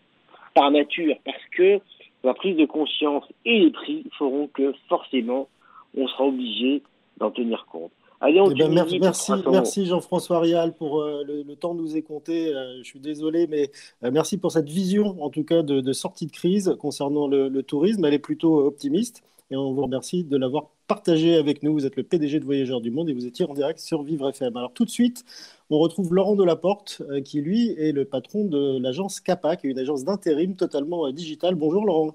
par 0.55 0.71
nature, 0.71 1.17
parce 1.25 1.45
que 1.57 1.81
la 2.25 2.35
prise 2.35 2.57
de 2.57 2.67
conscience 2.67 3.25
et 3.45 3.59
les 3.59 3.71
prix 3.71 4.05
feront 4.19 4.49
que 4.49 4.75
forcément, 4.89 5.49
on 5.97 6.07
sera 6.07 6.25
obligé 6.25 6.83
d'en 7.19 7.31
tenir 7.31 7.67
compte. 7.71 7.93
Allez, 8.21 8.41
on 8.41 8.51
eh 8.51 8.55
ben, 8.55 8.73
merci, 8.73 9.01
merci, 9.01 9.33
merci 9.51 9.87
Jean-François 9.87 10.39
Rial 10.39 10.75
pour 10.75 11.03
euh, 11.03 11.25
le, 11.27 11.57
temps 11.57 11.75
nous 11.75 11.97
est 11.97 12.03
compté. 12.03 12.55
Euh, 12.55 12.79
je 12.79 12.85
suis 12.85 13.01
désolé, 13.01 13.49
mais 13.49 13.73
euh, 14.05 14.13
merci 14.13 14.39
pour 14.39 14.53
cette 14.53 14.69
vision, 14.69 15.21
en 15.21 15.29
tout 15.29 15.43
cas, 15.43 15.63
de, 15.63 15.93
sortie 15.93 16.27
de 16.27 16.31
crise 16.31 16.77
concernant 16.79 17.27
le, 17.27 17.49
le, 17.49 17.63
tourisme. 17.65 18.05
Elle 18.05 18.15
est 18.15 18.21
plutôt 18.21 18.65
optimiste 18.65 19.25
et 19.51 19.57
on 19.57 19.73
vous 19.73 19.83
remercie 19.83 20.23
de 20.23 20.37
l'avoir 20.37 20.69
partagé 20.95 21.37
avec 21.37 21.63
nous. 21.63 21.73
Vous 21.73 21.87
êtes 21.87 21.97
le 21.97 22.03
PDG 22.03 22.39
de 22.39 22.45
Voyageurs 22.45 22.83
du 22.83 22.91
Monde 22.91 23.09
et 23.09 23.15
vous 23.15 23.25
étiez 23.25 23.47
en 23.49 23.55
direct 23.55 23.79
sur 23.79 24.03
Vivre 24.03 24.29
FM. 24.29 24.55
Alors 24.59 24.75
tout 24.75 24.85
de 24.85 24.91
suite, 24.91 25.25
on 25.71 25.79
retrouve 25.79 26.13
Laurent 26.13 26.37
Delaporte, 26.37 27.01
euh, 27.09 27.23
qui 27.23 27.41
lui 27.41 27.71
est 27.79 27.93
le 27.93 28.05
patron 28.05 28.45
de 28.45 28.79
l'agence 28.79 29.19
CAPA, 29.19 29.57
qui 29.57 29.69
est 29.69 29.71
une 29.71 29.79
agence 29.79 30.05
d'intérim 30.05 30.55
totalement 30.55 31.07
euh, 31.07 31.13
digitale. 31.13 31.55
Bonjour 31.55 31.87
Laurent. 31.87 32.15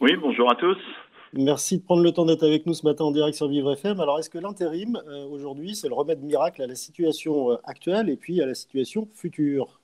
Oui, 0.00 0.12
bonjour 0.22 0.52
à 0.52 0.54
tous. 0.54 0.76
Merci 1.32 1.78
de 1.78 1.82
prendre 1.82 2.04
le 2.04 2.12
temps 2.12 2.24
d'être 2.24 2.44
avec 2.44 2.64
nous 2.64 2.74
ce 2.74 2.86
matin 2.86 3.06
en 3.06 3.10
direct 3.10 3.36
sur 3.36 3.48
Vivre 3.48 3.72
FM. 3.72 3.98
Alors, 3.98 4.20
est-ce 4.20 4.30
que 4.30 4.38
l'intérim, 4.38 4.96
euh, 5.08 5.26
aujourd'hui, 5.26 5.74
c'est 5.74 5.88
le 5.88 5.94
remède 5.94 6.22
miracle 6.22 6.62
à 6.62 6.68
la 6.68 6.76
situation 6.76 7.58
actuelle 7.64 8.08
et 8.08 8.16
puis 8.16 8.40
à 8.40 8.46
la 8.46 8.54
situation 8.54 9.08
future? 9.14 9.80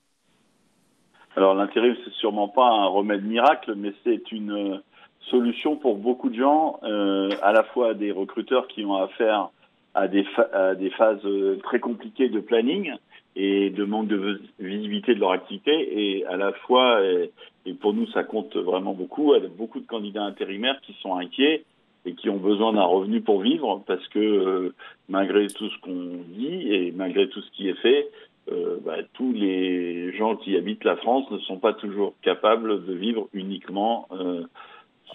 Alors, 1.35 1.57
l'intérim, 1.57 1.97
c'est 2.05 2.15
sûrement 2.15 2.47
pas 2.47 2.69
un 2.69 2.87
remède 2.87 3.25
miracle, 3.25 3.75
mais 3.75 3.93
c'est 4.05 4.31
une 4.31 4.81
solution 5.23 5.77
pour 5.77 5.97
beaucoup 5.97 6.31
de 6.31 6.37
gens, 6.37 6.81
à 6.83 7.53
la 7.53 7.63
fois 7.63 7.95
des 7.95 8.11
recruteurs 8.11 8.67
qui 8.67 8.85
ont 8.85 8.97
affaire 8.97 9.51
à 9.95 10.09
des, 10.09 10.25
à 10.53 10.75
des 10.75 10.91
phases 10.91 11.25
euh, 11.25 11.59
très 11.63 11.81
compliquées 11.81 12.29
de 12.29 12.41
planning 12.41 12.93
et 13.37 13.71
de 13.71 13.85
manque 13.85 14.09
de 14.09 14.41
visibilité 14.59 15.15
de 15.15 15.21
leur 15.21 15.33
activité 15.33 15.73
et 15.73 16.27
à 16.27 16.37
la 16.37 16.53
fois 16.53 17.01
et, 17.05 17.31
pour 17.75 17.95
nous 17.95 18.07
ça 18.09 18.25
compte 18.25 18.57
vraiment 18.57 18.93
beaucoup 18.93 19.33
a 19.35 19.39
beaucoup 19.41 19.81
de 19.81 19.87
candidats 19.87 20.25
intérimaires 20.25 20.81
qui 20.83 20.95
sont 21.01 21.17
inquiets 21.17 21.65
et 22.05 22.15
qui 22.15 22.29
ont 22.29 22.39
besoin 22.39 22.73
d'un 22.73 22.85
revenu 22.85 23.21
pour 23.21 23.41
vivre 23.41 23.83
parce 23.87 24.07
que 24.09 24.19
euh, 24.19 24.75
malgré 25.09 25.47
tout 25.47 25.69
ce 25.69 25.79
qu'on 25.81 26.23
dit 26.29 26.73
et 26.73 26.93
malgré 26.93 27.29
tout 27.29 27.41
ce 27.41 27.51
qui 27.53 27.69
est 27.69 27.81
fait 27.81 28.09
euh, 28.51 28.79
bah, 28.85 28.97
tous 29.15 29.33
les 29.33 30.13
gens 30.17 30.35
qui 30.37 30.57
habitent 30.57 30.85
la 30.85 30.97
France 30.97 31.31
ne 31.31 31.39
sont 31.39 31.59
pas 31.59 31.73
toujours 31.73 32.15
capables 32.23 32.85
de 32.85 32.93
vivre 32.95 33.29
uniquement 33.33 34.09
euh, 34.13 34.43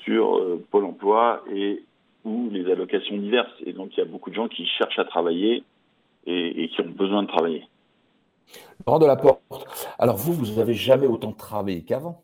sur 0.04 0.42
Pôle 0.72 0.86
Emploi 0.86 1.44
et 1.54 1.84
ou 2.26 2.50
les 2.52 2.70
allocations 2.70 3.16
diverses. 3.18 3.54
Et 3.66 3.74
donc, 3.74 3.92
il 3.96 4.00
y 4.00 4.02
a 4.02 4.06
beaucoup 4.06 4.30
de 4.30 4.36
gens 4.36 4.48
qui 4.48 4.66
cherchent 4.66 5.00
à 5.00 5.06
travailler 5.06 5.64
et, 6.26 6.70
qui 6.70 6.82
ont 6.82 6.90
besoin 6.90 7.24
de 7.24 7.28
travailler. 7.28 7.68
Laurent 8.86 9.00
de 9.00 9.06
la 9.06 9.16
Porte, 9.16 9.42
alors 10.00 10.18
vous, 10.18 10.34
vous 10.34 10.58
n'avez 10.58 10.74
jamais 10.74 11.08
autant 11.08 11.32
travaillé 11.32 11.84
qu'avant? 11.84 12.24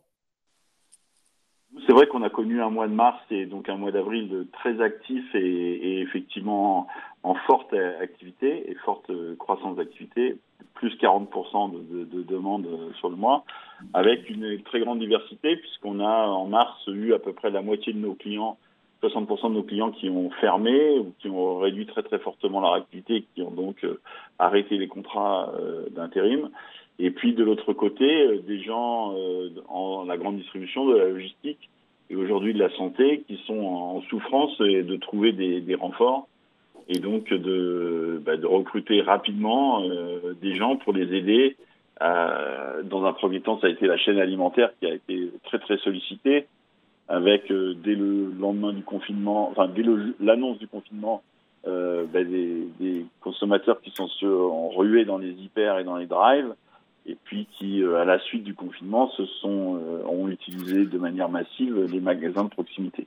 C'est 1.86 1.94
vrai 1.94 2.08
qu'on 2.08 2.22
a 2.24 2.30
connu 2.30 2.62
un 2.62 2.70
mois 2.70 2.88
de 2.88 2.94
mars 2.94 3.20
et 3.32 3.46
donc 3.46 3.70
un 3.70 3.78
mois 3.78 3.92
d'avril 3.92 4.48
très 4.54 4.82
actif 4.82 5.24
et, 5.34 6.02
effectivement 6.02 6.88
en 7.24 7.36
forte 7.36 7.74
activité 7.74 8.70
et 8.70 8.76
forte 8.84 9.12
croissance 9.38 9.78
d'activité, 9.78 10.38
plus 10.74 10.96
40% 10.96 11.72
de, 11.72 12.06
de, 12.06 12.24
demandes 12.24 12.68
sur 13.00 13.10
le 13.10 13.16
mois, 13.16 13.44
avec 13.94 14.30
une 14.30 14.62
très 14.64 14.80
grande 14.80 15.00
diversité 15.00 15.56
puisqu'on 15.58 16.00
a 16.00 16.28
en 16.28 16.48
mars 16.48 16.78
eu 16.88 17.14
à 17.14 17.20
peu 17.20 17.34
près 17.34 17.50
la 17.50 17.62
moitié 17.62 17.94
de 17.94 18.00
nos 18.00 18.16
clients 18.16 18.58
60% 19.04 19.50
de 19.50 19.54
nos 19.56 19.64
clients 19.64 19.92
qui 19.92 20.10
ont 20.10 20.30
fermé 20.40 21.00
ou 21.00 21.14
qui 21.20 21.30
ont 21.30 21.60
réduit 21.60 21.86
très 21.86 22.04
très 22.04 22.20
fortement 22.20 22.62
leur 22.62 22.74
activité 22.74 23.26
qui 23.34 23.42
ont 23.42 23.52
donc 23.52 23.84
euh, 23.84 24.00
arrêté 24.38 24.78
les 24.78 24.88
contrats 24.88 25.52
euh, 25.60 25.90
d'intérim. 25.90 26.50
Et 27.00 27.10
puis 27.10 27.34
de 27.34 27.44
l'autre 27.44 27.74
côté, 27.74 28.28
euh, 28.28 28.42
des 28.42 28.62
gens 28.62 29.16
en 29.68 30.04
la 30.06 30.18
grande 30.18 30.38
distribution, 30.38 30.86
de 30.86 30.96
la 30.96 31.10
logistique 31.10 31.70
et 32.10 32.16
aujourd'hui 32.16 32.54
de 32.54 32.60
la 32.60 32.70
santé 32.76 33.24
qui 33.28 33.38
sont 33.48 33.60
en 33.60 34.02
souffrance 34.04 34.52
et 34.60 34.84
de 34.84 34.96
trouver 34.98 35.32
des 35.32 35.76
renforts 35.76 36.28
et 36.94 37.00
donc 37.00 37.34
de, 37.34 38.22
bah, 38.26 38.34
recruter 38.44 39.02
rapidement 39.02 39.82
des 40.42 40.56
gens 40.56 40.76
pour 40.76 40.94
les 40.94 41.16
aider. 41.16 41.56
dans 42.00 43.06
un 43.06 43.14
premier 43.14 43.42
temps, 43.42 43.60
ça 43.60 43.68
a 43.68 43.70
été 43.70 43.88
la 43.88 43.98
chaîne 43.98 44.20
alimentaire 44.20 44.72
qui 44.80 44.86
a 44.88 44.94
été 44.94 45.32
très 45.44 45.60
très 45.60 45.78
sollicitée 45.78 46.48
avec 47.12 47.52
euh, 47.52 47.76
dès 47.84 47.94
le 47.94 48.32
lendemain 48.40 48.72
du 48.72 48.84
confinement, 48.84 49.50
enfin 49.50 49.68
dès 49.68 49.84
l'annonce 50.22 50.58
du 50.60 50.68
confinement, 50.68 51.22
euh, 51.68 52.06
ben, 52.06 52.28
des, 52.28 53.06
consommateurs 53.20 53.82
qui 53.82 53.92
sont 53.92 54.70
ruée 54.70 55.04
dans 55.04 55.18
les 55.18 55.32
hyper 55.32 55.78
et 55.78 55.84
dans 55.84 55.98
les 55.98 56.06
drives, 56.06 56.56
et 57.06 57.18
puis 57.26 57.48
qui, 57.58 57.84
euh, 57.84 58.02
à 58.02 58.06
la 58.06 58.18
suite 58.20 58.46
du 58.46 58.54
confinement, 58.54 59.10
se 59.12 59.26
sont 59.26 59.80
ont 60.08 60.30
utilisé 60.30 60.86
de 60.86 60.98
manière 60.98 61.30
massive 61.30 61.86
les 61.92 62.00
magasins 62.00 62.46
de 62.46 62.50
proximité. 62.50 63.06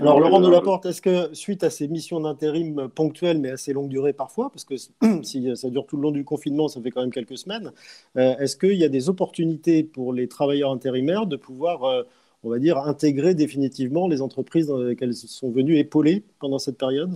Alors, 0.00 0.20
Laurent 0.20 0.40
Delaporte, 0.40 0.86
est-ce 0.86 1.02
que 1.02 1.34
suite 1.34 1.64
à 1.64 1.70
ces 1.70 1.88
missions 1.88 2.20
d'intérim 2.20 2.88
ponctuelles, 2.88 3.38
mais 3.38 3.50
assez 3.50 3.72
longue 3.72 3.88
durée 3.88 4.12
parfois, 4.12 4.50
parce 4.50 4.64
que 4.64 4.74
si 5.22 5.56
ça 5.56 5.70
dure 5.70 5.86
tout 5.86 5.96
le 5.96 6.02
long 6.02 6.10
du 6.10 6.24
confinement, 6.24 6.68
ça 6.68 6.80
fait 6.80 6.90
quand 6.90 7.00
même 7.00 7.12
quelques 7.12 7.38
semaines, 7.38 7.72
est-ce 8.16 8.56
qu'il 8.56 8.74
y 8.74 8.84
a 8.84 8.88
des 8.88 9.08
opportunités 9.08 9.82
pour 9.82 10.12
les 10.12 10.28
travailleurs 10.28 10.70
intérimaires 10.70 11.26
de 11.26 11.36
pouvoir 11.36 12.04
on 12.44 12.50
va 12.50 12.58
dire, 12.58 12.78
intégrer 12.78 13.34
définitivement 13.34 14.06
les 14.06 14.20
entreprises 14.20 14.68
dans 14.68 14.78
lesquelles 14.78 15.08
elles 15.08 15.14
sont 15.14 15.50
venues 15.50 15.78
épauler 15.78 16.22
pendant 16.40 16.58
cette 16.58 16.78
période? 16.78 17.12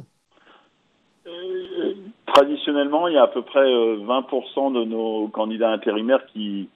Euh, 1.26 1.94
Traditionnellement, 2.26 3.08
il 3.08 3.14
y 3.14 3.18
a 3.18 3.24
à 3.24 3.28
peu 3.28 3.42
près 3.42 3.60
20% 3.60 3.66
euh, 3.66 4.80
de 4.80 4.84
nos 4.84 5.28
candidats 5.28 5.70
intérimaires 5.70 6.24
qui, 6.32 6.68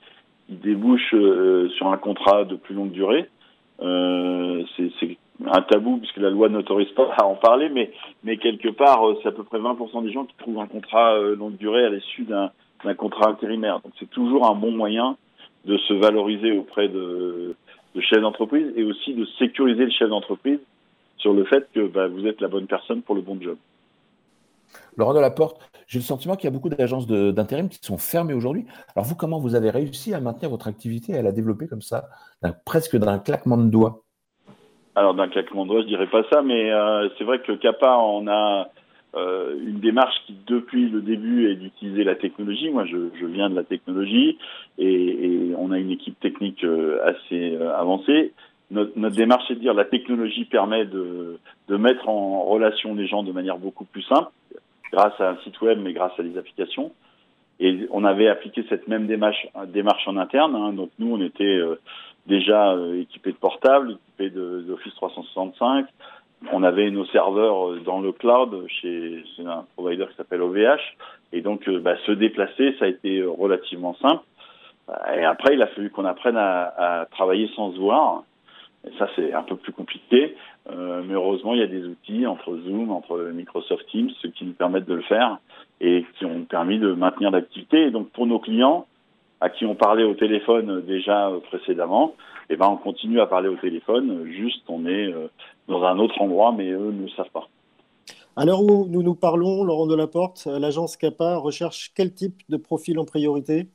débouchent 0.49 1.15
euh, 1.15 1.71
sur 1.71 1.87
un 1.87 1.97
contrat 1.97 2.45
de 2.45 2.57
plus 2.57 2.75
longue 2.75 2.91
durée. 2.91 3.31
c'est 3.79 5.17
un 5.47 5.63
tabou 5.63 5.99
puisque 5.99 6.19
la 6.19 6.31
loi 6.31 6.49
n'autorise 6.49 6.91
pas 6.91 7.09
à 7.19 7.25
en 7.25 7.35
parler, 7.35 7.69
mais, 7.69 7.91
mais 8.25 8.37
quelque 8.37 8.69
part, 8.69 9.03
c'est 9.23 9.29
à 9.29 9.33
peu 9.33 9.45
près 9.45 9.59
20% 9.59 10.03
des 10.03 10.13
gens 10.13 10.25
qui 10.25 10.35
trouvent 10.37 10.61
un 10.61 10.67
contrat 10.67 11.19
longue 11.19 11.57
durée 11.57 11.85
à 11.85 11.91
l'issue 11.91 12.25
d'un 12.25 12.95
contrat 12.95 13.31
intérimaire. 13.31 13.81
Donc 13.81 13.93
c'est 13.99 14.11
toujours 14.11 14.51
un 14.51 14.55
bon 14.55 14.73
moyen 14.73 15.17
de 15.65 15.77
se 15.79 15.95
valoriser 15.95 16.57
auprès 16.59 16.89
de, 16.89 17.55
de 17.95 18.01
chefs 18.01 18.21
d'entreprise 18.21 18.73
et 18.77 18.85
aussi 18.85 19.15
de 19.15 19.25
sécuriser 19.39 19.85
le 19.85 19.91
chef 19.91 20.09
d'entreprise 20.09 20.59
sur 21.19 21.33
le 21.33 21.45
fait 21.45 21.69
que 21.73 21.87
bah, 21.87 22.09
vous 22.09 22.27
êtes 22.27 22.41
la 22.41 22.49
bonne 22.49 22.67
personne 22.67 23.03
pour 23.03 23.15
le 23.15 23.23
bon 23.23 23.41
job. 23.41 23.57
Laurent 24.97 25.15
Delaporte, 25.15 25.61
j'ai 25.87 25.99
le 25.99 26.05
sentiment 26.05 26.37
qu'il 26.37 26.45
y 26.45 26.49
a 26.49 26.51
beaucoup 26.51 26.69
d'agences 26.69 27.07
d'intérim 27.07 27.69
qui 27.69 27.79
sont 27.83 27.99
fermées 27.99 28.35
aujourd'hui. 28.35 28.67
Alors 28.97 29.07
vous, 29.07 29.15
comment 29.15 29.39
vous 29.39 29.55
avez 29.55 29.71
réussi 29.71 30.15
à 30.15 30.21
maintenir 30.21 30.51
votre 30.51 30.69
activité 30.69 31.13
et 31.13 31.19
à 31.19 31.23
la 31.23 31.33
développer 31.33 31.69
comme 31.69 31.83
ça, 31.83 32.09
presque 32.65 32.97
d'un 32.97 33.19
claquement 33.19 33.57
de 33.57 33.69
doigts? 33.69 34.02
Alors 34.95 35.15
d'un 35.15 35.29
claquement 35.29 35.65
de 35.65 35.71
doigts, 35.71 35.83
je 35.83 35.87
dirais 35.87 36.07
pas 36.07 36.23
ça, 36.31 36.43
mais 36.43 36.71
euh, 36.71 37.09
c'est 37.17 37.25
vrai 37.25 37.41
que 37.41 37.53
CAPA, 37.53 37.97
on 37.97 38.29
a 38.29 38.69
euh, 39.15 39.55
une 39.67 39.81
démarche 39.81 40.15
qui, 40.27 40.37
depuis 40.47 40.89
le 40.91 41.01
début, 41.01 41.51
est 41.51 41.55
d'utiliser 41.55 42.05
la 42.05 42.15
technologie. 42.15 42.69
Moi, 42.71 42.85
je, 42.85 43.25
viens 43.25 43.49
de 43.49 43.55
la 43.55 43.65
technologie 43.65 44.39
et, 44.79 45.53
on 45.57 45.71
a 45.73 45.79
une 45.79 45.91
équipe 45.91 46.19
technique 46.21 46.63
euh, 46.65 47.01
assez 47.05 47.57
avancée. 47.75 48.33
Notre, 48.71 48.93
démarche, 49.11 49.45
c'est 49.49 49.55
de 49.55 49.61
dire 49.61 49.75
la 49.75 49.85
technologie 49.85 50.45
permet 50.45 50.85
de, 50.85 51.39
mettre 51.69 52.09
en 52.09 52.45
relation 52.45 52.95
les 52.95 53.07
gens 53.07 53.23
de 53.23 53.33
manière 53.33 53.57
beaucoup 53.57 53.85
plus 53.85 54.03
simple, 54.03 54.31
grâce 54.93 55.19
à 55.21 55.31
un 55.31 55.37
site 55.39 55.59
web, 55.63 55.79
mais 55.83 55.95
grâce 55.95 56.13
à 56.19 56.23
des 56.23 56.37
applications. 56.37 56.93
Et 57.61 57.87
on 57.91 58.05
avait 58.05 58.29
appliqué 58.29 58.65
cette 58.69 58.89
même 58.89 59.07
démarche, 59.07 59.47
démarche 59.69 60.07
en 60.07 60.19
interne. 60.19 60.55
Hein. 60.55 60.73
Donc 60.75 60.91
nous, 60.99 61.15
on 61.15 61.23
était 61.23 61.61
déjà 62.27 62.77
équipés 62.95 63.33
de 63.33 63.37
portables, 63.37 63.99
équipés 64.19 64.31
d'Office 64.31 64.95
365 64.95 65.87
on 66.51 66.63
avait 66.63 66.91
nos 66.91 67.05
serveurs 67.07 67.71
euh, 67.71 67.81
dans 67.85 68.01
le 68.01 68.13
cloud 68.13 68.67
chez, 68.69 69.23
un 69.45 69.65
provider 69.77 70.07
qui 70.11 70.17
s'appelle 70.17 70.43
OVH. 70.43 70.81
Et 71.33 71.41
donc, 71.41 71.69
euh, 71.69 71.79
bah, 71.79 71.97
se 72.07 72.13
déplacer, 72.13 72.75
ça 72.79 72.87
a 72.87 72.89
été 72.89 73.19
euh, 73.19 73.31
relativement 73.31 73.95
simple. 74.01 74.23
Et 75.17 75.25
après, 75.25 75.55
il 75.55 75.63
a 75.63 75.69
fallu 75.69 75.91
qu'on 75.91 76.05
apprenne 76.05 76.37
à, 76.37 77.07
travailler 77.13 77.49
sans 77.55 77.73
se 77.73 77.79
voir. 77.79 78.25
Et 78.87 78.91
ça, 78.99 79.09
c'est 79.15 79.33
un 79.33 79.45
peu 79.45 79.55
plus 79.55 79.73
compliqué. 79.73 80.37
mais 80.69 81.15
heureusement, 81.15 81.55
il 81.55 81.61
y 81.61 81.63
a 81.63 81.69
des 81.69 81.87
outils 81.87 82.27
entre 82.27 82.57
Zoom, 82.59 82.91
entre 82.91 83.31
Microsoft 83.33 83.87
Teams, 83.87 84.11
qui 84.35 84.45
nous 84.45 84.53
permettent 84.53 84.89
de 84.89 84.95
le 84.95 85.03
faire 85.03 85.39
et 85.81 86.05
qui 86.19 86.27
ont 86.27 86.43
permis 86.43 86.81
de 86.81 86.93
maintenir 86.93 87.31
l'activité. 87.31 87.87
Et 87.87 87.91
donc, 87.93 88.11
pour 88.11 88.27
nos 88.27 88.41
clients, 88.41 88.87
à 89.43 89.51
qui 89.51 89.67
on 89.67 89.75
parlait 89.75 90.05
au 90.05 90.15
téléphone 90.15 90.83
déjà 90.87 91.31
précédemment, 91.49 92.15
eh 92.49 92.57
ben, 92.57 92.69
on 92.69 92.77
continue 92.77 93.21
à 93.21 93.27
parler 93.27 93.49
au 93.49 93.57
téléphone, 93.57 94.25
juste 94.31 94.63
on 94.69 94.87
est 94.87 95.13
dans 95.69 95.83
un 95.83 95.99
autre 95.99 96.21
endroit, 96.21 96.53
mais 96.57 96.71
eux 96.71 96.93
ne 96.93 97.03
le 97.03 97.09
savent 97.11 97.31
pas. 97.33 97.49
À 98.35 98.47
l'heure 98.47 98.63
où 98.63 98.87
nous 98.89 99.03
nous 99.03 99.15
parlons, 99.15 99.63
Laurent 99.63 99.87
Delaporte, 99.87 100.47
l'agence 100.47 100.97
CAPA 100.97 101.37
recherche 101.37 101.93
quel 101.95 102.15
type 102.15 102.41
de 102.49 102.57
profil 102.57 102.99
en 102.99 103.05
priorité? 103.05 103.67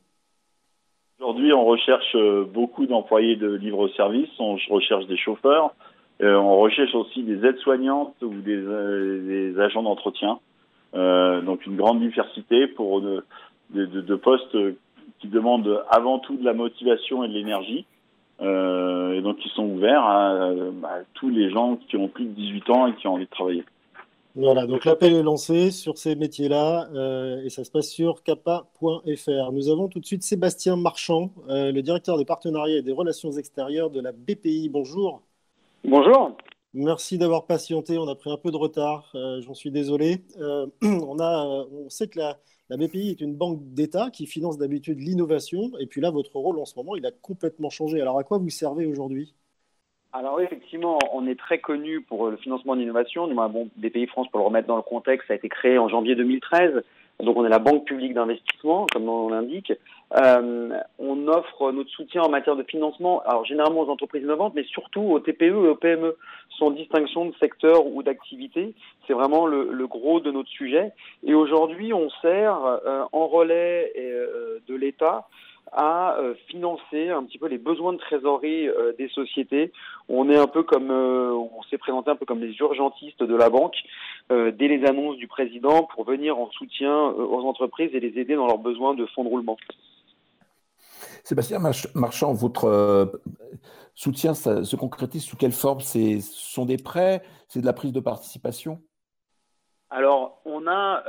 Aujourd'hui, 1.20 1.52
on 1.52 1.64
recherche 1.64 2.16
euh, 2.16 2.44
beaucoup 2.44 2.86
d'employés 2.86 3.36
de 3.36 3.52
livre-service, 3.52 4.30
on 4.40 4.56
recherche 4.70 5.06
des 5.06 5.16
chauffeurs, 5.16 5.74
euh, 6.22 6.34
on 6.34 6.58
recherche 6.58 6.94
aussi 6.94 7.22
des 7.22 7.44
aides-soignantes 7.46 8.14
ou 8.22 8.34
des, 8.34 8.56
euh, 8.56 9.60
agents 9.60 9.82
d'entretien. 9.84 10.40
donc 10.92 11.66
une 11.66 11.76
grande 11.76 12.00
diversité 12.00 12.66
pour 12.66 13.00
de, 13.00 13.24
de, 13.70 14.14
postes 14.16 14.56
qui 15.20 15.28
demandent 15.28 15.82
avant 15.90 16.18
tout 16.18 16.36
de 16.36 16.44
la 16.44 16.54
motivation 16.54 17.24
et 17.24 17.28
de 17.28 17.32
l'énergie. 17.32 17.84
Euh, 18.40 19.14
et 19.14 19.20
donc 19.20 19.36
ils 19.44 19.50
sont 19.50 19.64
ouverts 19.64 20.04
à, 20.04 20.52
tous 21.14 21.28
les 21.28 21.50
gens 21.50 21.76
qui 21.88 21.96
ont 21.96 22.08
plus 22.08 22.24
de 22.24 22.30
18 22.30 22.70
ans 22.70 22.86
et 22.86 22.94
qui 22.94 23.06
ont 23.08 23.14
envie 23.14 23.24
de 23.24 23.30
travailler. 23.30 23.64
Voilà, 24.36 24.66
donc 24.66 24.84
l'appel 24.84 25.14
est 25.14 25.22
lancé 25.24 25.72
sur 25.72 25.98
ces 25.98 26.14
métiers-là 26.14 26.88
euh, 26.94 27.42
et 27.42 27.50
ça 27.50 27.64
se 27.64 27.70
passe 27.72 27.88
sur 27.88 28.22
kappa.fr. 28.22 29.52
Nous 29.52 29.68
avons 29.68 29.88
tout 29.88 29.98
de 29.98 30.06
suite 30.06 30.22
Sébastien 30.22 30.76
Marchand, 30.76 31.30
euh, 31.48 31.72
le 31.72 31.82
directeur 31.82 32.16
des 32.16 32.24
partenariats 32.24 32.76
et 32.76 32.82
des 32.82 32.92
relations 32.92 33.32
extérieures 33.32 33.90
de 33.90 34.00
la 34.00 34.12
BPI. 34.12 34.68
Bonjour. 34.68 35.22
Bonjour. 35.84 36.36
Merci 36.74 37.18
d'avoir 37.18 37.46
patienté. 37.46 37.98
On 37.98 38.06
a 38.06 38.14
pris 38.14 38.30
un 38.30 38.36
peu 38.36 38.52
de 38.52 38.56
retard. 38.56 39.10
J'en 39.40 39.54
suis 39.54 39.72
désolé. 39.72 40.22
on, 40.82 41.18
a, 41.18 41.66
on 41.72 41.88
sait 41.88 42.06
que 42.06 42.18
la, 42.20 42.36
la 42.70 42.76
BPI 42.76 43.10
est 43.10 43.20
une 43.20 43.34
banque 43.34 43.60
d'État 43.72 44.10
qui 44.10 44.26
finance 44.26 44.58
d'habitude 44.58 45.00
l'innovation. 45.00 45.70
Et 45.80 45.86
puis 45.86 46.00
là, 46.00 46.10
votre 46.10 46.36
rôle 46.36 46.58
en 46.58 46.64
ce 46.64 46.74
moment, 46.76 46.96
il 46.96 47.06
a 47.06 47.10
complètement 47.10 47.70
changé. 47.70 48.00
Alors 48.00 48.18
à 48.18 48.24
quoi 48.24 48.38
vous 48.38 48.50
servez 48.50 48.86
aujourd'hui? 48.86 49.34
Alors 50.12 50.40
effectivement, 50.40 50.98
on 51.12 51.26
est 51.26 51.38
très 51.38 51.58
connu 51.58 52.00
pour 52.00 52.28
le 52.28 52.36
financement 52.36 52.74
de 52.74 52.80
l'innovation. 52.80 53.26
Bon, 53.48 53.68
BPI 53.76 54.06
France, 54.06 54.28
pour 54.30 54.40
le 54.40 54.46
remettre 54.46 54.66
dans 54.66 54.76
le 54.76 54.82
contexte, 54.82 55.30
a 55.30 55.34
été 55.34 55.48
créé 55.48 55.78
en 55.78 55.88
janvier 55.88 56.14
2013. 56.14 56.82
Donc 57.20 57.36
on 57.36 57.44
est 57.44 57.50
la 57.50 57.58
banque 57.58 57.84
publique 57.84 58.14
d'investissement, 58.14 58.86
comme 58.92 59.08
on 59.08 59.28
l'indique. 59.28 59.72
Euh, 60.14 60.80
on 60.98 61.28
offre 61.28 61.70
notre 61.70 61.90
soutien 61.90 62.22
en 62.22 62.30
matière 62.30 62.56
de 62.56 62.62
financement, 62.62 63.20
alors 63.26 63.44
généralement 63.44 63.82
aux 63.82 63.90
entreprises 63.90 64.22
innovantes, 64.22 64.54
mais 64.54 64.64
surtout 64.64 65.02
aux 65.02 65.20
TPE 65.20 65.42
et 65.42 65.52
aux 65.52 65.74
PME, 65.74 66.16
sans 66.58 66.70
distinction 66.70 67.26
de 67.26 67.34
secteur 67.38 67.86
ou 67.86 68.02
d'activité. 68.02 68.74
C'est 69.06 69.12
vraiment 69.12 69.46
le, 69.46 69.70
le, 69.70 69.86
gros 69.86 70.20
de 70.20 70.30
notre 70.30 70.48
sujet. 70.48 70.92
Et 71.24 71.34
aujourd'hui, 71.34 71.92
on 71.92 72.08
sert 72.22 72.64
euh, 72.64 73.04
en 73.12 73.26
relais 73.26 73.92
euh, 73.98 74.58
de 74.66 74.74
l'État 74.74 75.28
à 75.70 76.16
financer 76.46 77.10
un 77.10 77.22
petit 77.24 77.36
peu 77.36 77.46
les 77.46 77.58
besoins 77.58 77.92
de 77.92 77.98
trésorerie 77.98 78.70
des 78.96 79.08
sociétés. 79.08 79.70
On 80.08 80.30
est 80.30 80.38
un 80.38 80.46
peu 80.46 80.62
comme, 80.62 80.90
on 80.90 81.62
s'est 81.68 81.76
présenté 81.76 82.10
un 82.10 82.16
peu 82.16 82.24
comme 82.24 82.40
les 82.40 82.56
urgentistes 82.56 83.22
de 83.22 83.36
la 83.36 83.50
banque 83.50 83.76
dès 84.30 84.66
les 84.66 84.86
annonces 84.86 85.18
du 85.18 85.26
président 85.26 85.82
pour 85.82 86.04
venir 86.04 86.38
en 86.38 86.50
soutien 86.52 86.98
aux 86.98 87.44
entreprises 87.44 87.90
et 87.92 88.00
les 88.00 88.18
aider 88.18 88.34
dans 88.34 88.46
leurs 88.46 88.56
besoins 88.56 88.94
de 88.94 89.04
fonds 89.04 89.24
de 89.24 89.28
roulement. 89.28 89.58
Sébastien 91.28 91.60
Marchand, 91.94 92.32
votre 92.32 93.20
soutien 93.94 94.32
se 94.32 94.76
concrétise 94.76 95.22
sous 95.22 95.36
quelle 95.36 95.52
forme? 95.52 95.80
Ce 95.80 96.20
sont 96.22 96.64
des 96.64 96.78
prêts? 96.78 97.22
C'est 97.48 97.60
de 97.60 97.66
la 97.66 97.74
prise 97.74 97.92
de 97.92 98.00
participation? 98.00 98.80
Alors, 99.90 100.40
on 100.46 100.66
a 100.66 101.04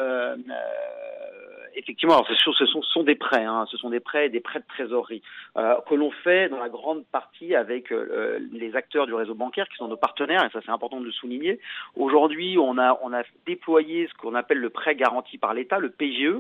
effectivement, 1.80 2.16
alors 2.16 2.28
ce 2.28 2.66
sont, 2.66 2.82
sont 2.82 3.04
des 3.04 3.16
prêts, 3.16 3.46
hein, 3.46 3.66
ce 3.72 3.78
sont 3.78 3.90
des 3.90 4.00
prêts, 4.00 4.30
des 4.30 4.40
prêts 4.40 4.60
de 4.60 4.66
trésorerie 4.68 5.22
euh, 5.58 5.76
que 5.88 5.96
l'on 5.96 6.12
fait 6.12 6.50
dans 6.50 6.60
la 6.60 6.70
grande 6.70 7.06
partie 7.06 7.56
avec 7.56 7.92
euh, 7.92 8.40
les 8.52 8.76
acteurs 8.76 9.08
du 9.08 9.14
réseau 9.14 9.34
bancaire 9.34 9.68
qui 9.70 9.78
sont 9.78 9.88
nos 9.88 9.98
partenaires, 9.98 10.46
et 10.46 10.50
ça 10.52 10.60
c'est 10.66 10.72
important 10.72 11.00
de 11.00 11.06
le 11.06 11.12
souligner. 11.12 11.60
Aujourd'hui, 11.96 12.58
on 12.60 12.78
a 12.78 13.00
on 13.02 13.14
a 13.14 13.24
déployé 13.46 14.08
ce 14.08 14.14
qu'on 14.16 14.36
appelle 14.36 14.60
le 14.60 14.70
prêt 14.70 14.96
garanti 14.96 15.38
par 15.38 15.54
l'État, 15.54 15.80
le 15.80 15.90
PGE. 15.90 16.36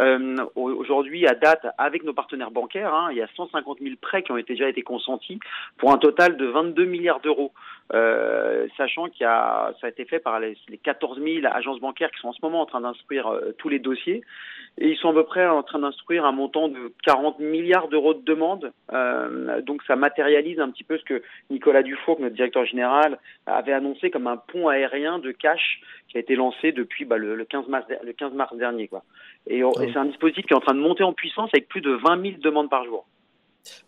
Euh, 0.00 0.36
aujourd'hui, 0.54 1.26
à 1.26 1.34
date, 1.34 1.66
avec 1.78 2.04
nos 2.04 2.12
partenaires 2.12 2.50
bancaires, 2.50 2.94
hein, 2.94 3.08
il 3.10 3.16
y 3.16 3.22
a 3.22 3.28
150 3.34 3.78
000 3.80 3.94
prêts 4.00 4.22
qui 4.22 4.32
ont 4.32 4.36
déjà 4.36 4.68
été 4.68 4.82
consentis 4.82 5.40
pour 5.78 5.92
un 5.92 5.98
total 5.98 6.36
de 6.36 6.46
22 6.46 6.84
milliards 6.84 7.20
d'euros. 7.20 7.52
Euh, 7.92 8.66
sachant 8.78 9.08
qu'il 9.08 9.22
y 9.22 9.26
a, 9.26 9.74
ça 9.80 9.86
a 9.86 9.90
été 9.90 10.06
fait 10.06 10.18
par 10.18 10.40
les, 10.40 10.56
les 10.68 10.78
14 10.78 11.20
000 11.20 11.46
agences 11.52 11.80
bancaires 11.80 12.10
qui 12.10 12.20
sont 12.20 12.28
en 12.28 12.32
ce 12.32 12.40
moment 12.42 12.62
en 12.62 12.66
train 12.66 12.80
d'instruire 12.80 13.26
euh, 13.26 13.54
tous 13.58 13.68
les 13.68 13.78
dossiers. 13.78 14.22
Et 14.76 14.88
ils 14.88 14.96
sont 14.96 15.10
à 15.10 15.12
peu 15.12 15.24
près 15.24 15.46
en 15.46 15.62
train 15.62 15.78
d'instruire 15.78 16.24
un 16.24 16.32
montant 16.32 16.68
de 16.68 16.92
40 17.04 17.38
milliards 17.38 17.88
d'euros 17.88 18.12
de 18.14 18.24
demandes. 18.24 18.72
Euh, 18.92 19.60
donc 19.62 19.82
ça 19.86 19.94
matérialise 19.94 20.58
un 20.58 20.70
petit 20.70 20.82
peu 20.82 20.98
ce 20.98 21.04
que 21.04 21.22
Nicolas 21.48 21.82
Dufour, 21.84 22.18
notre 22.20 22.34
directeur 22.34 22.64
général, 22.64 23.18
avait 23.46 23.72
annoncé 23.72 24.10
comme 24.10 24.26
un 24.26 24.36
pont 24.36 24.68
aérien 24.68 25.20
de 25.20 25.30
cash 25.30 25.80
qui 26.08 26.16
a 26.16 26.20
été 26.20 26.34
lancé 26.34 26.72
depuis 26.72 27.04
bah, 27.04 27.18
le, 27.18 27.44
15 27.44 27.68
mars, 27.68 27.86
le 28.02 28.12
15 28.12 28.32
mars 28.34 28.56
dernier. 28.56 28.88
Quoi. 28.88 29.04
Et, 29.46 29.60
et 29.60 29.92
c'est 29.92 29.96
un 29.96 30.06
dispositif 30.06 30.44
qui 30.46 30.52
est 30.52 30.56
en 30.56 30.60
train 30.60 30.74
de 30.74 30.80
monter 30.80 31.04
en 31.04 31.12
puissance 31.12 31.50
avec 31.52 31.68
plus 31.68 31.80
de 31.80 31.92
20 31.92 32.22
000 32.22 32.34
demandes 32.40 32.68
par 32.68 32.84
jour. 32.84 33.06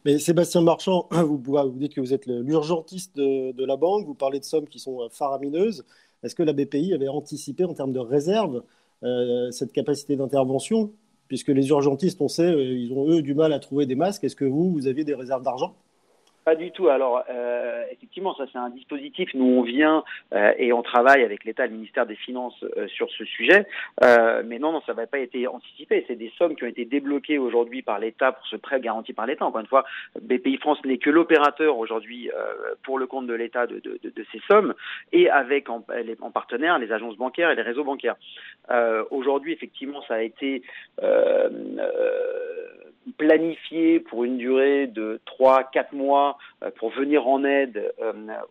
Mais 0.05 0.19
Sébastien 0.19 0.63
Marchand, 0.63 1.09
vous, 1.11 1.43
vous 1.43 1.79
dites 1.79 1.95
que 1.95 2.01
vous 2.01 2.15
êtes 2.15 2.27
l'urgentiste 2.27 3.17
de, 3.17 3.65
la 3.65 3.77
banque, 3.77 4.07
vous 4.07 4.15
parlez 4.15 4.39
de 4.39 4.45
sommes 4.45 4.69
qui 4.69 4.79
sont 4.79 5.09
faramineuses. 5.11 5.85
Est-ce 6.23 6.35
que 6.35 6.43
la 6.43 6.53
BPI 6.53 6.95
avait 6.95 7.09
anticipé 7.09 7.65
en 7.65 7.75
termes 7.75 7.93
de 7.93 8.01
réserve 8.01 8.63
cette 9.03 9.73
capacité 9.73 10.17
d'intervention 10.17 10.93
Puisque 11.29 11.49
les 11.49 11.69
urgentistes, 11.69 12.21
on 12.21 12.29
sait, 12.29 12.45
euh, 12.45 12.79
ils 12.79 12.93
ont 12.93 13.09
eux 13.09 13.23
du 13.23 13.35
mal 13.35 13.53
à 13.53 13.59
trouver 13.59 13.87
des 13.87 13.95
masques. 13.97 14.25
Est-ce 14.25 14.37
que 14.37 14.45
vous, 14.45 14.71
vous 14.71 14.87
aviez 14.87 15.05
des 15.05 15.15
réserves 15.15 15.43
d'argent? 15.43 15.77
Pas 16.47 16.55
du 16.55 16.71
tout. 16.71 16.89
Alors, 16.89 17.25
euh, 17.29 17.83
effectivement, 17.91 18.33
ça 18.37 18.45
c'est 18.53 18.59
un 18.59 18.71
dispositif. 18.71 19.35
Nous, 19.35 19.45
on 19.45 19.63
vient 19.63 20.05
euh, 20.33 20.53
et 20.59 20.73
on 20.73 20.81
travaille 20.81 21.25
avec 21.25 21.45
l'État, 21.45 21.67
le 21.67 21.73
ministère 21.73 22.07
des 22.07 22.15
Finances 22.15 22.65
euh, 22.77 22.87
sur 22.87 23.11
ce 23.11 23.25
sujet. 23.25 23.67
Euh, 24.05 24.45
mais 24.47 24.61
non, 24.61 24.71
non, 24.71 24.81
ça 24.87 24.95
n'a 24.95 25.09
pas 25.09 25.19
été 25.19 25.49
anticipé. 25.49 26.05
C'est 26.07 26.15
des 26.15 26.33
sommes 26.39 26.55
qui 26.55 26.63
ont 26.63 26.69
été 26.69 26.85
débloquées 26.85 27.39
aujourd'hui 27.39 27.83
par 27.83 27.99
l'État 27.99 28.31
pour 28.31 28.47
ce 28.47 28.55
prêt 28.55 28.79
garanti 28.79 29.13
par 29.13 29.27
l'État. 29.27 29.45
Encore 29.45 29.61
une 29.61 29.67
fois, 29.67 29.85
BPI 30.23 30.59
France 30.59 30.79
n'est 30.85 30.99
que 30.99 31.11
l'opérateur 31.11 31.79
aujourd'hui 31.79 32.31
pour 32.85 33.01
le 33.01 33.09
compte 33.09 33.27
de 33.27 33.35
l'État 33.35 33.67
de, 33.67 33.81
de, 33.81 33.99
de, 34.05 34.27
ces 34.31 34.41
sommes 34.49 34.75
et 35.13 35.29
avec 35.29 35.69
en, 35.69 35.85
en, 36.21 36.31
partenaire 36.31 36.79
les 36.79 36.93
agences 36.93 37.17
bancaires 37.17 37.51
et 37.51 37.57
les 37.57 37.63
réseaux 37.63 37.83
bancaires. 37.83 38.17
aujourd'hui, 39.11 39.53
effectivement, 39.53 40.03
ça 40.07 40.15
a 40.15 40.23
été 40.23 40.63
planifié 43.19 44.01
pour 44.01 44.25
une 44.25 44.37
durée 44.37 44.87
de 44.87 45.21
3-4 45.27 45.95
mois 45.95 46.39
pour 46.77 46.91
venir 46.91 47.29
en 47.29 47.45
aide 47.45 47.93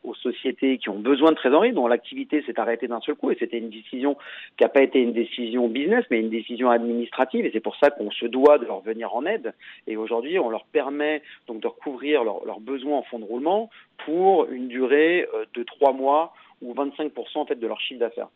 aux 0.03 0.16
sociétés 0.16 0.78
qui 0.78 0.89
ont 0.89 0.99
besoin 0.99 1.32
de 1.32 1.36
trésorerie, 1.36 1.74
dont 1.74 1.88
l'activité 1.88 2.41
s'est 2.43 2.60
arrêtée 2.60 2.88
d'un 2.88 3.01
seul 3.01 3.16
coup, 3.16 3.32
et 3.32 3.38
c'était 3.39 3.58
une 3.58 3.70
décision 3.70 4.16
qui 4.58 4.64
n'a 4.64 4.70
pas 4.70 4.82
été 4.82 4.99
une 4.99 5.14
décision 5.14 5.68
business, 5.68 6.06
mais 6.10 6.20
une 6.20 6.30
décision 6.30 6.70
administrative, 6.70 7.45
et 7.45 7.51
c'est 7.51 7.60
pour 7.60 7.76
ça 7.78 7.89
qu'on 7.89 8.12
se 8.12 8.26
doit 8.26 8.58
de 8.58 8.66
leur 8.66 8.82
venir 8.82 9.16
en 9.16 9.26
aide. 9.26 9.53
Et 9.88 9.97
aujourd'hui, 9.97 10.39
on 10.39 10.49
leur 10.49 10.66
permet 10.66 11.22
donc 11.47 11.60
de 11.62 11.68
recouvrir 11.68 12.24
leurs 12.24 12.60
besoins 12.60 12.97
en 12.97 13.03
fonds 13.03 13.20
de 13.20 13.26
roulement 13.26 13.70
pour 14.06 14.45
une 14.51 14.68
durée 14.68 15.28
de 15.53 15.64
3 15.64 15.93
mois 15.93 16.34
ou 16.62 16.74
25% 16.74 17.12
en 17.36 17.45
fait 17.45 17.56
de 17.56 17.68
leur 17.68 17.80
chiffre 17.82 17.99
d'affaires. 17.99 18.30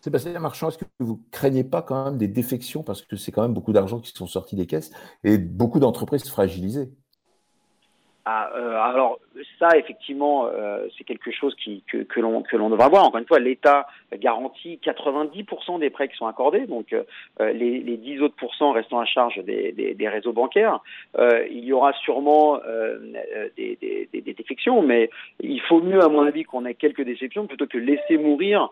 Sébastien 0.00 0.38
Marchand, 0.40 0.68
est-ce 0.68 0.78
que 0.78 0.84
vous 1.00 1.14
ne 1.24 1.30
craignez 1.30 1.64
pas 1.64 1.82
quand 1.82 2.04
même 2.04 2.18
des 2.18 2.28
défections 2.28 2.82
parce 2.82 3.02
que 3.02 3.16
c'est 3.16 3.32
quand 3.32 3.42
même 3.42 3.54
beaucoup 3.54 3.72
d'argent 3.72 4.00
qui 4.00 4.12
sont 4.12 4.26
sortis 4.26 4.56
des 4.56 4.66
caisses 4.66 4.90
et 5.24 5.38
beaucoup 5.38 5.80
d'entreprises 5.80 6.28
fragilisées? 6.28 6.92
Ah, 8.30 8.50
euh, 8.54 8.76
alors 8.78 9.20
ça, 9.58 9.78
effectivement, 9.78 10.50
euh, 10.52 10.86
c'est 10.98 11.04
quelque 11.04 11.30
chose 11.30 11.56
que, 11.56 12.20
l'on 12.20 12.68
devra 12.68 12.88
voir. 12.90 13.04
Encore 13.06 13.20
une 13.20 13.26
fois, 13.26 13.38
l'État 13.38 13.86
garantit 14.18 14.78
90% 14.84 15.78
des 15.78 15.88
prêts 15.88 16.08
qui 16.08 16.16
sont 16.16 16.26
accordés, 16.26 16.66
donc 16.66 16.92
euh, 16.92 17.04
les, 17.52 17.78
les 17.78 17.96
10 17.96 18.20
autres 18.20 18.34
pourcents 18.36 18.72
restant 18.72 19.00
à 19.00 19.06
charge 19.06 19.42
des, 19.44 19.96
réseaux 20.08 20.34
bancaires. 20.34 20.80
il 21.50 21.64
y 21.64 21.72
aura 21.72 21.94
sûrement 22.04 22.60
des, 23.56 23.78
des, 24.12 24.34
défections, 24.34 24.82
mais 24.82 25.08
il 25.40 25.62
faut 25.62 25.80
mieux, 25.80 26.02
à 26.02 26.08
mon 26.08 26.22
avis, 26.22 26.44
qu'on 26.44 26.66
ait 26.66 26.74
quelques 26.74 27.04
déceptions 27.04 27.46
plutôt 27.46 27.66
que 27.66 27.78
laisser 27.78 28.18
mourir 28.18 28.68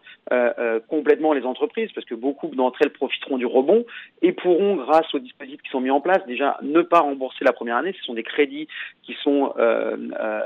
complètement 0.88 1.32
les 1.32 1.44
entreprises, 1.44 1.92
parce 1.94 2.06
que 2.06 2.14
beaucoup 2.14 2.48
d'entre 2.48 2.82
elles 2.82 2.92
profiteront 2.92 3.38
du 3.38 3.46
rebond 3.46 3.86
et 4.20 4.32
pourront, 4.32 4.76
grâce 4.76 5.14
aux 5.14 5.18
dispositifs 5.18 5.62
qui 5.62 5.70
sont 5.70 5.80
mis 5.80 5.90
en 5.90 6.00
place, 6.00 6.26
déjà 6.26 6.58
ne 6.62 6.82
pas 6.82 7.00
rembourser 7.00 7.44
la 7.44 7.52
première 7.52 7.76
année. 7.76 7.94
Ce 7.98 8.04
sont 8.04 8.14
des 8.14 8.22
crédits 8.22 8.68
qui 9.02 9.14
sont 9.22 9.45
euh, 9.58 9.96
euh, 10.20 10.40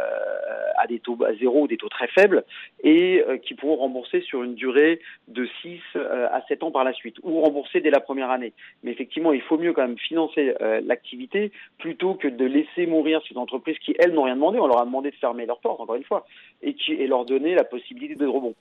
à 0.77 0.87
des 0.87 0.99
taux 0.99 1.19
à 1.25 1.35
zéro 1.35 1.63
ou 1.63 1.69
des 1.69 1.77
taux 1.77 1.89
très 1.89 2.09
faibles 2.09 2.45
et 2.83 3.23
euh, 3.27 3.37
qui 3.39 3.55
pourront 3.55 3.77
rembourser 3.77 4.21
sur 4.23 4.43
une 4.43 4.55
durée 4.55 5.01
de 5.29 5.47
6 5.63 5.81
à 5.95 6.43
7 6.49 6.63
ans 6.63 6.71
par 6.71 6.85
la 6.85 6.93
suite 6.93 7.17
ou 7.23 7.41
rembourser 7.41 7.81
dès 7.81 7.91
la 7.91 8.01
première 8.01 8.31
année. 8.31 8.53
Mais 8.83 8.91
effectivement, 8.93 9.33
il 9.33 9.43
faut 9.43 9.59
mieux 9.59 9.73
quand 9.73 9.87
même 9.87 9.99
financer 9.99 10.55
l'activité 10.85 11.53
plutôt 11.79 12.15
que 12.15 12.29
de 12.29 12.45
laisser 12.45 12.87
mourir 12.87 13.21
ces 13.29 13.37
entreprises 13.37 13.79
qui, 13.79 13.95
elles, 13.99 14.13
n'ont 14.13 14.25
rien 14.25 14.37
demandé. 14.37 14.59
On 14.59 14.67
leur 14.67 14.81
a 14.81 14.85
demandé 14.85 15.11
de 15.11 15.17
fermer 15.17 15.47
leurs 15.47 15.61
portes, 15.61 15.81
encore 15.81 15.97
une 15.97 16.05
fois, 16.05 16.27
et, 16.63 16.75
qui, 16.75 16.93
et 16.93 17.07
leur 17.07 17.25
donner 17.25 17.55
la 17.55 17.65
possibilité 17.65 18.15
de 18.15 18.27
rebond. 18.27 18.55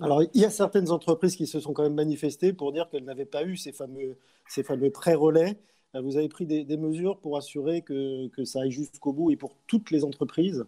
Alors, 0.00 0.22
il 0.22 0.40
y 0.40 0.44
a 0.44 0.50
certaines 0.50 0.90
entreprises 0.90 1.36
qui 1.36 1.46
se 1.46 1.60
sont 1.60 1.72
quand 1.72 1.82
même 1.82 1.94
manifestées 1.94 2.52
pour 2.52 2.72
dire 2.72 2.88
qu'elles 2.88 3.04
n'avaient 3.04 3.24
pas 3.24 3.44
eu 3.44 3.56
ces 3.56 3.72
fameux, 3.72 4.16
ces 4.46 4.62
fameux 4.62 4.90
prêts 4.90 5.14
relais. 5.14 5.56
Euh, 5.94 6.00
vous 6.00 6.16
avez 6.16 6.28
pris 6.28 6.46
des, 6.46 6.76
mesures 6.76 7.18
pour 7.18 7.36
assurer 7.36 7.82
que, 7.82 8.28
que 8.28 8.44
ça 8.44 8.62
aille 8.62 8.70
jusqu'au 8.70 9.12
bout 9.12 9.30
et 9.30 9.36
pour 9.36 9.54
toutes 9.66 9.90
les 9.90 10.04
entreprises? 10.04 10.66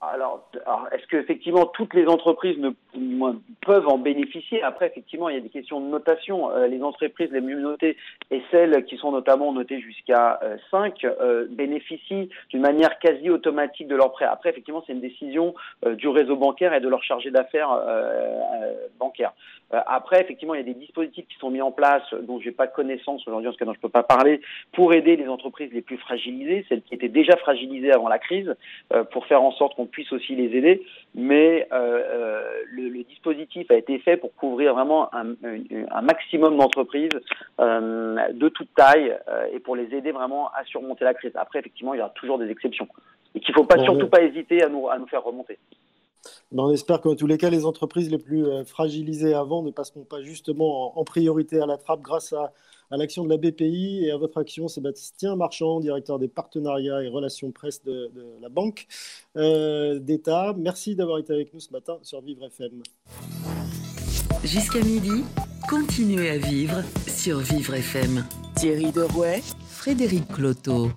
Alors, 0.00 0.50
est-ce 0.92 1.06
qu'effectivement 1.06 1.66
toutes 1.66 1.94
les 1.94 2.06
entreprises 2.06 2.58
ne, 2.58 2.70
peuvent 3.60 3.88
en 3.88 3.98
bénéficier 3.98 4.62
Après, 4.62 4.86
effectivement, 4.86 5.28
il 5.28 5.34
y 5.34 5.38
a 5.38 5.42
des 5.42 5.48
questions 5.48 5.80
de 5.80 5.86
notation. 5.86 6.50
Euh, 6.50 6.66
les 6.66 6.82
entreprises 6.82 7.30
les 7.30 7.40
mieux 7.40 7.60
notées 7.60 7.96
et 8.30 8.42
celles 8.50 8.84
qui 8.84 8.96
sont 8.96 9.12
notamment 9.12 9.52
notées 9.52 9.80
jusqu'à 9.80 10.40
5 10.70 11.04
euh, 11.04 11.14
euh, 11.20 11.46
bénéficient 11.50 12.28
d'une 12.50 12.60
manière 12.60 12.98
quasi 12.98 13.30
automatique 13.30 13.88
de 13.88 13.96
leur 13.96 14.12
prêt. 14.12 14.24
Après, 14.24 14.50
effectivement, 14.50 14.82
c'est 14.86 14.92
une 14.92 15.00
décision 15.00 15.54
du 15.84 16.08
réseau 16.08 16.36
bancaire 16.36 16.74
et 16.74 16.80
de 16.80 16.88
leur 16.88 17.02
chargé 17.02 17.30
d'affaires 17.30 17.68
bancaire. 18.98 19.32
après, 19.70 20.20
effectivement, 20.20 20.54
il 20.54 20.58
y 20.58 20.60
a 20.60 20.72
des 20.72 20.74
dispositifs 20.74 21.26
qui 21.28 21.38
sont 21.38 21.50
mis 21.50 21.62
en 21.62 21.72
place 21.72 22.02
dont 22.22 22.40
je 22.40 22.46
n'ai 22.46 22.52
pas 22.52 22.66
connaissance 22.66 23.26
aujourd'hui, 23.26 23.48
en 23.48 23.52
ce 23.52 23.58
cas 23.58 23.64
dont 23.64 23.74
je 23.74 23.80
peux 23.80 23.88
pas 23.88 24.02
parler, 24.02 24.40
pour 24.72 24.94
aider 24.94 25.16
les 25.16 25.28
entreprises 25.28 25.72
les 25.72 25.82
plus 25.82 25.98
fragilisées, 25.98 26.64
celles 26.68 26.82
qui 26.82 26.94
étaient 26.94 27.08
déjà 27.08 27.36
fragilisées 27.36 27.92
avant 27.92 28.08
la 28.08 28.18
crise, 28.18 28.54
pour 29.10 29.26
faire 29.26 29.42
en 29.42 29.52
sorte 29.52 29.74
qu'on 29.76 29.86
puisse 29.86 30.12
aussi 30.12 30.34
les 30.34 30.56
aider, 30.56 30.82
mais 31.16 31.66
euh, 31.72 31.76
euh, 31.76 32.42
le, 32.70 33.02
dispositif 33.04 33.70
a 33.70 33.74
été 33.74 33.98
fait 33.98 34.18
pour 34.18 34.34
couvrir 34.34 34.74
vraiment 34.74 35.08
un, 35.14 35.34
maximum 36.02 36.58
d'entreprises 36.58 37.08
euh, 37.58 38.32
de 38.32 38.48
toute 38.50 38.68
taille 38.74 39.16
et 39.52 39.58
pour 39.58 39.76
les 39.76 39.94
aider 39.94 40.12
vraiment 40.12 40.48
à 40.48 40.62
surmonter 40.66 41.04
la 41.04 41.14
crise. 41.14 41.32
Après, 41.34 41.60
effectivement, 41.60 41.94
il 41.94 41.98
y 41.98 42.00
aura 42.00 42.10
toujours 42.10 42.38
des 42.38 42.50
exceptions 42.50 42.86
et 43.34 43.40
qu'il 43.40 43.54
ne 43.54 43.60
faut 43.60 43.64
pas 43.66 43.82
surtout 43.82 44.08
pas 44.08 44.22
hésiter 44.22 44.62
à 44.62 44.68
nous, 44.68 44.88
à 44.88 44.98
nous 44.98 45.06
faire 45.06 45.24
remonter. 45.24 45.58
on 46.54 46.70
espère 46.70 47.00
qu'en 47.00 47.14
tous 47.14 47.26
les 47.26 47.38
cas, 47.38 47.48
les 47.48 47.64
entreprises 47.64 48.10
les 48.10 48.18
plus 48.18 48.44
fragilisées 48.66 49.34
avant 49.34 49.62
ne 49.62 49.70
passeront 49.70 50.04
pas 50.04 50.20
justement 50.20 50.98
en 50.98 51.04
priorité 51.04 51.60
à 51.60 51.66
la 51.66 51.78
trappe 51.78 52.02
grâce 52.02 52.34
à 52.34 52.52
à 52.90 52.96
l'action 52.96 53.24
de 53.24 53.30
la 53.30 53.36
BPI 53.36 54.04
et 54.04 54.10
à 54.10 54.16
votre 54.16 54.38
action, 54.38 54.68
Sébastien 54.68 55.36
Marchand, 55.36 55.80
directeur 55.80 56.18
des 56.18 56.28
partenariats 56.28 57.02
et 57.02 57.08
relations 57.08 57.50
presse 57.50 57.82
de, 57.84 58.10
la 58.40 58.48
Banque 58.48 58.86
euh, 59.36 59.98
d'État. 59.98 60.54
Merci 60.56 60.94
d'avoir 60.94 61.18
été 61.18 61.32
avec 61.32 61.52
nous 61.52 61.60
ce 61.60 61.72
matin 61.72 61.98
sur 62.02 62.20
Vivre 62.20 62.44
FM. 62.46 62.82
Jusqu'à 64.44 64.80
midi, 64.80 65.24
continuez 65.68 66.30
à 66.30 66.38
vivre 66.38 66.82
sur 67.08 67.38
Vivre 67.38 67.74
FM. 67.74 68.24
Thierry 68.56 68.92
Derouet, 68.92 69.42
Frédéric 69.68 70.28
Cloteau. 70.28 70.90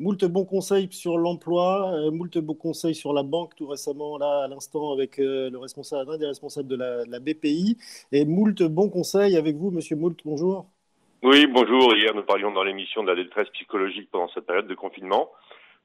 Moult 0.00 0.24
bons 0.24 0.46
conseils 0.46 0.88
sur 0.92 1.18
l'emploi, 1.18 1.92
euh, 1.92 2.10
moult 2.10 2.38
bons 2.38 2.54
conseils 2.54 2.94
sur 2.94 3.12
la 3.12 3.22
banque 3.22 3.54
tout 3.54 3.66
récemment, 3.66 4.16
là, 4.16 4.44
à 4.44 4.48
l'instant, 4.48 4.92
avec 4.92 5.18
euh, 5.18 5.50
le 5.50 5.58
responsable, 5.58 6.12
un 6.12 6.16
des 6.16 6.26
responsables 6.26 6.68
de 6.68 6.76
la, 6.76 7.20
BPI. 7.20 7.76
Et 8.10 8.24
moult 8.24 8.62
bons 8.62 8.88
conseils 8.88 9.36
avec 9.36 9.56
vous, 9.56 9.70
monsieur 9.70 9.96
Moult, 9.96 10.16
bonjour. 10.24 10.64
Oui, 11.22 11.46
bonjour. 11.48 11.94
Hier, 11.94 12.14
nous 12.14 12.22
parlions 12.22 12.50
dans 12.50 12.62
l'émission 12.62 13.02
de 13.02 13.08
la 13.08 13.14
détresse 13.14 13.50
psychologique 13.50 14.08
pendant 14.10 14.30
cette 14.32 14.46
période 14.46 14.66
de 14.66 14.74
confinement. 14.74 15.28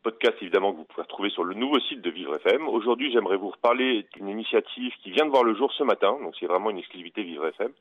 Podcast, 0.01 0.37
évidemment, 0.39 0.71
que 0.71 0.77
vous 0.77 0.85
pouvez 0.85 1.03
retrouver 1.03 1.29
sur 1.31 1.43
le 1.43 1.53
nouveau 1.53 1.81
site 1.81 2.01
de 2.01 2.09
Vivre 2.09 2.37
FM. 2.37 2.69
Aujourd'hui, 2.69 3.11
j'aimerais 3.11 3.35
vous 3.35 3.49
reparler 3.49 4.07
d'une 4.13 4.29
initiative 4.29 4.93
qui 5.03 5.11
vient 5.11 5.25
de 5.25 5.31
voir 5.31 5.43
le 5.43 5.55
jour 5.55 5.73
ce 5.73 5.83
matin. 5.83 6.15
Donc, 6.23 6.35
c'est 6.39 6.45
vraiment 6.45 6.69
une 6.69 6.77
exclusivité 6.77 7.21
Vivre 7.21 7.47
FM 7.47 7.73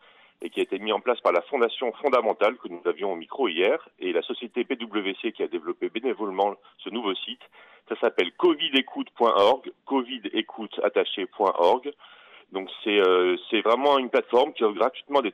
et 0.44 0.50
qui 0.50 0.60
a 0.60 0.62
été 0.62 0.78
mis 0.78 0.92
en 0.92 1.00
place 1.00 1.20
par 1.22 1.32
la 1.32 1.40
Fondation 1.40 1.90
fondamentale 1.92 2.58
que 2.58 2.68
nous 2.68 2.82
avions 2.84 3.12
au 3.12 3.16
micro 3.16 3.48
hier 3.48 3.88
et 3.98 4.12
la 4.12 4.20
société 4.20 4.64
PwC 4.64 5.32
qui 5.32 5.42
a 5.42 5.48
développé 5.48 5.88
bénévolement 5.88 6.54
ce 6.78 6.90
nouveau 6.90 7.14
site. 7.14 7.40
Ça 7.88 7.96
s'appelle 7.98 8.30
covidécoute.org, 8.32 9.72
covidécouteattaché.org. 9.86 11.94
Donc 12.52 12.68
c'est 12.84 13.00
euh, 13.00 13.38
c'est 13.50 13.62
vraiment 13.62 13.98
une 13.98 14.10
plateforme 14.10 14.52
qui 14.52 14.64
offre 14.64 14.76
gratuitement 14.76 15.22
des 15.22 15.32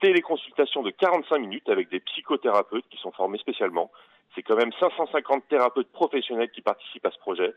téléconsultations 0.00 0.82
de 0.82 0.90
45 0.90 1.38
minutes 1.38 1.68
avec 1.68 1.90
des 1.90 1.98
psychothérapeutes 1.98 2.86
qui 2.88 2.98
sont 2.98 3.10
formés 3.10 3.38
spécialement. 3.38 3.90
C'est 4.36 4.42
quand 4.42 4.56
même 4.56 4.72
550 4.78 5.48
thérapeutes 5.48 5.90
professionnels 5.90 6.52
qui 6.52 6.60
participent 6.60 7.06
à 7.06 7.10
ce 7.10 7.18
projet 7.18 7.52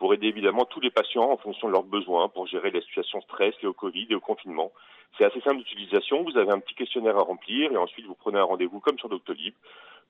pour 0.00 0.14
aider 0.14 0.28
évidemment 0.28 0.64
tous 0.64 0.80
les 0.80 0.90
patients 0.90 1.30
en 1.30 1.36
fonction 1.36 1.68
de 1.68 1.72
leurs 1.74 1.84
besoins 1.84 2.28
pour 2.30 2.46
gérer 2.46 2.70
les 2.70 2.80
situations 2.80 3.20
stress 3.20 3.54
liées 3.60 3.68
au 3.68 3.74
Covid 3.74 4.06
et 4.08 4.14
au 4.14 4.20
confinement. 4.20 4.72
C'est 5.16 5.26
assez 5.26 5.40
simple 5.42 5.58
d'utilisation. 5.58 6.24
Vous 6.24 6.38
avez 6.38 6.50
un 6.50 6.58
petit 6.58 6.74
questionnaire 6.74 7.18
à 7.18 7.22
remplir 7.22 7.70
et 7.70 7.76
ensuite 7.76 8.06
vous 8.06 8.14
prenez 8.14 8.38
un 8.38 8.44
rendez-vous 8.44 8.80
comme 8.80 8.98
sur 8.98 9.10
Doctolib. 9.10 9.52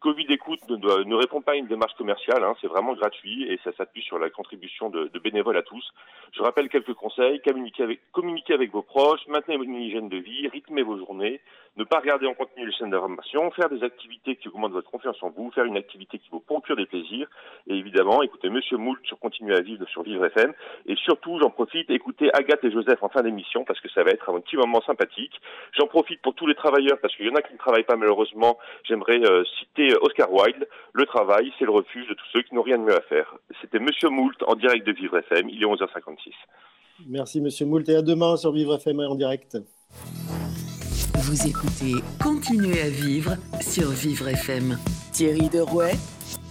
Covid 0.01 0.25
Écoute 0.31 0.61
ne, 0.71 1.15
répond 1.15 1.43
pas 1.43 1.53
à 1.53 1.57
une 1.57 1.67
démarche 1.67 1.93
commerciale, 1.95 2.43
hein, 2.43 2.55
c'est 2.63 2.69
vraiment 2.69 2.95
gratuit 2.95 3.45
et 3.53 3.61
ça 3.63 3.71
s'appuie 3.73 4.03
sur 4.03 4.19
la 4.19 4.31
contribution 4.31 4.89
de, 4.89 5.11
bénévoles 5.23 5.59
à 5.59 5.63
tous. 5.63 5.85
Je 6.33 6.41
rappelle 6.41 6.71
quelques 6.71 6.95
conseils, 6.95 7.43
communiquer 7.43 8.55
avec, 8.55 8.73
vos 8.73 8.81
proches, 8.81 9.21
maintenir 9.29 9.63
une 9.63 9.75
hygiène 9.75 10.09
de 10.09 10.17
vie, 10.17 10.49
rythmer 10.49 10.83
vos 10.83 10.97
journées, 10.97 11.43
ne 11.77 11.85
pas 11.85 11.99
regarder 11.99 12.27
en 12.27 12.33
continu 12.33 12.65
les 12.65 12.73
chaînes 12.73 12.91
d'information, 12.91 13.51
faire 13.51 13.69
des 13.69 13.83
activités 13.83 14.37
qui 14.37 14.49
augmentent 14.49 14.73
votre 14.73 14.91
confiance 14.91 15.23
en 15.23 15.29
vous, 15.31 15.51
faire 15.51 15.67
une 15.67 15.77
activité 15.77 16.19
qui 16.19 16.31
vous 16.31 16.41
procure 16.41 16.77
des 16.77 16.87
plaisirs 16.87 17.29
et 17.67 17.75
évidemment 17.75 18.23
écoutez 18.23 18.49
Monsieur 18.49 18.79
Moult 18.79 19.05
sur 19.05 19.19
Continuer 19.19 19.55
à 19.55 19.61
vivre 19.61 19.87
sur 19.89 20.03
Vivre 20.03 20.25
FM 20.25 20.55
et 20.87 20.97
surtout 20.97 21.39
j'en 21.41 21.51
profite, 21.51 21.91
écoutez 21.91 22.33
Agathe 22.33 22.65
et 22.65 22.73
Joseph 22.73 23.03
en 23.03 23.11
fin 23.11 23.23
d'émission 23.23 23.65
parce 23.65 23.81
que 23.81 23.91
ça 23.91 24.03
va 24.03 24.13
être 24.13 24.31
un 24.31 24.41
petit 24.41 24.57
moment 24.57 24.81
sympathique. 24.87 25.39
J'en 25.79 25.87
profite 25.87 26.23
pour 26.23 26.35
tous 26.35 26.47
les 26.47 26.55
travailleurs 26.55 26.99
parce 27.03 27.15
qu'il 27.17 27.27
y 27.27 27.31
en 27.31 27.35
a 27.35 27.43
qui 27.43 27.53
ne 27.53 27.59
travaillent 27.59 27.85
pas 27.85 27.97
malheureusement. 27.97 28.59
J'aimerais 28.85 29.21
euh, 29.25 29.45
citer 29.59 29.90
Oscar 30.01 30.33
Wilde, 30.33 30.69
le 30.93 31.07
travail, 31.07 31.53
c'est 31.59 31.65
le 31.65 31.71
refuge 31.71 32.07
de 32.09 32.15
tous 32.15 32.27
ceux 32.33 32.43
qui 32.43 32.55
n'ont 32.55 32.63
rien 32.63 32.79
de 32.79 32.85
mieux 32.85 32.97
à 32.97 33.01
faire. 33.03 33.37
C'était 33.61 33.79
Monsieur 33.79 34.09
Moult 34.09 34.37
en 34.47 34.55
direct 34.55 34.87
de 34.87 34.93
Vivre 34.93 35.19
FM, 35.19 35.49
il 35.49 35.63
est 35.63 35.67
11h56. 35.67 36.33
Merci 37.09 37.41
Monsieur 37.41 37.67
Moult 37.67 37.89
et 37.89 37.97
à 37.97 38.03
demain 38.03 38.37
sur 38.37 38.53
Vivre 38.53 38.77
FM 38.77 39.01
en 39.01 39.15
direct. 39.15 39.59
Vous 41.15 41.47
écoutez 41.47 42.03
Continuez 42.23 42.81
à 42.81 42.89
vivre 42.89 43.37
sur 43.61 43.91
Vivre 43.91 44.29
FM. 44.29 44.77
Thierry 45.13 45.49
Derouet, 45.49 45.95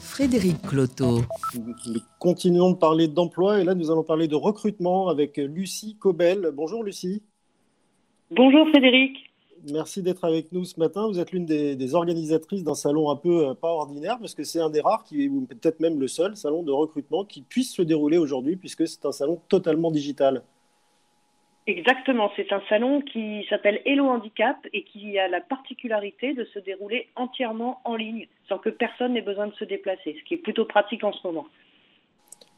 Frédéric 0.02 0.62
Cloteau. 0.62 1.22
Nous 1.56 2.02
continuons 2.20 2.72
de 2.72 2.78
parler 2.78 3.08
d'emploi 3.08 3.60
et 3.60 3.64
là 3.64 3.76
nous 3.76 3.92
allons 3.92 4.04
parler 4.04 4.28
de 4.28 4.36
recrutement 4.36 5.10
avec 5.10 5.38
Lucie 5.38 5.98
Cobel. 5.98 6.52
Bonjour 6.54 6.84
Lucie. 6.84 7.24
Bonjour 8.32 8.68
Frédéric. 8.70 9.29
Merci 9.72 10.02
d'être 10.02 10.24
avec 10.26 10.52
nous 10.52 10.66
ce 10.66 10.80
matin. 10.80 11.08
Vous 11.08 11.20
êtes 11.20 11.32
l'une 11.32 11.46
des, 11.46 11.96
organisatrices 11.96 12.64
d'un 12.64 12.76
salon 12.76 13.10
un 13.10 13.16
peu 13.16 13.48
euh, 13.48 13.54
pas 13.54 13.70
ordinaire, 13.70 14.18
parce 14.20 14.36
que 14.36 14.44
c'est 14.44 14.60
un 14.60 14.70
des 14.70 14.82
rares, 14.82 15.04
qui, 15.04 15.28
ou 15.28 15.46
peut-être 15.46 15.80
même 15.80 16.00
le 16.00 16.08
seul 16.08 16.36
salon 16.36 16.64
de 16.64 16.72
recrutement 16.72 17.26
qui 17.26 17.42
puisse 17.42 17.74
se 17.74 17.82
dérouler 17.82 18.18
aujourd'hui, 18.18 18.56
puisque 18.56 18.88
c'est 18.88 19.06
un 19.06 19.12
salon 19.12 19.40
totalement 19.50 19.92
digital. 19.92 20.44
Exactement, 21.68 22.32
c'est 22.36 22.52
un 22.52 22.62
salon 22.68 23.02
qui 23.02 23.46
s'appelle 23.48 23.80
Hello 23.86 24.08
Handicap 24.08 24.58
et 24.74 24.84
qui 24.84 25.20
a 25.20 25.28
la 25.28 25.40
particularité 25.40 26.34
de 26.34 26.46
se 26.46 26.58
dérouler 26.58 27.10
entièrement 27.16 27.80
en 27.86 27.96
ligne, 27.96 28.28
sans 28.48 28.58
que 28.58 28.70
personne 28.70 29.14
n'ait 29.14 29.22
besoin 29.22 29.48
de 29.48 29.54
se 29.54 29.66
déplacer, 29.66 30.16
ce 30.20 30.28
qui 30.28 30.34
est 30.34 30.38
plutôt 30.38 30.66
pratique 30.66 31.04
en 31.04 31.14
ce 31.14 31.20
moment. 31.28 31.46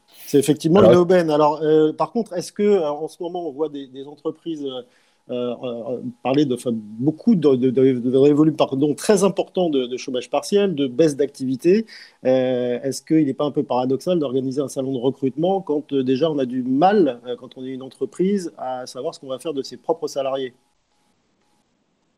C'est 0.06 0.38
effectivement 0.38 0.82
une 0.82 0.96
aubaine. 0.96 1.30
Alors, 1.30 1.62
euh, 1.62 1.92
par 1.92 2.10
contre, 2.10 2.32
est-ce 2.32 2.52
que 2.52 2.62
euh, 2.62 2.90
en 2.90 3.08
ce 3.08 3.22
moment 3.22 3.46
on 3.46 3.52
voit 3.52 3.68
des, 3.68 4.06
entreprises 4.06 4.64
euh, 4.64 4.82
parler 5.28 6.44
de 6.44 6.56
beaucoup 6.70 7.34
de, 7.34 7.54
de, 7.54 8.32
volumes 8.32 8.56
pardon, 8.56 8.94
très 8.94 9.24
importants 9.24 9.70
de, 9.70 9.96
chômage 9.96 10.30
partiel, 10.30 10.74
de 10.74 10.86
baisse 10.86 11.16
d'activité. 11.16 11.86
Est-ce 12.22 13.02
qu'il 13.02 13.26
n'est 13.26 13.34
pas 13.34 13.44
un 13.44 13.50
peu 13.50 13.62
paradoxal 13.62 14.18
d'organiser 14.18 14.60
un 14.60 14.68
salon 14.68 14.92
de 14.92 14.98
recrutement 14.98 15.60
quand 15.60 15.94
déjà 15.94 16.30
on 16.30 16.38
a 16.38 16.46
du 16.46 16.62
mal, 16.62 17.20
quand 17.38 17.56
on 17.56 17.64
est 17.64 17.70
une 17.70 17.82
entreprise, 17.82 18.52
à 18.58 18.86
savoir 18.86 19.14
ce 19.14 19.20
qu'on 19.20 19.28
va 19.28 19.38
faire 19.38 19.54
de 19.54 19.62
ses 19.62 19.76
propres 19.76 20.08
salariés? 20.08 20.54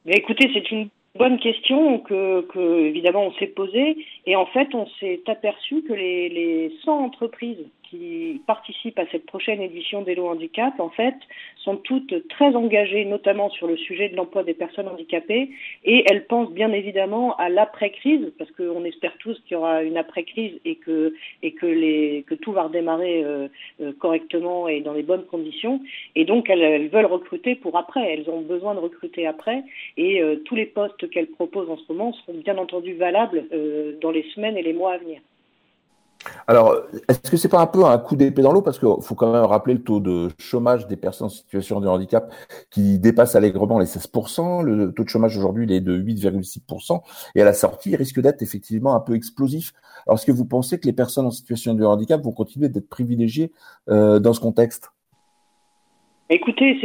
Écoutez, 0.06 0.50
c'est 0.52 0.70
une 0.70 0.88
bonne 1.16 1.38
question 1.38 2.00
que, 2.00 2.42
que 2.42 2.80
évidemment 2.80 3.26
on 3.26 3.32
s'est 3.34 3.46
posée. 3.46 3.96
Et 4.26 4.36
en 4.36 4.46
fait 4.46 4.74
on 4.74 4.86
s'est 5.00 5.22
aperçu 5.26 5.82
que 5.82 5.92
les, 5.92 6.28
les 6.28 6.76
100 6.84 7.04
entreprises 7.04 7.66
qui 7.94 8.40
participent 8.46 8.98
à 8.98 9.06
cette 9.10 9.26
prochaine 9.26 9.60
édition 9.60 10.02
d'Hello 10.02 10.28
Handicap, 10.28 10.78
en 10.80 10.90
fait, 10.90 11.14
sont 11.56 11.76
toutes 11.76 12.28
très 12.28 12.54
engagées, 12.54 13.04
notamment 13.04 13.50
sur 13.50 13.66
le 13.66 13.76
sujet 13.76 14.08
de 14.08 14.16
l'emploi 14.16 14.42
des 14.42 14.54
personnes 14.54 14.88
handicapées, 14.88 15.50
et 15.84 16.04
elles 16.10 16.26
pensent 16.26 16.52
bien 16.52 16.72
évidemment 16.72 17.36
à 17.36 17.48
l'après-crise, 17.48 18.32
parce 18.38 18.50
qu'on 18.52 18.84
espère 18.84 19.16
tous 19.18 19.38
qu'il 19.40 19.52
y 19.52 19.56
aura 19.56 19.82
une 19.82 19.96
après-crise 19.96 20.60
et 20.64 20.76
que, 20.76 21.14
et 21.42 21.52
que, 21.52 21.66
les, 21.66 22.24
que 22.26 22.34
tout 22.34 22.52
va 22.52 22.64
redémarrer 22.64 23.24
euh, 23.24 23.48
euh, 23.80 23.92
correctement 23.98 24.68
et 24.68 24.80
dans 24.80 24.92
les 24.92 25.02
bonnes 25.02 25.26
conditions. 25.26 25.80
Et 26.16 26.24
donc, 26.24 26.50
elles, 26.50 26.88
veulent 26.88 27.06
recruter 27.06 27.54
pour 27.54 27.76
après, 27.76 28.12
elles 28.12 28.28
ont 28.28 28.40
besoin 28.40 28.74
de 28.74 28.80
recruter 28.80 29.26
après, 29.26 29.62
et 29.96 30.22
euh, 30.22 30.36
tous 30.44 30.54
les 30.54 30.66
postes 30.66 31.08
qu'elles 31.10 31.28
proposent 31.28 31.70
en 31.70 31.76
ce 31.76 31.92
moment 31.92 32.12
seront 32.12 32.38
bien 32.38 32.58
entendu 32.58 32.94
valables 32.94 33.44
dans 34.00 34.10
les 34.10 34.24
semaines 34.34 34.56
et 34.56 34.62
les 34.62 34.72
mois 34.72 34.92
à 34.92 34.98
venir. 34.98 35.20
Alors, 36.46 36.76
est-ce 37.08 37.30
que 37.30 37.36
c'est 37.36 37.48
pas 37.48 37.60
un 37.60 37.66
peu 37.66 37.84
un 37.84 37.98
coup 37.98 38.16
d'épée 38.16 38.42
dans 38.42 38.52
l'eau? 38.52 38.62
Parce 38.62 38.78
qu'il 38.78 38.88
faut 39.00 39.14
quand 39.14 39.32
même 39.32 39.44
rappeler 39.44 39.74
le 39.74 39.82
taux 39.82 40.00
de 40.00 40.28
chômage 40.38 40.86
des 40.86 40.96
personnes 40.96 41.26
en 41.26 41.30
situation 41.30 41.80
de 41.80 41.88
handicap 41.88 42.32
qui 42.70 42.98
dépasse 42.98 43.34
allègrement 43.34 43.78
les 43.78 43.86
16%. 43.86 44.62
Le 44.62 44.92
taux 44.92 45.04
de 45.04 45.08
chômage 45.08 45.36
aujourd'hui 45.36 45.64
il 45.64 45.72
est 45.72 45.80
de 45.80 45.98
8,6% 45.98 47.00
et 47.34 47.42
à 47.42 47.44
la 47.44 47.54
sortie 47.54 47.90
il 47.90 47.96
risque 47.96 48.20
d'être 48.20 48.42
effectivement 48.42 48.94
un 48.94 49.00
peu 49.00 49.14
explosif. 49.14 49.72
Alors, 50.06 50.18
est-ce 50.18 50.26
que 50.26 50.32
vous 50.32 50.44
pensez 50.44 50.78
que 50.78 50.86
les 50.86 50.92
personnes 50.92 51.26
en 51.26 51.30
situation 51.30 51.74
de 51.74 51.84
handicap 51.84 52.22
vont 52.22 52.32
continuer 52.32 52.68
d'être 52.68 52.88
privilégiées 52.88 53.52
euh, 53.88 54.18
dans 54.18 54.32
ce 54.32 54.40
contexte? 54.40 54.90
Écoutez, 56.30 56.78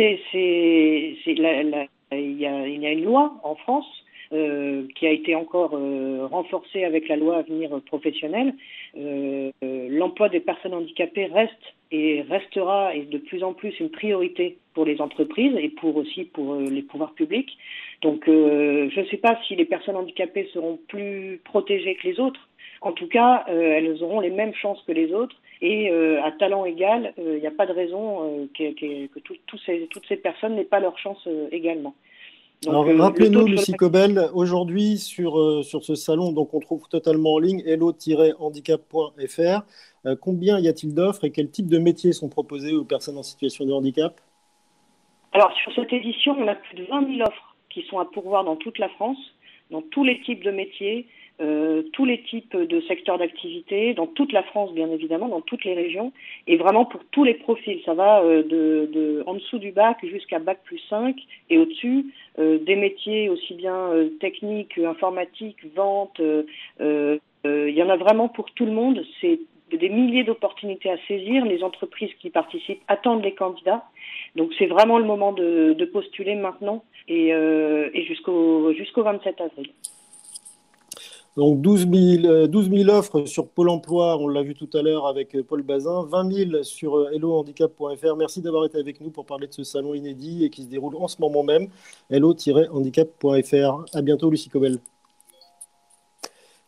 il 2.12 2.40
y 2.40 2.46
a 2.46 2.66
une 2.66 3.04
loi 3.06 3.40
en 3.44 3.56
France 3.56 3.86
euh, 4.32 4.84
qui 4.94 5.08
a 5.08 5.12
été 5.12 5.34
encore 5.34 5.72
euh, 5.74 6.28
renforcée 6.28 6.84
avec 6.84 7.08
la 7.08 7.16
loi 7.16 7.38
Avenir 7.38 7.72
professionnel. 7.88 8.54
Euh, 8.96 9.50
l'emploi 9.90 10.30
des 10.30 10.40
personnes 10.40 10.76
handicapées 10.76 11.26
reste 11.26 11.74
et 11.92 12.22
restera 12.30 12.94
et 12.94 13.06
de 13.06 13.18
plus 13.18 13.44
en 13.44 13.54
plus 13.54 13.80
une 13.80 13.90
priorité 13.90 14.60
pour 14.76 14.86
les 14.86 15.02
entreprises 15.02 15.56
et 15.58 15.70
pour 15.70 15.96
aussi 15.96 16.26
pour 16.26 16.58
les 16.58 16.84
pouvoirs 16.84 17.14
publics. 17.14 17.58
Donc 18.04 18.26
je 18.28 19.00
ne 19.00 19.06
sais 19.08 19.18
pas 19.18 19.36
si 19.48 19.56
les 19.56 19.66
personnes 19.66 19.96
handicapées 19.96 20.48
seront 20.54 20.78
plus 20.88 21.42
protégées 21.44 21.96
que 21.96 22.08
les 22.08 22.20
autres. 22.20 22.48
En 22.82 22.92
tout 22.92 23.08
cas, 23.08 23.46
elles 23.48 24.04
auront 24.04 24.20
les 24.20 24.30
mêmes 24.30 24.54
chances 24.54 24.84
que 24.86 24.92
les 24.92 25.12
autres 25.12 25.36
et 25.64 25.90
à 25.90 26.32
talent 26.34 26.66
égal, 26.66 27.14
il 27.18 27.40
n'y 27.40 27.48
a 27.48 27.52
pas 27.52 27.66
de 27.66 27.74
raison 27.74 28.48
que, 28.56 29.20
toutes 29.48 30.06
ces 30.08 30.18
personnes 30.18 30.56
n'aient 30.56 30.64
pas 30.66 30.80
leur 30.80 31.00
chance 31.00 31.28
également. 31.52 31.96
Alors, 32.68 32.86
euh, 32.86 32.98
rappelez-nous, 32.98 33.48
Lucie 33.48 33.72
Cobel, 33.72 34.30
aujourd'hui 34.34 34.98
sur, 34.98 35.40
euh, 35.40 35.64
sur 35.64 35.82
ce 35.82 35.96
salon, 35.96 36.34
donc 36.34 36.54
on 36.54 36.60
trouve 36.60 36.90
totalement 36.90 37.36
en 37.36 37.40
ligne 37.40 37.64
hello-handicap.fr. 37.66 39.62
Euh, 40.06 40.16
combien 40.20 40.60
y 40.60 40.68
a-t-il 40.68 40.94
d'offres 40.94 41.24
et 41.24 41.32
quel 41.32 41.50
type 41.50 41.68
de 41.68 41.78
métiers 41.78 42.12
sont 42.12 42.28
proposés 42.28 42.74
aux 42.74 42.84
personnes 42.84 43.18
en 43.18 43.24
situation 43.24 43.66
de 43.66 43.72
handicap? 43.72 44.20
Alors, 45.32 45.54
sur 45.54 45.74
cette 45.74 45.94
édition, 45.94 46.36
on 46.38 46.50
a 46.50 46.56
plus 46.56 46.76
de 46.76 46.84
20 46.84 47.08
000 47.16 47.22
offres 47.22 47.56
qui 47.70 47.84
sont 47.84 48.00
à 48.00 48.04
pourvoir 48.06 48.44
dans 48.44 48.58
toute 48.58 48.78
la 48.78 48.90
France, 48.90 49.20
dans 49.72 49.82
tous 49.82 50.04
les 50.04 50.20
types 50.22 50.44
de 50.44 50.52
métiers, 50.52 51.08
euh, 51.42 51.84
tous 51.94 52.04
les 52.04 52.22
types 52.24 52.58
de 52.58 52.82
secteurs 52.82 53.18
d'activité, 53.18 53.94
dans 53.94 54.08
toute 54.08 54.34
la 54.34 54.44
France 54.44 54.74
bien 54.74 54.92
évidemment, 54.92 55.30
dans 55.30 55.40
toutes 55.40 55.64
les 55.64 55.74
régions, 55.74 56.12
et 56.48 56.58
vraiment 56.58 56.84
pour 56.84 57.02
tous 57.12 57.24
les 57.24 57.34
profils. 57.34 57.80
Ça 57.86 57.94
va 57.94 58.22
euh, 58.22 58.44
de, 58.44 58.90
de, 58.92 59.24
en 59.26 59.36
dessous 59.36 59.58
du 59.58 59.72
bac 59.72 59.98
jusqu'à 60.04 60.40
bac 60.40 60.60
plus 60.66 60.82
5 60.90 61.16
et 61.50 61.58
au-dessus, 61.58 62.08
euh, 62.40 62.58
des 62.60 62.76
métiers 62.76 63.30
aussi 63.30 63.54
bien 63.54 63.90
techniques, 64.20 64.78
informatiques, 64.78 65.66
vente. 65.76 66.20
Il 66.20 67.76
y 67.76 67.84
en 67.84 67.90
a 67.90 67.96
vraiment 67.96 68.28
pour 68.28 68.52
tout 68.52 68.66
le 68.66 68.74
monde. 68.74 69.02
C'est 69.22 69.40
des 69.72 69.90
milliers 69.90 70.26
d'opportunités 70.26 70.92
à 70.92 70.98
saisir. 71.08 71.46
Les 71.46 71.64
entreprises 71.64 72.14
qui 72.20 72.30
participent 72.32 72.82
attendent 72.90 73.24
les 73.24 73.34
candidats. 73.34 73.86
Donc 74.36 74.52
c'est 74.60 74.66
vraiment 74.66 74.98
le 74.98 75.06
moment 75.06 75.32
de, 75.32 75.74
de 75.74 75.86
postuler 75.86 76.36
maintenant 76.36 76.84
et, 77.08 77.30
et 77.30 78.04
jusqu'au 78.04 78.74
jusqu'au 78.74 79.04
27 79.04 79.40
avril. 79.40 79.70
Donc 81.40 81.62
12 81.62 81.88
000, 81.90 82.48
12 82.48 82.90
offres 82.90 83.24
sur 83.24 83.48
Pôle 83.48 83.70
emploi, 83.70 84.18
on 84.18 84.28
l'a 84.28 84.44
vu 84.44 84.56
tout 84.56 84.70
à 84.74 84.82
l'heure 84.82 85.08
avec 85.08 85.38
euh, 85.38 85.42
Paul 85.42 85.62
Bazin, 85.62 86.04
20 86.04 86.34
000 86.34 86.64
sur 86.64 86.98
euh, 86.98 87.12
hellohandicap.fr. 87.14 88.16
Merci 88.18 88.42
d'avoir 88.42 88.66
été 88.66 88.78
avec 88.78 89.00
nous 89.00 89.10
pour 89.10 89.26
parler 89.26 89.48
de 89.48 89.54
ce 89.54 89.64
salon 89.64 89.94
inédit 89.94 90.44
et 90.44 90.50
qui 90.50 90.64
se 90.64 90.68
déroule 90.68 90.98
en 90.98 91.08
ce 91.08 91.16
moment 91.22 91.44
même. 91.44 91.70
hello-handicap.fr. 92.10 93.86
À 93.94 94.02
bientôt, 94.02 94.30
Lucie 94.30 94.50
Cobel. 94.50 94.80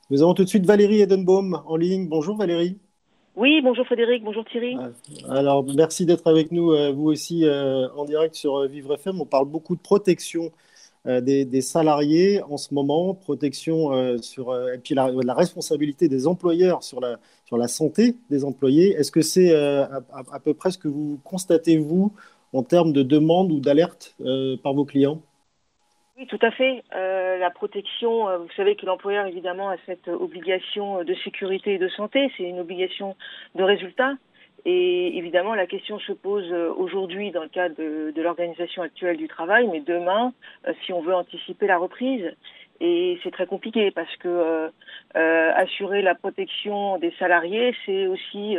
Nous 0.09 0.21
avons 0.21 0.33
tout 0.33 0.45
de 0.45 0.49
suite 0.49 0.65
Valérie 0.65 1.01
Edenbaum 1.01 1.61
en 1.65 1.75
ligne. 1.75 2.07
Bonjour 2.07 2.37
Valérie. 2.37 2.77
Oui, 3.35 3.59
bonjour 3.61 3.85
Frédéric, 3.85 4.23
bonjour 4.23 4.45
Thierry. 4.45 4.77
Alors, 5.27 5.65
merci 5.65 6.05
d'être 6.05 6.27
avec 6.27 6.49
nous, 6.53 6.71
euh, 6.71 6.93
vous 6.93 7.07
aussi, 7.09 7.43
en 7.45 8.05
direct 8.05 8.35
sur 8.35 8.65
Vivre 8.69 8.93
FM. 8.93 9.19
On 9.19 9.25
parle 9.25 9.49
beaucoup 9.49 9.75
de 9.75 9.81
protection 9.81 10.49
euh, 11.07 11.19
des, 11.19 11.61
salariés 11.61 12.43
en 12.43 12.57
ce 12.57 12.75
moment, 12.75 13.15
protection 13.15 13.91
euh, 13.91 14.17
sur, 14.17 14.51
euh, 14.51 14.73
et 14.73 14.77
puis 14.77 14.93
la, 14.93 15.33
responsabilité 15.33 16.07
des 16.07 16.27
employeurs 16.27 16.83
sur 16.83 17.01
la, 17.01 17.17
sur 17.45 17.57
la 17.57 17.67
santé 17.67 18.13
des 18.29 18.45
employés. 18.45 18.91
Est-ce 18.91 19.11
que 19.11 19.21
c'est 19.21 19.51
à, 19.51 20.39
peu 20.43 20.53
près 20.53 20.69
ce 20.69 20.77
que 20.77 20.87
vous 20.87 21.19
constatez, 21.23 21.79
vous, 21.79 22.13
en 22.53 22.61
termes 22.61 22.93
de 22.93 23.01
demande 23.01 23.51
ou 23.51 23.59
d'alerte 23.59 24.15
par 24.61 24.73
vos 24.73 24.85
clients? 24.85 25.23
Oui, 26.19 26.27
tout 26.27 26.39
à 26.41 26.51
fait. 26.51 26.83
la 26.91 27.49
protection, 27.49 28.25
vous 28.37 28.51
savez 28.55 28.75
que 28.75 28.85
l'employeur, 28.85 29.25
évidemment, 29.25 29.69
a 29.69 29.77
cette 29.87 30.07
obligation 30.07 31.03
de 31.03 31.15
sécurité 31.23 31.73
et 31.73 31.79
de 31.79 31.89
santé. 31.89 32.31
C'est 32.37 32.43
une 32.43 32.59
obligation 32.59 33.15
de 33.55 33.63
résultat. 33.63 34.13
Et 34.65 35.17
évidemment, 35.17 35.55
la 35.55 35.65
question 35.65 35.97
se 35.99 36.11
pose 36.11 36.51
euh, 36.51 36.71
aujourd'hui 36.77 37.31
dans 37.31 37.41
le 37.41 37.49
cadre 37.49 37.75
de, 37.75 38.21
l'organisation 38.21 38.83
actuelle 38.83 39.17
du 39.17 39.27
travail, 39.27 39.67
mais 39.67 39.79
demain, 39.79 40.33
euh, 40.67 40.73
si 40.85 40.93
on 40.93 41.01
veut 41.01 41.15
anticiper 41.15 41.65
la 41.65 41.77
reprise. 41.77 42.31
Et 42.79 43.19
c'est 43.23 43.31
très 43.31 43.45
compliqué 43.45 43.91
parce 43.91 44.15
que 44.17 44.27
euh, 44.27 44.69
euh 45.15 45.51
assurer 45.55 46.01
la 46.01 46.15
protection 46.15 46.97
des 46.97 47.11
salariés, 47.19 47.75
c'est 47.85 48.07
aussi 48.07 48.57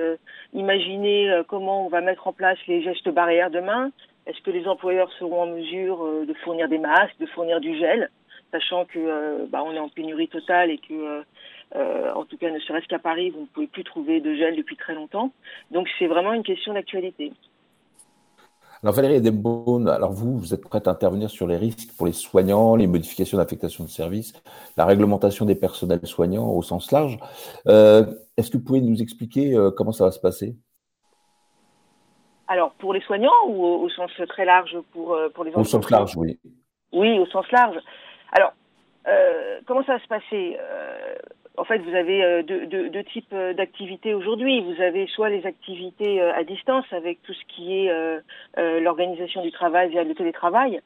imaginer 0.53 1.43
comment 1.49 1.87
on 1.87 1.89
va 1.89 2.01
mettre 2.01 2.29
en 2.29 2.33
place 2.33 2.59
les 2.69 2.83
gestes 2.83 3.09
barrières 3.09 3.51
demain. 3.51 3.91
Est-ce 4.27 4.41
que 4.43 4.53
les 4.53 4.69
employeurs 4.69 5.11
seront 5.19 5.43
en 5.43 5.47
mesure 5.47 6.25
de 6.25 6.35
fournir 6.45 6.69
des 6.69 6.79
masques, 6.79 7.19
de 7.19 7.27
fournir 7.27 7.61
du 7.61 7.77
gel, 7.77 8.11
sachant 8.53 8.85
que 8.85 9.47
bah, 9.47 9.65
on 9.65 9.73
est 9.73 9.81
en 9.81 9.89
pénurie 9.89 10.29
totale 10.29 10.71
et 10.71 10.79
que 10.79 11.25
euh, 11.75 12.13
en 12.13 12.25
tout 12.25 12.37
cas, 12.37 12.51
ne 12.51 12.59
serait-ce 12.61 12.87
qu'à 12.87 12.99
Paris, 12.99 13.31
vous 13.31 13.41
ne 13.41 13.47
pouvez 13.47 13.67
plus 13.67 13.85
trouver 13.85 14.21
de 14.21 14.35
gel 14.35 14.57
depuis 14.57 14.77
très 14.77 14.95
longtemps. 14.95 15.33
Donc, 15.71 15.89
c'est 15.99 16.07
vraiment 16.07 16.33
une 16.33 16.43
question 16.43 16.75
d'actualité. 16.75 17.33
Alors 18.83 18.97
Valérie 18.97 19.15
Edembone, 19.15 19.89
alors 19.89 20.11
vous, 20.11 20.37
vous 20.37 20.55
êtes 20.55 20.61
prête 20.69 20.89
à 20.89 20.91
intervenir 20.91 21.31
sur 21.31 21.47
les 21.47 21.57
risques 21.57 21.97
pour 21.97 22.05
les 22.05 22.13
soignants, 22.13 22.75
les 22.75 22.89
modifications 22.89 23.39
d'affectation 23.39 23.85
de 23.85 23.89
services, 23.89 24.33
la 24.77 24.85
réglementation 24.85 25.47
des 25.47 25.55
personnels 25.55 26.05
soignants 26.05 26.51
au 26.51 26.63
sens 26.63 26.91
large. 26.91 27.17
Euh, 27.69 28.05
est-ce 28.37 28.51
que 28.51 28.57
vous 28.57 28.65
pouvez 28.65 28.81
nous 28.81 29.01
expliquer 29.01 29.55
euh, 29.55 29.71
comment 29.71 29.93
ça 29.93 30.07
va 30.07 30.11
se 30.11 30.19
passer? 30.19 30.57
Alors 32.49 32.73
pour 32.73 32.93
les 32.93 33.01
soignants 33.03 33.31
ou 33.47 33.65
au, 33.65 33.89
sens 33.89 34.11
très 34.29 34.45
large 34.45 34.77
pour, 34.91 35.17
pour 35.33 35.45
les 35.45 35.53
Au 35.55 35.63
sens 35.63 35.89
large, 35.89 36.17
oui. 36.17 36.41
Oui, 36.91 37.21
au 37.21 37.27
sens 37.27 37.49
large. 37.53 37.79
Alors, 38.33 38.53
comment 39.65 39.85
ça 39.85 39.93
va 39.93 40.01
se 40.01 40.09
passer? 40.09 40.59
En 41.59 41.65
fait, 41.65 41.79
vous 41.79 41.95
avez 41.95 42.25
euh, 42.25 42.43
deux, 42.43 43.05
types 43.05 43.33
euh, 43.33 43.53
d'activités 43.53 44.15
aujourd'hui. 44.15 44.61
Vous 44.63 44.81
avez 44.81 45.07
soit 45.09 45.29
les 45.29 45.45
activités 45.45 46.21
euh, 46.21 46.33
à 46.35 46.45
distance 46.45 46.87
avec 46.93 47.23
tout 47.23 47.35
ce 47.35 47.45
qui 47.55 47.77
est 47.77 47.93
l'organisation 48.81 49.43
du 49.43 49.53
travail 49.53 49.91
via 49.91 50.05
le 50.05 50.15
télétravail, 50.15 50.81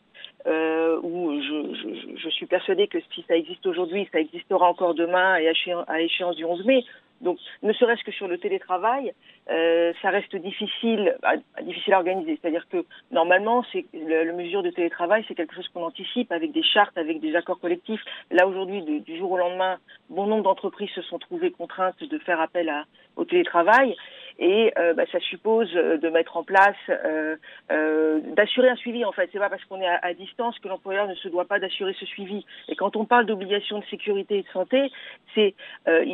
où 0.47 1.41
je, 1.41 2.29
suis 2.31 2.47
persuadée 2.47 2.89
que 2.89 2.99
si 3.15 3.25
ça 3.29 3.37
existe 3.37 3.67
aujourd'hui, 3.67 4.09
ça 4.13 4.21
existera 4.21 4.69
encore 4.69 4.95
demain 4.95 5.37
et 5.37 5.49
à 5.49 6.01
échéance, 6.01 6.37
du 6.37 6.45
11 6.45 6.65
mai. 6.65 6.85
Donc, 7.21 7.39
ne 7.63 7.73
serait-ce 7.73 8.05
que 8.05 8.13
sur 8.13 8.29
le 8.29 8.39
télétravail, 8.39 9.13
euh, 9.51 9.93
ça 10.03 10.11
reste 10.11 10.37
difficile, 10.37 11.17
bah, 11.23 11.35
difficile 11.63 11.95
à 11.95 11.99
organiser. 11.99 12.39
C'est-à-dire 12.41 12.67
que 12.69 12.85
normalement, 13.11 13.65
c'est 13.73 13.85
le, 13.95 14.33
mesure 14.33 14.63
de 14.63 14.71
télétravail, 14.71 15.25
c'est 15.29 15.35
quelque 15.35 15.55
chose 15.55 15.69
qu'on 15.69 15.85
anticipe 15.85 16.31
avec 16.33 16.53
des 16.53 16.63
chartes, 16.63 16.97
avec 16.99 17.21
des 17.21 17.35
accords 17.35 17.61
collectifs. 17.61 18.03
Là 18.31 18.47
aujourd'hui, 18.47 18.83
du 18.83 19.17
jour 19.17 19.33
au 19.33 19.39
lendemain, 19.39 19.79
bon 20.11 20.27
nombre 20.27 20.45
d'entreprises 20.45 20.91
se 20.91 21.03
sont 21.03 21.19
trouvées 21.19 21.51
contraintes 21.51 22.03
de 22.03 22.19
faire 22.19 22.41
appel 22.41 22.69
à, 22.69 22.85
au 23.17 23.25
télétravail 23.25 23.97
et 24.39 24.73
euh, 24.79 24.95
bah, 24.95 25.05
ça 25.11 25.19
suppose 25.21 25.71
euh, 25.75 25.97
de 25.97 26.09
mettre 26.09 26.37
en 26.37 26.45
place, 26.45 26.77
euh, 26.91 27.37
euh, 27.71 28.21
d'assurer 28.35 28.69
un 28.69 28.77
suivi 28.77 29.05
en 29.05 29.13
fait. 29.13 29.31
C'est 29.33 29.39
pas 29.39 29.49
parce 29.49 29.65
qu'on 29.65 29.81
est 29.81 29.87
à, 29.87 30.15
distance 30.15 30.59
que 30.59 30.69
l'employeur 30.69 31.09
ne 31.09 31.15
se 31.15 31.29
doit 31.29 31.47
pas 31.47 31.59
d'assurer 31.59 31.95
ce 31.99 32.07
suivi. 32.07 32.45
Et 32.69 32.77
quand 32.77 32.97
on 32.97 33.05
parle 33.05 33.27
d'obligation 33.27 33.79
de 33.79 33.85
sécurité 33.87 34.39
et 34.39 34.43
de 34.43 34.49
santé, 34.49 34.91
c'est 35.35 35.55
euh, 35.89 36.05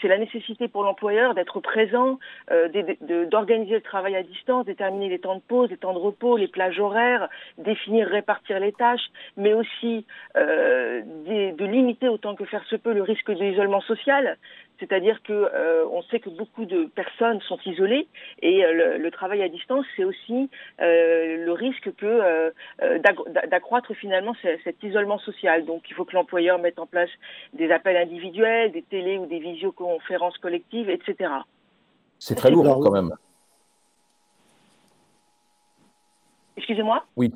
c'est 0.00 0.08
la 0.08 0.18
nécessité 0.18 0.68
pour 0.68 0.82
l'employeur 0.82 1.34
d'être 1.34 1.60
présent, 1.60 2.18
d'organiser 3.30 3.74
le 3.74 3.80
travail 3.80 4.16
à 4.16 4.22
distance, 4.22 4.66
déterminer 4.66 5.08
les 5.08 5.18
temps 5.18 5.36
de 5.36 5.40
pause, 5.40 5.70
les 5.70 5.76
temps 5.76 5.92
de 5.92 5.98
repos, 5.98 6.36
les 6.36 6.48
plages 6.48 6.78
horaires, 6.78 7.28
définir, 7.58 8.08
répartir 8.08 8.60
les 8.60 8.72
tâches, 8.72 9.08
mais 9.36 9.52
aussi 9.52 10.06
de 10.34 11.64
limiter 11.64 12.08
autant 12.08 12.34
que 12.34 12.44
faire 12.44 12.64
se 12.64 12.76
peut 12.76 12.92
le 12.92 13.02
risque 13.02 13.30
d'isolement 13.30 13.80
social. 13.82 14.36
C'est-à-dire 14.78 15.20
que 15.24 15.32
euh, 15.32 15.86
on 15.90 16.02
sait 16.02 16.20
que 16.20 16.30
beaucoup 16.30 16.64
de 16.64 16.84
personnes 16.84 17.40
sont 17.42 17.58
isolées 17.66 18.06
et 18.42 18.64
euh, 18.64 18.96
le, 18.98 19.10
travail 19.10 19.42
à 19.42 19.48
distance, 19.48 19.84
c'est 19.96 20.04
aussi 20.04 20.48
euh, 20.80 21.44
le 21.44 21.52
risque 21.52 21.92
que 21.96 22.52
d'accroître 23.48 23.92
finalement 23.94 24.34
cet 24.42 24.82
isolement 24.82 25.18
social. 25.18 25.64
Donc, 25.64 25.82
il 25.90 25.94
faut 25.94 26.04
que 26.04 26.14
l'employeur 26.14 26.60
mette 26.60 26.78
en 26.78 26.86
place 26.86 27.10
des 27.54 27.70
appels 27.72 27.96
individuels, 27.96 28.70
des 28.70 28.82
télé 28.82 29.18
ou 29.18 29.26
des 29.26 29.40
visioconférences 29.40 30.38
collectives, 30.38 30.88
etc. 30.88 31.32
C'est 32.18 32.36
très 32.36 32.50
lourd 32.50 32.80
quand 32.80 32.92
même. 32.92 33.10
Excusez-moi? 36.56 37.04
Oui, 37.16 37.32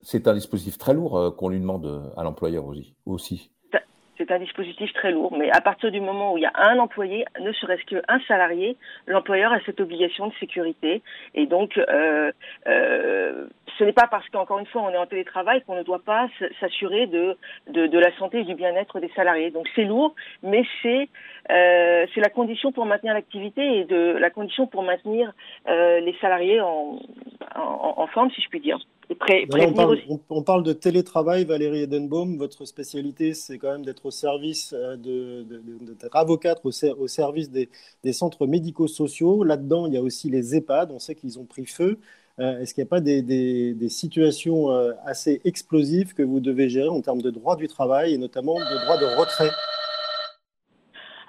c'est 0.00 0.26
un 0.26 0.34
dispositif 0.34 0.78
très 0.78 0.94
lourd 0.94 1.36
qu'on 1.36 1.48
lui 1.48 1.60
demande 1.60 2.12
à 2.16 2.24
l'employeur 2.24 2.64
aussi 3.06 3.50
c'est 4.18 4.30
un 4.30 4.38
dispositif 4.38 4.92
très 4.92 5.10
lourd, 5.10 5.36
mais 5.36 5.50
à 5.50 5.60
partir 5.60 5.90
du 5.90 6.00
moment 6.00 6.32
où 6.32 6.38
il 6.38 6.42
y 6.42 6.46
a 6.46 6.52
un 6.54 6.78
employé, 6.78 7.24
ne 7.40 7.52
serait-ce 7.52 7.84
qu'un 7.84 8.20
salarié, 8.28 8.76
l'employeur 9.06 9.52
a 9.52 9.60
cette 9.66 9.80
obligation 9.80 10.28
de 10.28 10.34
sécurité. 10.34 11.02
Et 11.34 11.46
donc, 11.46 11.76
euh, 11.78 12.30
euh, 12.66 13.46
ce 13.78 13.84
n'est 13.84 13.92
pas 13.92 14.06
parce 14.06 14.28
qu'encore 14.28 14.58
une 14.58 14.66
fois, 14.66 14.82
on 14.82 14.90
est 14.90 14.96
en 14.96 15.06
télétravail 15.06 15.62
qu'on 15.62 15.76
ne 15.76 15.82
doit 15.82 16.02
pas 16.04 16.28
s'assurer 16.60 17.06
de, 17.06 17.36
de, 17.68 17.98
la 17.98 18.16
santé 18.16 18.40
et 18.40 18.44
du 18.44 18.54
bien-être 18.54 19.00
des 19.00 19.10
salariés. 19.16 19.50
Donc, 19.50 19.68
c'est 19.74 19.84
lourd, 19.84 20.14
mais 20.42 20.64
c'est 20.82 21.08
euh, 21.50 22.06
la 22.16 22.28
condition 22.30 22.72
pour 22.72 22.86
maintenir 22.86 23.14
l'activité 23.14 23.80
et 23.80 23.84
de 23.84 24.16
la 24.18 24.30
condition 24.30 24.66
pour 24.66 24.82
maintenir 24.82 25.32
les 25.66 26.16
salariés 26.20 26.60
en, 26.60 26.98
en 27.54 28.06
forme, 28.08 28.30
si 28.30 28.40
je 28.40 28.48
puis 28.48 28.60
dire 28.60 28.78
on, 30.30 30.42
parle, 30.42 30.62
de 30.62 30.72
télétravail, 30.72 31.44
Valérie 31.44 31.82
Edenbaum. 31.82 32.36
Votre 32.36 32.64
spécialité, 32.64 33.34
c'est 33.34 33.58
quand 33.58 33.72
même 33.72 33.84
d'être 33.84 34.06
au 34.06 34.10
service, 34.10 34.74
euh, 34.76 34.96
d'être 34.96 36.16
avocate 36.16 36.60
au, 36.64 36.70
service 36.70 37.50
des, 37.50 37.68
centres 38.12 38.46
médico-sociaux. 38.46 39.44
Là-dedans, 39.44 39.86
il 39.86 39.94
y 39.94 39.96
a 39.96 40.02
aussi 40.02 40.30
les 40.30 40.56
EHPAD. 40.56 40.90
On 40.92 40.98
sait 40.98 41.14
qu'ils 41.14 41.38
ont 41.38 41.44
pris 41.44 41.66
feu. 41.66 41.98
Euh, 42.40 42.60
est-ce 42.60 42.74
qu'il 42.74 42.82
n'y 42.82 42.88
a 42.88 42.90
pas 42.90 43.00
des, 43.00 43.88
situations 43.88 44.70
euh, 44.70 44.92
assez 45.04 45.40
explosives 45.44 46.14
que 46.14 46.22
vous 46.22 46.40
devez 46.40 46.68
gérer 46.68 46.88
en 46.88 47.00
termes 47.00 47.22
de 47.22 47.30
droit 47.30 47.56
du 47.56 47.68
travail 47.68 48.14
et 48.14 48.18
notamment 48.18 48.54
de 48.54 48.84
droit 48.84 48.98
de 48.98 49.06
retrait? 49.18 49.50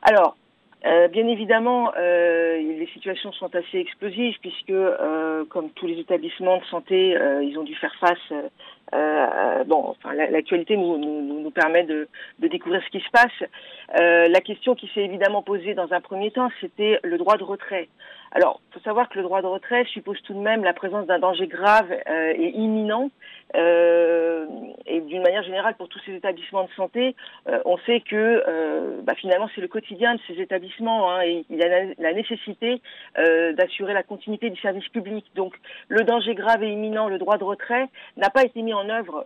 Alors, 0.01 0.37
euh, 0.85 1.07
bien 1.07 1.27
évidemment, 1.27 1.91
euh, 1.97 2.57
les 2.57 2.87
situations 2.93 3.31
sont 3.31 3.53
assez 3.55 3.79
explosives 3.79 4.35
puisque, 4.39 4.69
euh, 4.69 5.43
comme 5.45 5.71
tous 5.71 5.87
les 5.87 5.99
établissements 5.99 6.57
de 6.57 6.65
santé, 6.65 7.17
ils 7.41 7.57
ont 7.57 7.63
dû 7.63 7.75
faire 7.75 7.95
face. 7.95 9.65
bon, 9.65 9.95
enfin, 9.95 10.13
l'actualité 10.13 10.77
nous, 10.77 10.97
nous, 10.97 11.41
nous, 11.41 11.51
permet 11.51 11.83
de, 11.83 12.07
de, 12.39 12.47
découvrir 12.47 12.83
ce 12.83 12.89
qui 12.89 13.03
se 13.03 13.09
passe. 13.09 13.49
la 13.97 14.41
question 14.41 14.75
qui 14.75 14.89
s'est 14.93 15.03
évidemment 15.03 15.41
posée 15.41 15.73
dans 15.73 15.91
un 15.91 16.01
premier 16.01 16.29
temps, 16.31 16.49
c'était 16.61 16.99
le 17.03 17.17
droit 17.17 17.37
de 17.37 17.43
retrait. 17.43 17.89
Alors, 18.35 18.61
il 18.69 18.73
faut 18.73 18.83
savoir 18.83 19.09
que 19.09 19.17
le 19.17 19.23
droit 19.23 19.41
de 19.41 19.47
retrait 19.47 19.85
suppose 19.85 20.21
tout 20.23 20.33
de 20.33 20.39
même 20.39 20.63
la 20.63 20.73
présence 20.73 21.07
d'un 21.07 21.19
danger 21.19 21.47
grave 21.47 21.91
et 22.35 22.49
imminent 22.49 23.09
euh, 23.55 24.45
et 24.85 25.01
d'une 25.01 25.21
manière 25.21 25.43
générale, 25.43 25.75
pour 25.75 25.87
tous 25.87 25.99
ces 26.05 26.13
établissements 26.13 26.65
de 26.65 26.71
santé, 26.75 27.15
euh, 27.47 27.59
on 27.65 27.77
sait 27.79 28.01
que 28.01 28.43
euh, 28.47 29.01
bah, 29.03 29.13
finalement 29.15 29.49
c'est 29.55 29.61
le 29.61 29.67
quotidien 29.67 30.15
de 30.15 30.19
ces 30.27 30.41
établissements 30.41 31.11
hein, 31.11 31.21
et 31.21 31.45
il 31.49 31.57
y 31.57 31.63
a 31.63 31.85
la, 31.97 32.13
nécessité 32.13 32.81
d'assurer 33.15 33.93
la 33.93 34.03
continuité 34.03 34.49
du 34.49 34.59
service 34.59 34.87
public. 34.89 35.25
Donc 35.35 35.53
le 35.89 36.03
danger 36.03 36.35
grave 36.35 36.63
et 36.63 36.71
imminent, 36.71 37.07
le 37.07 37.17
droit 37.17 37.37
de 37.37 37.43
retrait, 37.43 37.87
n'a 38.17 38.29
pas 38.29 38.43
été 38.43 38.61
mis 38.61 38.73
en 38.73 38.89
œuvre 38.89 39.25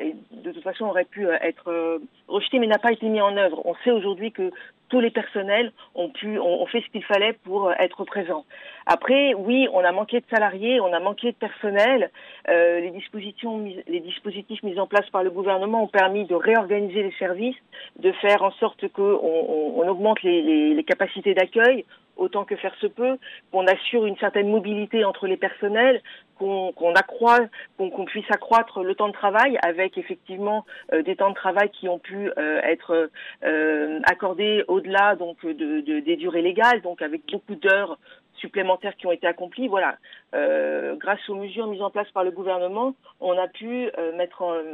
et 0.00 0.14
de 0.32 0.52
toute 0.52 0.62
façon 0.62 0.86
aurait 0.86 1.04
pu 1.04 1.26
être 1.28 2.00
rejeté, 2.28 2.58
mais 2.58 2.66
n'a 2.66 2.78
pas 2.78 2.92
été 2.92 3.08
mis 3.08 3.20
en 3.20 3.36
œuvre. 3.36 3.62
On 3.64 3.74
sait 3.84 3.90
aujourd'hui 3.90 4.32
que 4.32 4.50
tous 4.90 5.00
les 5.00 5.10
personnels 5.10 5.72
ont 5.94 6.10
pu, 6.10 6.38
ont, 6.38 6.66
fait 6.66 6.82
ce 6.82 6.90
qu'il 6.90 7.04
fallait 7.04 7.32
pour 7.44 7.68
euh, 7.68 7.72
être 7.78 8.04
présents. 8.04 8.44
Après, 8.86 9.34
oui, 9.34 9.68
on 9.72 9.80
a 9.80 9.92
manqué 9.92 10.20
de 10.20 10.26
salariés, 10.30 10.80
on 10.80 10.92
a 10.92 11.00
manqué 11.00 11.32
de 11.32 11.36
personnel. 11.36 12.10
Euh, 12.48 12.80
les, 12.80 12.90
dispositifs 12.90 14.62
mis 14.62 14.78
en 14.78 14.86
place 14.86 15.08
par 15.10 15.22
le 15.22 15.30
gouvernement 15.30 15.84
ont 15.84 15.88
permis 15.88 16.26
de 16.26 16.34
réorganiser 16.34 17.02
les 17.02 17.14
services, 17.18 17.56
de 17.98 18.12
faire 18.12 18.42
en 18.42 18.50
sorte 18.52 18.88
qu'on 18.88 19.20
on, 19.22 19.88
augmente 19.88 20.22
les 20.22 20.84
capacités 20.86 21.34
d'accueil 21.34 21.84
autant 22.20 22.44
que 22.44 22.54
faire 22.54 22.74
se 22.80 22.86
peut, 22.86 23.16
qu'on 23.50 23.66
assure 23.66 24.06
une 24.06 24.16
certaine 24.18 24.48
mobilité 24.48 25.04
entre 25.04 25.26
les 25.26 25.38
personnels, 25.38 26.02
qu'on 26.40 28.04
puisse 28.06 28.30
accroître 28.30 28.82
le 28.82 28.94
temps 28.94 29.08
de 29.08 29.12
travail 29.12 29.58
avec 29.62 29.98
effectivement 29.98 30.64
euh, 30.92 31.02
des 31.02 31.16
temps 31.16 31.30
de 31.30 31.34
travail 31.34 31.70
qui 31.70 31.88
ont 31.88 31.98
pu 31.98 32.30
euh, 32.38 32.60
être 32.62 33.10
euh, 33.44 34.00
accordés 34.04 34.64
au-delà 34.68 35.16
donc 35.16 35.44
de, 35.44 35.80
des 35.80 36.16
durées 36.16 36.42
légales, 36.42 36.80
donc 36.80 37.02
avec 37.02 37.22
beaucoup 37.30 37.54
d'heures 37.54 37.98
supplémentaires 38.34 38.96
qui 38.96 39.06
ont 39.06 39.12
été 39.12 39.26
accomplies. 39.26 39.68
Voilà, 39.68 39.98
grâce 40.32 41.28
aux 41.28 41.34
mesures 41.34 41.66
mises 41.66 41.82
en 41.82 41.90
place 41.90 42.10
par 42.12 42.24
le 42.24 42.30
gouvernement, 42.30 42.94
on 43.20 43.36
a 43.36 43.48
pu 43.48 43.90
mettre 44.16 44.64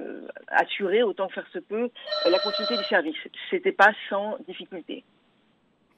assurer 0.47 1.03
autant 1.03 1.27
que 1.27 1.35
faire 1.35 1.49
se 1.53 1.59
peut 1.59 1.91
la 2.31 2.39
continuité 2.39 2.77
du 2.77 2.85
service. 2.85 3.17
C'était 3.51 3.73
pas 3.73 3.91
sans 4.09 4.37
difficulté. 4.47 5.03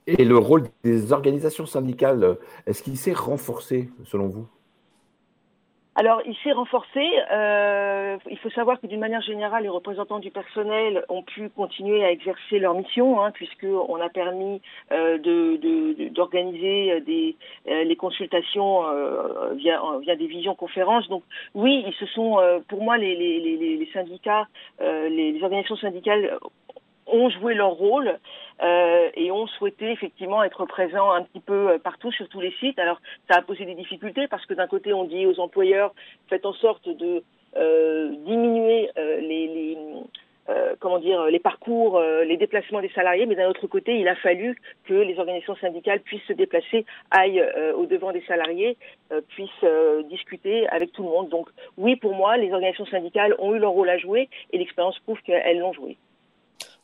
Et 0.06 0.24
le 0.24 0.38
rôle 0.38 0.62
des 0.82 1.12
organisations 1.12 1.66
syndicales, 1.66 2.38
est-ce 2.66 2.82
qu'il 2.82 2.96
s'est 2.96 3.12
renforcé 3.12 3.90
selon 4.06 4.28
vous? 4.28 4.48
Alors, 5.98 6.22
il 6.24 6.36
s'est 6.44 6.52
renforcé. 6.52 7.04
Euh, 7.32 8.18
il 8.30 8.38
faut 8.38 8.50
savoir 8.50 8.80
que 8.80 8.86
d'une 8.86 9.00
manière 9.00 9.20
générale, 9.20 9.64
les 9.64 9.68
représentants 9.68 10.20
du 10.20 10.30
personnel 10.30 11.04
ont 11.08 11.24
pu 11.24 11.48
continuer 11.48 12.04
à 12.04 12.12
exercer 12.12 12.60
leur 12.60 12.74
mission, 12.74 13.20
hein, 13.20 13.32
puisqu'on 13.32 14.00
a 14.00 14.08
permis 14.08 14.62
euh, 14.92 15.18
d'organiser 16.10 17.00
des, 17.00 17.34
euh, 17.66 17.82
les 17.82 17.96
consultations 17.96 18.86
euh, 18.86 19.54
via, 19.54 19.82
via 20.02 20.14
des 20.14 20.28
visioconférences. 20.28 21.08
Donc, 21.08 21.24
oui, 21.56 21.82
ils 21.84 21.94
se 21.94 22.06
sont, 22.06 22.38
pour 22.68 22.80
moi, 22.80 22.96
les 22.96 23.90
syndicats, 23.92 24.46
les, 24.80 25.32
les 25.32 25.42
organisations 25.42 25.78
syndicales 25.78 26.38
ont 27.10 27.30
joué 27.30 27.54
leur 27.54 27.70
rôle 27.70 28.18
euh, 28.62 29.10
et 29.14 29.30
ont 29.30 29.46
souhaité 29.46 29.90
effectivement 29.90 30.42
être 30.42 30.64
présents 30.66 31.10
un 31.10 31.22
petit 31.22 31.40
peu 31.40 31.70
euh, 31.70 31.78
partout 31.78 32.12
sur 32.12 32.28
tous 32.28 32.40
les 32.40 32.52
sites. 32.60 32.78
Alors 32.78 33.00
ça 33.30 33.38
a 33.38 33.42
posé 33.42 33.64
des 33.64 33.74
difficultés 33.74 34.28
parce 34.28 34.44
que 34.46 34.54
d'un 34.54 34.66
côté 34.66 34.92
on 34.92 35.04
dit 35.04 35.26
aux 35.26 35.40
employeurs 35.40 35.94
faites 36.28 36.46
en 36.46 36.52
sorte 36.52 36.88
de 36.88 37.22
euh, 37.56 38.10
diminuer 38.26 38.90
euh, 38.98 39.20
les, 39.20 39.46
les 39.46 39.78
euh, 40.50 40.74
comment 40.80 40.98
dire 40.98 41.24
les 41.26 41.38
parcours, 41.38 42.00
les 42.00 42.36
déplacements 42.38 42.80
des 42.80 42.88
salariés, 42.90 43.26
mais 43.26 43.34
d'un 43.34 43.50
autre 43.50 43.66
côté, 43.66 43.98
il 43.98 44.08
a 44.08 44.16
fallu 44.16 44.56
que 44.84 44.94
les 44.94 45.18
organisations 45.18 45.56
syndicales 45.56 46.00
puissent 46.00 46.26
se 46.26 46.32
déplacer, 46.32 46.86
aillent 47.10 47.44
au 47.76 47.84
devant 47.84 48.12
des 48.12 48.22
salariés, 48.22 48.78
puissent 49.28 49.64
discuter 50.08 50.66
avec 50.68 50.92
tout 50.92 51.02
le 51.02 51.10
monde. 51.10 51.28
Donc 51.28 51.50
oui, 51.76 51.96
pour 51.96 52.14
moi, 52.14 52.38
les 52.38 52.50
organisations 52.50 52.86
syndicales 52.86 53.34
ont 53.38 53.54
eu 53.54 53.58
leur 53.58 53.72
rôle 53.72 53.90
à 53.90 53.98
jouer 53.98 54.30
et 54.50 54.56
l'expérience 54.56 54.98
prouve 55.00 55.20
qu'elles 55.20 55.58
l'ont 55.58 55.74
joué. 55.74 55.98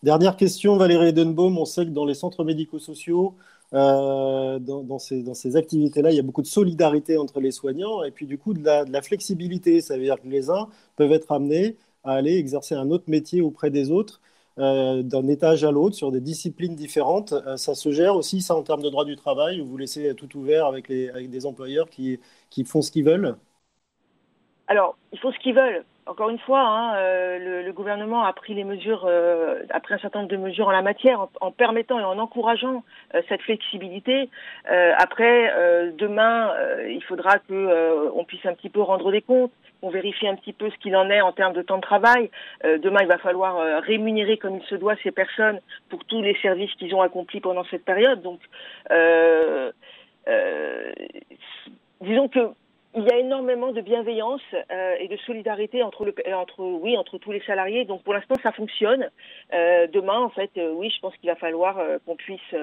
Dernière 0.04 0.36
question, 0.36 0.76
Valérie 0.76 1.08
Edenbaum. 1.08 1.56
On 1.56 1.64
sait 1.64 1.86
que 1.86 1.90
dans 1.90 2.04
les 2.04 2.12
centres 2.12 2.44
médico-sociaux, 2.44 3.34
euh, 3.72 4.58
dans, 4.58 4.98
ces, 4.98 5.56
activités-là, 5.56 6.10
il 6.10 6.16
y 6.16 6.18
a 6.18 6.22
beaucoup 6.22 6.42
de 6.42 6.46
solidarité 6.46 7.16
entre 7.16 7.40
les 7.40 7.50
soignants 7.50 8.04
et 8.04 8.10
puis 8.10 8.26
du 8.26 8.36
coup 8.36 8.52
de 8.52 8.62
la, 8.62 9.00
flexibilité. 9.00 9.80
Ça 9.80 9.96
veut 9.96 10.02
dire 10.02 10.20
que 10.20 10.28
les 10.28 10.50
uns 10.50 10.68
peuvent 10.96 11.12
être 11.12 11.32
amenés 11.32 11.78
à 12.04 12.12
aller 12.12 12.36
exercer 12.36 12.74
un 12.74 12.90
autre 12.90 13.04
métier 13.08 13.40
auprès 13.40 13.70
des 13.70 13.90
autres. 13.90 14.20
Euh, 14.58 15.02
d'un 15.02 15.26
étage 15.26 15.64
à 15.64 15.72
l'autre 15.72 15.96
sur 15.96 16.12
des 16.12 16.20
disciplines 16.20 16.76
différentes. 16.76 17.32
Euh, 17.32 17.56
ça 17.56 17.74
se 17.74 17.90
gère 17.90 18.14
aussi, 18.14 18.42
ça, 18.42 18.54
en 18.54 18.62
termes 18.62 18.82
de 18.82 18.90
droit 18.90 19.06
du 19.06 19.16
travail, 19.16 19.62
où 19.62 19.66
vous 19.66 19.78
laissez 19.78 20.14
tout 20.14 20.36
ouvert 20.36 20.66
avec, 20.66 20.86
des 20.88 21.46
employeurs 21.46 21.88
qui, 21.88 22.20
qui 22.50 22.64
font 22.64 22.82
ce 22.82 22.92
qu'ils 22.92 23.04
veulent? 23.04 23.36
Alors, 24.68 24.98
ils 25.12 25.18
font 25.18 25.32
ce 25.32 25.38
qu'ils 25.38 25.54
veulent 25.54 25.84
encore 26.06 26.28
une 26.28 26.38
fois, 26.38 26.60
hein, 26.60 26.96
euh, 26.96 27.62
le, 27.64 27.72
gouvernement 27.72 28.24
a 28.24 28.32
pris 28.32 28.54
les 28.54 28.64
mesures, 28.64 29.06
euh, 29.08 29.62
a 29.70 29.80
pris 29.80 29.94
un 29.94 29.98
certain 29.98 30.20
nombre 30.20 30.30
de 30.30 30.36
mesures 30.36 30.68
en 30.68 30.72
la 30.72 30.82
matière, 30.82 31.28
en, 31.40 31.50
permettant 31.50 31.98
et 31.98 32.04
en 32.04 32.18
encourageant 32.18 32.84
euh, 33.14 33.22
cette 33.28 33.40
flexibilité. 33.42 34.28
après, 34.98 35.52
demain, 35.96 36.52
il 36.88 37.02
faudra 37.02 37.38
que 37.38 38.10
on 38.14 38.24
puisse 38.24 38.44
un 38.46 38.54
petit 38.54 38.68
peu 38.68 38.80
rendre 38.80 39.10
des 39.12 39.22
comptes, 39.22 39.52
on 39.82 39.90
vérifie 39.90 40.26
un 40.26 40.36
petit 40.36 40.52
peu 40.52 40.70
ce 40.70 40.76
qu'il 40.76 40.96
en 40.96 41.10
est 41.10 41.20
en 41.20 41.32
termes 41.32 41.52
de 41.52 41.62
temps 41.62 41.76
de 41.76 41.82
travail. 41.82 42.30
demain, 42.64 43.00
il 43.02 43.08
va 43.08 43.18
falloir 43.18 43.82
rémunérer 43.82 44.36
comme 44.36 44.56
il 44.56 44.64
se 44.64 44.74
doit 44.74 44.96
ces 45.02 45.10
personnes 45.10 45.60
pour 45.88 46.04
tous 46.04 46.22
les 46.22 46.36
services 46.40 46.72
qu'ils 46.74 46.94
ont 46.94 47.02
accomplis 47.02 47.40
pendant 47.40 47.64
cette 47.64 47.84
période. 47.84 48.22
Donc, 48.22 48.40
disons 52.00 52.28
que 52.28 52.50
il 52.96 53.02
y 53.02 53.10
a 53.10 53.18
énormément 53.18 53.72
de 53.72 53.80
bienveillance 53.80 54.42
euh, 54.54 54.94
et 55.00 55.08
de 55.08 55.16
solidarité 55.18 55.82
entre, 55.82 56.04
le, 56.04 56.14
entre, 56.34 56.62
oui, 56.62 56.96
entre 56.96 57.18
tous 57.18 57.32
les 57.32 57.40
salariés. 57.40 57.84
Donc 57.84 58.02
pour 58.04 58.14
l'instant, 58.14 58.36
ça 58.42 58.52
fonctionne. 58.52 59.08
Euh, 59.52 59.86
demain, 59.88 60.20
en 60.20 60.28
fait, 60.28 60.50
euh, 60.58 60.72
oui, 60.72 60.90
je 60.90 61.00
pense 61.00 61.16
qu'il 61.16 61.28
va 61.28 61.34
falloir 61.36 61.78
euh, 61.78 61.98
qu'on 62.06 62.14
puisse 62.14 62.54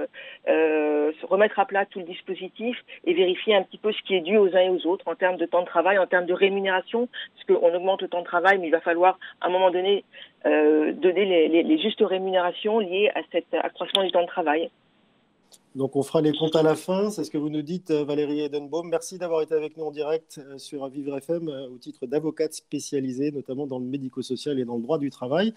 euh, 0.47 1.11
remettre 1.23 1.59
à 1.59 1.65
plat 1.65 1.85
tout 1.85 1.99
le 1.99 2.05
dispositif 2.05 2.77
et 3.05 3.13
vérifier 3.13 3.55
un 3.55 3.63
petit 3.63 3.77
peu 3.77 3.91
ce 3.91 4.01
qui 4.03 4.15
est 4.15 4.21
dû 4.21 4.37
aux 4.37 4.55
uns 4.55 4.61
et 4.61 4.69
aux 4.69 4.87
autres 4.87 5.07
en 5.07 5.15
termes 5.15 5.37
de 5.37 5.45
temps 5.45 5.61
de 5.61 5.65
travail, 5.65 5.97
en 5.97 6.07
termes 6.07 6.25
de 6.25 6.33
rémunération, 6.33 7.09
parce 7.35 7.59
qu'on 7.59 7.75
augmente 7.75 8.01
le 8.01 8.07
temps 8.07 8.21
de 8.21 8.25
travail, 8.25 8.57
mais 8.57 8.67
il 8.67 8.71
va 8.71 8.81
falloir 8.81 9.19
à 9.41 9.47
un 9.47 9.49
moment 9.49 9.71
donné 9.71 10.03
donner 10.43 11.25
les, 11.25 11.47
les, 11.49 11.61
les 11.61 11.77
justes 11.77 12.01
rémunérations 12.01 12.79
liées 12.79 13.11
à 13.13 13.21
cet 13.31 13.53
accroissement 13.53 14.03
du 14.03 14.11
temps 14.11 14.23
de 14.23 14.27
travail. 14.27 14.71
Donc 15.73 15.95
on 15.95 16.03
fera 16.03 16.19
les 16.19 16.33
comptes 16.33 16.57
à 16.57 16.63
la 16.63 16.75
fin, 16.75 17.09
c'est 17.11 17.23
ce 17.23 17.31
que 17.31 17.37
vous 17.37 17.49
nous 17.49 17.61
dites 17.61 17.91
euh, 17.91 18.03
Valérie 18.03 18.41
Edenbaum. 18.41 18.89
Merci 18.89 19.17
d'avoir 19.17 19.41
été 19.41 19.53
avec 19.55 19.77
nous 19.77 19.85
en 19.85 19.91
direct 19.91 20.37
euh, 20.45 20.57
sur 20.57 20.85
Vivre 20.89 21.15
FM 21.15 21.47
euh, 21.47 21.69
au 21.69 21.77
titre 21.77 22.07
d'avocate 22.07 22.53
spécialisée, 22.53 23.31
notamment 23.31 23.67
dans 23.67 23.79
le 23.79 23.85
médico-social 23.85 24.59
et 24.59 24.65
dans 24.65 24.75
le 24.75 24.81
droit 24.81 24.97
du 24.97 25.09
travail. 25.09 25.53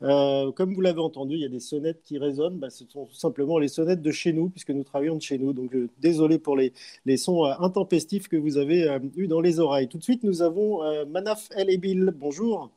comme 0.00 0.72
vous 0.74 0.80
l'avez 0.80 1.00
entendu, 1.00 1.34
il 1.34 1.42
y 1.42 1.44
a 1.44 1.50
des 1.50 1.60
sonnettes 1.60 2.02
qui 2.02 2.16
résonnent. 2.16 2.56
Bah, 2.56 2.70
ce 2.70 2.84
sont 2.88 3.04
tout 3.04 3.14
simplement 3.14 3.58
les 3.58 3.68
sonnettes 3.68 4.00
de 4.00 4.10
chez 4.10 4.32
nous, 4.32 4.48
puisque 4.48 4.70
nous 4.70 4.84
travaillons 4.84 5.16
de 5.16 5.22
chez 5.22 5.36
nous. 5.36 5.52
Donc 5.52 5.76
désolé 5.98 6.38
pour 6.38 6.56
les, 6.56 6.72
les 7.04 7.18
sons 7.18 7.44
intempestifs 7.44 8.28
que 8.28 8.36
vous 8.36 8.56
avez 8.56 8.88
eus 9.16 9.26
dans 9.26 9.42
les 9.42 9.60
oreilles. 9.60 9.88
Tout 9.88 9.98
de 9.98 10.02
suite, 10.02 10.24
nous 10.24 10.40
avons 10.40 10.80
Manaf 11.06 11.50
El 11.54 11.68
Ebil. 11.68 12.14
Bonjour. 12.16 12.70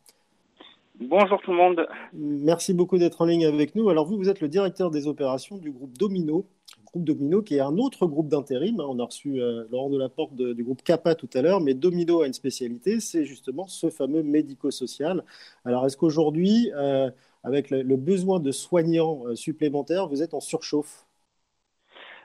Bonjour 1.00 1.42
tout 1.42 1.50
le 1.52 1.58
monde. 1.58 1.88
Merci 2.14 2.76
beaucoup 2.76 3.00
d'être 3.00 3.22
en 3.22 3.26
ligne 3.26 3.46
avec 3.46 3.76
nous. 3.76 3.90
Alors 3.90 4.06
vous, 4.06 4.18
vous 4.18 4.30
êtes 4.30 4.40
le 4.40 4.48
directeur 4.48 4.92
des 4.92 5.08
opérations 5.08 5.58
du 5.58 5.72
groupe 5.72 5.98
Domino, 5.98 6.46
groupe 6.92 7.06
Domino, 7.06 7.42
qui 7.42 7.56
est 7.56 7.62
un 7.62 7.78
autre 7.78 8.06
groupe 8.06 8.28
d'intérim. 8.28 8.80
Hein. 8.80 8.86
On 8.88 9.00
a 9.00 9.06
reçu 9.06 9.42
euh, 9.42 9.64
Laurent 9.72 9.90
Delaporte 9.90 10.36
de, 10.36 10.54
du 10.54 10.64
groupe 10.64 10.84
CAPA 10.84 11.16
tout 11.16 11.30
à 11.34 11.42
l'heure, 11.42 11.62
mais 11.62 11.74
Domino 11.74 12.22
a 12.22 12.28
une 12.28 12.34
spécialité, 12.34 13.00
c'est 13.00 13.26
justement 13.26 13.68
ce 13.68 13.90
fameux 13.90 14.24
médico-social. 14.24 15.24
Alors, 15.66 15.86
est-ce 15.86 15.96
qu'aujourd'hui, 15.98 16.72
euh, 16.76 17.10
avec 17.44 17.70
le, 17.70 17.96
besoin 17.96 18.40
de 18.40 18.52
soignants 18.52 19.26
euh, 19.26 19.36
supplémentaires, 19.36 20.08
vous 20.08 20.22
êtes 20.22 20.34
en 20.34 20.42
surchauffe? 20.42 21.06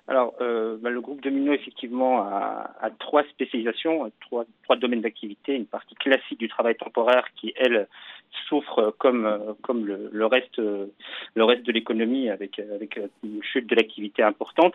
Alors, 0.08 0.34
bah, 0.38 0.88
le 0.88 1.00
groupe 1.00 1.20
Domino, 1.20 1.52
effectivement, 1.52 2.20
a, 2.20 2.90
trois 3.00 3.24
spécialisations, 3.24 4.08
trois, 4.20 4.44
trois 4.62 4.76
domaines 4.76 5.00
d'activité. 5.00 5.56
Une 5.56 5.66
partie 5.66 5.96
classique 5.96 6.38
du 6.38 6.46
travail 6.46 6.76
temporaire 6.76 7.26
qui, 7.34 7.52
elle, 7.56 7.88
souffre 8.48 8.94
comme 8.98 9.54
comme 9.62 9.86
le, 9.86 10.26
reste 10.26 10.58
le 10.58 11.44
reste 11.44 11.64
de 11.64 11.72
l'économie 11.72 12.28
avec 12.30 12.58
avec 12.58 12.98
une 13.24 13.42
chute 13.42 13.66
de 13.66 13.74
l'activité 13.74 14.22
importante 14.22 14.74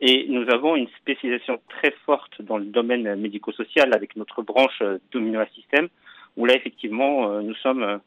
et 0.00 0.26
nous 0.28 0.48
avons 0.50 0.76
une 0.76 0.88
spécialisation 1.00 1.60
très 1.68 1.92
forte 2.04 2.42
dans 2.42 2.58
le 2.58 2.64
domaine 2.64 3.14
médico-social 3.16 3.92
avec 3.94 4.16
notre 4.16 4.42
branche 4.42 4.82
Domino 5.12 5.40
System 5.54 5.88
où 6.36 6.46
là 6.46 6.54
effectivement 6.54 7.40
nous 7.42 7.54
sommes 7.54 8.00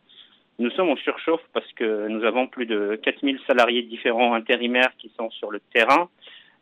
nous 0.58 0.72
sommes 0.72 0.89
en 0.89 0.96
surchauffe 0.96 1.43
parce 1.54 1.72
que 1.74 2.08
nous 2.08 2.24
avons 2.24 2.48
plus 2.48 2.66
de 2.66 3.00
4000 3.04 3.39
salariés 3.46 3.82
différents 3.82 4.34
intérimaires 4.34 4.91
qui 4.98 5.12
sont 5.18 5.30
sur 5.32 5.52
le 5.52 5.60
terrain. 5.74 6.10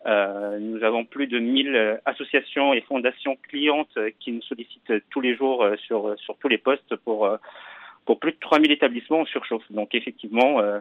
Euh, 0.05 0.57
nous 0.59 0.83
avons 0.83 1.05
plus 1.05 1.27
de 1.27 1.39
1000 1.39 2.01
associations 2.05 2.73
et 2.73 2.81
fondations 2.81 3.37
clientes 3.49 3.97
qui 4.19 4.31
nous 4.31 4.41
sollicitent 4.41 4.93
tous 5.11 5.21
les 5.21 5.35
jours 5.35 5.65
sur, 5.85 6.15
sur 6.19 6.35
tous 6.37 6.47
les 6.47 6.57
postes 6.57 6.95
pour, 6.97 7.29
pour 8.05 8.19
plus 8.19 8.31
de 8.31 8.37
3000 8.39 8.71
établissements 8.71 9.21
en 9.21 9.25
surchauffe. 9.25 9.69
Donc 9.71 9.95
effectivement, 9.95 10.59
euh, 10.59 10.79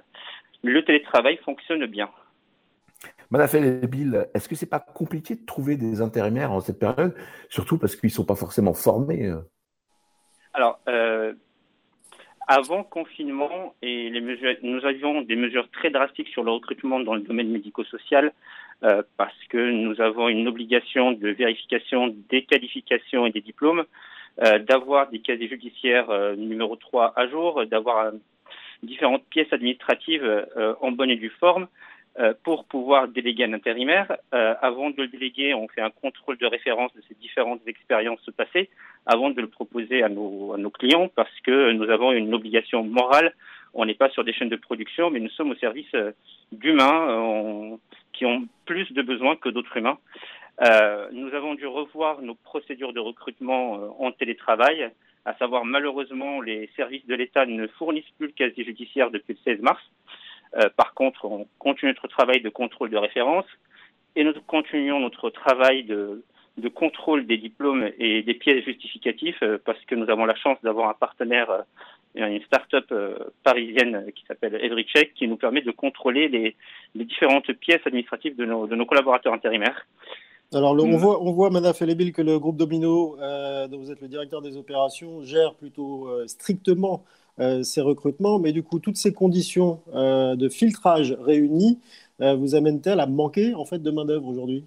le 0.62 0.84
télétravail 0.84 1.38
fonctionne 1.44 1.86
bien. 1.86 2.08
Madame 3.30 3.86
Bill, 3.86 4.26
est-ce 4.34 4.48
que 4.48 4.54
c'est 4.54 4.68
pas 4.68 4.80
compliqué 4.80 5.34
de 5.34 5.44
trouver 5.44 5.76
des 5.76 6.00
intérimaires 6.00 6.52
en 6.52 6.60
cette 6.60 6.78
période, 6.78 7.14
surtout 7.48 7.78
parce 7.78 7.96
qu'ils 7.96 8.08
ne 8.08 8.12
sont 8.12 8.26
pas 8.26 8.36
forcément 8.36 8.74
formés 8.74 9.26
euh? 9.26 9.40
Alors, 10.54 10.78
euh, 10.88 11.32
avant 12.46 12.84
confinement, 12.84 13.74
et 13.80 14.10
les 14.10 14.20
mesures, 14.20 14.54
nous 14.62 14.84
avions 14.84 15.22
des 15.22 15.36
mesures 15.36 15.70
très 15.70 15.90
drastiques 15.90 16.28
sur 16.28 16.44
le 16.44 16.50
recrutement 16.50 17.00
dans 17.00 17.14
le 17.14 17.22
domaine 17.22 17.48
médico-social, 17.48 18.32
parce 19.16 19.38
que 19.48 19.70
nous 19.70 20.00
avons 20.00 20.28
une 20.28 20.48
obligation 20.48 21.12
de 21.12 21.28
vérification 21.28 22.12
des 22.28 22.44
qualifications 22.44 23.24
et 23.26 23.30
des 23.30 23.40
diplômes. 23.40 23.84
Euh, 24.41 24.59
d'avoir 24.59 25.11
des 25.11 25.18
casiers 25.18 25.49
judiciaires 25.49 26.09
euh, 26.09 26.35
numéro 26.37 26.74
3 26.76 27.12
à 27.16 27.28
jour, 27.28 27.66
d'avoir 27.66 28.07
euh, 28.07 28.11
différentes 28.83 29.24
pièces 29.26 29.53
administratives 29.53 30.47
en 30.80 30.91
bonne 30.91 31.11
et 31.11 31.16
due 31.16 31.33
forme 31.39 31.68
pour 32.43 32.64
pouvoir 32.64 33.07
déléguer 33.07 33.45
un 33.45 33.53
intérimaire. 33.53 34.11
avant 34.33 34.91
de 34.91 35.03
le 35.03 35.07
déléguer, 35.07 35.55
on 35.55 35.68
fait 35.68 35.80
un 35.80 35.91
contrôle 35.91 36.37
de 36.39 36.47
référence 36.47 36.93
de 36.95 37.03
ces 37.09 37.14
différentes 37.14 37.61
expériences 37.68 38.28
passées 38.37 38.70
avant 39.07 39.30
de 39.30 39.41
le 39.41 39.47
proposer 39.47 40.03
à 40.03 40.09
nos 40.09 40.70
clients 40.70 41.09
parce 41.14 41.41
que 41.45 41.70
nous 41.70 41.89
avons 41.91 42.11
une 42.11 42.35
obligation 42.35 42.83
morale. 42.83 43.33
On 43.72 43.85
n'est 43.85 43.95
pas 43.95 44.11
sur 44.11 44.24
des 44.24 44.33
chaînes 44.33 44.49
de 44.49 44.57
production, 44.57 45.11
mais 45.11 45.20
nous 45.20 45.30
sommes 45.30 45.53
au 45.53 45.55
service 45.55 45.95
d'humains 46.51 47.78
qui 48.12 48.26
ont 48.26 48.49
plus 48.66 48.91
de 48.93 49.03
besoins 49.03 49.37
que 49.37 49.49
d'autres 49.49 49.76
humains. 49.76 49.99
Euh, 50.61 51.09
nous 51.12 51.34
avons 51.34 51.55
dû 51.55 51.66
revoir 51.66 52.20
nos 52.20 52.34
procédures 52.34 52.92
de 52.92 53.00
recrutement 53.00 53.76
euh, 53.76 53.88
en 53.98 54.12
télétravail, 54.12 54.90
à 55.24 55.34
savoir 55.34 55.64
malheureusement 55.64 56.40
les 56.40 56.68
services 56.76 57.07
de 57.07 57.14
l'État 57.14 57.46
ne 57.46 57.66
fournissent 57.66 58.11
plus 58.18 58.26
le 58.26 58.32
casier 58.32 58.64
judiciaire 58.64 59.11
depuis 59.11 59.34
le 59.44 59.53
16 59.53 59.62
mars. 59.62 59.82
Euh, 60.57 60.68
par 60.76 60.92
contre, 60.94 61.24
on 61.24 61.48
continue 61.59 61.92
notre 61.92 62.09
travail 62.09 62.42
de 62.42 62.50
contrôle 62.50 62.90
de 62.90 62.98
référence 62.98 63.46
et 64.14 64.24
nous 64.24 64.34
continuons 64.46 65.00
notre 65.00 65.30
travail 65.30 65.84
de, 65.84 66.22
de 66.59 66.68
contrôle 66.68 67.26
des 67.26 67.38
diplômes 67.38 67.90
et 67.98 68.22
des 68.22 68.34
pièces 68.34 68.62
justificatives 68.64 69.38
parce 69.64 69.82
que 69.86 69.94
nous 69.94 70.11
avons 70.11 70.26
la 70.26 70.34
chance 70.34 70.59
d'avoir 70.62 70.90
un 70.90 70.94
partenaire, 70.94 71.64
une 72.14 72.42
start-up 72.42 72.92
parisienne 73.42 74.12
qui 74.14 74.26
s'appelle 74.26 74.62
Edricek, 74.62 75.14
qui 75.14 75.26
nous 75.28 75.38
permet 75.38 75.62
de 75.62 75.70
contrôler 75.70 76.28
les, 76.28 76.55
les 76.94 77.05
différentes 77.07 77.50
pièces 77.55 77.80
administratives 77.86 78.36
de 78.36 78.44
nos, 78.44 78.66
de 78.66 78.76
nos 78.76 78.84
collaborateurs 78.84 79.32
intérimaires. 79.32 79.86
Alors, 80.55 80.72
on, 80.72 80.86
mm. 80.86 80.96
voit, 80.96 81.22
on 81.22 81.32
voit, 81.32 81.50
Madame 81.50 81.72
Felebil, 81.72 82.12
que 82.12 82.20
le 82.20 82.38
groupe 82.38 82.57
Domino, 82.57 83.16
euh, 83.20 83.66
dont 83.68 83.78
vous 83.78 83.90
êtes 83.90 84.03
le 84.03 84.09
directeur 84.09 84.42
des 84.42 84.57
opérations, 84.57 85.22
gère 85.22 85.55
plutôt 85.55 86.09
euh, 86.09 86.26
strictement 86.26 87.05
euh, 87.40 87.62
ces 87.62 87.80
recrutements. 87.80 88.38
Mais 88.38 88.53
du 88.53 88.62
coup, 88.62 88.78
toutes 88.78 88.96
ces 88.96 89.14
conditions 89.14 89.80
de 89.94 90.48
filtrage 90.48 91.12
réunies 91.12 91.78
vous 92.18 92.55
amènent-elles 92.55 93.00
à 93.00 93.07
manquer 93.07 93.53
en 93.55 93.64
fait, 93.64 93.82
de 93.82 93.90
main-d'œuvre 93.90 94.28
aujourd'hui? 94.28 94.64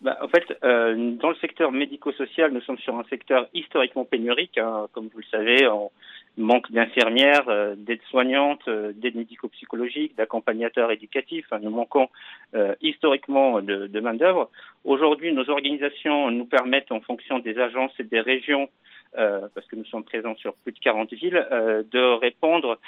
Bah, 0.00 0.18
en 0.20 0.26
fait, 0.26 0.58
dans 0.62 1.28
le 1.28 1.36
secteur 1.40 1.70
médico-social, 1.70 2.52
nous 2.52 2.60
sommes 2.62 2.78
sur 2.78 2.98
un 2.98 3.04
secteur 3.04 3.46
historiquement 3.54 4.04
pénurique. 4.04 4.58
Hein, 4.58 4.88
comme 4.92 5.08
vous 5.12 5.18
le 5.18 5.24
savez, 5.30 5.68
on, 5.68 5.90
manque 6.36 6.70
d'infirmières, 6.72 7.48
euh, 7.48 7.74
d'aides-soignantes, 7.76 8.66
euh, 8.68 8.92
d'aides 8.94 9.14
médico-psychologiques, 9.14 10.16
d'accompagnateurs 10.16 10.90
éducatifs. 10.90 11.46
nous 11.62 11.70
manquons 11.70 12.08
euh, 12.54 12.74
historiquement 12.80 13.60
de, 13.60 13.86
de 13.86 14.00
main-d'œuvre. 14.00 14.50
Aujourd'hui, 14.84 15.32
nos 15.32 15.48
organisations 15.48 16.30
nous 16.30 16.46
permettent, 16.46 16.92
en 16.92 17.00
fonction 17.00 17.38
des 17.38 17.58
agences 17.58 17.92
et 17.98 18.04
des 18.04 18.20
régions, 18.20 18.68
parce 19.16 19.64
que 19.68 19.76
nous 19.76 19.84
sommes 19.84 20.02
présents 20.02 20.34
sur 20.34 20.54
plus 20.54 20.72
de 20.72 20.78
40 20.80 21.12
villes, 21.12 21.46
de 21.92 22.18
répondre 22.18 22.80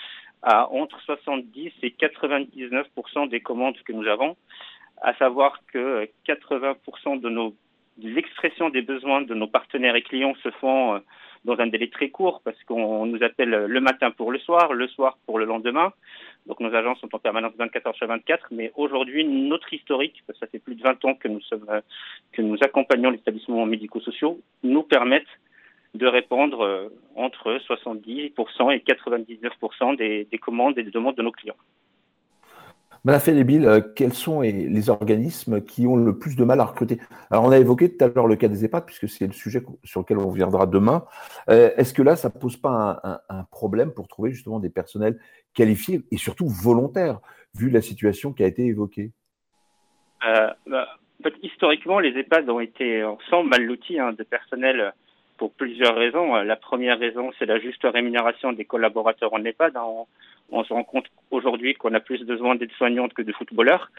à 0.43 0.69
entre 0.73 1.01
70 1.03 1.73
et 1.85 1.93
99 1.93 2.89
des 3.31 3.41
commandes 3.41 3.77
que 3.85 3.93
nous 3.93 4.09
avons, 4.09 4.37
à 5.03 5.15
savoir 5.15 5.61
que 5.73 6.09
80% 6.27 7.21
de 7.21 7.29
nos 7.29 7.55
l'expression 7.99 8.71
des 8.71 8.83
besoins 8.83 9.23
de 9.23 9.35
nos 9.35 9.47
partenaires 9.47 9.95
et 9.95 10.03
clients 10.03 10.35
se 10.43 10.51
font 10.51 11.01
dans 11.47 11.59
un 11.59 11.69
délai 11.69 11.89
très 11.89 12.11
court 12.11 12.43
parce 12.45 12.63
qu'on 12.65 13.07
nous 13.07 13.23
appelle 13.23 13.51
le 13.51 13.81
matin 13.81 14.11
pour 14.11 14.31
le 14.33 14.39
soir, 14.39 14.75
le 14.75 14.89
soir 14.89 15.17
pour 15.25 15.39
le 15.39 15.47
lendemain. 15.47 15.93
Donc 16.47 16.61
nos 16.61 16.75
agences 16.75 17.01
sont 17.01 17.15
en 17.15 17.19
permanence 17.19 17.53
24 17.57 17.87
heures 17.87 17.97
sur 17.97 18.07
24, 18.07 18.49
mais 18.51 18.73
aujourd'hui 18.77 19.25
notre 19.25 19.73
historique, 19.73 20.23
parce 20.27 20.39
que 20.39 20.47
ça 20.47 20.51
fait 20.51 20.59
plus 20.59 20.75
de 20.75 20.83
20 20.83 21.05
ans 21.07 21.15
que 21.15 21.29
nous 21.29 21.41
sommes 21.41 21.67
que 22.33 22.43
nous 22.43 22.59
accompagnons 22.61 23.11
les 23.11 23.19
établissements 23.19 23.65
médico-sociaux, 23.65 24.41
nous 24.63 24.83
permettent 24.83 25.25
de 25.95 26.07
répondre 26.07 26.61
euh, 26.63 26.89
entre 27.15 27.59
70% 27.67 28.73
et 28.73 28.79
99% 28.81 29.97
des, 29.97 30.27
des 30.31 30.39
commandes 30.39 30.79
et 30.79 30.83
des 30.83 30.91
demandes 30.91 31.17
de 31.17 31.23
nos 31.23 31.33
clients. 31.33 31.57
Madame 33.05 33.21
Félébil, 33.21 33.67
euh, 33.67 33.81
quels 33.81 34.13
sont 34.13 34.41
les 34.41 34.91
organismes 34.91 35.61
qui 35.61 35.87
ont 35.87 35.97
le 35.97 36.19
plus 36.19 36.37
de 36.37 36.45
mal 36.45 36.61
à 36.61 36.65
recruter? 36.65 36.99
Alors, 37.31 37.45
on 37.45 37.51
a 37.51 37.59
évoqué 37.59 37.95
tout 37.95 38.05
à 38.05 38.09
l'heure 38.09 38.27
le 38.27 38.37
cas 38.37 38.49
des 38.49 38.65
EHPAD, 38.65 38.85
puisque 38.85 39.09
c'est 39.09 39.27
le 39.27 39.33
sujet 39.33 39.63
sur 39.85 40.01
lequel 40.01 40.19
on 40.19 40.29
reviendra 40.29 40.67
demain. 40.67 41.05
Euh, 41.49 41.71
est-ce 41.77 41.95
que 41.95 42.03
là, 42.03 42.17
ça 42.17 42.29
ne 42.35 42.39
pose 42.39 42.57
pas 42.57 43.01
un, 43.29 43.45
problème 43.51 43.93
pour 43.93 44.09
trouver 44.09 44.33
justement 44.33 44.59
des 44.59 44.71
personnels 44.71 45.19
qualifiés 45.55 46.03
et 46.11 46.17
surtout 46.17 46.49
volontaires, 46.49 47.21
vu 47.55 47.71
la 47.71 47.81
situation 47.81 48.33
qui 48.33 48.43
a 48.43 48.47
été 48.47 48.67
évoquée? 48.67 49.13
Euh, 50.27 50.51
bah, 50.67 50.89
Historiquement, 51.43 51.99
les 51.99 52.17
EHPAD 52.19 52.49
ont 52.51 52.61
été 52.61 53.03
ensemble 53.03 53.51
mal 53.51 53.65
l'outil 53.65 53.99
hein, 53.99 54.13
de 54.13 54.23
personnel 54.23 54.93
pour 55.39 55.53
plusieurs 55.53 55.97
raisons. 55.97 56.35
La 56.37 56.57
première 56.57 56.99
raison, 56.99 57.31
c'est 57.39 57.47
la 57.47 57.59
juste 57.59 57.83
rémunération 57.85 58.53
des 58.53 58.65
collaborateurs 58.65 59.33
en 59.33 59.45
EHPAD. 59.45 59.77
Hein 59.77 60.05
se 60.51 60.73
rend 60.73 60.85
compte 60.85 61.07
aujourd'hui 61.31 61.75
qu'on 61.75 61.95
a 61.95 62.01
plus 62.01 62.23
besoin 62.25 62.55
d'aides-soignantes 62.55 63.15
que 63.15 63.23
de 63.23 63.33
footballeurs. 63.33 63.91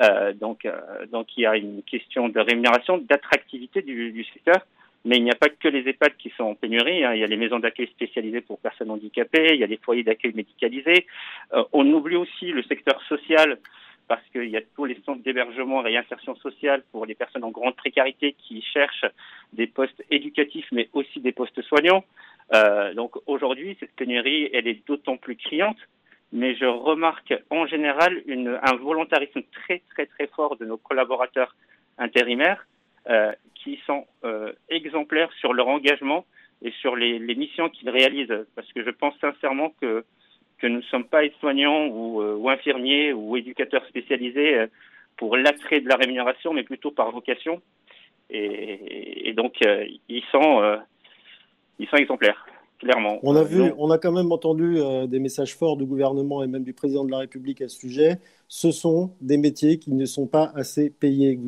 Euh, 0.00 0.32
donc, 0.32 0.64
euh, 0.64 1.06
donc 1.10 1.28
il 1.36 1.42
y 1.42 1.46
a 1.46 1.56
une 1.56 1.82
question 1.82 2.28
de 2.28 2.40
rémunération, 2.40 2.98
d'attractivité 2.98 3.82
du, 3.82 4.12
du, 4.12 4.24
secteur. 4.24 4.66
Mais 5.04 5.16
il 5.16 5.24
n'y 5.24 5.32
a 5.32 5.34
pas 5.34 5.48
que 5.48 5.66
les 5.66 5.88
EHPAD 5.88 6.16
qui 6.16 6.32
sont 6.36 6.44
en 6.44 6.54
pénurie. 6.54 7.04
Hein. 7.04 7.14
Il 7.14 7.20
y 7.20 7.24
a 7.24 7.26
les 7.26 7.36
maisons 7.36 7.58
d'accueil 7.58 7.88
spécialisées 7.88 8.40
pour 8.40 8.58
personnes 8.60 8.90
handicapées, 8.90 9.54
il 9.54 9.60
y 9.60 9.64
a 9.64 9.66
les 9.66 9.78
foyers 9.78 10.04
d'accueil 10.04 10.32
médicalisés. 10.32 11.06
Euh, 11.54 11.64
on 11.72 11.86
oublie 11.92 12.16
aussi 12.16 12.52
le 12.52 12.62
secteur 12.62 13.00
social 13.08 13.58
parce 14.12 14.28
qu'il 14.28 14.50
y 14.50 14.58
a 14.58 14.60
tous 14.76 14.84
les 14.84 15.00
centres 15.06 15.22
d'hébergement 15.22 15.80
et 15.80 15.88
réinsertion 15.88 16.36
sociale 16.36 16.82
pour 16.92 17.06
les 17.06 17.14
personnes 17.14 17.44
en 17.44 17.50
grande 17.50 17.76
précarité 17.76 18.36
qui 18.36 18.60
cherchent 18.60 19.06
des 19.54 19.66
postes 19.66 20.04
éducatifs, 20.10 20.66
mais 20.70 20.90
aussi 20.92 21.18
des 21.20 21.32
postes 21.32 21.62
soignants. 21.62 22.04
Euh, 22.52 22.92
donc 22.92 23.12
aujourd'hui, 23.26 23.74
cette 23.80 23.96
pénurie, 23.96 24.50
elle 24.52 24.68
est 24.68 24.86
d'autant 24.86 25.16
plus 25.16 25.36
criante, 25.36 25.78
mais 26.30 26.54
je 26.56 26.66
remarque 26.66 27.32
en 27.48 27.64
général 27.66 28.22
un 28.28 28.76
volontarisme 28.76 29.40
très 29.50 29.80
très 29.94 30.04
très 30.04 30.26
fort 30.26 30.58
de 30.58 30.66
nos 30.66 30.76
collaborateurs 30.76 31.56
intérimaires 31.96 32.66
euh, 33.08 33.32
qui 33.54 33.80
sont 33.86 34.04
euh, 34.26 34.52
exemplaires 34.68 35.32
sur 35.40 35.54
leur 35.54 35.68
engagement 35.68 36.26
et 36.60 36.72
sur 36.82 36.96
les 36.96 37.34
missions 37.34 37.70
qu'ils 37.70 37.88
réalisent, 37.88 38.44
parce 38.56 38.70
que 38.74 38.84
je 38.84 38.90
pense 38.90 39.18
sincèrement 39.20 39.70
que 39.80 40.04
que 40.62 40.66
nous 40.68 40.78
ne 40.78 40.82
sommes 40.82 41.04
pas 41.04 41.22
soignants 41.40 41.88
ou, 41.88 42.22
ou, 42.22 42.48
infirmiers 42.48 43.12
ou 43.12 43.36
éducateurs 43.36 43.84
spécialisés 43.88 44.66
pour 45.16 45.36
l'attrait 45.36 45.80
de 45.80 45.88
la 45.88 45.96
rémunération, 45.96 46.54
mais 46.54 46.62
plutôt 46.62 46.92
par 46.92 47.10
vocation. 47.10 47.60
Et, 48.30 49.28
et 49.28 49.32
donc, 49.34 49.60
ils 50.08 50.24
sont 50.30 50.78
ils 51.82 51.88
sont 51.88 51.96
exemplaires, 51.96 52.46
clairement. 52.78 53.18
On 53.22 53.34
a 53.34 53.42
vu, 53.42 53.72
on 53.76 53.90
a 53.90 53.98
quand 53.98 54.12
même 54.12 54.30
entendu 54.30 54.78
euh, 54.78 55.06
des 55.06 55.18
messages 55.18 55.56
forts 55.56 55.76
du 55.76 55.84
gouvernement 55.84 56.42
et 56.42 56.46
même 56.46 56.62
du 56.62 56.72
président 56.72 57.04
de 57.04 57.10
la 57.10 57.18
République 57.18 57.60
à 57.60 57.68
ce 57.68 57.78
sujet. 57.78 58.18
Ce 58.48 58.70
sont 58.70 59.12
des 59.20 59.36
métiers 59.36 59.78
qui 59.78 59.92
ne 59.92 60.04
sont 60.04 60.26
pas 60.26 60.52
assez 60.54 60.90
payés. 60.90 61.40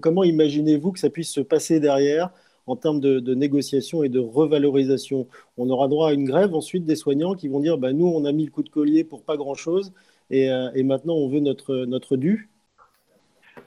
Comment 0.00 0.24
imaginez-vous 0.24 0.92
que 0.92 0.98
ça 0.98 1.10
puisse 1.10 1.30
se 1.30 1.40
passer 1.40 1.78
derrière 1.78 2.30
en 2.66 2.76
termes 2.76 3.00
de, 3.00 3.34
négociation 3.34 4.02
et 4.02 4.08
de 4.08 4.18
revalorisation. 4.18 5.28
On 5.56 5.70
aura 5.70 5.88
droit 5.88 6.10
à 6.10 6.12
une 6.12 6.24
grève 6.24 6.54
ensuite 6.54 6.84
des 6.84 6.96
soignants 6.96 7.34
qui 7.34 7.48
vont 7.48 7.60
dire 7.60 7.78
bah, 7.78 7.92
nous, 7.92 8.06
on 8.06 8.24
a 8.24 8.32
mis 8.32 8.44
le 8.44 8.50
coup 8.50 8.62
de 8.62 8.68
collier 8.68 9.04
pour 9.04 9.24
pas 9.24 9.36
grand-chose 9.36 9.92
et, 10.30 10.50
euh, 10.50 10.70
maintenant 10.84 11.14
on 11.14 11.28
veut 11.28 11.40
notre, 11.40 11.84
notre 11.86 12.16
dû. 12.16 12.48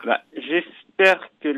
Bah, 0.06 0.22
J'espère 0.34 1.30
que 1.40 1.50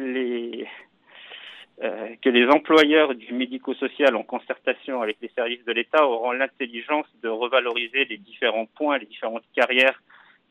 euh, 1.83 2.15
que 2.21 2.29
les 2.29 2.45
employeurs 2.45 3.15
du 3.15 3.33
médico-social 3.33 4.15
en 4.15 4.21
concertation 4.21 5.01
avec 5.01 5.17
les 5.19 5.31
services 5.35 5.65
de 5.65 5.71
l'État 5.71 6.07
auront 6.07 6.31
l'intelligence 6.31 7.07
de 7.23 7.27
revaloriser 7.27 8.05
les 8.05 8.17
différents 8.17 8.67
points, 8.67 8.99
les 8.99 9.07
différentes 9.07 9.45
carrières 9.55 9.99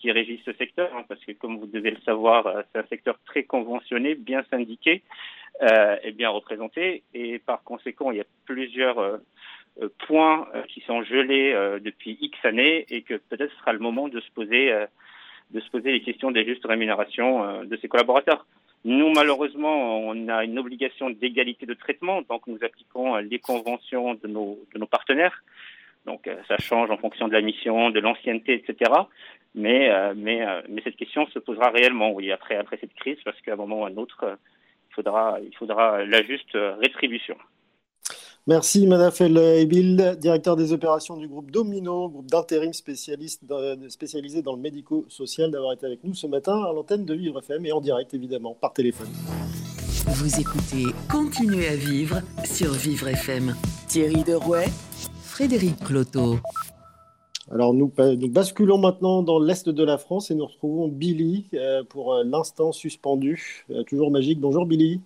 qui 0.00 0.10
régissent 0.10 0.44
ce 0.44 0.52
secteur, 0.54 0.90
hein, 0.94 1.04
parce 1.08 1.22
que 1.24 1.32
comme 1.32 1.58
vous 1.58 1.66
devez 1.66 1.90
le 1.90 2.00
savoir, 2.00 2.46
euh, 2.46 2.62
c'est 2.72 2.80
un 2.80 2.86
secteur 2.86 3.18
très 3.26 3.44
conventionné, 3.44 4.14
bien 4.14 4.42
syndiqué 4.50 5.02
euh, 5.62 5.96
et 6.02 6.12
bien 6.12 6.30
représenté, 6.30 7.02
et 7.12 7.38
par 7.38 7.62
conséquent, 7.62 8.10
il 8.10 8.18
y 8.18 8.20
a 8.20 8.26
plusieurs 8.46 8.98
euh, 8.98 9.18
points 10.06 10.48
qui 10.68 10.80
sont 10.80 11.02
gelés 11.04 11.54
depuis 11.80 12.18
X 12.20 12.36
années, 12.44 12.84
et 12.90 13.02
que 13.02 13.14
peut-être 13.14 13.56
sera 13.58 13.72
le 13.72 13.78
moment 13.78 14.08
de 14.08 14.20
se 14.20 14.30
poser 14.32 14.74
de 15.52 15.60
se 15.60 15.70
poser 15.70 15.92
les 15.92 16.02
questions 16.02 16.30
des 16.30 16.44
justes 16.44 16.66
rémunérations 16.66 17.64
de 17.64 17.76
ses 17.76 17.88
collaborateurs. 17.88 18.46
Nous, 18.84 19.10
malheureusement, 19.10 20.00
on 20.00 20.28
a 20.28 20.44
une 20.44 20.58
obligation 20.58 21.08
d'égalité 21.08 21.66
de 21.66 21.74
traitement, 21.74 22.20
donc 22.22 22.46
nous 22.46 22.58
appliquons 22.62 23.16
les 23.16 23.38
conventions 23.38 24.14
de 24.14 24.28
nos, 24.28 24.58
de 24.74 24.78
nos 24.78 24.86
partenaires. 24.86 25.42
Donc 26.06 26.26
euh, 26.26 26.36
ça 26.48 26.56
change 26.58 26.90
en 26.90 26.96
fonction 26.96 27.28
de 27.28 27.32
la 27.32 27.40
mission, 27.40 27.90
de 27.90 28.00
l'ancienneté, 28.00 28.54
etc. 28.54 28.90
Mais, 29.54 29.90
euh, 29.90 30.14
mais, 30.16 30.46
euh, 30.46 30.62
mais 30.68 30.80
cette 30.82 30.96
question 30.96 31.26
se 31.28 31.38
posera 31.38 31.70
réellement, 31.70 32.12
oui, 32.12 32.30
après, 32.32 32.56
après 32.56 32.78
cette 32.80 32.94
crise, 32.94 33.18
parce 33.24 33.40
qu'à 33.40 33.54
un 33.54 33.56
moment 33.56 33.80
ou 33.80 33.84
à 33.84 33.88
un 33.88 33.96
autre, 33.96 34.38
il 34.90 34.94
faudra, 34.94 35.38
il 35.42 35.54
faudra 35.56 36.04
la 36.04 36.22
juste 36.22 36.52
rétribution. 36.54 37.36
Merci 38.46 38.86
Manafel 38.86 39.36
Ebil, 39.36 40.16
directeur 40.18 40.56
des 40.56 40.72
opérations 40.72 41.16
du 41.16 41.28
groupe 41.28 41.50
Domino, 41.50 42.08
groupe 42.08 42.26
d'intérim 42.26 42.72
spécialisé 42.72 43.38
dans 44.42 44.56
le 44.56 44.60
médico-social, 44.60 45.50
d'avoir 45.50 45.74
été 45.74 45.86
avec 45.86 46.02
nous 46.04 46.14
ce 46.14 46.26
matin 46.26 46.64
à 46.64 46.72
l'antenne 46.72 47.04
de 47.04 47.14
Vivre 47.14 47.40
FM 47.40 47.66
et 47.66 47.72
en 47.72 47.80
direct 47.80 48.14
évidemment 48.14 48.54
par 48.54 48.72
téléphone. 48.72 49.10
Vous 50.06 50.40
écoutez 50.40 50.86
Continuez 51.10 51.68
à 51.68 51.76
vivre 51.76 52.20
sur 52.44 52.72
Vivre 52.72 53.08
FM. 53.08 53.54
Thierry 53.86 54.24
Derouet, 54.24 54.66
Frédéric 55.40 55.78
Cloteau. 55.86 56.36
Alors 57.50 57.72
nous, 57.72 57.90
nous, 57.96 58.28
basculons 58.28 58.76
maintenant 58.76 59.22
dans 59.22 59.38
l'est 59.38 59.70
de 59.70 59.84
la 59.86 59.96
France 59.96 60.30
et 60.30 60.34
nous 60.34 60.44
retrouvons 60.44 60.86
Billy 60.86 61.48
euh, 61.54 61.82
pour 61.82 62.12
euh, 62.12 62.24
l'instant 62.26 62.72
suspendu. 62.72 63.64
Euh, 63.70 63.82
toujours 63.84 64.10
magique. 64.10 64.38
Bonjour 64.38 64.66
Billy. 64.66 65.00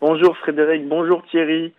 Bonjour 0.00 0.36
Frédéric, 0.38 0.88
bonjour 0.88 1.22
Thierry. 1.30 1.72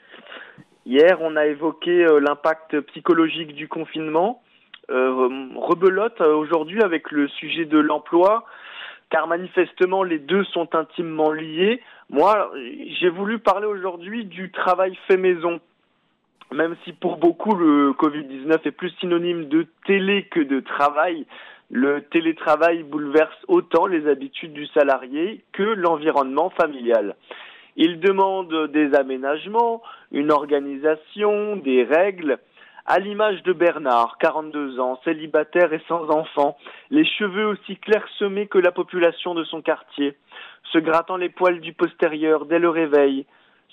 Hier, 0.86 1.18
on 1.20 1.36
a 1.36 1.46
évoqué 1.48 2.06
euh, 2.06 2.22
l'impact 2.22 2.80
psychologique 2.94 3.54
du 3.54 3.68
confinement. 3.68 4.42
Euh, 4.90 5.50
rebelote 5.58 6.22
aujourd'hui 6.22 6.82
avec 6.82 7.12
le 7.12 7.28
sujet 7.28 7.66
de 7.66 7.80
l'emploi, 7.80 8.46
car 9.10 9.28
manifestement 9.28 10.04
les 10.04 10.20
deux 10.20 10.46
sont 10.46 10.74
intimement 10.74 11.34
liés. 11.34 11.82
Moi, 12.10 12.50
j'ai 13.02 13.10
voulu 13.10 13.40
parler 13.40 13.68
aujourd'hui 13.68 14.24
du 14.24 14.54
travail 14.54 14.98
fait 15.06 15.18
maison. 15.18 15.60
Même 16.52 16.76
si 16.84 16.94
pour 16.94 17.18
beaucoup 17.18 17.56
le 17.56 17.92
Covid-19 17.92 18.60
est 18.66 18.72
plus 18.72 18.90
synonyme 19.00 19.50
de 19.50 19.68
télé 19.86 20.24
que 20.24 20.40
de 20.40 20.60
travail, 20.60 21.28
le 21.70 22.02
télétravail 22.02 22.82
bouleverse 22.82 23.38
autant 23.48 23.86
les 23.86 24.08
habitudes 24.08 24.54
du 24.54 24.66
salarié 24.68 25.44
que 25.54 25.62
l'environnement 25.62 26.50
familial. 26.50 27.16
Il 27.76 28.00
demande 28.00 28.72
des 28.72 28.96
aménagements, 28.96 29.84
une 30.12 30.32
organisation, 30.32 31.56
des 31.56 31.84
règles. 31.84 32.40
À 32.88 32.98
l'image 32.98 33.44
de 33.44 33.54
Bernard, 33.54 34.18
42 34.20 34.80
ans, 34.80 35.00
célibataire 35.04 35.72
et 35.72 35.82
sans 35.88 36.10
enfant, 36.10 36.58
les 36.90 37.06
cheveux 37.06 37.46
aussi 37.46 37.78
clairsemés 37.78 38.48
que 38.48 38.58
la 38.58 38.72
population 38.72 39.36
de 39.36 39.44
son 39.44 39.62
quartier, 39.62 40.18
se 40.72 40.80
grattant 40.80 41.18
les 41.18 41.30
poils 41.30 41.62
du 41.62 41.74
postérieur 41.74 42.48
dès 42.48 42.58
le 42.58 42.70
réveil, 42.70 43.28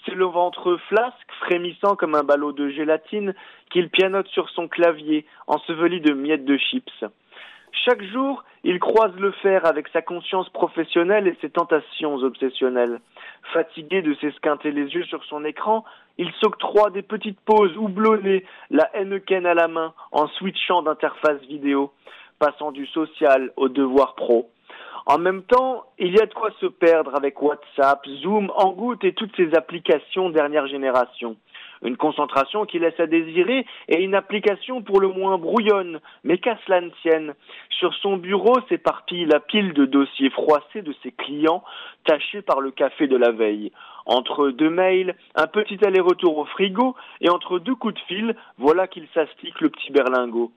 c'est 0.07 0.15
le 0.15 0.25
ventre 0.25 0.77
flasque, 0.89 1.33
frémissant 1.41 1.97
comme 1.97 2.15
un 2.15 2.23
ballot 2.23 2.53
de 2.53 2.69
gélatine, 2.69 3.35
qu'il 3.71 3.91
pianote 3.91 4.29
sur 4.29 4.49
son 4.51 4.69
clavier, 4.69 5.27
enseveli 5.47 6.01
de 6.01 6.15
miettes 6.15 6.45
de 6.45 6.57
chips. 6.57 7.05
Chaque 7.85 8.03
jour, 8.03 8.43
il 8.65 8.79
croise 8.81 9.15
le 9.17 9.33
fer 9.33 9.67
avec 9.67 9.89
sa 9.89 10.03
conscience 10.03 10.49
professionnelle 10.51 11.29
et 11.29 11.37
ses 11.41 11.51
tentations 11.51 12.15
obsessionnelles. 12.17 13.01
Fatigué 13.53 14.03
de 14.03 14.15
s'esquinter 14.15 14.71
les 14.71 14.95
yeux 14.95 15.05
sur 15.05 15.23
son 15.25 15.45
écran, 15.45 15.85
il 16.19 16.33
s'octroie 16.41 16.91
des 16.91 17.03
petites 17.03 17.41
pauses 17.41 17.77
houblonnées, 17.77 18.45
la 18.71 18.89
Henneken 18.95 19.47
à 19.47 19.55
la 19.55 19.69
main, 19.69 19.93
en 20.11 20.27
switchant 20.29 20.83
d'interface 20.83 21.41
vidéo, 21.43 21.93
passant 22.39 22.73
du 22.73 22.87
social 22.87 23.53
au 23.57 23.69
devoir 23.69 24.15
pro. 24.15 24.51
En 25.07 25.19
même 25.19 25.43
temps, 25.45 25.85
il 25.99 26.13
y 26.13 26.21
a 26.21 26.27
de 26.27 26.35
quoi 26.35 26.51
se 26.61 26.67
perdre 26.67 27.15
avec 27.15 27.41
WhatsApp, 27.41 28.05
Zoom, 28.23 28.51
Angout 28.57 28.99
et 29.05 29.13
toutes 29.13 29.35
ces 29.37 29.55
applications 29.55 30.31
dernière 30.31 30.67
génération 30.67 31.37
une 31.83 31.97
concentration 31.97 32.65
qui 32.67 32.79
laisse 32.79 32.99
à 32.99 33.07
désirer 33.07 33.67
et 33.89 34.03
une 34.03 34.15
application 34.15 34.83
pour 34.83 35.01
le 35.01 35.09
moins 35.09 35.39
brouillonne, 35.39 36.01
mais 36.25 36.39
qu'à 36.39 36.59
cela 36.67 36.81
ne 36.81 36.91
tienne. 37.03 37.35
Sur 37.79 37.95
son 37.95 38.17
bureau 38.17 38.55
s'éparpille 38.69 39.27
la 39.27 39.41
pile 39.41 39.73
de 39.73 39.85
dossiers 39.85 40.31
froissés 40.31 40.83
de 40.83 40.95
ses 41.03 41.13
clients, 41.13 41.63
tachés 42.05 42.43
par 42.43 42.61
le 42.61 42.71
café 42.71 43.07
de 43.07 43.17
la 43.17 43.31
veille. 43.31 43.73
Entre 44.07 44.51
deux 44.51 44.71
mails, 44.71 45.17
un 45.35 45.47
petit 45.47 45.85
aller-retour 45.85 46.39
au 46.39 46.45
frigo, 46.45 46.95
et 47.21 47.29
entre 47.29 47.59
deux 47.59 47.75
coups 47.75 47.95
de 47.95 48.01
fil, 48.01 48.37
voilà 48.59 48.87
qu'il 48.87 49.07
s'astique 49.13 49.61
le 49.61 49.69
petit 49.69 49.91
berlingot. 49.91 50.53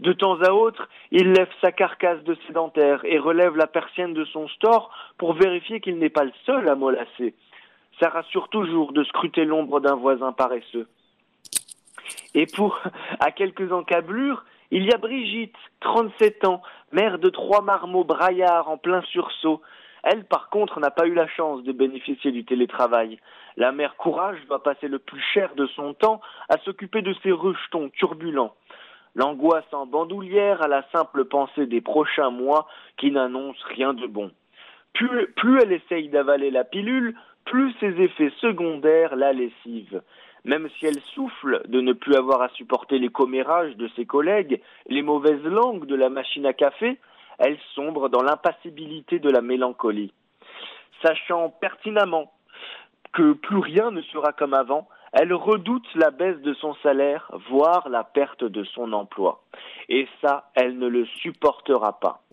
De 0.00 0.12
temps 0.12 0.40
à 0.40 0.50
autre, 0.50 0.88
il 1.12 1.32
lève 1.32 1.50
sa 1.60 1.70
carcasse 1.70 2.22
de 2.24 2.36
sédentaire 2.46 3.04
et 3.04 3.18
relève 3.18 3.56
la 3.56 3.66
persienne 3.66 4.14
de 4.14 4.24
son 4.24 4.48
store 4.48 4.90
pour 5.18 5.34
vérifier 5.34 5.80
qu'il 5.80 5.98
n'est 5.98 6.08
pas 6.08 6.24
le 6.24 6.32
seul 6.46 6.68
à 6.68 6.74
mollasser 6.74 7.34
ça 8.00 8.08
rassure 8.08 8.48
toujours 8.48 8.92
de 8.92 9.04
scruter 9.04 9.44
l'ombre 9.44 9.80
d'un 9.80 9.94
voisin 9.94 10.32
paresseux. 10.32 10.88
Et 12.34 12.46
pour, 12.46 12.80
à 13.20 13.30
quelques 13.30 13.72
encablures, 13.72 14.44
Il 14.70 14.84
y 14.86 14.92
a 14.92 14.98
Brigitte, 14.98 15.56
37 15.80 16.46
ans, 16.46 16.62
mère 16.90 17.18
de 17.18 17.28
trois 17.28 17.62
marmots 17.62 18.02
braillards 18.02 18.68
en 18.68 18.76
plein 18.76 19.02
sursaut. 19.02 19.62
Elle, 20.02 20.24
par 20.24 20.50
contre, 20.50 20.80
n'a 20.80 20.90
pas 20.90 21.06
eu 21.06 21.14
la 21.14 21.28
chance 21.28 21.62
de 21.62 21.72
bénéficier 21.72 22.32
du 22.32 22.44
télétravail. 22.44 23.18
La 23.56 23.72
mère 23.72 23.96
Courage 23.96 24.38
va 24.48 24.58
passer 24.58 24.88
le 24.88 24.98
plus 24.98 25.22
cher 25.32 25.54
de 25.54 25.66
son 25.68 25.94
temps 25.94 26.20
à 26.48 26.58
s'occuper 26.58 27.02
de 27.02 27.14
ses 27.22 27.30
rejetons 27.30 27.88
turbulents. 27.90 28.54
L'angoisse 29.14 29.72
en 29.72 29.86
bandoulière 29.86 30.60
à 30.60 30.68
la 30.68 30.84
simple 30.92 31.24
pensée 31.24 31.66
des 31.66 31.80
prochains 31.80 32.30
mois 32.30 32.66
qui 32.96 33.12
n'annoncent 33.12 33.64
rien 33.68 33.94
de 33.94 34.06
bon. 34.06 34.32
Plus, 34.92 35.32
plus 35.34 35.60
elle 35.62 35.72
essaye 35.72 36.08
d'avaler 36.08 36.50
la 36.50 36.64
pilule, 36.64 37.16
plus 37.44 37.72
ses 37.80 38.00
effets 38.00 38.32
secondaires 38.40 39.16
la 39.16 39.32
lessivent. 39.32 40.02
Même 40.44 40.68
si 40.78 40.86
elle 40.86 41.00
souffle 41.14 41.62
de 41.68 41.80
ne 41.80 41.92
plus 41.92 42.14
avoir 42.14 42.42
à 42.42 42.48
supporter 42.50 42.98
les 42.98 43.08
commérages 43.08 43.76
de 43.76 43.88
ses 43.96 44.04
collègues, 44.04 44.60
les 44.88 45.02
mauvaises 45.02 45.44
langues 45.44 45.86
de 45.86 45.94
la 45.94 46.10
machine 46.10 46.46
à 46.46 46.52
café, 46.52 46.98
elle 47.38 47.58
sombre 47.74 48.08
dans 48.08 48.22
l'impassibilité 48.22 49.18
de 49.18 49.30
la 49.30 49.40
mélancolie. 49.40 50.12
Sachant 51.02 51.48
pertinemment 51.48 52.32
que 53.12 53.32
plus 53.32 53.58
rien 53.58 53.90
ne 53.90 54.02
sera 54.02 54.32
comme 54.32 54.54
avant, 54.54 54.88
elle 55.12 55.32
redoute 55.32 55.86
la 55.94 56.10
baisse 56.10 56.40
de 56.40 56.54
son 56.54 56.74
salaire, 56.82 57.30
voire 57.48 57.88
la 57.88 58.02
perte 58.02 58.44
de 58.44 58.64
son 58.64 58.92
emploi. 58.92 59.42
Et 59.88 60.08
ça, 60.20 60.50
elle 60.56 60.76
ne 60.76 60.88
le 60.88 61.06
supportera 61.06 62.00
pas. 62.00 62.23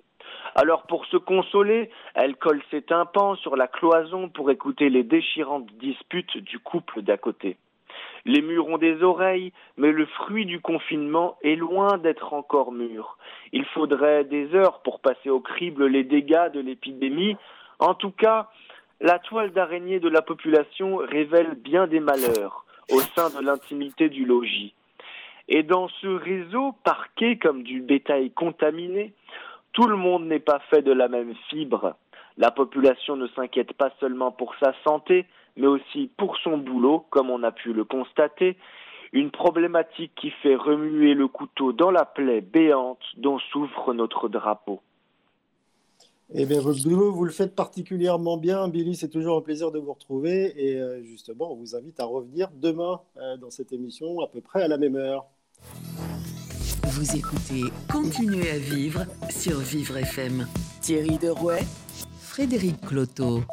Alors 0.55 0.83
pour 0.83 1.05
se 1.05 1.17
consoler, 1.17 1.89
elle 2.13 2.35
colle 2.35 2.61
ses 2.71 2.81
tympans 2.81 3.35
sur 3.35 3.55
la 3.55 3.67
cloison 3.67 4.29
pour 4.29 4.51
écouter 4.51 4.89
les 4.89 5.03
déchirantes 5.03 5.71
disputes 5.79 6.37
du 6.37 6.59
couple 6.59 7.01
d'à 7.01 7.17
côté. 7.17 7.57
Les 8.25 8.41
murs 8.41 8.67
ont 8.67 8.77
des 8.77 9.01
oreilles, 9.01 9.51
mais 9.77 9.91
le 9.91 10.05
fruit 10.05 10.45
du 10.45 10.59
confinement 10.59 11.37
est 11.43 11.55
loin 11.55 11.97
d'être 11.97 12.33
encore 12.33 12.71
mûr. 12.71 13.17
Il 13.51 13.65
faudrait 13.65 14.25
des 14.25 14.53
heures 14.53 14.81
pour 14.81 14.99
passer 14.99 15.29
au 15.29 15.39
crible 15.39 15.87
les 15.87 16.03
dégâts 16.03 16.51
de 16.53 16.59
l'épidémie. 16.59 17.35
En 17.79 17.95
tout 17.95 18.11
cas, 18.11 18.49
la 18.99 19.17
toile 19.17 19.51
d'araignée 19.51 19.99
de 19.99 20.09
la 20.09 20.21
population 20.21 20.97
révèle 20.97 21.55
bien 21.55 21.87
des 21.87 21.99
malheurs 21.99 22.65
au 22.91 22.99
sein 23.15 23.29
de 23.29 23.43
l'intimité 23.43 24.09
du 24.09 24.25
logis. 24.25 24.73
Et 25.47 25.63
dans 25.63 25.87
ce 25.87 26.07
réseau 26.07 26.75
parqué 26.83 27.37
comme 27.37 27.63
du 27.63 27.81
bétail 27.81 28.31
contaminé, 28.31 29.13
tout 29.73 29.87
le 29.87 29.95
monde 29.95 30.27
n'est 30.27 30.39
pas 30.39 30.59
fait 30.69 30.81
de 30.81 30.91
la 30.91 31.07
même 31.07 31.33
fibre. 31.49 31.95
La 32.37 32.51
population 32.51 33.15
ne 33.15 33.27
s'inquiète 33.27 33.73
pas 33.73 33.91
seulement 33.99 34.31
pour 34.31 34.53
sa 34.59 34.73
santé, 34.83 35.25
mais 35.57 35.67
aussi 35.67 36.09
pour 36.17 36.37
son 36.37 36.57
boulot, 36.57 37.05
comme 37.09 37.29
on 37.29 37.43
a 37.43 37.51
pu 37.51 37.73
le 37.73 37.83
constater, 37.83 38.57
une 39.13 39.31
problématique 39.31 40.13
qui 40.15 40.29
fait 40.29 40.55
remuer 40.55 41.13
le 41.13 41.27
couteau 41.27 41.73
dans 41.73 41.91
la 41.91 42.05
plaie 42.05 42.41
béante 42.41 43.01
dont 43.17 43.39
souffre 43.51 43.93
notre 43.93 44.29
drapeau. 44.29 44.81
Eh 46.33 46.45
bien, 46.45 46.61
votre 46.61 46.81
boulot, 46.81 47.11
vous 47.11 47.25
le 47.25 47.31
faites 47.31 47.55
particulièrement 47.55 48.37
bien. 48.37 48.69
Billy, 48.69 48.95
c'est 48.95 49.09
toujours 49.09 49.37
un 49.37 49.41
plaisir 49.41 49.69
de 49.69 49.79
vous 49.79 49.91
retrouver. 49.91 50.53
Et 50.55 50.79
euh, 50.79 51.03
justement, 51.03 51.51
on 51.51 51.55
vous 51.55 51.75
invite 51.75 51.99
à 51.99 52.05
revenir 52.05 52.47
demain 52.53 53.01
euh, 53.17 53.35
dans 53.35 53.49
cette 53.49 53.73
émission, 53.73 54.21
à 54.21 54.27
peu 54.27 54.39
près 54.39 54.63
à 54.63 54.69
la 54.69 54.77
même 54.77 54.95
heure. 54.95 55.25
Vous 56.93 57.15
écoutez 57.15 57.71
Continuez 57.89 58.49
à 58.49 58.57
vivre 58.57 59.05
sur 59.29 59.59
Vivre 59.59 59.95
FM. 59.95 60.45
Thierry 60.81 61.17
Derouet, 61.17 61.61
Frédéric 62.19 62.81
Cloteau. 62.81 63.43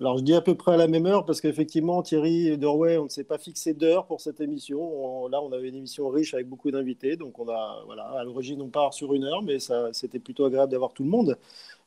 Alors, 0.00 0.18
je 0.18 0.24
dis 0.24 0.34
à 0.34 0.40
peu 0.40 0.56
près 0.56 0.72
à 0.72 0.76
la 0.76 0.88
même 0.88 1.06
heure 1.06 1.24
parce 1.24 1.40
qu'effectivement, 1.40 2.02
Thierry 2.02 2.58
Derouet, 2.58 2.98
on 2.98 3.04
ne 3.04 3.08
s'est 3.08 3.22
pas 3.22 3.38
fixé 3.38 3.72
d'heure 3.72 4.06
pour 4.06 4.20
cette 4.20 4.40
émission. 4.40 5.28
là, 5.28 5.40
on 5.40 5.52
avait 5.52 5.68
une 5.68 5.76
émission 5.76 6.08
riche 6.08 6.34
avec 6.34 6.48
beaucoup 6.48 6.72
d'invités. 6.72 7.14
Donc, 7.14 7.38
on 7.38 7.48
a, 7.48 7.82
voilà, 7.86 8.02
à 8.18 8.24
l'origine, 8.24 8.60
on 8.62 8.68
part 8.68 8.94
sur 8.94 9.14
une 9.14 9.22
heure, 9.22 9.42
mais 9.42 9.60
ça, 9.60 9.90
c'était 9.92 10.18
plutôt 10.18 10.44
agréable 10.44 10.72
d'avoir 10.72 10.92
tout 10.92 11.04
le 11.04 11.10
monde 11.10 11.38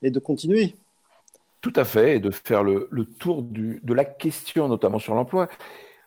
et 0.02 0.12
de 0.12 0.20
continuer. 0.20 0.76
Tout 1.60 1.74
à 1.76 1.84
fait, 1.84 2.16
et 2.16 2.20
de 2.22 2.32
faire 2.32 2.64
le, 2.64 2.88
tour 3.20 3.44
du, 3.44 3.82
de 3.84 3.94
la 3.94 4.06
question, 4.06 4.70
notamment 4.70 5.00
sur 5.00 5.14
l'emploi. 5.14 5.50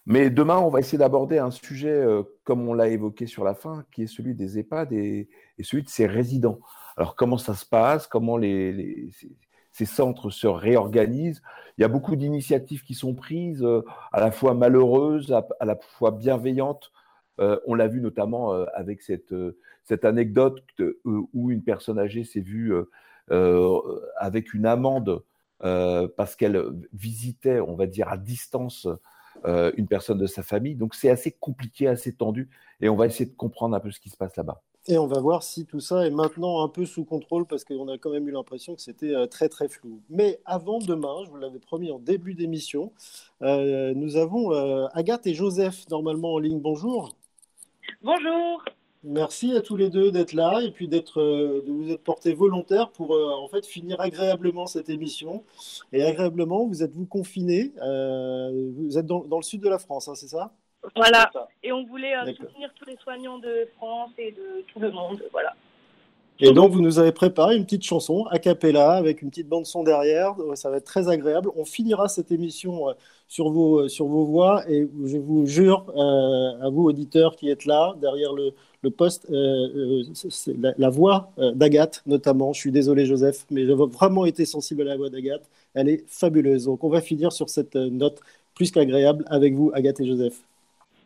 Mais 0.06 0.30
demain, 0.30 0.58
on 0.58 0.68
va 0.68 0.78
essayer 0.78 0.98
d'aborder 0.98 1.38
un 1.38 1.50
sujet, 1.50 1.90
euh, 1.90 2.22
comme 2.44 2.66
on 2.68 2.74
l'a 2.74 2.88
évoqué 2.88 3.26
sur 3.26 3.42
la 3.42 3.54
fin, 3.54 3.84
qui 3.90 4.04
est 4.04 4.06
celui 4.06 4.36
des 4.36 4.56
EHPAD 4.60 4.92
et, 4.92 5.28
celui 5.60 5.82
de 5.82 5.88
ses 5.88 6.06
résidents. 6.06 6.60
Alors, 6.96 7.16
comment 7.16 7.38
ça 7.38 7.54
se 7.54 7.66
passe? 7.66 8.06
Comment 8.06 8.38
ces 8.40 9.84
centres 9.84 10.30
se 10.30 10.46
réorganisent? 10.46 11.42
Il 11.76 11.82
y 11.82 11.84
a 11.84 11.88
beaucoup 11.88 12.14
d'initiatives 12.14 12.84
qui 12.84 12.94
sont 12.94 13.14
prises, 13.14 13.64
euh, 13.64 13.82
à 14.12 14.20
la 14.20 14.30
fois 14.30 14.54
malheureuses, 14.54 15.32
à, 15.32 15.64
la 15.64 15.76
fois 15.76 16.12
bienveillantes. 16.12 16.92
Euh, 17.40 17.58
on 17.66 17.74
l'a 17.74 17.88
vu 17.88 18.00
notamment 18.00 18.52
avec 18.74 19.02
cette, 19.02 19.34
cette 19.82 20.04
anecdote 20.04 20.62
où 21.04 21.50
une 21.50 21.64
personne 21.64 21.98
âgée 21.98 22.24
s'est 22.24 22.40
vue 22.40 22.72
avec 24.16 24.54
une 24.54 24.66
amende 24.66 25.22
parce 25.58 26.36
qu'elle 26.36 26.64
visitait, 26.94 27.60
on 27.60 27.74
va 27.74 27.86
dire, 27.86 28.08
à 28.08 28.16
distance 28.16 28.88
une 29.44 29.86
personne 29.86 30.18
de 30.18 30.26
sa 30.26 30.42
famille. 30.42 30.74
Donc 30.74 30.94
c'est 30.94 31.10
assez 31.10 31.30
compliqué, 31.32 31.86
assez 31.86 32.12
tendu, 32.12 32.48
et 32.80 32.88
on 32.88 32.96
va 32.96 33.06
essayer 33.06 33.26
de 33.26 33.36
comprendre 33.36 33.76
un 33.76 33.80
peu 33.80 33.90
ce 33.90 34.00
qui 34.00 34.08
se 34.08 34.16
passe 34.16 34.36
là-bas. 34.36 34.62
Et 34.88 34.98
on 34.98 35.06
va 35.06 35.18
voir 35.20 35.42
si 35.42 35.66
tout 35.66 35.80
ça 35.80 36.06
est 36.06 36.10
maintenant 36.10 36.62
un 36.62 36.68
peu 36.68 36.84
sous 36.84 37.04
contrôle 37.04 37.44
parce 37.44 37.64
qu'on 37.64 37.88
a 37.88 37.98
quand 37.98 38.10
même 38.10 38.28
eu 38.28 38.30
l'impression 38.30 38.76
que 38.76 38.80
c'était 38.80 39.14
euh, 39.14 39.26
très 39.26 39.48
très 39.48 39.68
flou. 39.68 40.00
Mais 40.10 40.38
avant 40.44 40.78
demain, 40.78 41.24
je 41.24 41.30
vous 41.30 41.38
l'avais 41.38 41.58
promis 41.58 41.90
en 41.90 41.98
début 41.98 42.34
d'émission, 42.34 42.92
euh, 43.42 43.94
nous 43.94 44.16
avons 44.16 44.52
euh, 44.52 44.86
Agathe 44.92 45.26
et 45.26 45.34
Joseph 45.34 45.88
normalement 45.90 46.34
en 46.34 46.38
ligne. 46.38 46.60
Bonjour. 46.60 47.16
Bonjour. 48.02 48.64
Merci 49.06 49.56
à 49.56 49.60
tous 49.60 49.76
les 49.76 49.88
deux 49.88 50.10
d'être 50.10 50.32
là 50.32 50.60
et 50.62 50.70
puis 50.70 50.88
d'être, 50.88 51.22
de 51.22 51.70
vous 51.72 51.90
être 51.90 52.02
portés 52.02 52.34
volontaires 52.34 52.90
pour 52.90 53.12
en 53.12 53.48
fait 53.48 53.64
finir 53.64 54.00
agréablement 54.00 54.66
cette 54.66 54.88
émission. 54.88 55.44
Et 55.92 56.02
agréablement, 56.02 56.66
vous 56.66 56.82
êtes 56.82 56.92
vous 56.92 57.06
confinés. 57.06 57.72
vous 57.76 58.98
êtes 58.98 59.06
dans, 59.06 59.24
dans, 59.24 59.38
le 59.38 59.42
sud 59.42 59.62
de 59.62 59.68
la 59.68 59.78
France, 59.78 60.08
hein, 60.08 60.14
c'est 60.14 60.28
ça? 60.28 60.52
Voilà. 60.94 61.30
Et 61.62 61.72
on 61.72 61.84
voulait 61.84 62.16
euh, 62.16 62.32
soutenir 62.34 62.72
tous 62.74 62.84
les 62.84 62.96
soignants 62.96 63.38
de 63.38 63.68
France 63.76 64.10
et 64.18 64.32
de 64.32 64.64
tout 64.72 64.78
le 64.78 64.90
monde. 64.90 65.22
Voilà. 65.32 65.54
Et 66.38 66.52
donc, 66.52 66.72
vous 66.72 66.82
nous 66.82 66.98
avez 66.98 67.12
préparé 67.12 67.56
une 67.56 67.64
petite 67.64 67.84
chanson 67.84 68.26
a 68.30 68.38
cappella 68.38 68.92
avec 68.92 69.22
une 69.22 69.30
petite 69.30 69.48
bande-son 69.48 69.84
derrière. 69.84 70.34
Ça 70.54 70.70
va 70.70 70.76
être 70.76 70.84
très 70.84 71.08
agréable. 71.08 71.50
On 71.56 71.64
finira 71.64 72.08
cette 72.08 72.30
émission 72.30 72.90
euh, 72.90 72.92
sur 73.26 73.48
vos, 73.48 73.80
euh, 73.80 73.88
sur 73.88 74.06
vos 74.06 74.24
voix 74.24 74.62
et 74.70 74.86
je 75.04 75.16
vous 75.16 75.46
jure, 75.46 75.86
à 75.96 76.68
vous, 76.68 76.84
auditeurs 76.84 77.36
qui 77.36 77.48
êtes 77.48 77.64
là, 77.64 77.94
derrière 78.00 78.32
le, 78.34 78.52
le 78.82 78.90
poste, 78.90 79.26
la, 79.30 80.90
voix 80.90 81.30
d'Agathe 81.54 82.02
notamment. 82.06 82.52
Je 82.52 82.60
suis 82.60 82.72
désolé, 82.72 83.06
Joseph, 83.06 83.46
mais 83.50 83.66
j'ai 83.66 83.74
vraiment 83.74 84.26
été 84.26 84.44
sensible 84.44 84.82
à 84.82 84.84
la 84.84 84.96
voix 84.96 85.08
d'Agathe. 85.08 85.48
Elle 85.74 85.88
est 85.88 86.04
fabuleuse. 86.06 86.66
Donc, 86.66 86.84
on 86.84 86.90
va 86.90 87.00
finir 87.00 87.32
sur 87.32 87.48
cette 87.48 87.76
note 87.76 88.20
plus 88.54 88.70
qu'agréable 88.70 89.24
avec 89.28 89.54
vous, 89.54 89.70
Agathe 89.74 90.00
et 90.00 90.06
Joseph. 90.06 90.40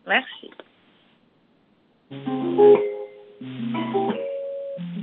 Merci. 0.06 0.50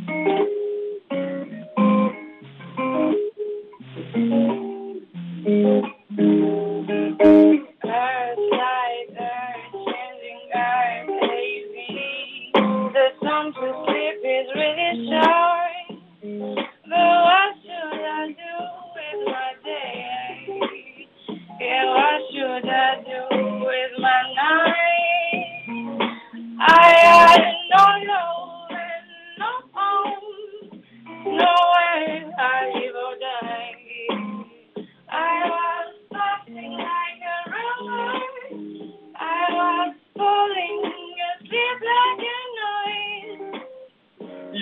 Thank 0.07 0.49
you. 0.49 0.56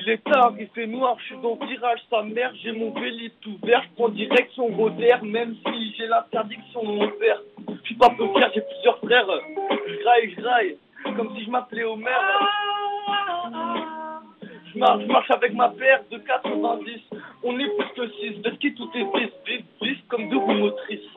Je 0.05 0.11
suis 1.25 1.37
dans 1.41 1.57
le 1.59 1.67
virage, 1.67 1.99
sa 2.09 2.21
mère, 2.21 2.51
j'ai 2.61 2.71
mon 2.71 2.91
vélo 2.91 3.29
tout 3.41 3.57
vert, 3.63 3.81
je 3.83 3.95
prends 3.95 4.09
direction 4.09 4.67
Roder, 4.67 5.15
même 5.23 5.55
si 5.65 5.95
j'ai 5.97 6.05
l'interdiction 6.07 6.83
de 6.83 6.91
mon 6.91 7.07
père. 7.19 7.41
Je 7.67 7.85
suis 7.85 7.95
pas 7.95 8.09
peu 8.09 8.27
fier, 8.27 8.51
j'ai 8.53 8.61
plusieurs 8.61 8.99
frères, 8.99 9.25
je 9.87 10.03
graille, 10.03 10.29
je 10.29 10.41
graille, 10.41 10.77
comme 11.15 11.35
si 11.35 11.45
je 11.45 11.49
m'appelais 11.49 11.83
Homer. 11.85 12.05
Je 14.73 14.79
marche, 14.79 15.01
je 15.01 15.07
marche 15.07 15.31
avec 15.31 15.53
ma 15.53 15.69
paire 15.69 16.01
de 16.11 16.17
90, 16.17 17.01
on 17.43 17.57
est 17.57 17.69
plus 17.77 17.89
que 17.95 18.07
6, 18.07 18.41
de 18.41 18.49
qui 18.51 18.75
tout 18.75 18.89
est 18.93 19.05
bis, 19.05 19.63
bis, 19.81 19.97
comme 20.07 20.29
deux 20.29 20.37
roues 20.37 20.53
motrices. 20.53 21.09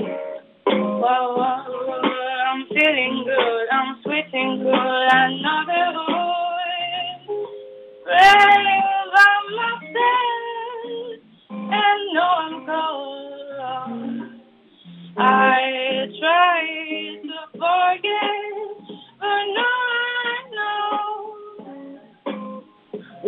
I'm 2.51 2.65
feeling 2.69 3.24
good, 3.24 3.69
I'm 3.70 3.97
sweating 4.02 4.62
good, 4.62 4.73
I 4.73 6.38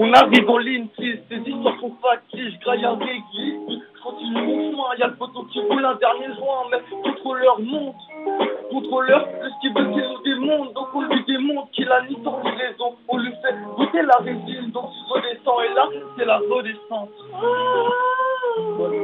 On 0.02 0.12
arrive 0.14 0.48
en 0.48 0.58
ligne, 0.58 0.88
triste, 0.96 1.22
ces 1.28 1.36
histoires 1.36 1.78
sont 1.78 1.94
factices, 2.00 2.58
graille 2.60 2.84
un 2.84 2.94
réglisse. 2.94 3.82
Je 3.94 4.02
continue 4.02 4.32
mon 4.32 4.70
chemin, 4.70 4.96
y'a 4.98 5.08
le 5.08 5.16
poteau 5.16 5.44
qui 5.52 5.60
roule 5.60 5.84
un 5.84 5.94
dernier 5.96 6.34
joint, 6.36 6.64
mais 6.70 6.78
contrôleur 7.02 7.60
monte. 7.60 7.96
Contrôleur, 8.70 9.26
qu'il 9.60 9.74
veut, 9.74 9.92
c'est 9.94 10.08
nous 10.08 10.22
démonte. 10.22 10.72
Donc 10.74 10.88
on 10.94 11.02
lui 11.02 11.24
démontre 11.24 11.70
qu'il 11.72 11.90
a 11.90 12.02
ni 12.02 12.14
tort 12.22 12.40
ni 12.44 12.50
raison. 12.50 12.96
On 13.08 13.18
lui 13.18 13.32
fait 13.42 13.54
goûter 13.76 14.02
la 14.02 14.16
résine, 14.18 14.70
donc 14.70 14.90
tu 14.90 15.12
redescends. 15.12 15.60
Et 15.62 15.74
là, 15.74 15.88
c'est 16.16 16.24
la 16.24 16.38
redescente. 16.38 17.10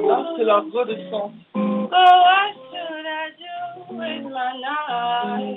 Là, 0.08 0.32
c'est 0.36 0.44
la 0.44 0.56
redescente. 0.72 1.32
So 1.54 2.02
what 2.02 2.52
should 2.70 3.06
I 3.06 3.30
do 3.38 3.94
with 3.94 4.24
my 4.24 4.52
life? 4.58 5.56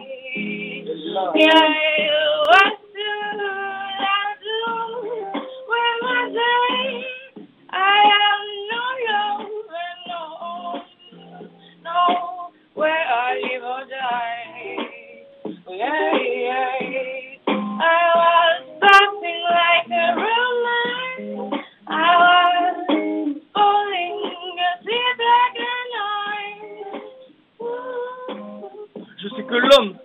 Je 29.21 29.27
sais 29.35 29.43
que 29.43 29.55
l'homme 29.55 29.97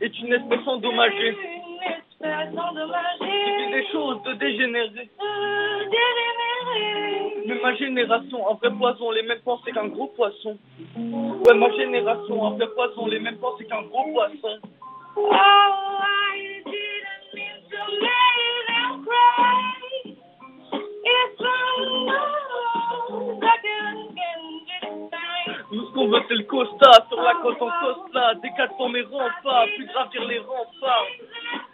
est 0.00 0.18
une 0.18 0.32
espèce 0.32 0.66
endommagée. 0.66 1.28
Une 1.28 1.82
espèce 1.82 2.58
endommagée. 2.58 3.44
Fait 3.58 3.70
des 3.70 3.86
choses 3.92 4.22
de 4.24 4.32
dégénérées. 4.32 5.10
Dégénérée. 5.90 7.21
Mais 7.46 7.54
ma 7.60 7.74
génération, 7.74 8.48
un 8.50 8.54
vrai 8.54 8.70
poison, 8.70 9.10
les 9.10 9.22
mêmes 9.22 9.40
pensées 9.40 9.72
qu'un 9.72 9.88
gros 9.88 10.06
poisson. 10.08 10.56
Ouais, 10.96 11.54
ma 11.54 11.70
génération, 11.72 12.46
un 12.46 12.50
vrai 12.56 12.68
poison, 12.68 13.06
les 13.06 13.18
mêmes 13.18 13.38
pensées 13.38 13.66
qu'un 13.66 13.82
gros 13.82 14.04
poisson. 14.12 14.58
Oh, 15.16 15.30
I 15.32 16.62
didn't 16.64 17.34
mean 17.34 17.62
to 17.70 17.78
make 18.00 18.66
them 18.68 19.04
cry. 19.04 20.14
It's 21.04 21.40
unknown. 21.40 23.42
I 23.42 23.44
can't 23.62 24.14
get 24.14 24.38
it 24.88 24.92
Nous, 25.72 25.84
ce 25.86 25.90
qu'on 25.92 26.08
veut, 26.08 26.20
c'est 26.28 26.34
le 26.34 26.44
Costa, 26.44 27.04
sur 27.08 27.20
la 27.20 27.34
côte 27.42 27.60
en 27.60 27.70
Costa, 27.80 28.34
des 28.36 28.50
400 28.56 28.88
mes 28.90 29.02
remparts, 29.02 29.66
puis 29.76 29.86
gravir 29.86 30.24
les 30.28 30.38
remparts. 30.38 31.06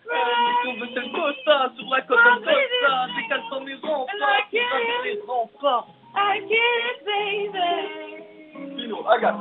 Nous, 0.09 0.15
ce 0.15 0.65
qu'on 0.65 0.75
veut, 0.81 0.89
c'est 0.95 1.01
le 1.01 1.13
Costa, 1.13 1.73
sur 1.77 1.89
la 1.91 2.01
côte 2.03 2.19
en 2.19 2.37
Costa, 2.39 3.07
des 3.17 3.27
400 3.29 3.61
mes 3.61 3.75
remparts, 3.75 4.07
puis 4.51 4.59
gravir 4.59 5.03
les 5.05 5.21
remparts. 5.27 5.87
I 6.17 6.41
get 6.49 6.57
it, 6.89 6.99
baby. 7.05 8.75
Pino, 8.77 8.99
Agathe. 9.09 9.37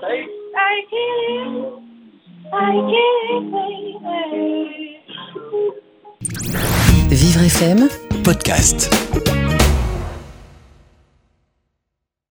Ça 0.00 0.14
y 0.14 0.18
est 0.18 0.28
I 0.54 0.86
get 0.90 1.18
it. 1.38 1.52
I 2.52 2.54
get 2.90 3.22
it, 3.36 3.44
baby. 3.52 4.98
Vivre 7.10 7.42
FM 7.44 7.88
Podcast. 8.24 9.37